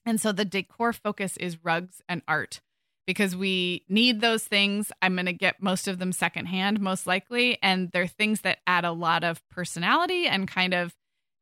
And 0.05 0.21
so 0.21 0.31
the 0.31 0.45
decor 0.45 0.93
focus 0.93 1.35
is 1.37 1.63
rugs 1.63 2.01
and 2.07 2.21
art 2.27 2.61
because 3.07 3.35
we 3.35 3.83
need 3.89 4.21
those 4.21 4.45
things. 4.45 4.91
I'm 5.01 5.15
going 5.15 5.25
to 5.25 5.33
get 5.33 5.61
most 5.61 5.87
of 5.87 5.99
them 5.99 6.11
secondhand, 6.11 6.79
most 6.79 7.07
likely. 7.07 7.57
And 7.61 7.91
they're 7.91 8.07
things 8.07 8.41
that 8.41 8.59
add 8.65 8.85
a 8.85 8.91
lot 8.91 9.23
of 9.23 9.47
personality 9.49 10.27
and 10.27 10.47
kind 10.47 10.73
of 10.73 10.95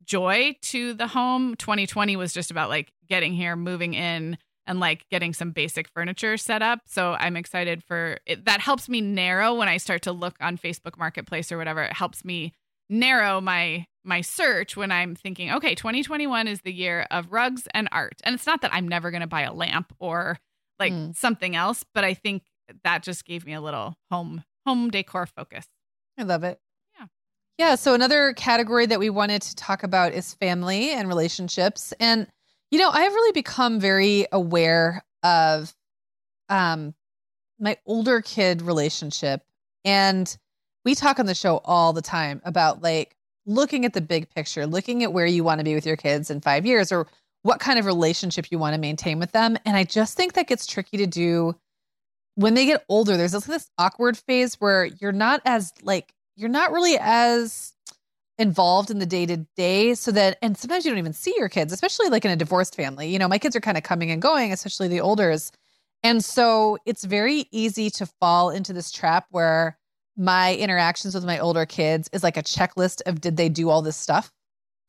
joy 0.03 0.55
to 0.61 0.93
the 0.93 1.07
home. 1.07 1.55
2020 1.55 2.15
was 2.15 2.33
just 2.33 2.51
about 2.51 2.69
like 2.69 2.91
getting 3.07 3.33
here, 3.33 3.55
moving 3.55 3.93
in, 3.93 4.37
and 4.65 4.79
like 4.79 5.07
getting 5.09 5.33
some 5.33 5.51
basic 5.51 5.87
furniture 5.89 6.37
set 6.37 6.61
up. 6.61 6.79
So 6.85 7.15
I'm 7.19 7.35
excited 7.35 7.83
for 7.83 8.17
it. 8.25 8.45
That 8.45 8.61
helps 8.61 8.87
me 8.87 9.01
narrow 9.01 9.55
when 9.55 9.67
I 9.67 9.77
start 9.77 10.03
to 10.03 10.11
look 10.11 10.35
on 10.39 10.57
Facebook 10.57 10.97
Marketplace 10.97 11.51
or 11.51 11.57
whatever. 11.57 11.83
It 11.83 11.93
helps 11.93 12.23
me 12.23 12.53
narrow 12.89 13.41
my 13.41 13.85
my 14.05 14.21
search 14.21 14.75
when 14.75 14.91
I'm 14.91 15.15
thinking, 15.15 15.51
okay, 15.51 15.75
2021 15.75 16.47
is 16.47 16.61
the 16.61 16.73
year 16.73 17.07
of 17.09 17.31
rugs 17.31 17.67
and 17.73 17.87
art. 17.91 18.21
And 18.25 18.35
it's 18.35 18.45
not 18.45 18.61
that 18.61 18.73
I'm 18.73 18.87
never 18.87 19.11
going 19.11 19.21
to 19.21 19.27
buy 19.27 19.43
a 19.43 19.53
lamp 19.53 19.93
or 19.97 20.37
like 20.77 20.91
mm. 20.91 21.15
something 21.15 21.55
else, 21.55 21.85
but 21.93 22.03
I 22.03 22.13
think 22.13 22.43
that 22.83 23.03
just 23.03 23.23
gave 23.23 23.45
me 23.45 23.53
a 23.53 23.61
little 23.61 23.95
home 24.11 24.43
home 24.65 24.89
decor 24.89 25.25
focus. 25.25 25.65
I 26.17 26.23
love 26.23 26.43
it. 26.43 26.59
Yeah. 26.99 27.05
Yeah. 27.57 27.75
So 27.75 27.93
another 27.93 28.33
category 28.33 28.85
that 28.85 28.99
we 28.99 29.09
wanted 29.09 29.41
to 29.43 29.55
talk 29.55 29.83
about 29.83 30.13
is 30.13 30.33
family 30.35 30.91
and 30.91 31.07
relationships. 31.07 31.93
And, 31.99 32.27
you 32.73 32.79
know, 32.79 32.89
I've 32.89 33.13
really 33.13 33.33
become 33.33 33.79
very 33.79 34.25
aware 34.31 35.05
of 35.21 35.75
um, 36.49 36.95
my 37.59 37.77
older 37.85 38.19
kid 38.19 38.63
relationship. 38.63 39.43
And 39.85 40.35
we 40.83 40.95
talk 40.95 41.19
on 41.19 41.27
the 41.27 41.35
show 41.35 41.61
all 41.65 41.93
the 41.93 42.01
time 42.01 42.41
about 42.43 42.81
like 42.81 43.15
looking 43.45 43.85
at 43.85 43.93
the 43.93 44.01
big 44.01 44.27
picture, 44.31 44.65
looking 44.65 45.03
at 45.03 45.13
where 45.13 45.27
you 45.27 45.43
want 45.43 45.59
to 45.59 45.63
be 45.63 45.75
with 45.75 45.85
your 45.85 45.97
kids 45.97 46.31
in 46.31 46.41
five 46.41 46.65
years 46.65 46.91
or 46.91 47.05
what 47.43 47.59
kind 47.59 47.77
of 47.77 47.85
relationship 47.85 48.47
you 48.49 48.57
want 48.57 48.73
to 48.73 48.81
maintain 48.81 49.19
with 49.19 49.33
them. 49.33 49.55
And 49.65 49.77
I 49.77 49.83
just 49.83 50.17
think 50.17 50.33
that 50.33 50.47
gets 50.47 50.65
tricky 50.65 50.97
to 50.97 51.05
do 51.05 51.55
when 52.33 52.55
they 52.55 52.65
get 52.65 52.83
older. 52.89 53.17
There's 53.17 53.33
this, 53.33 53.45
this 53.45 53.69
awkward 53.77 54.17
phase 54.17 54.55
where 54.55 54.85
you're 54.85 55.11
not 55.11 55.43
as 55.45 55.73
like 55.83 56.11
you're 56.35 56.49
not 56.49 56.71
really 56.71 56.97
as 56.99 57.73
involved 58.37 58.89
in 58.89 58.99
the 58.99 59.05
day 59.05 59.25
to 59.25 59.37
day 59.55 59.93
so 59.93 60.11
that 60.11 60.37
and 60.41 60.57
sometimes 60.57 60.83
you 60.83 60.91
don't 60.91 60.97
even 60.97 61.13
see 61.13 61.33
your 61.37 61.49
kids 61.49 61.71
especially 61.71 62.09
like 62.09 62.25
in 62.25 62.31
a 62.31 62.35
divorced 62.35 62.75
family. 62.75 63.07
You 63.09 63.19
know 63.19 63.27
my 63.27 63.37
kids 63.37 63.55
are 63.55 63.61
kind 63.61 63.77
of 63.77 63.83
coming 63.83 64.11
and 64.11 64.21
going 64.21 64.51
especially 64.51 64.87
the 64.87 65.01
olders. 65.01 65.51
And 66.01 66.23
so 66.23 66.77
it's 66.85 67.03
very 67.03 67.45
easy 67.51 67.89
to 67.91 68.05
fall 68.05 68.49
into 68.49 68.73
this 68.73 68.91
trap 68.91 69.27
where 69.29 69.77
my 70.17 70.55
interactions 70.55 71.15
with 71.15 71.25
my 71.25 71.39
older 71.39 71.65
kids 71.65 72.09
is 72.11 72.23
like 72.23 72.37
a 72.37 72.43
checklist 72.43 73.01
of 73.05 73.21
did 73.21 73.37
they 73.37 73.49
do 73.49 73.69
all 73.69 73.81
this 73.81 73.97
stuff. 73.97 74.31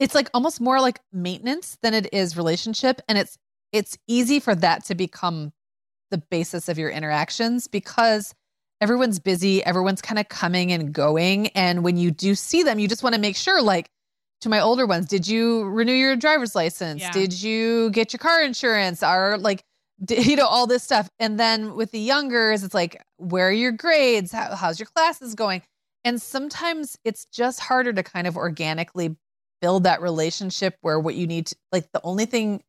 It's 0.00 0.14
like 0.14 0.28
almost 0.34 0.60
more 0.60 0.80
like 0.80 1.00
maintenance 1.12 1.78
than 1.82 1.94
it 1.94 2.12
is 2.12 2.36
relationship 2.36 3.00
and 3.08 3.18
it's 3.18 3.38
it's 3.72 3.98
easy 4.06 4.40
for 4.40 4.54
that 4.54 4.84
to 4.86 4.94
become 4.94 5.52
the 6.10 6.18
basis 6.18 6.68
of 6.68 6.78
your 6.78 6.90
interactions 6.90 7.66
because 7.66 8.34
everyone's 8.84 9.18
busy, 9.18 9.64
everyone's 9.64 10.02
kind 10.02 10.18
of 10.18 10.28
coming 10.28 10.70
and 10.70 10.92
going. 10.92 11.46
And 11.48 11.82
when 11.82 11.96
you 11.96 12.10
do 12.10 12.34
see 12.34 12.62
them, 12.62 12.78
you 12.78 12.86
just 12.86 13.02
want 13.02 13.14
to 13.14 13.20
make 13.20 13.34
sure, 13.34 13.62
like, 13.62 13.88
to 14.42 14.50
my 14.50 14.60
older 14.60 14.84
ones, 14.84 15.06
did 15.06 15.26
you 15.26 15.64
renew 15.70 15.94
your 15.94 16.16
driver's 16.16 16.54
license? 16.54 17.00
Yeah. 17.00 17.10
Did 17.10 17.42
you 17.42 17.88
get 17.92 18.12
your 18.12 18.18
car 18.18 18.42
insurance? 18.42 19.02
Are 19.02 19.38
like, 19.38 19.64
you 20.10 20.36
know, 20.36 20.46
all 20.46 20.66
this 20.66 20.82
stuff. 20.82 21.08
And 21.18 21.40
then 21.40 21.76
with 21.76 21.92
the 21.92 21.98
youngers, 21.98 22.62
it's 22.62 22.74
like, 22.74 23.02
where 23.16 23.48
are 23.48 23.52
your 23.52 23.72
grades? 23.72 24.32
How, 24.32 24.54
how's 24.54 24.78
your 24.78 24.88
classes 24.94 25.34
going? 25.34 25.62
And 26.04 26.20
sometimes 26.20 26.98
it's 27.04 27.24
just 27.32 27.60
harder 27.60 27.94
to 27.94 28.02
kind 28.02 28.26
of 28.26 28.36
organically 28.36 29.16
build 29.62 29.84
that 29.84 30.02
relationship 30.02 30.76
where 30.82 31.00
what 31.00 31.14
you 31.14 31.26
need 31.26 31.46
to, 31.46 31.56
like, 31.72 31.90
the 31.92 32.02
only 32.04 32.26
thing, 32.26 32.62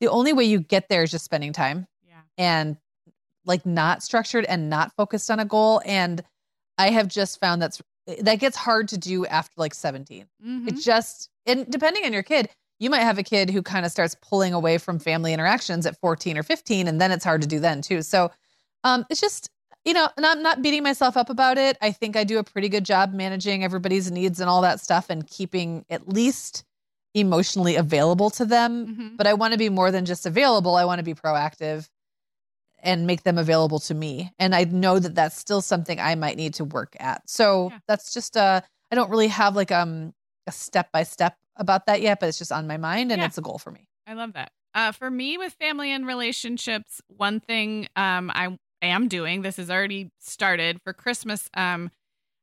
the 0.00 0.08
only 0.08 0.32
way 0.32 0.44
you 0.44 0.60
get 0.60 0.88
there 0.88 1.02
is 1.02 1.10
just 1.10 1.26
spending 1.26 1.52
time. 1.52 1.86
Yeah. 2.08 2.20
And 2.38 2.78
like 3.46 3.64
not 3.64 4.02
structured 4.02 4.44
and 4.44 4.68
not 4.68 4.92
focused 4.96 5.30
on 5.30 5.40
a 5.40 5.44
goal. 5.44 5.80
And 5.86 6.22
I 6.78 6.90
have 6.90 7.08
just 7.08 7.40
found 7.40 7.62
that's 7.62 7.80
that 8.20 8.38
gets 8.38 8.56
hard 8.56 8.88
to 8.88 8.98
do 8.98 9.26
after 9.26 9.54
like 9.56 9.74
17. 9.74 10.26
Mm-hmm. 10.44 10.68
It 10.68 10.76
just 10.76 11.30
and 11.46 11.68
depending 11.70 12.04
on 12.04 12.12
your 12.12 12.22
kid, 12.22 12.48
you 12.78 12.90
might 12.90 13.00
have 13.00 13.18
a 13.18 13.22
kid 13.22 13.50
who 13.50 13.62
kind 13.62 13.86
of 13.86 13.92
starts 13.92 14.16
pulling 14.20 14.52
away 14.52 14.78
from 14.78 14.98
family 14.98 15.32
interactions 15.32 15.86
at 15.86 15.98
14 16.00 16.36
or 16.36 16.42
15, 16.42 16.88
and 16.88 17.00
then 17.00 17.10
it's 17.10 17.24
hard 17.24 17.40
to 17.42 17.48
do 17.48 17.58
then 17.58 17.80
too. 17.80 18.02
So 18.02 18.30
um, 18.84 19.06
it's 19.08 19.20
just 19.20 19.50
you 19.84 19.92
know, 19.92 20.08
and 20.16 20.26
I'm 20.26 20.42
not 20.42 20.62
beating 20.62 20.82
myself 20.82 21.16
up 21.16 21.30
about 21.30 21.58
it. 21.58 21.78
I 21.80 21.92
think 21.92 22.16
I 22.16 22.24
do 22.24 22.38
a 22.38 22.44
pretty 22.44 22.68
good 22.68 22.84
job 22.84 23.12
managing 23.12 23.62
everybody's 23.62 24.10
needs 24.10 24.40
and 24.40 24.50
all 24.50 24.62
that 24.62 24.80
stuff 24.80 25.10
and 25.10 25.24
keeping 25.24 25.84
at 25.88 26.08
least 26.08 26.64
emotionally 27.14 27.76
available 27.76 28.28
to 28.30 28.44
them. 28.44 28.86
Mm-hmm. 28.86 29.16
But 29.16 29.28
I 29.28 29.34
want 29.34 29.52
to 29.52 29.58
be 29.58 29.68
more 29.68 29.92
than 29.92 30.04
just 30.04 30.26
available. 30.26 30.74
I 30.74 30.84
want 30.84 30.98
to 30.98 31.04
be 31.04 31.14
proactive 31.14 31.88
and 32.86 33.06
make 33.06 33.24
them 33.24 33.36
available 33.36 33.80
to 33.80 33.94
me. 33.94 34.32
And 34.38 34.54
I 34.54 34.64
know 34.64 34.98
that 34.98 35.14
that's 35.14 35.36
still 35.36 35.60
something 35.60 36.00
I 36.00 36.14
might 36.14 36.36
need 36.36 36.54
to 36.54 36.64
work 36.64 36.96
at. 36.98 37.28
So 37.28 37.70
yeah. 37.70 37.78
that's 37.88 38.14
just 38.14 38.36
uh 38.36 38.62
I 38.90 38.94
don't 38.94 39.10
really 39.10 39.28
have 39.28 39.56
like 39.56 39.72
um 39.72 40.14
a 40.46 40.52
step 40.52 40.92
by 40.92 41.02
step 41.02 41.36
about 41.56 41.86
that 41.86 42.00
yet, 42.00 42.20
but 42.20 42.28
it's 42.28 42.38
just 42.38 42.52
on 42.52 42.66
my 42.66 42.76
mind 42.76 43.12
and 43.12 43.20
yeah. 43.20 43.26
it's 43.26 43.36
a 43.36 43.42
goal 43.42 43.58
for 43.58 43.70
me. 43.70 43.88
I 44.06 44.14
love 44.14 44.34
that. 44.34 44.52
Uh, 44.74 44.92
for 44.92 45.10
me 45.10 45.38
with 45.38 45.54
family 45.54 45.90
and 45.90 46.06
relationships, 46.06 47.00
one 47.08 47.40
thing 47.40 47.88
um, 47.96 48.30
I 48.34 48.56
am 48.82 49.08
doing, 49.08 49.40
this 49.40 49.56
has 49.56 49.70
already 49.70 50.10
started 50.20 50.80
for 50.82 50.92
Christmas. 50.92 51.48
Um, 51.54 51.90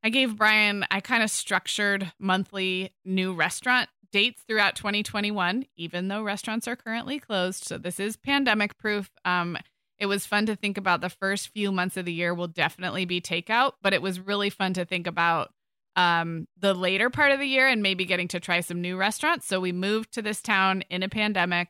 I 0.03 0.09
gave 0.09 0.35
Brian, 0.35 0.83
I 0.89 0.99
kind 0.99 1.23
of 1.23 1.29
structured 1.29 2.11
monthly 2.19 2.91
new 3.05 3.33
restaurant 3.33 3.87
dates 4.11 4.41
throughout 4.47 4.75
2021, 4.75 5.65
even 5.77 6.07
though 6.07 6.23
restaurants 6.23 6.67
are 6.67 6.75
currently 6.75 7.19
closed. 7.19 7.63
So 7.63 7.77
this 7.77 7.99
is 7.99 8.17
pandemic 8.17 8.77
proof. 8.77 9.11
Um, 9.23 9.57
it 10.03 10.07
was 10.07 10.25
fun 10.25 10.45
to 10.47 10.55
think 10.57 10.77
about 10.77 10.99
the 10.99 11.07
first 11.07 11.47
few 11.53 11.71
months 11.71 11.95
of 11.95 12.03
the 12.03 12.11
year 12.11 12.33
will 12.33 12.49
definitely 12.49 13.05
be 13.05 13.21
takeout, 13.21 13.75
but 13.81 13.93
it 13.93 14.01
was 14.01 14.19
really 14.19 14.49
fun 14.49 14.73
to 14.73 14.83
think 14.83 15.07
about 15.07 15.49
um, 15.95 16.45
the 16.59 16.73
later 16.73 17.09
part 17.09 17.31
of 17.31 17.39
the 17.39 17.45
year 17.45 17.69
and 17.69 17.81
maybe 17.81 18.03
getting 18.03 18.27
to 18.27 18.41
try 18.41 18.59
some 18.59 18.81
new 18.81 18.97
restaurants. 18.97 19.47
So 19.47 19.61
we 19.61 19.71
moved 19.71 20.11
to 20.15 20.21
this 20.21 20.41
town 20.41 20.81
in 20.89 21.03
a 21.03 21.07
pandemic. 21.07 21.69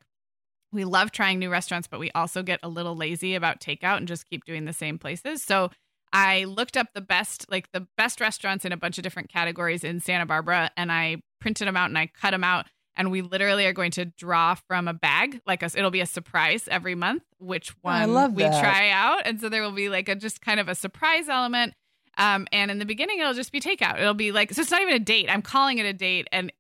We 0.71 0.83
love 0.83 1.11
trying 1.11 1.37
new 1.37 1.51
restaurants, 1.51 1.87
but 1.87 1.99
we 1.99 2.09
also 2.15 2.41
get 2.41 2.59
a 2.63 2.69
little 2.69 2.95
lazy 2.95 3.35
about 3.35 3.59
takeout 3.59 3.97
and 3.97 4.07
just 4.07 4.27
keep 4.27 4.45
doing 4.45 4.65
the 4.65 4.73
same 4.73 4.97
places. 4.97 5.43
So 5.43 5.69
I 6.11 6.45
looked 6.45 6.75
up 6.75 6.87
the 6.95 7.01
best, 7.01 7.45
like 7.51 7.71
the 7.71 7.85
best 7.97 8.19
restaurants 8.19 8.65
in 8.65 8.71
a 8.71 8.77
bunch 8.77 8.97
of 8.97 9.03
different 9.03 9.29
categories 9.29 9.83
in 9.83 9.99
Santa 9.99 10.25
Barbara, 10.25 10.71
and 10.75 10.91
I 10.91 11.17
printed 11.39 11.67
them 11.67 11.77
out 11.77 11.89
and 11.89 11.99
I 11.99 12.07
cut 12.07 12.31
them 12.31 12.43
out 12.43 12.65
and 12.95 13.11
we 13.11 13.21
literally 13.21 13.65
are 13.65 13.73
going 13.73 13.91
to 13.91 14.05
draw 14.05 14.55
from 14.55 14.87
a 14.87 14.93
bag 14.93 15.41
like 15.45 15.63
us 15.63 15.75
it'll 15.75 15.91
be 15.91 16.01
a 16.01 16.05
surprise 16.05 16.67
every 16.69 16.95
month 16.95 17.23
which 17.43 17.69
one 17.81 18.09
we 18.35 18.43
try 18.43 18.89
out. 18.89 19.21
And 19.25 19.39
so 19.39 19.49
there 19.49 19.61
will 19.61 19.71
be 19.71 19.89
like 19.89 20.09
a 20.09 20.15
just 20.15 20.41
kind 20.41 20.59
of 20.59 20.67
a 20.67 20.75
surprise 20.75 21.29
element. 21.29 21.73
Um, 22.17 22.47
and 22.51 22.71
in 22.71 22.79
the 22.79 22.85
beginning 22.85 23.19
it'll 23.19 23.33
just 23.33 23.51
be 23.51 23.59
takeout. 23.59 23.99
It'll 23.99 24.13
be 24.13 24.31
like 24.31 24.51
so 24.53 24.61
it's 24.61 24.71
not 24.71 24.81
even 24.81 24.95
a 24.95 24.99
date. 24.99 25.29
I'm 25.29 25.41
calling 25.41 25.77
it 25.77 25.85
a 25.85 25.93
date. 25.93 26.27
And 26.31 26.51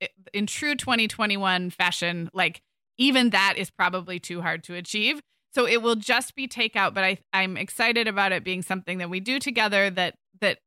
it, 0.00 0.10
in 0.32 0.46
true 0.46 0.74
2021 0.74 1.70
fashion 1.70 2.30
like 2.34 2.60
even 2.98 3.30
that 3.30 3.54
is 3.56 3.70
probably 3.70 4.18
too 4.18 4.42
hard 4.42 4.64
to 4.64 4.74
achieve. 4.74 5.20
So 5.54 5.66
it 5.66 5.82
will 5.82 5.96
just 5.96 6.34
be 6.34 6.48
takeout 6.48 6.94
but 6.94 7.04
i 7.04 7.18
i'm 7.32 7.56
excited 7.56 8.08
about 8.08 8.32
it 8.32 8.42
being 8.42 8.62
something 8.62 8.98
that 8.98 9.10
we 9.10 9.20
do 9.20 9.38
together 9.38 9.90
that 9.90 10.14
that 10.40 10.58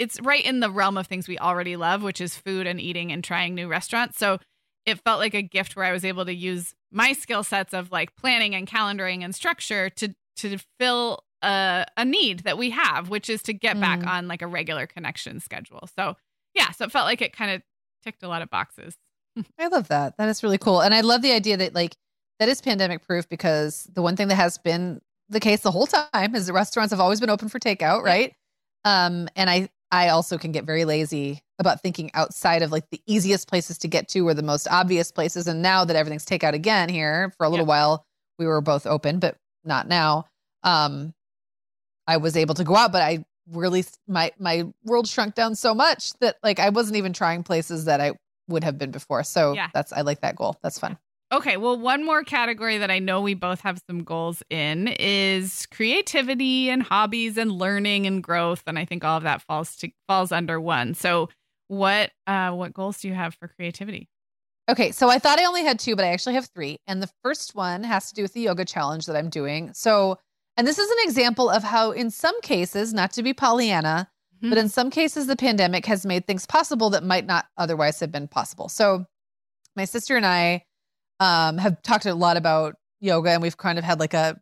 it's 0.00 0.18
right 0.22 0.44
in 0.44 0.60
the 0.60 0.70
realm 0.70 0.96
of 0.96 1.06
things 1.06 1.28
we 1.28 1.38
already 1.38 1.76
love, 1.76 2.02
which 2.02 2.22
is 2.22 2.34
food 2.34 2.66
and 2.66 2.80
eating 2.80 3.12
and 3.12 3.22
trying 3.22 3.54
new 3.54 3.68
restaurants. 3.68 4.18
So 4.18 4.38
it 4.86 4.98
felt 5.04 5.20
like 5.20 5.34
a 5.34 5.42
gift 5.42 5.76
where 5.76 5.84
I 5.84 5.92
was 5.92 6.06
able 6.06 6.24
to 6.24 6.34
use 6.34 6.74
my 6.90 7.12
skill 7.12 7.44
sets 7.44 7.74
of 7.74 7.92
like 7.92 8.16
planning 8.16 8.54
and 8.54 8.66
calendaring 8.66 9.22
and 9.22 9.34
structure 9.34 9.90
to 9.90 10.14
to 10.38 10.56
fill 10.78 11.22
a, 11.42 11.84
a 11.98 12.04
need 12.06 12.40
that 12.40 12.56
we 12.56 12.70
have, 12.70 13.10
which 13.10 13.28
is 13.28 13.42
to 13.42 13.52
get 13.52 13.76
mm. 13.76 13.80
back 13.82 14.06
on 14.06 14.26
like 14.26 14.40
a 14.40 14.46
regular 14.46 14.86
connection 14.86 15.38
schedule. 15.38 15.86
So 15.98 16.16
yeah, 16.54 16.70
so 16.70 16.86
it 16.86 16.92
felt 16.92 17.04
like 17.04 17.20
it 17.20 17.34
kind 17.34 17.50
of 17.50 17.62
ticked 18.02 18.22
a 18.22 18.28
lot 18.28 18.40
of 18.40 18.48
boxes. 18.48 18.94
I 19.58 19.66
love 19.66 19.88
that. 19.88 20.16
That 20.16 20.30
is 20.30 20.42
really 20.42 20.56
cool. 20.56 20.80
And 20.80 20.94
I 20.94 21.02
love 21.02 21.20
the 21.20 21.32
idea 21.32 21.58
that 21.58 21.74
like 21.74 21.94
that 22.38 22.48
is 22.48 22.62
pandemic 22.62 23.06
proof 23.06 23.28
because 23.28 23.86
the 23.92 24.00
one 24.00 24.16
thing 24.16 24.28
that 24.28 24.36
has 24.36 24.56
been 24.56 25.02
the 25.28 25.40
case 25.40 25.60
the 25.60 25.70
whole 25.70 25.86
time 25.86 26.34
is 26.34 26.46
the 26.46 26.54
restaurants 26.54 26.90
have 26.90 27.00
always 27.00 27.20
been 27.20 27.28
open 27.28 27.50
for 27.50 27.58
takeout, 27.58 28.02
right? 28.02 28.32
Um, 28.86 29.28
and 29.36 29.50
I 29.50 29.68
I 29.92 30.08
also 30.08 30.38
can 30.38 30.52
get 30.52 30.64
very 30.64 30.84
lazy 30.84 31.40
about 31.58 31.82
thinking 31.82 32.10
outside 32.14 32.62
of 32.62 32.70
like 32.70 32.88
the 32.90 33.00
easiest 33.06 33.48
places 33.48 33.78
to 33.78 33.88
get 33.88 34.08
to 34.08 34.26
or 34.26 34.34
the 34.34 34.42
most 34.42 34.68
obvious 34.68 35.10
places. 35.10 35.46
And 35.46 35.62
now 35.62 35.84
that 35.84 35.96
everything's 35.96 36.24
takeout 36.24 36.52
again 36.52 36.88
here 36.88 37.32
for 37.36 37.44
a 37.44 37.48
little 37.48 37.66
while, 37.66 38.04
we 38.38 38.46
were 38.46 38.60
both 38.60 38.86
open, 38.86 39.18
but 39.18 39.36
not 39.64 39.88
now. 39.88 40.26
um, 40.62 41.12
I 42.06 42.16
was 42.16 42.36
able 42.36 42.54
to 42.56 42.64
go 42.64 42.74
out, 42.76 42.92
but 42.92 43.02
I 43.02 43.24
really 43.52 43.84
my 44.08 44.32
my 44.38 44.64
world 44.84 45.06
shrunk 45.08 45.34
down 45.34 45.54
so 45.54 45.74
much 45.74 46.12
that 46.20 46.36
like 46.42 46.58
I 46.58 46.70
wasn't 46.70 46.96
even 46.96 47.12
trying 47.12 47.42
places 47.42 47.84
that 47.84 48.00
I 48.00 48.12
would 48.48 48.64
have 48.64 48.78
been 48.78 48.90
before. 48.90 49.22
So 49.22 49.52
Yeah. 49.52 49.68
that's 49.72 49.92
I 49.92 50.00
like 50.00 50.20
that 50.22 50.36
goal. 50.36 50.56
That's 50.62 50.78
fun. 50.78 50.98
Okay, 51.32 51.56
well, 51.56 51.78
one 51.78 52.04
more 52.04 52.24
category 52.24 52.78
that 52.78 52.90
I 52.90 52.98
know 52.98 53.20
we 53.20 53.34
both 53.34 53.60
have 53.60 53.80
some 53.88 54.02
goals 54.02 54.42
in 54.50 54.88
is 54.98 55.66
creativity 55.66 56.70
and 56.70 56.82
hobbies 56.82 57.38
and 57.38 57.52
learning 57.52 58.06
and 58.06 58.20
growth, 58.20 58.64
and 58.66 58.76
I 58.76 58.84
think 58.84 59.04
all 59.04 59.16
of 59.16 59.22
that 59.22 59.42
falls 59.42 59.76
to 59.76 59.90
falls 60.08 60.32
under 60.32 60.60
one. 60.60 60.94
So, 60.94 61.28
what 61.68 62.10
uh, 62.26 62.50
what 62.50 62.74
goals 62.74 63.00
do 63.00 63.08
you 63.08 63.14
have 63.14 63.34
for 63.34 63.46
creativity? 63.46 64.08
Okay, 64.68 64.90
so 64.90 65.08
I 65.08 65.20
thought 65.20 65.38
I 65.38 65.44
only 65.44 65.62
had 65.62 65.78
two, 65.78 65.94
but 65.94 66.04
I 66.04 66.08
actually 66.08 66.34
have 66.34 66.46
three. 66.46 66.78
And 66.88 67.00
the 67.00 67.10
first 67.22 67.54
one 67.54 67.84
has 67.84 68.08
to 68.08 68.14
do 68.14 68.22
with 68.22 68.32
the 68.32 68.40
yoga 68.40 68.64
challenge 68.64 69.06
that 69.06 69.16
I'm 69.16 69.30
doing. 69.30 69.72
So, 69.72 70.18
and 70.56 70.66
this 70.66 70.78
is 70.78 70.90
an 70.90 70.98
example 71.02 71.48
of 71.48 71.62
how, 71.62 71.92
in 71.92 72.10
some 72.10 72.40
cases, 72.40 72.92
not 72.92 73.12
to 73.12 73.22
be 73.22 73.32
Pollyanna, 73.32 74.10
but 74.42 74.58
in 74.58 74.68
some 74.68 74.90
cases, 74.90 75.26
the 75.26 75.36
pandemic 75.36 75.86
has 75.86 76.06
made 76.06 76.26
things 76.26 76.46
possible 76.46 76.90
that 76.90 77.04
might 77.04 77.26
not 77.26 77.46
otherwise 77.56 78.00
have 78.00 78.10
been 78.10 78.26
possible. 78.26 78.68
So, 78.68 79.06
my 79.76 79.84
sister 79.84 80.16
and 80.16 80.26
I 80.26 80.64
um, 81.20 81.58
have 81.58 81.80
talked 81.82 82.06
a 82.06 82.14
lot 82.14 82.36
about 82.36 82.76
yoga, 83.00 83.30
and 83.30 83.42
we've 83.42 83.56
kind 83.56 83.78
of 83.78 83.84
had 83.84 84.00
like 84.00 84.14
a, 84.14 84.40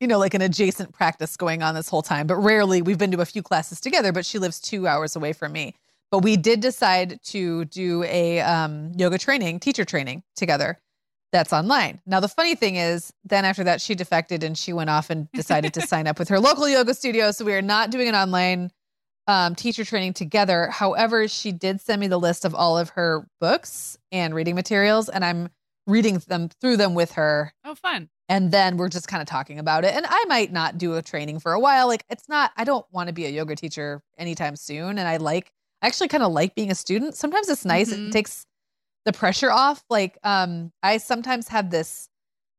you 0.00 0.06
know, 0.06 0.18
like 0.18 0.34
an 0.34 0.40
adjacent 0.40 0.92
practice 0.92 1.36
going 1.36 1.62
on 1.62 1.74
this 1.74 1.88
whole 1.88 2.02
time. 2.02 2.26
But 2.26 2.36
rarely 2.36 2.80
we've 2.80 2.98
been 2.98 3.10
to 3.10 3.20
a 3.20 3.26
few 3.26 3.42
classes 3.42 3.80
together. 3.80 4.12
But 4.12 4.24
she 4.24 4.38
lives 4.38 4.60
two 4.60 4.86
hours 4.86 5.16
away 5.16 5.32
from 5.32 5.52
me. 5.52 5.74
But 6.10 6.20
we 6.20 6.36
did 6.36 6.60
decide 6.60 7.18
to 7.24 7.64
do 7.66 8.04
a 8.04 8.40
um, 8.40 8.92
yoga 8.96 9.18
training, 9.18 9.60
teacher 9.60 9.84
training 9.84 10.22
together. 10.36 10.78
That's 11.32 11.52
online. 11.52 12.00
Now 12.06 12.20
the 12.20 12.28
funny 12.28 12.54
thing 12.54 12.76
is, 12.76 13.12
then 13.24 13.44
after 13.44 13.64
that, 13.64 13.80
she 13.80 13.96
defected 13.96 14.44
and 14.44 14.56
she 14.56 14.72
went 14.72 14.90
off 14.90 15.10
and 15.10 15.28
decided 15.34 15.74
to 15.74 15.80
sign 15.80 16.06
up 16.06 16.20
with 16.20 16.28
her 16.28 16.38
local 16.38 16.68
yoga 16.68 16.94
studio. 16.94 17.32
So 17.32 17.44
we 17.44 17.54
are 17.54 17.62
not 17.62 17.90
doing 17.90 18.08
an 18.08 18.14
online 18.14 18.70
um, 19.26 19.54
teacher 19.54 19.84
training 19.84 20.12
together. 20.12 20.68
However, 20.68 21.26
she 21.28 21.50
did 21.50 21.80
send 21.80 22.00
me 22.00 22.06
the 22.06 22.20
list 22.20 22.44
of 22.44 22.54
all 22.54 22.78
of 22.78 22.90
her 22.90 23.26
books 23.40 23.98
and 24.12 24.34
reading 24.34 24.54
materials, 24.54 25.08
and 25.08 25.24
I'm 25.24 25.48
reading 25.86 26.18
them 26.26 26.48
through 26.60 26.76
them 26.76 26.94
with 26.94 27.12
her. 27.12 27.52
Oh, 27.64 27.74
fun. 27.74 28.08
And 28.28 28.50
then 28.50 28.76
we're 28.78 28.88
just 28.88 29.06
kind 29.06 29.20
of 29.20 29.28
talking 29.28 29.58
about 29.58 29.84
it. 29.84 29.94
And 29.94 30.06
I 30.08 30.24
might 30.28 30.50
not 30.50 30.78
do 30.78 30.94
a 30.94 31.02
training 31.02 31.40
for 31.40 31.52
a 31.52 31.60
while. 31.60 31.86
Like 31.88 32.04
it's 32.08 32.28
not, 32.28 32.52
I 32.56 32.64
don't 32.64 32.86
want 32.90 33.08
to 33.08 33.12
be 33.12 33.26
a 33.26 33.30
yoga 33.30 33.54
teacher 33.54 34.02
anytime 34.16 34.56
soon. 34.56 34.98
And 34.98 35.06
I 35.06 35.18
like, 35.18 35.52
I 35.82 35.86
actually 35.88 36.08
kind 36.08 36.22
of 36.22 36.32
like 36.32 36.54
being 36.54 36.70
a 36.70 36.74
student. 36.74 37.16
Sometimes 37.16 37.48
it's 37.50 37.66
nice. 37.66 37.92
Mhm. 37.92 38.08
It 38.08 38.12
takes 38.12 38.46
the 39.04 39.12
pressure 39.12 39.50
off. 39.50 39.84
Like, 39.90 40.16
um, 40.24 40.72
I 40.82 40.96
sometimes 40.96 41.48
have 41.48 41.70
this 41.70 42.08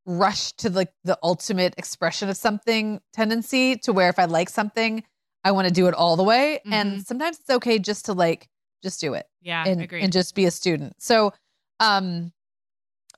rush 0.06 0.52
to 0.54 0.70
like 0.70 0.94
the 1.04 1.18
ultimate 1.24 1.74
expression 1.80 2.30
of 2.30 2.38
something 2.38 3.02
tendency 3.14 3.76
to 3.78 3.92
where 3.92 4.10
if 4.10 4.20
I 4.20 4.26
like 4.26 4.50
something, 4.50 5.04
I 5.44 5.52
want 5.52 5.68
to 5.68 5.74
do 5.74 5.88
it 5.88 5.96
all 5.96 6.16
the 6.16 6.24
way. 6.24 6.60
And 6.72 7.04
sometimes 7.06 7.40
it's 7.40 7.50
okay 7.50 7.80
just 7.80 8.06
to 8.06 8.14
like, 8.14 8.48
just 8.84 9.02
do 9.02 9.16
it 9.16 9.26
Yeah, 9.42 9.64
and, 9.66 9.92
and 9.92 10.12
just 10.14 10.36
be 10.36 10.46
a 10.46 10.52
student. 10.52 10.94
So, 11.02 11.34
um, 11.80 12.32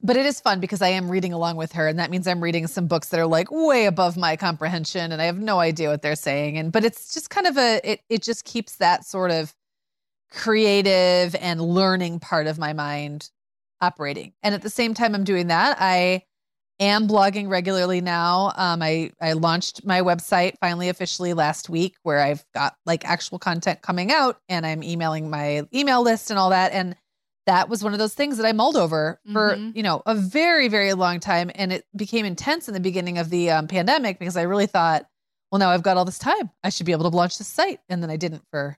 but 0.01 0.17
it 0.17 0.25
is 0.25 0.39
fun 0.39 0.59
because 0.59 0.81
I 0.81 0.89
am 0.89 1.09
reading 1.09 1.33
along 1.33 1.57
with 1.57 1.71
her, 1.73 1.87
and 1.87 1.97
that 1.99 2.11
means 2.11 2.27
I'm 2.27 2.41
reading 2.43 2.67
some 2.67 2.87
books 2.87 3.09
that 3.09 3.19
are 3.19 3.27
like 3.27 3.47
way 3.51 3.85
above 3.85 4.17
my 4.17 4.35
comprehension, 4.35 5.11
and 5.11 5.21
I 5.21 5.25
have 5.25 5.39
no 5.39 5.59
idea 5.59 5.89
what 5.89 6.01
they're 6.01 6.15
saying. 6.15 6.57
And 6.57 6.71
but 6.71 6.85
it's 6.85 7.13
just 7.13 7.29
kind 7.29 7.47
of 7.47 7.57
a 7.57 7.81
it 7.83 8.01
it 8.09 8.23
just 8.23 8.45
keeps 8.45 8.77
that 8.77 9.05
sort 9.05 9.31
of 9.31 9.53
creative 10.31 11.35
and 11.35 11.61
learning 11.61 12.19
part 12.19 12.47
of 12.47 12.57
my 12.57 12.73
mind 12.73 13.29
operating. 13.81 14.33
And 14.43 14.53
at 14.55 14.61
the 14.61 14.69
same 14.69 14.93
time, 14.93 15.15
I'm 15.15 15.23
doing 15.23 15.47
that. 15.47 15.77
I 15.79 16.23
am 16.79 17.07
blogging 17.07 17.49
regularly 17.49 18.01
now. 18.01 18.53
Um, 18.55 18.81
I 18.81 19.11
I 19.21 19.33
launched 19.33 19.85
my 19.85 20.01
website 20.01 20.55
finally 20.59 20.89
officially 20.89 21.33
last 21.33 21.69
week, 21.69 21.95
where 22.03 22.19
I've 22.19 22.45
got 22.53 22.75
like 22.85 23.05
actual 23.05 23.39
content 23.39 23.81
coming 23.81 24.11
out, 24.11 24.39
and 24.49 24.65
I'm 24.65 24.83
emailing 24.83 25.29
my 25.29 25.65
email 25.73 26.01
list 26.03 26.29
and 26.29 26.39
all 26.39 26.51
that. 26.51 26.71
And 26.73 26.95
that 27.47 27.67
was 27.69 27.83
one 27.83 27.93
of 27.93 27.99
those 27.99 28.13
things 28.13 28.37
that 28.37 28.45
I 28.45 28.51
mulled 28.51 28.77
over 28.77 29.19
for 29.33 29.55
Mhm. 29.55 29.75
you 29.75 29.81
know 29.81 30.03
a 30.05 30.13
very 30.13 30.67
very 30.67 30.93
long 30.93 31.19
time, 31.19 31.49
and 31.55 31.73
it 31.73 31.85
became 31.95 32.25
intense 32.25 32.67
in 32.67 32.73
the 32.75 32.79
beginning 32.79 33.17
of 33.17 33.29
the 33.31 33.49
um, 33.49 33.67
pandemic 33.67 34.19
because 34.19 34.37
I 34.37 34.43
really 34.43 34.67
thought, 34.67 35.07
well, 35.51 35.57
now 35.59 35.69
I've 35.71 35.81
got 35.83 35.97
all 35.97 36.05
this 36.05 36.19
time, 36.19 36.51
I 36.63 36.69
should 36.69 36.85
be 36.85 36.91
able 36.91 37.09
to 37.09 37.15
launch 37.17 37.37
this 37.39 37.47
site, 37.47 37.79
and 37.89 38.03
then 38.03 38.09
I 38.11 38.17
didn't 38.17 38.43
for 38.51 38.77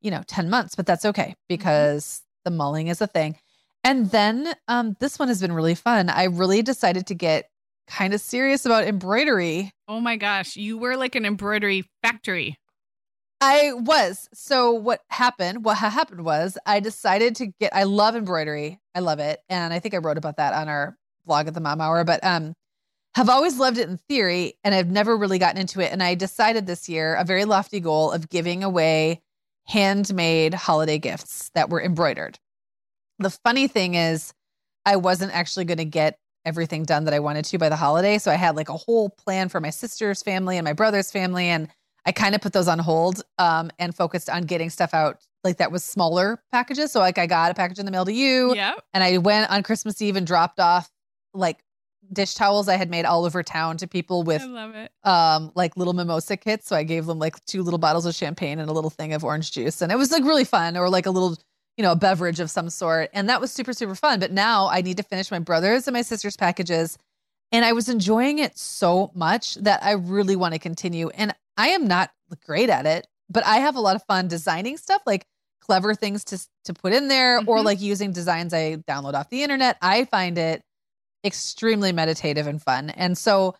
you 0.00 0.10
know 0.10 0.22
10 0.26 0.48
months, 0.48 0.74
but 0.74 0.86
that's 0.86 1.04
okay 1.04 1.34
because 1.48 2.22
the 2.44 2.50
mulling 2.50 2.88
is 2.88 3.00
a 3.00 3.06
thing. 3.06 3.36
And 3.84 4.10
then 4.10 4.52
um, 4.68 4.96
this 5.00 5.18
one 5.18 5.28
has 5.28 5.40
been 5.40 5.52
really 5.52 5.74
fun. 5.76 6.08
I 6.10 6.24
really 6.24 6.62
decided 6.62 7.06
to 7.08 7.14
get 7.14 7.48
kind 7.88 8.14
of 8.14 8.20
serious 8.20 8.66
about 8.66 8.84
embroidery. 8.84 9.72
oh 9.88 10.00
my 10.00 10.16
gosh, 10.16 10.56
you 10.56 10.76
were 10.78 10.96
like 10.96 11.14
an 11.14 11.24
embroidery 11.24 11.84
factory. 12.02 12.56
I 13.40 13.72
was. 13.74 14.28
So 14.32 14.72
what 14.72 15.02
happened? 15.08 15.64
What 15.64 15.76
ha- 15.76 15.90
happened 15.90 16.24
was 16.24 16.56
I 16.64 16.80
decided 16.80 17.36
to 17.36 17.46
get 17.60 17.74
I 17.74 17.84
love 17.84 18.16
embroidery. 18.16 18.80
I 18.94 19.00
love 19.00 19.18
it. 19.18 19.40
And 19.48 19.74
I 19.74 19.78
think 19.78 19.94
I 19.94 19.98
wrote 19.98 20.18
about 20.18 20.38
that 20.38 20.54
on 20.54 20.68
our 20.68 20.96
blog 21.26 21.48
at 21.48 21.54
the 21.54 21.60
Mom 21.60 21.80
Hour, 21.80 22.04
but 22.04 22.24
um 22.24 22.54
have 23.14 23.28
always 23.30 23.58
loved 23.58 23.78
it 23.78 23.88
in 23.88 23.96
theory 23.96 24.54
and 24.62 24.74
I've 24.74 24.90
never 24.90 25.16
really 25.16 25.38
gotten 25.38 25.58
into 25.60 25.80
it 25.80 25.90
and 25.90 26.02
I 26.02 26.14
decided 26.14 26.66
this 26.66 26.86
year 26.86 27.14
a 27.14 27.24
very 27.24 27.46
lofty 27.46 27.80
goal 27.80 28.12
of 28.12 28.28
giving 28.28 28.62
away 28.62 29.22
handmade 29.64 30.52
holiday 30.52 30.98
gifts 30.98 31.50
that 31.54 31.70
were 31.70 31.82
embroidered. 31.82 32.38
The 33.18 33.30
funny 33.30 33.68
thing 33.68 33.94
is 33.94 34.34
I 34.84 34.96
wasn't 34.96 35.34
actually 35.34 35.64
going 35.64 35.78
to 35.78 35.84
get 35.84 36.18
everything 36.44 36.84
done 36.84 37.04
that 37.04 37.14
I 37.14 37.18
wanted 37.18 37.46
to 37.46 37.58
by 37.58 37.68
the 37.68 37.76
holiday, 37.76 38.18
so 38.18 38.30
I 38.30 38.34
had 38.36 38.54
like 38.54 38.68
a 38.68 38.76
whole 38.76 39.08
plan 39.08 39.48
for 39.48 39.60
my 39.60 39.70
sister's 39.70 40.22
family 40.22 40.58
and 40.58 40.64
my 40.64 40.74
brother's 40.74 41.10
family 41.10 41.46
and 41.46 41.68
I 42.06 42.12
kind 42.12 42.34
of 42.34 42.40
put 42.40 42.52
those 42.52 42.68
on 42.68 42.78
hold 42.78 43.22
um, 43.38 43.70
and 43.78 43.94
focused 43.94 44.30
on 44.30 44.44
getting 44.44 44.70
stuff 44.70 44.94
out 44.94 45.18
like 45.44 45.58
that 45.58 45.70
was 45.72 45.84
smaller 45.84 46.42
packages. 46.52 46.92
So 46.92 47.00
like 47.00 47.18
I 47.18 47.26
got 47.26 47.50
a 47.50 47.54
package 47.54 47.78
in 47.78 47.84
the 47.84 47.92
mail 47.92 48.04
to 48.04 48.12
you, 48.12 48.54
Yep. 48.54 48.84
and 48.94 49.02
I 49.04 49.18
went 49.18 49.50
on 49.50 49.62
Christmas 49.62 50.00
Eve 50.00 50.16
and 50.16 50.26
dropped 50.26 50.58
off 50.60 50.90
like 51.34 51.58
dish 52.12 52.34
towels 52.34 52.68
I 52.68 52.76
had 52.76 52.88
made 52.88 53.04
all 53.04 53.24
over 53.24 53.42
town 53.42 53.76
to 53.78 53.88
people 53.88 54.22
with 54.22 54.40
I 54.40 54.44
love 54.46 54.74
it. 54.76 54.92
um 55.02 55.50
like 55.56 55.76
little 55.76 55.92
mimosa 55.92 56.36
kits. 56.36 56.68
So 56.68 56.76
I 56.76 56.84
gave 56.84 57.06
them 57.06 57.18
like 57.18 57.44
two 57.46 57.62
little 57.64 57.78
bottles 57.78 58.06
of 58.06 58.14
champagne 58.14 58.60
and 58.60 58.70
a 58.70 58.72
little 58.72 58.90
thing 58.90 59.12
of 59.12 59.24
orange 59.24 59.50
juice, 59.52 59.82
and 59.82 59.90
it 59.90 59.96
was 59.98 60.12
like 60.12 60.22
really 60.24 60.44
fun, 60.44 60.76
or 60.76 60.88
like 60.88 61.06
a 61.06 61.10
little 61.10 61.36
you 61.76 61.82
know 61.82 61.92
a 61.92 61.96
beverage 61.96 62.38
of 62.40 62.50
some 62.50 62.70
sort, 62.70 63.10
and 63.12 63.28
that 63.28 63.40
was 63.40 63.50
super 63.52 63.72
super 63.72 63.94
fun. 63.96 64.20
But 64.20 64.30
now 64.32 64.68
I 64.68 64.80
need 64.82 64.96
to 64.98 65.02
finish 65.02 65.30
my 65.32 65.40
brother's 65.40 65.86
and 65.88 65.94
my 65.94 66.02
sister's 66.02 66.36
packages. 66.36 66.96
And 67.52 67.64
I 67.64 67.72
was 67.72 67.88
enjoying 67.88 68.38
it 68.40 68.58
so 68.58 69.10
much 69.14 69.54
that 69.56 69.82
I 69.84 69.92
really 69.92 70.34
want 70.36 70.54
to 70.54 70.58
continue. 70.58 71.10
And 71.10 71.32
I 71.56 71.68
am 71.68 71.86
not 71.86 72.10
great 72.44 72.70
at 72.70 72.86
it, 72.86 73.06
but 73.30 73.44
I 73.46 73.56
have 73.58 73.76
a 73.76 73.80
lot 73.80 73.96
of 73.96 74.02
fun 74.04 74.28
designing 74.28 74.76
stuff, 74.76 75.02
like 75.06 75.26
clever 75.60 75.94
things 75.94 76.24
to 76.26 76.38
to 76.64 76.74
put 76.74 76.92
in 76.92 77.08
there, 77.08 77.42
or 77.46 77.62
Mhm. 77.62 77.62
like 77.62 77.80
using 77.80 78.12
designs 78.12 78.52
I 78.54 78.76
download 78.88 79.14
off 79.14 79.30
the 79.30 79.42
internet. 79.42 79.78
I 79.82 80.04
find 80.06 80.38
it 80.38 80.62
extremely 81.24 81.92
meditative 81.92 82.46
and 82.48 82.62
fun. 82.62 82.90
And 82.90 83.18
so 83.18 83.56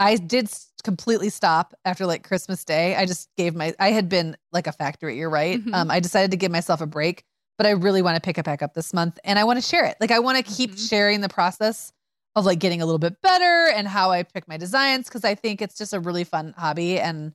I 0.00 0.16
did 0.16 0.50
completely 0.84 1.30
stop 1.30 1.74
after 1.84 2.06
like 2.06 2.24
Christmas 2.24 2.64
Day. 2.64 2.96
I 2.96 3.06
just 3.06 3.28
gave 3.38 3.54
my 3.56 3.74
I 3.80 3.90
had 3.92 4.08
been 4.10 4.36
like 4.52 4.66
a 4.68 4.72
factory, 4.72 5.18
you're 5.18 5.30
right. 5.30 5.62
Mhm. 5.64 5.72
Um 5.72 5.90
I 5.90 6.00
decided 6.00 6.30
to 6.32 6.38
give 6.38 6.52
myself 6.52 6.80
a 6.82 6.86
break, 6.86 7.24
but 7.58 7.66
I 7.66 7.72
really 7.72 8.02
want 8.02 8.16
to 8.16 8.22
pick 8.22 8.38
it 8.38 8.44
back 8.46 8.62
up 8.62 8.74
this 8.74 8.94
month 8.94 9.18
and 9.24 9.38
I 9.38 9.44
want 9.44 9.58
to 9.58 9.62
share 9.68 9.84
it. 9.86 9.96
Like 10.00 10.10
I 10.12 10.20
want 10.20 10.38
to 10.38 10.44
keep 10.44 10.72
Mhm. 10.72 10.78
sharing 10.78 11.20
the 11.22 11.28
process 11.30 11.92
of 12.38 12.46
like 12.46 12.58
getting 12.58 12.80
a 12.82 12.86
little 12.86 12.98
bit 12.98 13.20
better 13.22 13.70
and 13.74 13.86
how 13.88 14.10
I 14.10 14.22
pick 14.22 14.46
my 14.48 14.56
designs 14.56 15.08
cuz 15.10 15.24
I 15.24 15.34
think 15.34 15.60
it's 15.62 15.76
just 15.76 15.92
a 15.92 16.00
really 16.00 16.24
fun 16.24 16.54
hobby 16.56 16.98
and 17.00 17.32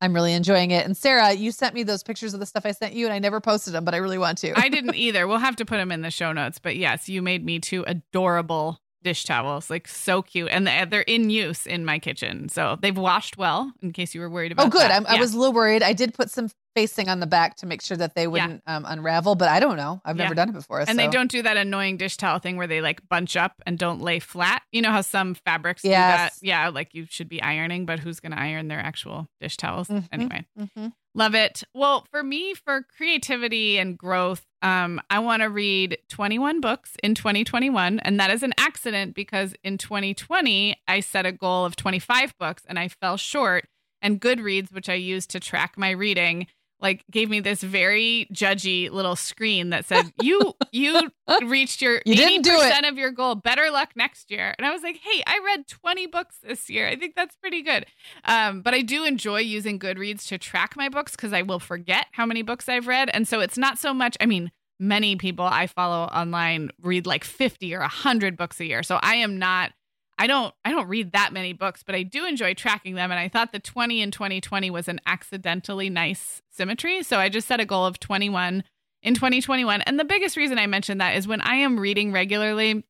I'm 0.00 0.14
really 0.14 0.32
enjoying 0.32 0.70
it. 0.70 0.84
And 0.86 0.96
Sarah, 0.96 1.32
you 1.32 1.50
sent 1.50 1.74
me 1.74 1.82
those 1.82 2.04
pictures 2.04 2.32
of 2.32 2.38
the 2.40 2.46
stuff 2.46 2.64
I 2.64 2.70
sent 2.72 2.94
you 2.94 3.06
and 3.06 3.12
I 3.12 3.18
never 3.18 3.40
posted 3.40 3.72
them, 3.74 3.84
but 3.84 3.94
I 3.94 3.96
really 3.98 4.18
want 4.18 4.38
to. 4.38 4.52
I 4.56 4.68
didn't 4.68 4.94
either. 5.06 5.26
We'll 5.26 5.38
have 5.38 5.56
to 5.56 5.64
put 5.64 5.76
them 5.78 5.90
in 5.90 6.02
the 6.02 6.10
show 6.10 6.32
notes. 6.32 6.58
But 6.60 6.76
yes, 6.76 7.08
you 7.08 7.20
made 7.20 7.44
me 7.44 7.58
two 7.58 7.84
adorable 7.86 8.78
dish 9.02 9.24
towels, 9.24 9.70
like 9.70 9.86
so 9.88 10.22
cute, 10.22 10.48
and 10.50 10.66
they- 10.66 10.78
uh, 10.80 10.84
they're 10.84 11.02
in 11.02 11.30
use 11.30 11.66
in 11.66 11.84
my 11.84 11.98
kitchen. 11.98 12.48
So 12.48 12.78
they've 12.80 12.96
washed 12.96 13.36
well. 13.38 13.72
In 13.82 13.92
case 13.92 14.14
you 14.14 14.20
were 14.20 14.30
worried 14.30 14.52
about. 14.52 14.66
Oh, 14.66 14.70
good. 14.70 14.90
I'm, 14.90 15.06
I 15.06 15.16
was 15.20 15.34
a 15.34 15.38
little 15.38 15.52
worried. 15.52 15.82
I 15.82 15.92
did 15.92 16.14
put 16.14 16.30
some 16.30 16.48
facing 16.82 17.08
on 17.08 17.20
the 17.20 17.26
back 17.26 17.56
to 17.56 17.66
make 17.66 17.82
sure 17.82 17.96
that 17.96 18.14
they 18.14 18.26
wouldn't 18.26 18.62
um, 18.66 18.84
unravel, 18.86 19.34
but 19.34 19.48
I 19.48 19.60
don't 19.60 19.76
know. 19.76 20.00
I've 20.04 20.16
never 20.16 20.34
done 20.34 20.48
it 20.50 20.52
before. 20.52 20.84
And 20.86 20.98
they 20.98 21.08
don't 21.08 21.30
do 21.30 21.42
that 21.42 21.56
annoying 21.56 21.96
dish 21.96 22.16
towel 22.16 22.38
thing 22.38 22.56
where 22.56 22.66
they 22.66 22.80
like 22.80 23.06
bunch 23.08 23.36
up 23.36 23.54
and 23.66 23.78
don't 23.78 24.00
lay 24.00 24.18
flat. 24.20 24.62
You 24.72 24.82
know 24.82 24.90
how 24.90 25.00
some 25.00 25.34
fabrics 25.34 25.82
do 25.82 25.88
that? 25.90 26.32
Yeah, 26.40 26.68
like 26.68 26.94
you 26.94 27.06
should 27.08 27.28
be 27.28 27.42
ironing, 27.42 27.84
but 27.86 27.98
who's 27.98 28.20
going 28.20 28.32
to 28.32 28.38
iron 28.40 28.68
their 28.68 28.80
actual 28.80 29.28
dish 29.40 29.56
towels? 29.56 29.88
Mhm. 29.88 30.08
Anyway, 30.12 30.44
Mhm. 30.58 30.92
love 31.14 31.34
it. 31.34 31.64
Well, 31.74 32.06
for 32.10 32.22
me, 32.22 32.54
for 32.54 32.86
creativity 32.96 33.78
and 33.78 33.98
growth, 33.98 34.44
um, 34.62 35.00
I 35.10 35.18
want 35.18 35.42
to 35.42 35.48
read 35.48 35.98
21 36.08 36.60
books 36.60 36.96
in 37.02 37.14
2021. 37.14 37.98
And 38.00 38.18
that 38.20 38.30
is 38.30 38.42
an 38.42 38.54
accident 38.58 39.14
because 39.14 39.54
in 39.64 39.78
2020, 39.78 40.76
I 40.86 41.00
set 41.00 41.26
a 41.26 41.32
goal 41.32 41.64
of 41.64 41.76
25 41.76 42.36
books 42.38 42.62
and 42.68 42.78
I 42.78 42.88
fell 42.88 43.16
short. 43.16 43.66
And 44.00 44.20
Goodreads, 44.20 44.72
which 44.72 44.88
I 44.88 44.94
use 44.94 45.26
to 45.28 45.40
track 45.40 45.76
my 45.76 45.90
reading, 45.90 46.46
like 46.80 47.04
gave 47.10 47.28
me 47.28 47.40
this 47.40 47.62
very 47.62 48.28
judgy 48.32 48.90
little 48.90 49.16
screen 49.16 49.70
that 49.70 49.84
said, 49.84 50.12
"You 50.22 50.54
you 50.72 51.10
reached 51.46 51.82
your 51.82 51.94
You 52.04 52.12
eighty 52.12 52.16
didn't 52.16 52.42
do 52.44 52.52
it." 52.52 52.68
percent 52.68 52.86
of 52.86 52.96
your 52.98 53.10
goal. 53.10 53.34
Better 53.34 53.70
luck 53.70 53.90
next 53.96 54.30
year." 54.30 54.54
And 54.58 54.66
I 54.66 54.70
was 54.72 54.82
like, 54.82 54.96
"Hey, 55.02 55.22
I 55.26 55.40
read 55.44 55.66
twenty 55.68 56.06
books 56.06 56.36
this 56.42 56.68
year. 56.70 56.88
I 56.88 56.96
think 56.96 57.14
that's 57.16 57.36
pretty 57.36 57.62
good." 57.62 57.86
Um, 58.24 58.62
but 58.62 58.74
I 58.74 58.82
do 58.82 59.04
enjoy 59.04 59.40
using 59.40 59.78
Goodreads 59.78 60.26
to 60.28 60.38
track 60.38 60.76
my 60.76 60.88
books 60.88 61.12
because 61.12 61.32
I 61.32 61.42
will 61.42 61.60
forget 61.60 62.06
how 62.12 62.26
many 62.26 62.42
books 62.42 62.68
I've 62.68 62.86
read, 62.86 63.10
and 63.12 63.26
so 63.26 63.40
it's 63.40 63.58
not 63.58 63.78
so 63.78 63.92
much. 63.92 64.16
I 64.20 64.26
mean, 64.26 64.50
many 64.80 65.16
people 65.16 65.44
I 65.44 65.66
follow 65.66 66.04
online 66.04 66.70
read 66.80 67.06
like 67.06 67.24
fifty 67.24 67.74
or 67.74 67.80
hundred 67.82 68.36
books 68.36 68.60
a 68.60 68.64
year, 68.66 68.82
so 68.82 68.98
I 69.02 69.16
am 69.16 69.38
not. 69.38 69.72
I 70.18 70.26
don't 70.26 70.52
I 70.64 70.72
don't 70.72 70.88
read 70.88 71.12
that 71.12 71.32
many 71.32 71.52
books, 71.52 71.82
but 71.82 71.94
I 71.94 72.02
do 72.02 72.26
enjoy 72.26 72.54
tracking 72.54 72.94
them 72.94 73.10
and 73.10 73.20
I 73.20 73.28
thought 73.28 73.52
the 73.52 73.60
20 73.60 74.02
in 74.02 74.10
2020 74.10 74.70
was 74.70 74.88
an 74.88 75.00
accidentally 75.06 75.88
nice 75.88 76.42
symmetry. 76.50 77.02
So 77.02 77.18
I 77.18 77.28
just 77.28 77.46
set 77.46 77.60
a 77.60 77.64
goal 77.64 77.86
of 77.86 78.00
21 78.00 78.64
in 79.02 79.14
2021. 79.14 79.82
And 79.82 79.98
the 79.98 80.04
biggest 80.04 80.36
reason 80.36 80.58
I 80.58 80.66
mentioned 80.66 81.00
that 81.00 81.16
is 81.16 81.28
when 81.28 81.40
I 81.40 81.56
am 81.56 81.78
reading 81.78 82.12
regularly, 82.12 82.84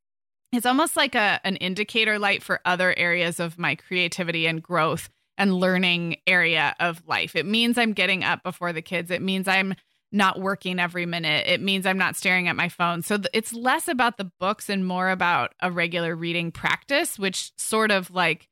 it's 0.53 0.67
almost 0.67 0.97
like 0.97 1.15
a 1.15 1.41
an 1.45 1.57
indicator 1.57 2.19
light 2.19 2.43
for 2.43 2.61
other 2.65 2.95
areas 2.97 3.39
of 3.41 3.59
my 3.59 3.75
creativity 3.75 4.47
and 4.47 4.63
growth 4.63 5.11
and 5.37 5.55
learning 5.55 6.17
area 6.27 6.75
of 6.81 7.07
life. 7.07 7.37
It 7.37 7.47
means 7.47 7.79
I'm 7.79 7.93
getting 7.93 8.25
up 8.25 8.43
before 8.43 8.73
the 8.73 8.83
kids. 8.83 9.11
It 9.11 9.23
means 9.23 9.47
I'm 9.47 9.75
not 10.11 10.41
working 10.41 10.79
every 10.79 11.05
minute. 11.07 11.47
It 11.47 11.61
means 11.61 11.85
I'm 11.87 11.99
not 11.99 12.17
staring 12.17 12.49
at 12.49 12.57
my 12.57 12.69
phone. 12.69 13.03
So 13.03 13.17
th- 13.19 13.29
it's 13.35 13.53
less 13.53 13.89
about 13.89 14.17
the 14.17 14.31
books 14.41 14.69
and 14.71 14.87
more 14.87 15.11
about 15.11 15.53
a 15.61 15.71
regular 15.71 16.17
reading 16.17 16.51
practice, 16.51 17.19
which 17.19 17.53
sort 17.59 17.91
of 17.91 18.11
like 18.11 18.49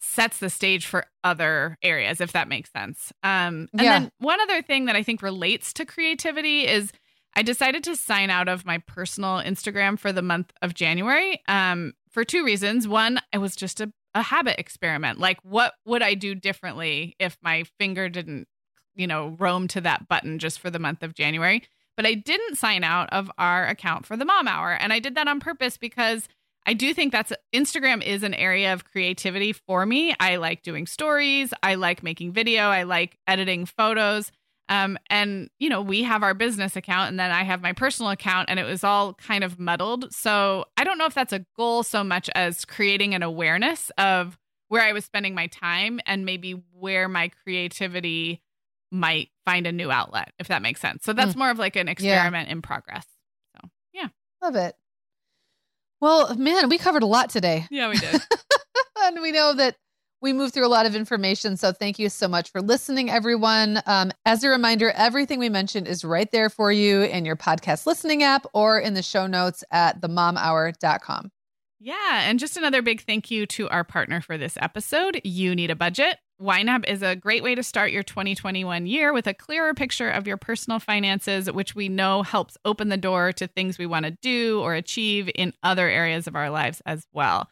sets 0.00 0.38
the 0.38 0.50
stage 0.50 0.86
for 0.86 1.06
other 1.24 1.78
areas, 1.82 2.20
if 2.20 2.32
that 2.32 2.48
makes 2.48 2.70
sense. 2.72 3.12
Um, 3.22 3.68
and 3.72 3.82
Yeah. 3.82 3.98
then 4.00 4.10
one 4.18 4.40
other 4.40 4.62
thing 4.62 4.86
that 4.86 4.96
I 4.96 5.02
think 5.02 5.22
relates 5.22 5.72
to 5.74 5.84
creativity 5.86 6.66
is 6.66 6.92
I 7.34 7.42
decided 7.42 7.84
to 7.84 7.96
sign 7.96 8.30
out 8.30 8.48
of 8.48 8.64
my 8.64 8.78
personal 8.78 9.38
Instagram 9.38 9.98
for 9.98 10.12
the 10.12 10.22
month 10.22 10.52
of 10.62 10.74
January 10.74 11.40
um, 11.48 11.92
for 12.10 12.24
two 12.24 12.44
reasons. 12.44 12.88
One, 12.88 13.20
it 13.32 13.38
was 13.38 13.54
just 13.54 13.80
a, 13.80 13.92
a 14.14 14.22
habit 14.22 14.58
experiment. 14.58 15.18
Like, 15.20 15.38
what 15.42 15.74
would 15.84 16.02
I 16.02 16.14
do 16.14 16.34
differently 16.34 17.14
if 17.18 17.36
my 17.42 17.64
finger 17.78 18.08
didn't 18.08 18.48
you 18.96 19.06
know, 19.06 19.36
roam 19.38 19.68
to 19.68 19.80
that 19.82 20.08
button 20.08 20.38
just 20.38 20.58
for 20.58 20.70
the 20.70 20.78
month 20.78 21.02
of 21.02 21.14
January. 21.14 21.62
But 21.96 22.06
I 22.06 22.14
didn't 22.14 22.56
sign 22.56 22.84
out 22.84 23.08
of 23.12 23.30
our 23.38 23.66
account 23.66 24.04
for 24.04 24.16
the 24.16 24.24
mom 24.24 24.48
hour. 24.48 24.72
And 24.72 24.92
I 24.92 24.98
did 24.98 25.14
that 25.14 25.28
on 25.28 25.40
purpose 25.40 25.76
because 25.76 26.28
I 26.66 26.74
do 26.74 26.92
think 26.92 27.12
that's 27.12 27.32
Instagram 27.54 28.02
is 28.02 28.24
an 28.24 28.34
area 28.34 28.72
of 28.72 28.84
creativity 28.84 29.52
for 29.52 29.86
me. 29.86 30.14
I 30.18 30.36
like 30.36 30.62
doing 30.62 30.86
stories, 30.86 31.54
I 31.62 31.76
like 31.76 32.02
making 32.02 32.32
video, 32.32 32.64
I 32.64 32.82
like 32.82 33.18
editing 33.26 33.66
photos. 33.66 34.32
Um, 34.68 34.98
and 35.08 35.48
you 35.60 35.68
know, 35.68 35.80
we 35.80 36.02
have 36.02 36.24
our 36.24 36.34
business 36.34 36.74
account 36.74 37.10
and 37.10 37.20
then 37.20 37.30
I 37.30 37.44
have 37.44 37.62
my 37.62 37.72
personal 37.72 38.10
account, 38.10 38.50
and 38.50 38.58
it 38.58 38.64
was 38.64 38.82
all 38.82 39.14
kind 39.14 39.44
of 39.44 39.60
muddled. 39.60 40.12
So 40.12 40.64
I 40.76 40.82
don't 40.82 40.98
know 40.98 41.06
if 41.06 41.14
that's 41.14 41.32
a 41.32 41.46
goal 41.56 41.84
so 41.84 42.02
much 42.02 42.28
as 42.34 42.64
creating 42.64 43.14
an 43.14 43.22
awareness 43.22 43.90
of 43.96 44.36
where 44.68 44.82
I 44.82 44.92
was 44.92 45.04
spending 45.04 45.36
my 45.36 45.46
time 45.46 46.00
and 46.04 46.24
maybe 46.24 46.60
where 46.72 47.08
my 47.08 47.28
creativity 47.28 48.42
might 48.90 49.30
find 49.44 49.66
a 49.66 49.72
new 49.72 49.90
outlet, 49.90 50.32
if 50.38 50.48
that 50.48 50.62
makes 50.62 50.80
sense. 50.80 51.04
So 51.04 51.12
that's 51.12 51.36
more 51.36 51.50
of 51.50 51.58
like 51.58 51.76
an 51.76 51.88
experiment 51.88 52.48
in 52.48 52.62
progress. 52.62 53.06
So 53.54 53.68
yeah. 53.92 54.08
Love 54.42 54.56
it. 54.56 54.74
Well, 56.00 56.36
man, 56.36 56.68
we 56.68 56.78
covered 56.78 57.02
a 57.02 57.06
lot 57.06 57.30
today. 57.30 57.66
Yeah, 57.70 57.88
we 57.88 57.98
did. 57.98 58.20
and 59.02 59.20
we 59.22 59.32
know 59.32 59.54
that 59.54 59.76
we 60.20 60.32
moved 60.32 60.54
through 60.54 60.66
a 60.66 60.68
lot 60.68 60.86
of 60.86 60.94
information. 60.94 61.56
So 61.56 61.72
thank 61.72 61.98
you 61.98 62.08
so 62.08 62.28
much 62.28 62.50
for 62.50 62.60
listening, 62.60 63.10
everyone. 63.10 63.82
Um, 63.86 64.12
as 64.24 64.44
a 64.44 64.48
reminder, 64.48 64.90
everything 64.90 65.38
we 65.38 65.48
mentioned 65.48 65.86
is 65.86 66.04
right 66.04 66.30
there 66.32 66.50
for 66.50 66.72
you 66.72 67.02
in 67.02 67.24
your 67.24 67.36
podcast 67.36 67.86
listening 67.86 68.22
app 68.22 68.46
or 68.52 68.78
in 68.78 68.94
the 68.94 69.02
show 69.02 69.26
notes 69.26 69.62
at 69.70 70.00
themomhour.com. 70.00 71.30
Yeah, 71.78 72.22
and 72.22 72.38
just 72.38 72.56
another 72.56 72.82
big 72.82 73.02
thank 73.02 73.30
you 73.30 73.46
to 73.46 73.68
our 73.68 73.84
partner 73.84 74.20
for 74.20 74.38
this 74.38 74.56
episode. 74.60 75.20
You 75.24 75.54
need 75.54 75.70
a 75.70 75.76
budget. 75.76 76.16
YNAB 76.40 76.86
is 76.86 77.02
a 77.02 77.16
great 77.16 77.42
way 77.42 77.54
to 77.54 77.62
start 77.62 77.92
your 77.92 78.02
2021 78.02 78.86
year 78.86 79.14
with 79.14 79.26
a 79.26 79.32
clearer 79.32 79.72
picture 79.72 80.10
of 80.10 80.26
your 80.26 80.36
personal 80.36 80.78
finances, 80.78 81.50
which 81.50 81.74
we 81.74 81.88
know 81.88 82.22
helps 82.22 82.58
open 82.66 82.90
the 82.90 82.98
door 82.98 83.32
to 83.32 83.46
things 83.46 83.78
we 83.78 83.86
want 83.86 84.04
to 84.04 84.10
do 84.10 84.60
or 84.60 84.74
achieve 84.74 85.30
in 85.34 85.54
other 85.62 85.88
areas 85.88 86.26
of 86.26 86.36
our 86.36 86.50
lives 86.50 86.82
as 86.84 87.06
well. 87.12 87.48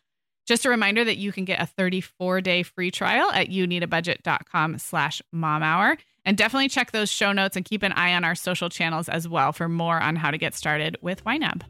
Just 0.46 0.66
a 0.66 0.68
reminder 0.68 1.02
that 1.02 1.16
you 1.16 1.32
can 1.32 1.46
get 1.46 1.62
a 1.62 1.80
34-day 1.80 2.62
free 2.64 2.90
trial 2.90 3.30
at 3.30 3.48
youneedabudget.com 3.48 4.78
slash 4.78 5.22
mom 5.32 5.62
hour. 5.62 5.96
And 6.26 6.36
definitely 6.36 6.68
check 6.68 6.92
those 6.92 7.10
show 7.10 7.32
notes 7.32 7.56
and 7.56 7.64
keep 7.64 7.82
an 7.82 7.92
eye 7.92 8.14
on 8.14 8.24
our 8.24 8.34
social 8.34 8.68
channels 8.68 9.08
as 9.08 9.26
well 9.26 9.52
for 9.52 9.68
more 9.68 9.98
on 9.98 10.16
how 10.16 10.30
to 10.30 10.38
get 10.38 10.54
started 10.54 10.98
with 11.00 11.24
YNAB. 11.24 11.62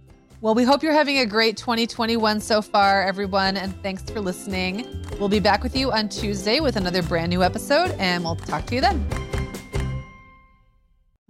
Well, 0.45 0.55
we 0.55 0.65
hope 0.65 0.83
you're 0.83 0.93
having 0.93 1.17
a 1.21 1.25
great 1.25 1.57
2021 1.57 2.39
so 2.39 2.61
far, 2.61 3.03
everyone. 3.03 3.57
And 3.57 3.75
thanks 3.83 4.03
for 4.03 4.21
listening. 4.21 4.87
We'll 5.19 5.31
be 5.31 5.41
back 5.41 5.63
with 5.63 5.75
you 5.75 5.91
on 5.91 6.11
Tuesday 6.11 6.61
with 6.61 6.77
another 6.77 7.03
brand 7.03 7.31
new 7.31 7.43
episode, 7.43 7.93
and 7.93 8.23
we'll 8.23 8.37
talk 8.37 8.67
to 8.67 8.75
you 8.75 8.83
then. 8.83 9.09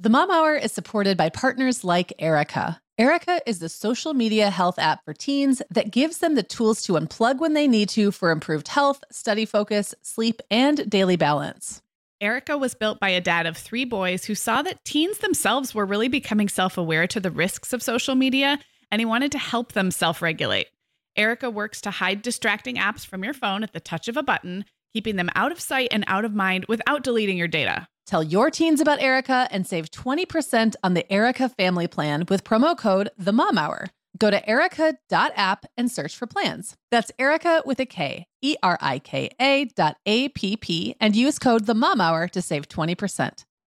The 0.00 0.08
Mom 0.08 0.32
Hour 0.32 0.56
is 0.56 0.72
supported 0.72 1.16
by 1.16 1.28
partners 1.28 1.84
like 1.84 2.12
Erika. 2.18 2.80
Erika 2.98 3.40
is 3.46 3.60
the 3.60 3.68
social 3.68 4.14
media 4.14 4.50
health 4.50 4.80
app 4.80 5.04
for 5.04 5.14
teens 5.14 5.62
that 5.70 5.92
gives 5.92 6.18
them 6.18 6.34
the 6.34 6.42
tools 6.42 6.82
to 6.82 6.94
unplug 6.94 7.38
when 7.38 7.52
they 7.52 7.68
need 7.68 7.90
to 7.90 8.10
for 8.10 8.32
improved 8.32 8.66
health, 8.66 9.04
study 9.12 9.44
focus, 9.44 9.94
sleep, 10.02 10.42
and 10.50 10.90
daily 10.90 11.14
balance. 11.14 11.82
Erika 12.20 12.56
was 12.58 12.74
built 12.74 12.98
by 12.98 13.10
a 13.10 13.20
dad 13.20 13.46
of 13.46 13.56
three 13.56 13.84
boys 13.84 14.24
who 14.24 14.34
saw 14.34 14.62
that 14.62 14.84
teens 14.84 15.18
themselves 15.18 15.72
were 15.72 15.86
really 15.86 16.08
becoming 16.08 16.48
self 16.48 16.76
aware 16.76 17.06
to 17.06 17.20
the 17.20 17.30
risks 17.30 17.72
of 17.72 17.82
social 17.82 18.14
media, 18.16 18.58
and 18.90 19.00
he 19.00 19.06
wanted 19.06 19.32
to 19.32 19.38
help 19.38 19.72
them 19.72 19.90
self 19.90 20.22
regulate. 20.22 20.68
Erika 21.16 21.50
works 21.50 21.80
to 21.82 21.90
hide 21.90 22.22
distracting 22.22 22.76
apps 22.76 23.06
from 23.06 23.22
your 23.22 23.34
phone 23.34 23.62
at 23.62 23.72
the 23.72 23.80
touch 23.80 24.08
of 24.08 24.16
a 24.16 24.22
button, 24.22 24.64
keeping 24.92 25.16
them 25.16 25.30
out 25.34 25.52
of 25.52 25.60
sight 25.60 25.88
and 25.90 26.04
out 26.06 26.24
of 26.24 26.34
mind 26.34 26.66
without 26.68 27.02
deleting 27.02 27.38
your 27.38 27.48
data. 27.48 27.86
Tell 28.06 28.22
your 28.22 28.50
teens 28.50 28.80
about 28.80 29.00
Erika 29.00 29.48
and 29.50 29.66
save 29.66 29.90
20% 29.90 30.74
on 30.82 30.94
the 30.94 31.10
Erika 31.10 31.48
family 31.48 31.86
plan 31.86 32.24
with 32.28 32.44
promo 32.44 32.76
code 32.76 33.10
The 33.16 33.32
Mom 33.32 33.56
Hour. 33.56 33.86
Go 34.18 34.30
to 34.30 34.48
erika.app 34.48 35.66
and 35.76 35.90
search 35.90 36.16
for 36.16 36.26
plans. 36.26 36.76
That's 36.90 37.10
Erika 37.18 37.62
with 37.64 37.80
a 37.80 37.86
K, 37.86 38.26
E 38.42 38.56
R 38.62 38.78
I 38.80 38.98
K 39.00 39.30
A 39.40 39.64
dot 39.64 39.96
A 40.06 40.28
P 40.28 40.56
P, 40.56 40.94
and 41.00 41.16
use 41.16 41.38
code 41.38 41.66
The 41.66 41.74
Mom 41.74 42.00
Hour 42.00 42.28
to 42.28 42.42
save 42.42 42.68
20%. 42.68 43.44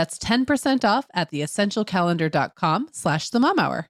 That's 0.00 0.18
10% 0.18 0.82
off 0.82 1.10
at 1.12 1.30
theessentialcalendar.com 1.30 2.88
slash 2.90 3.28
the 3.28 3.38
mom 3.38 3.58
hour. 3.58 3.86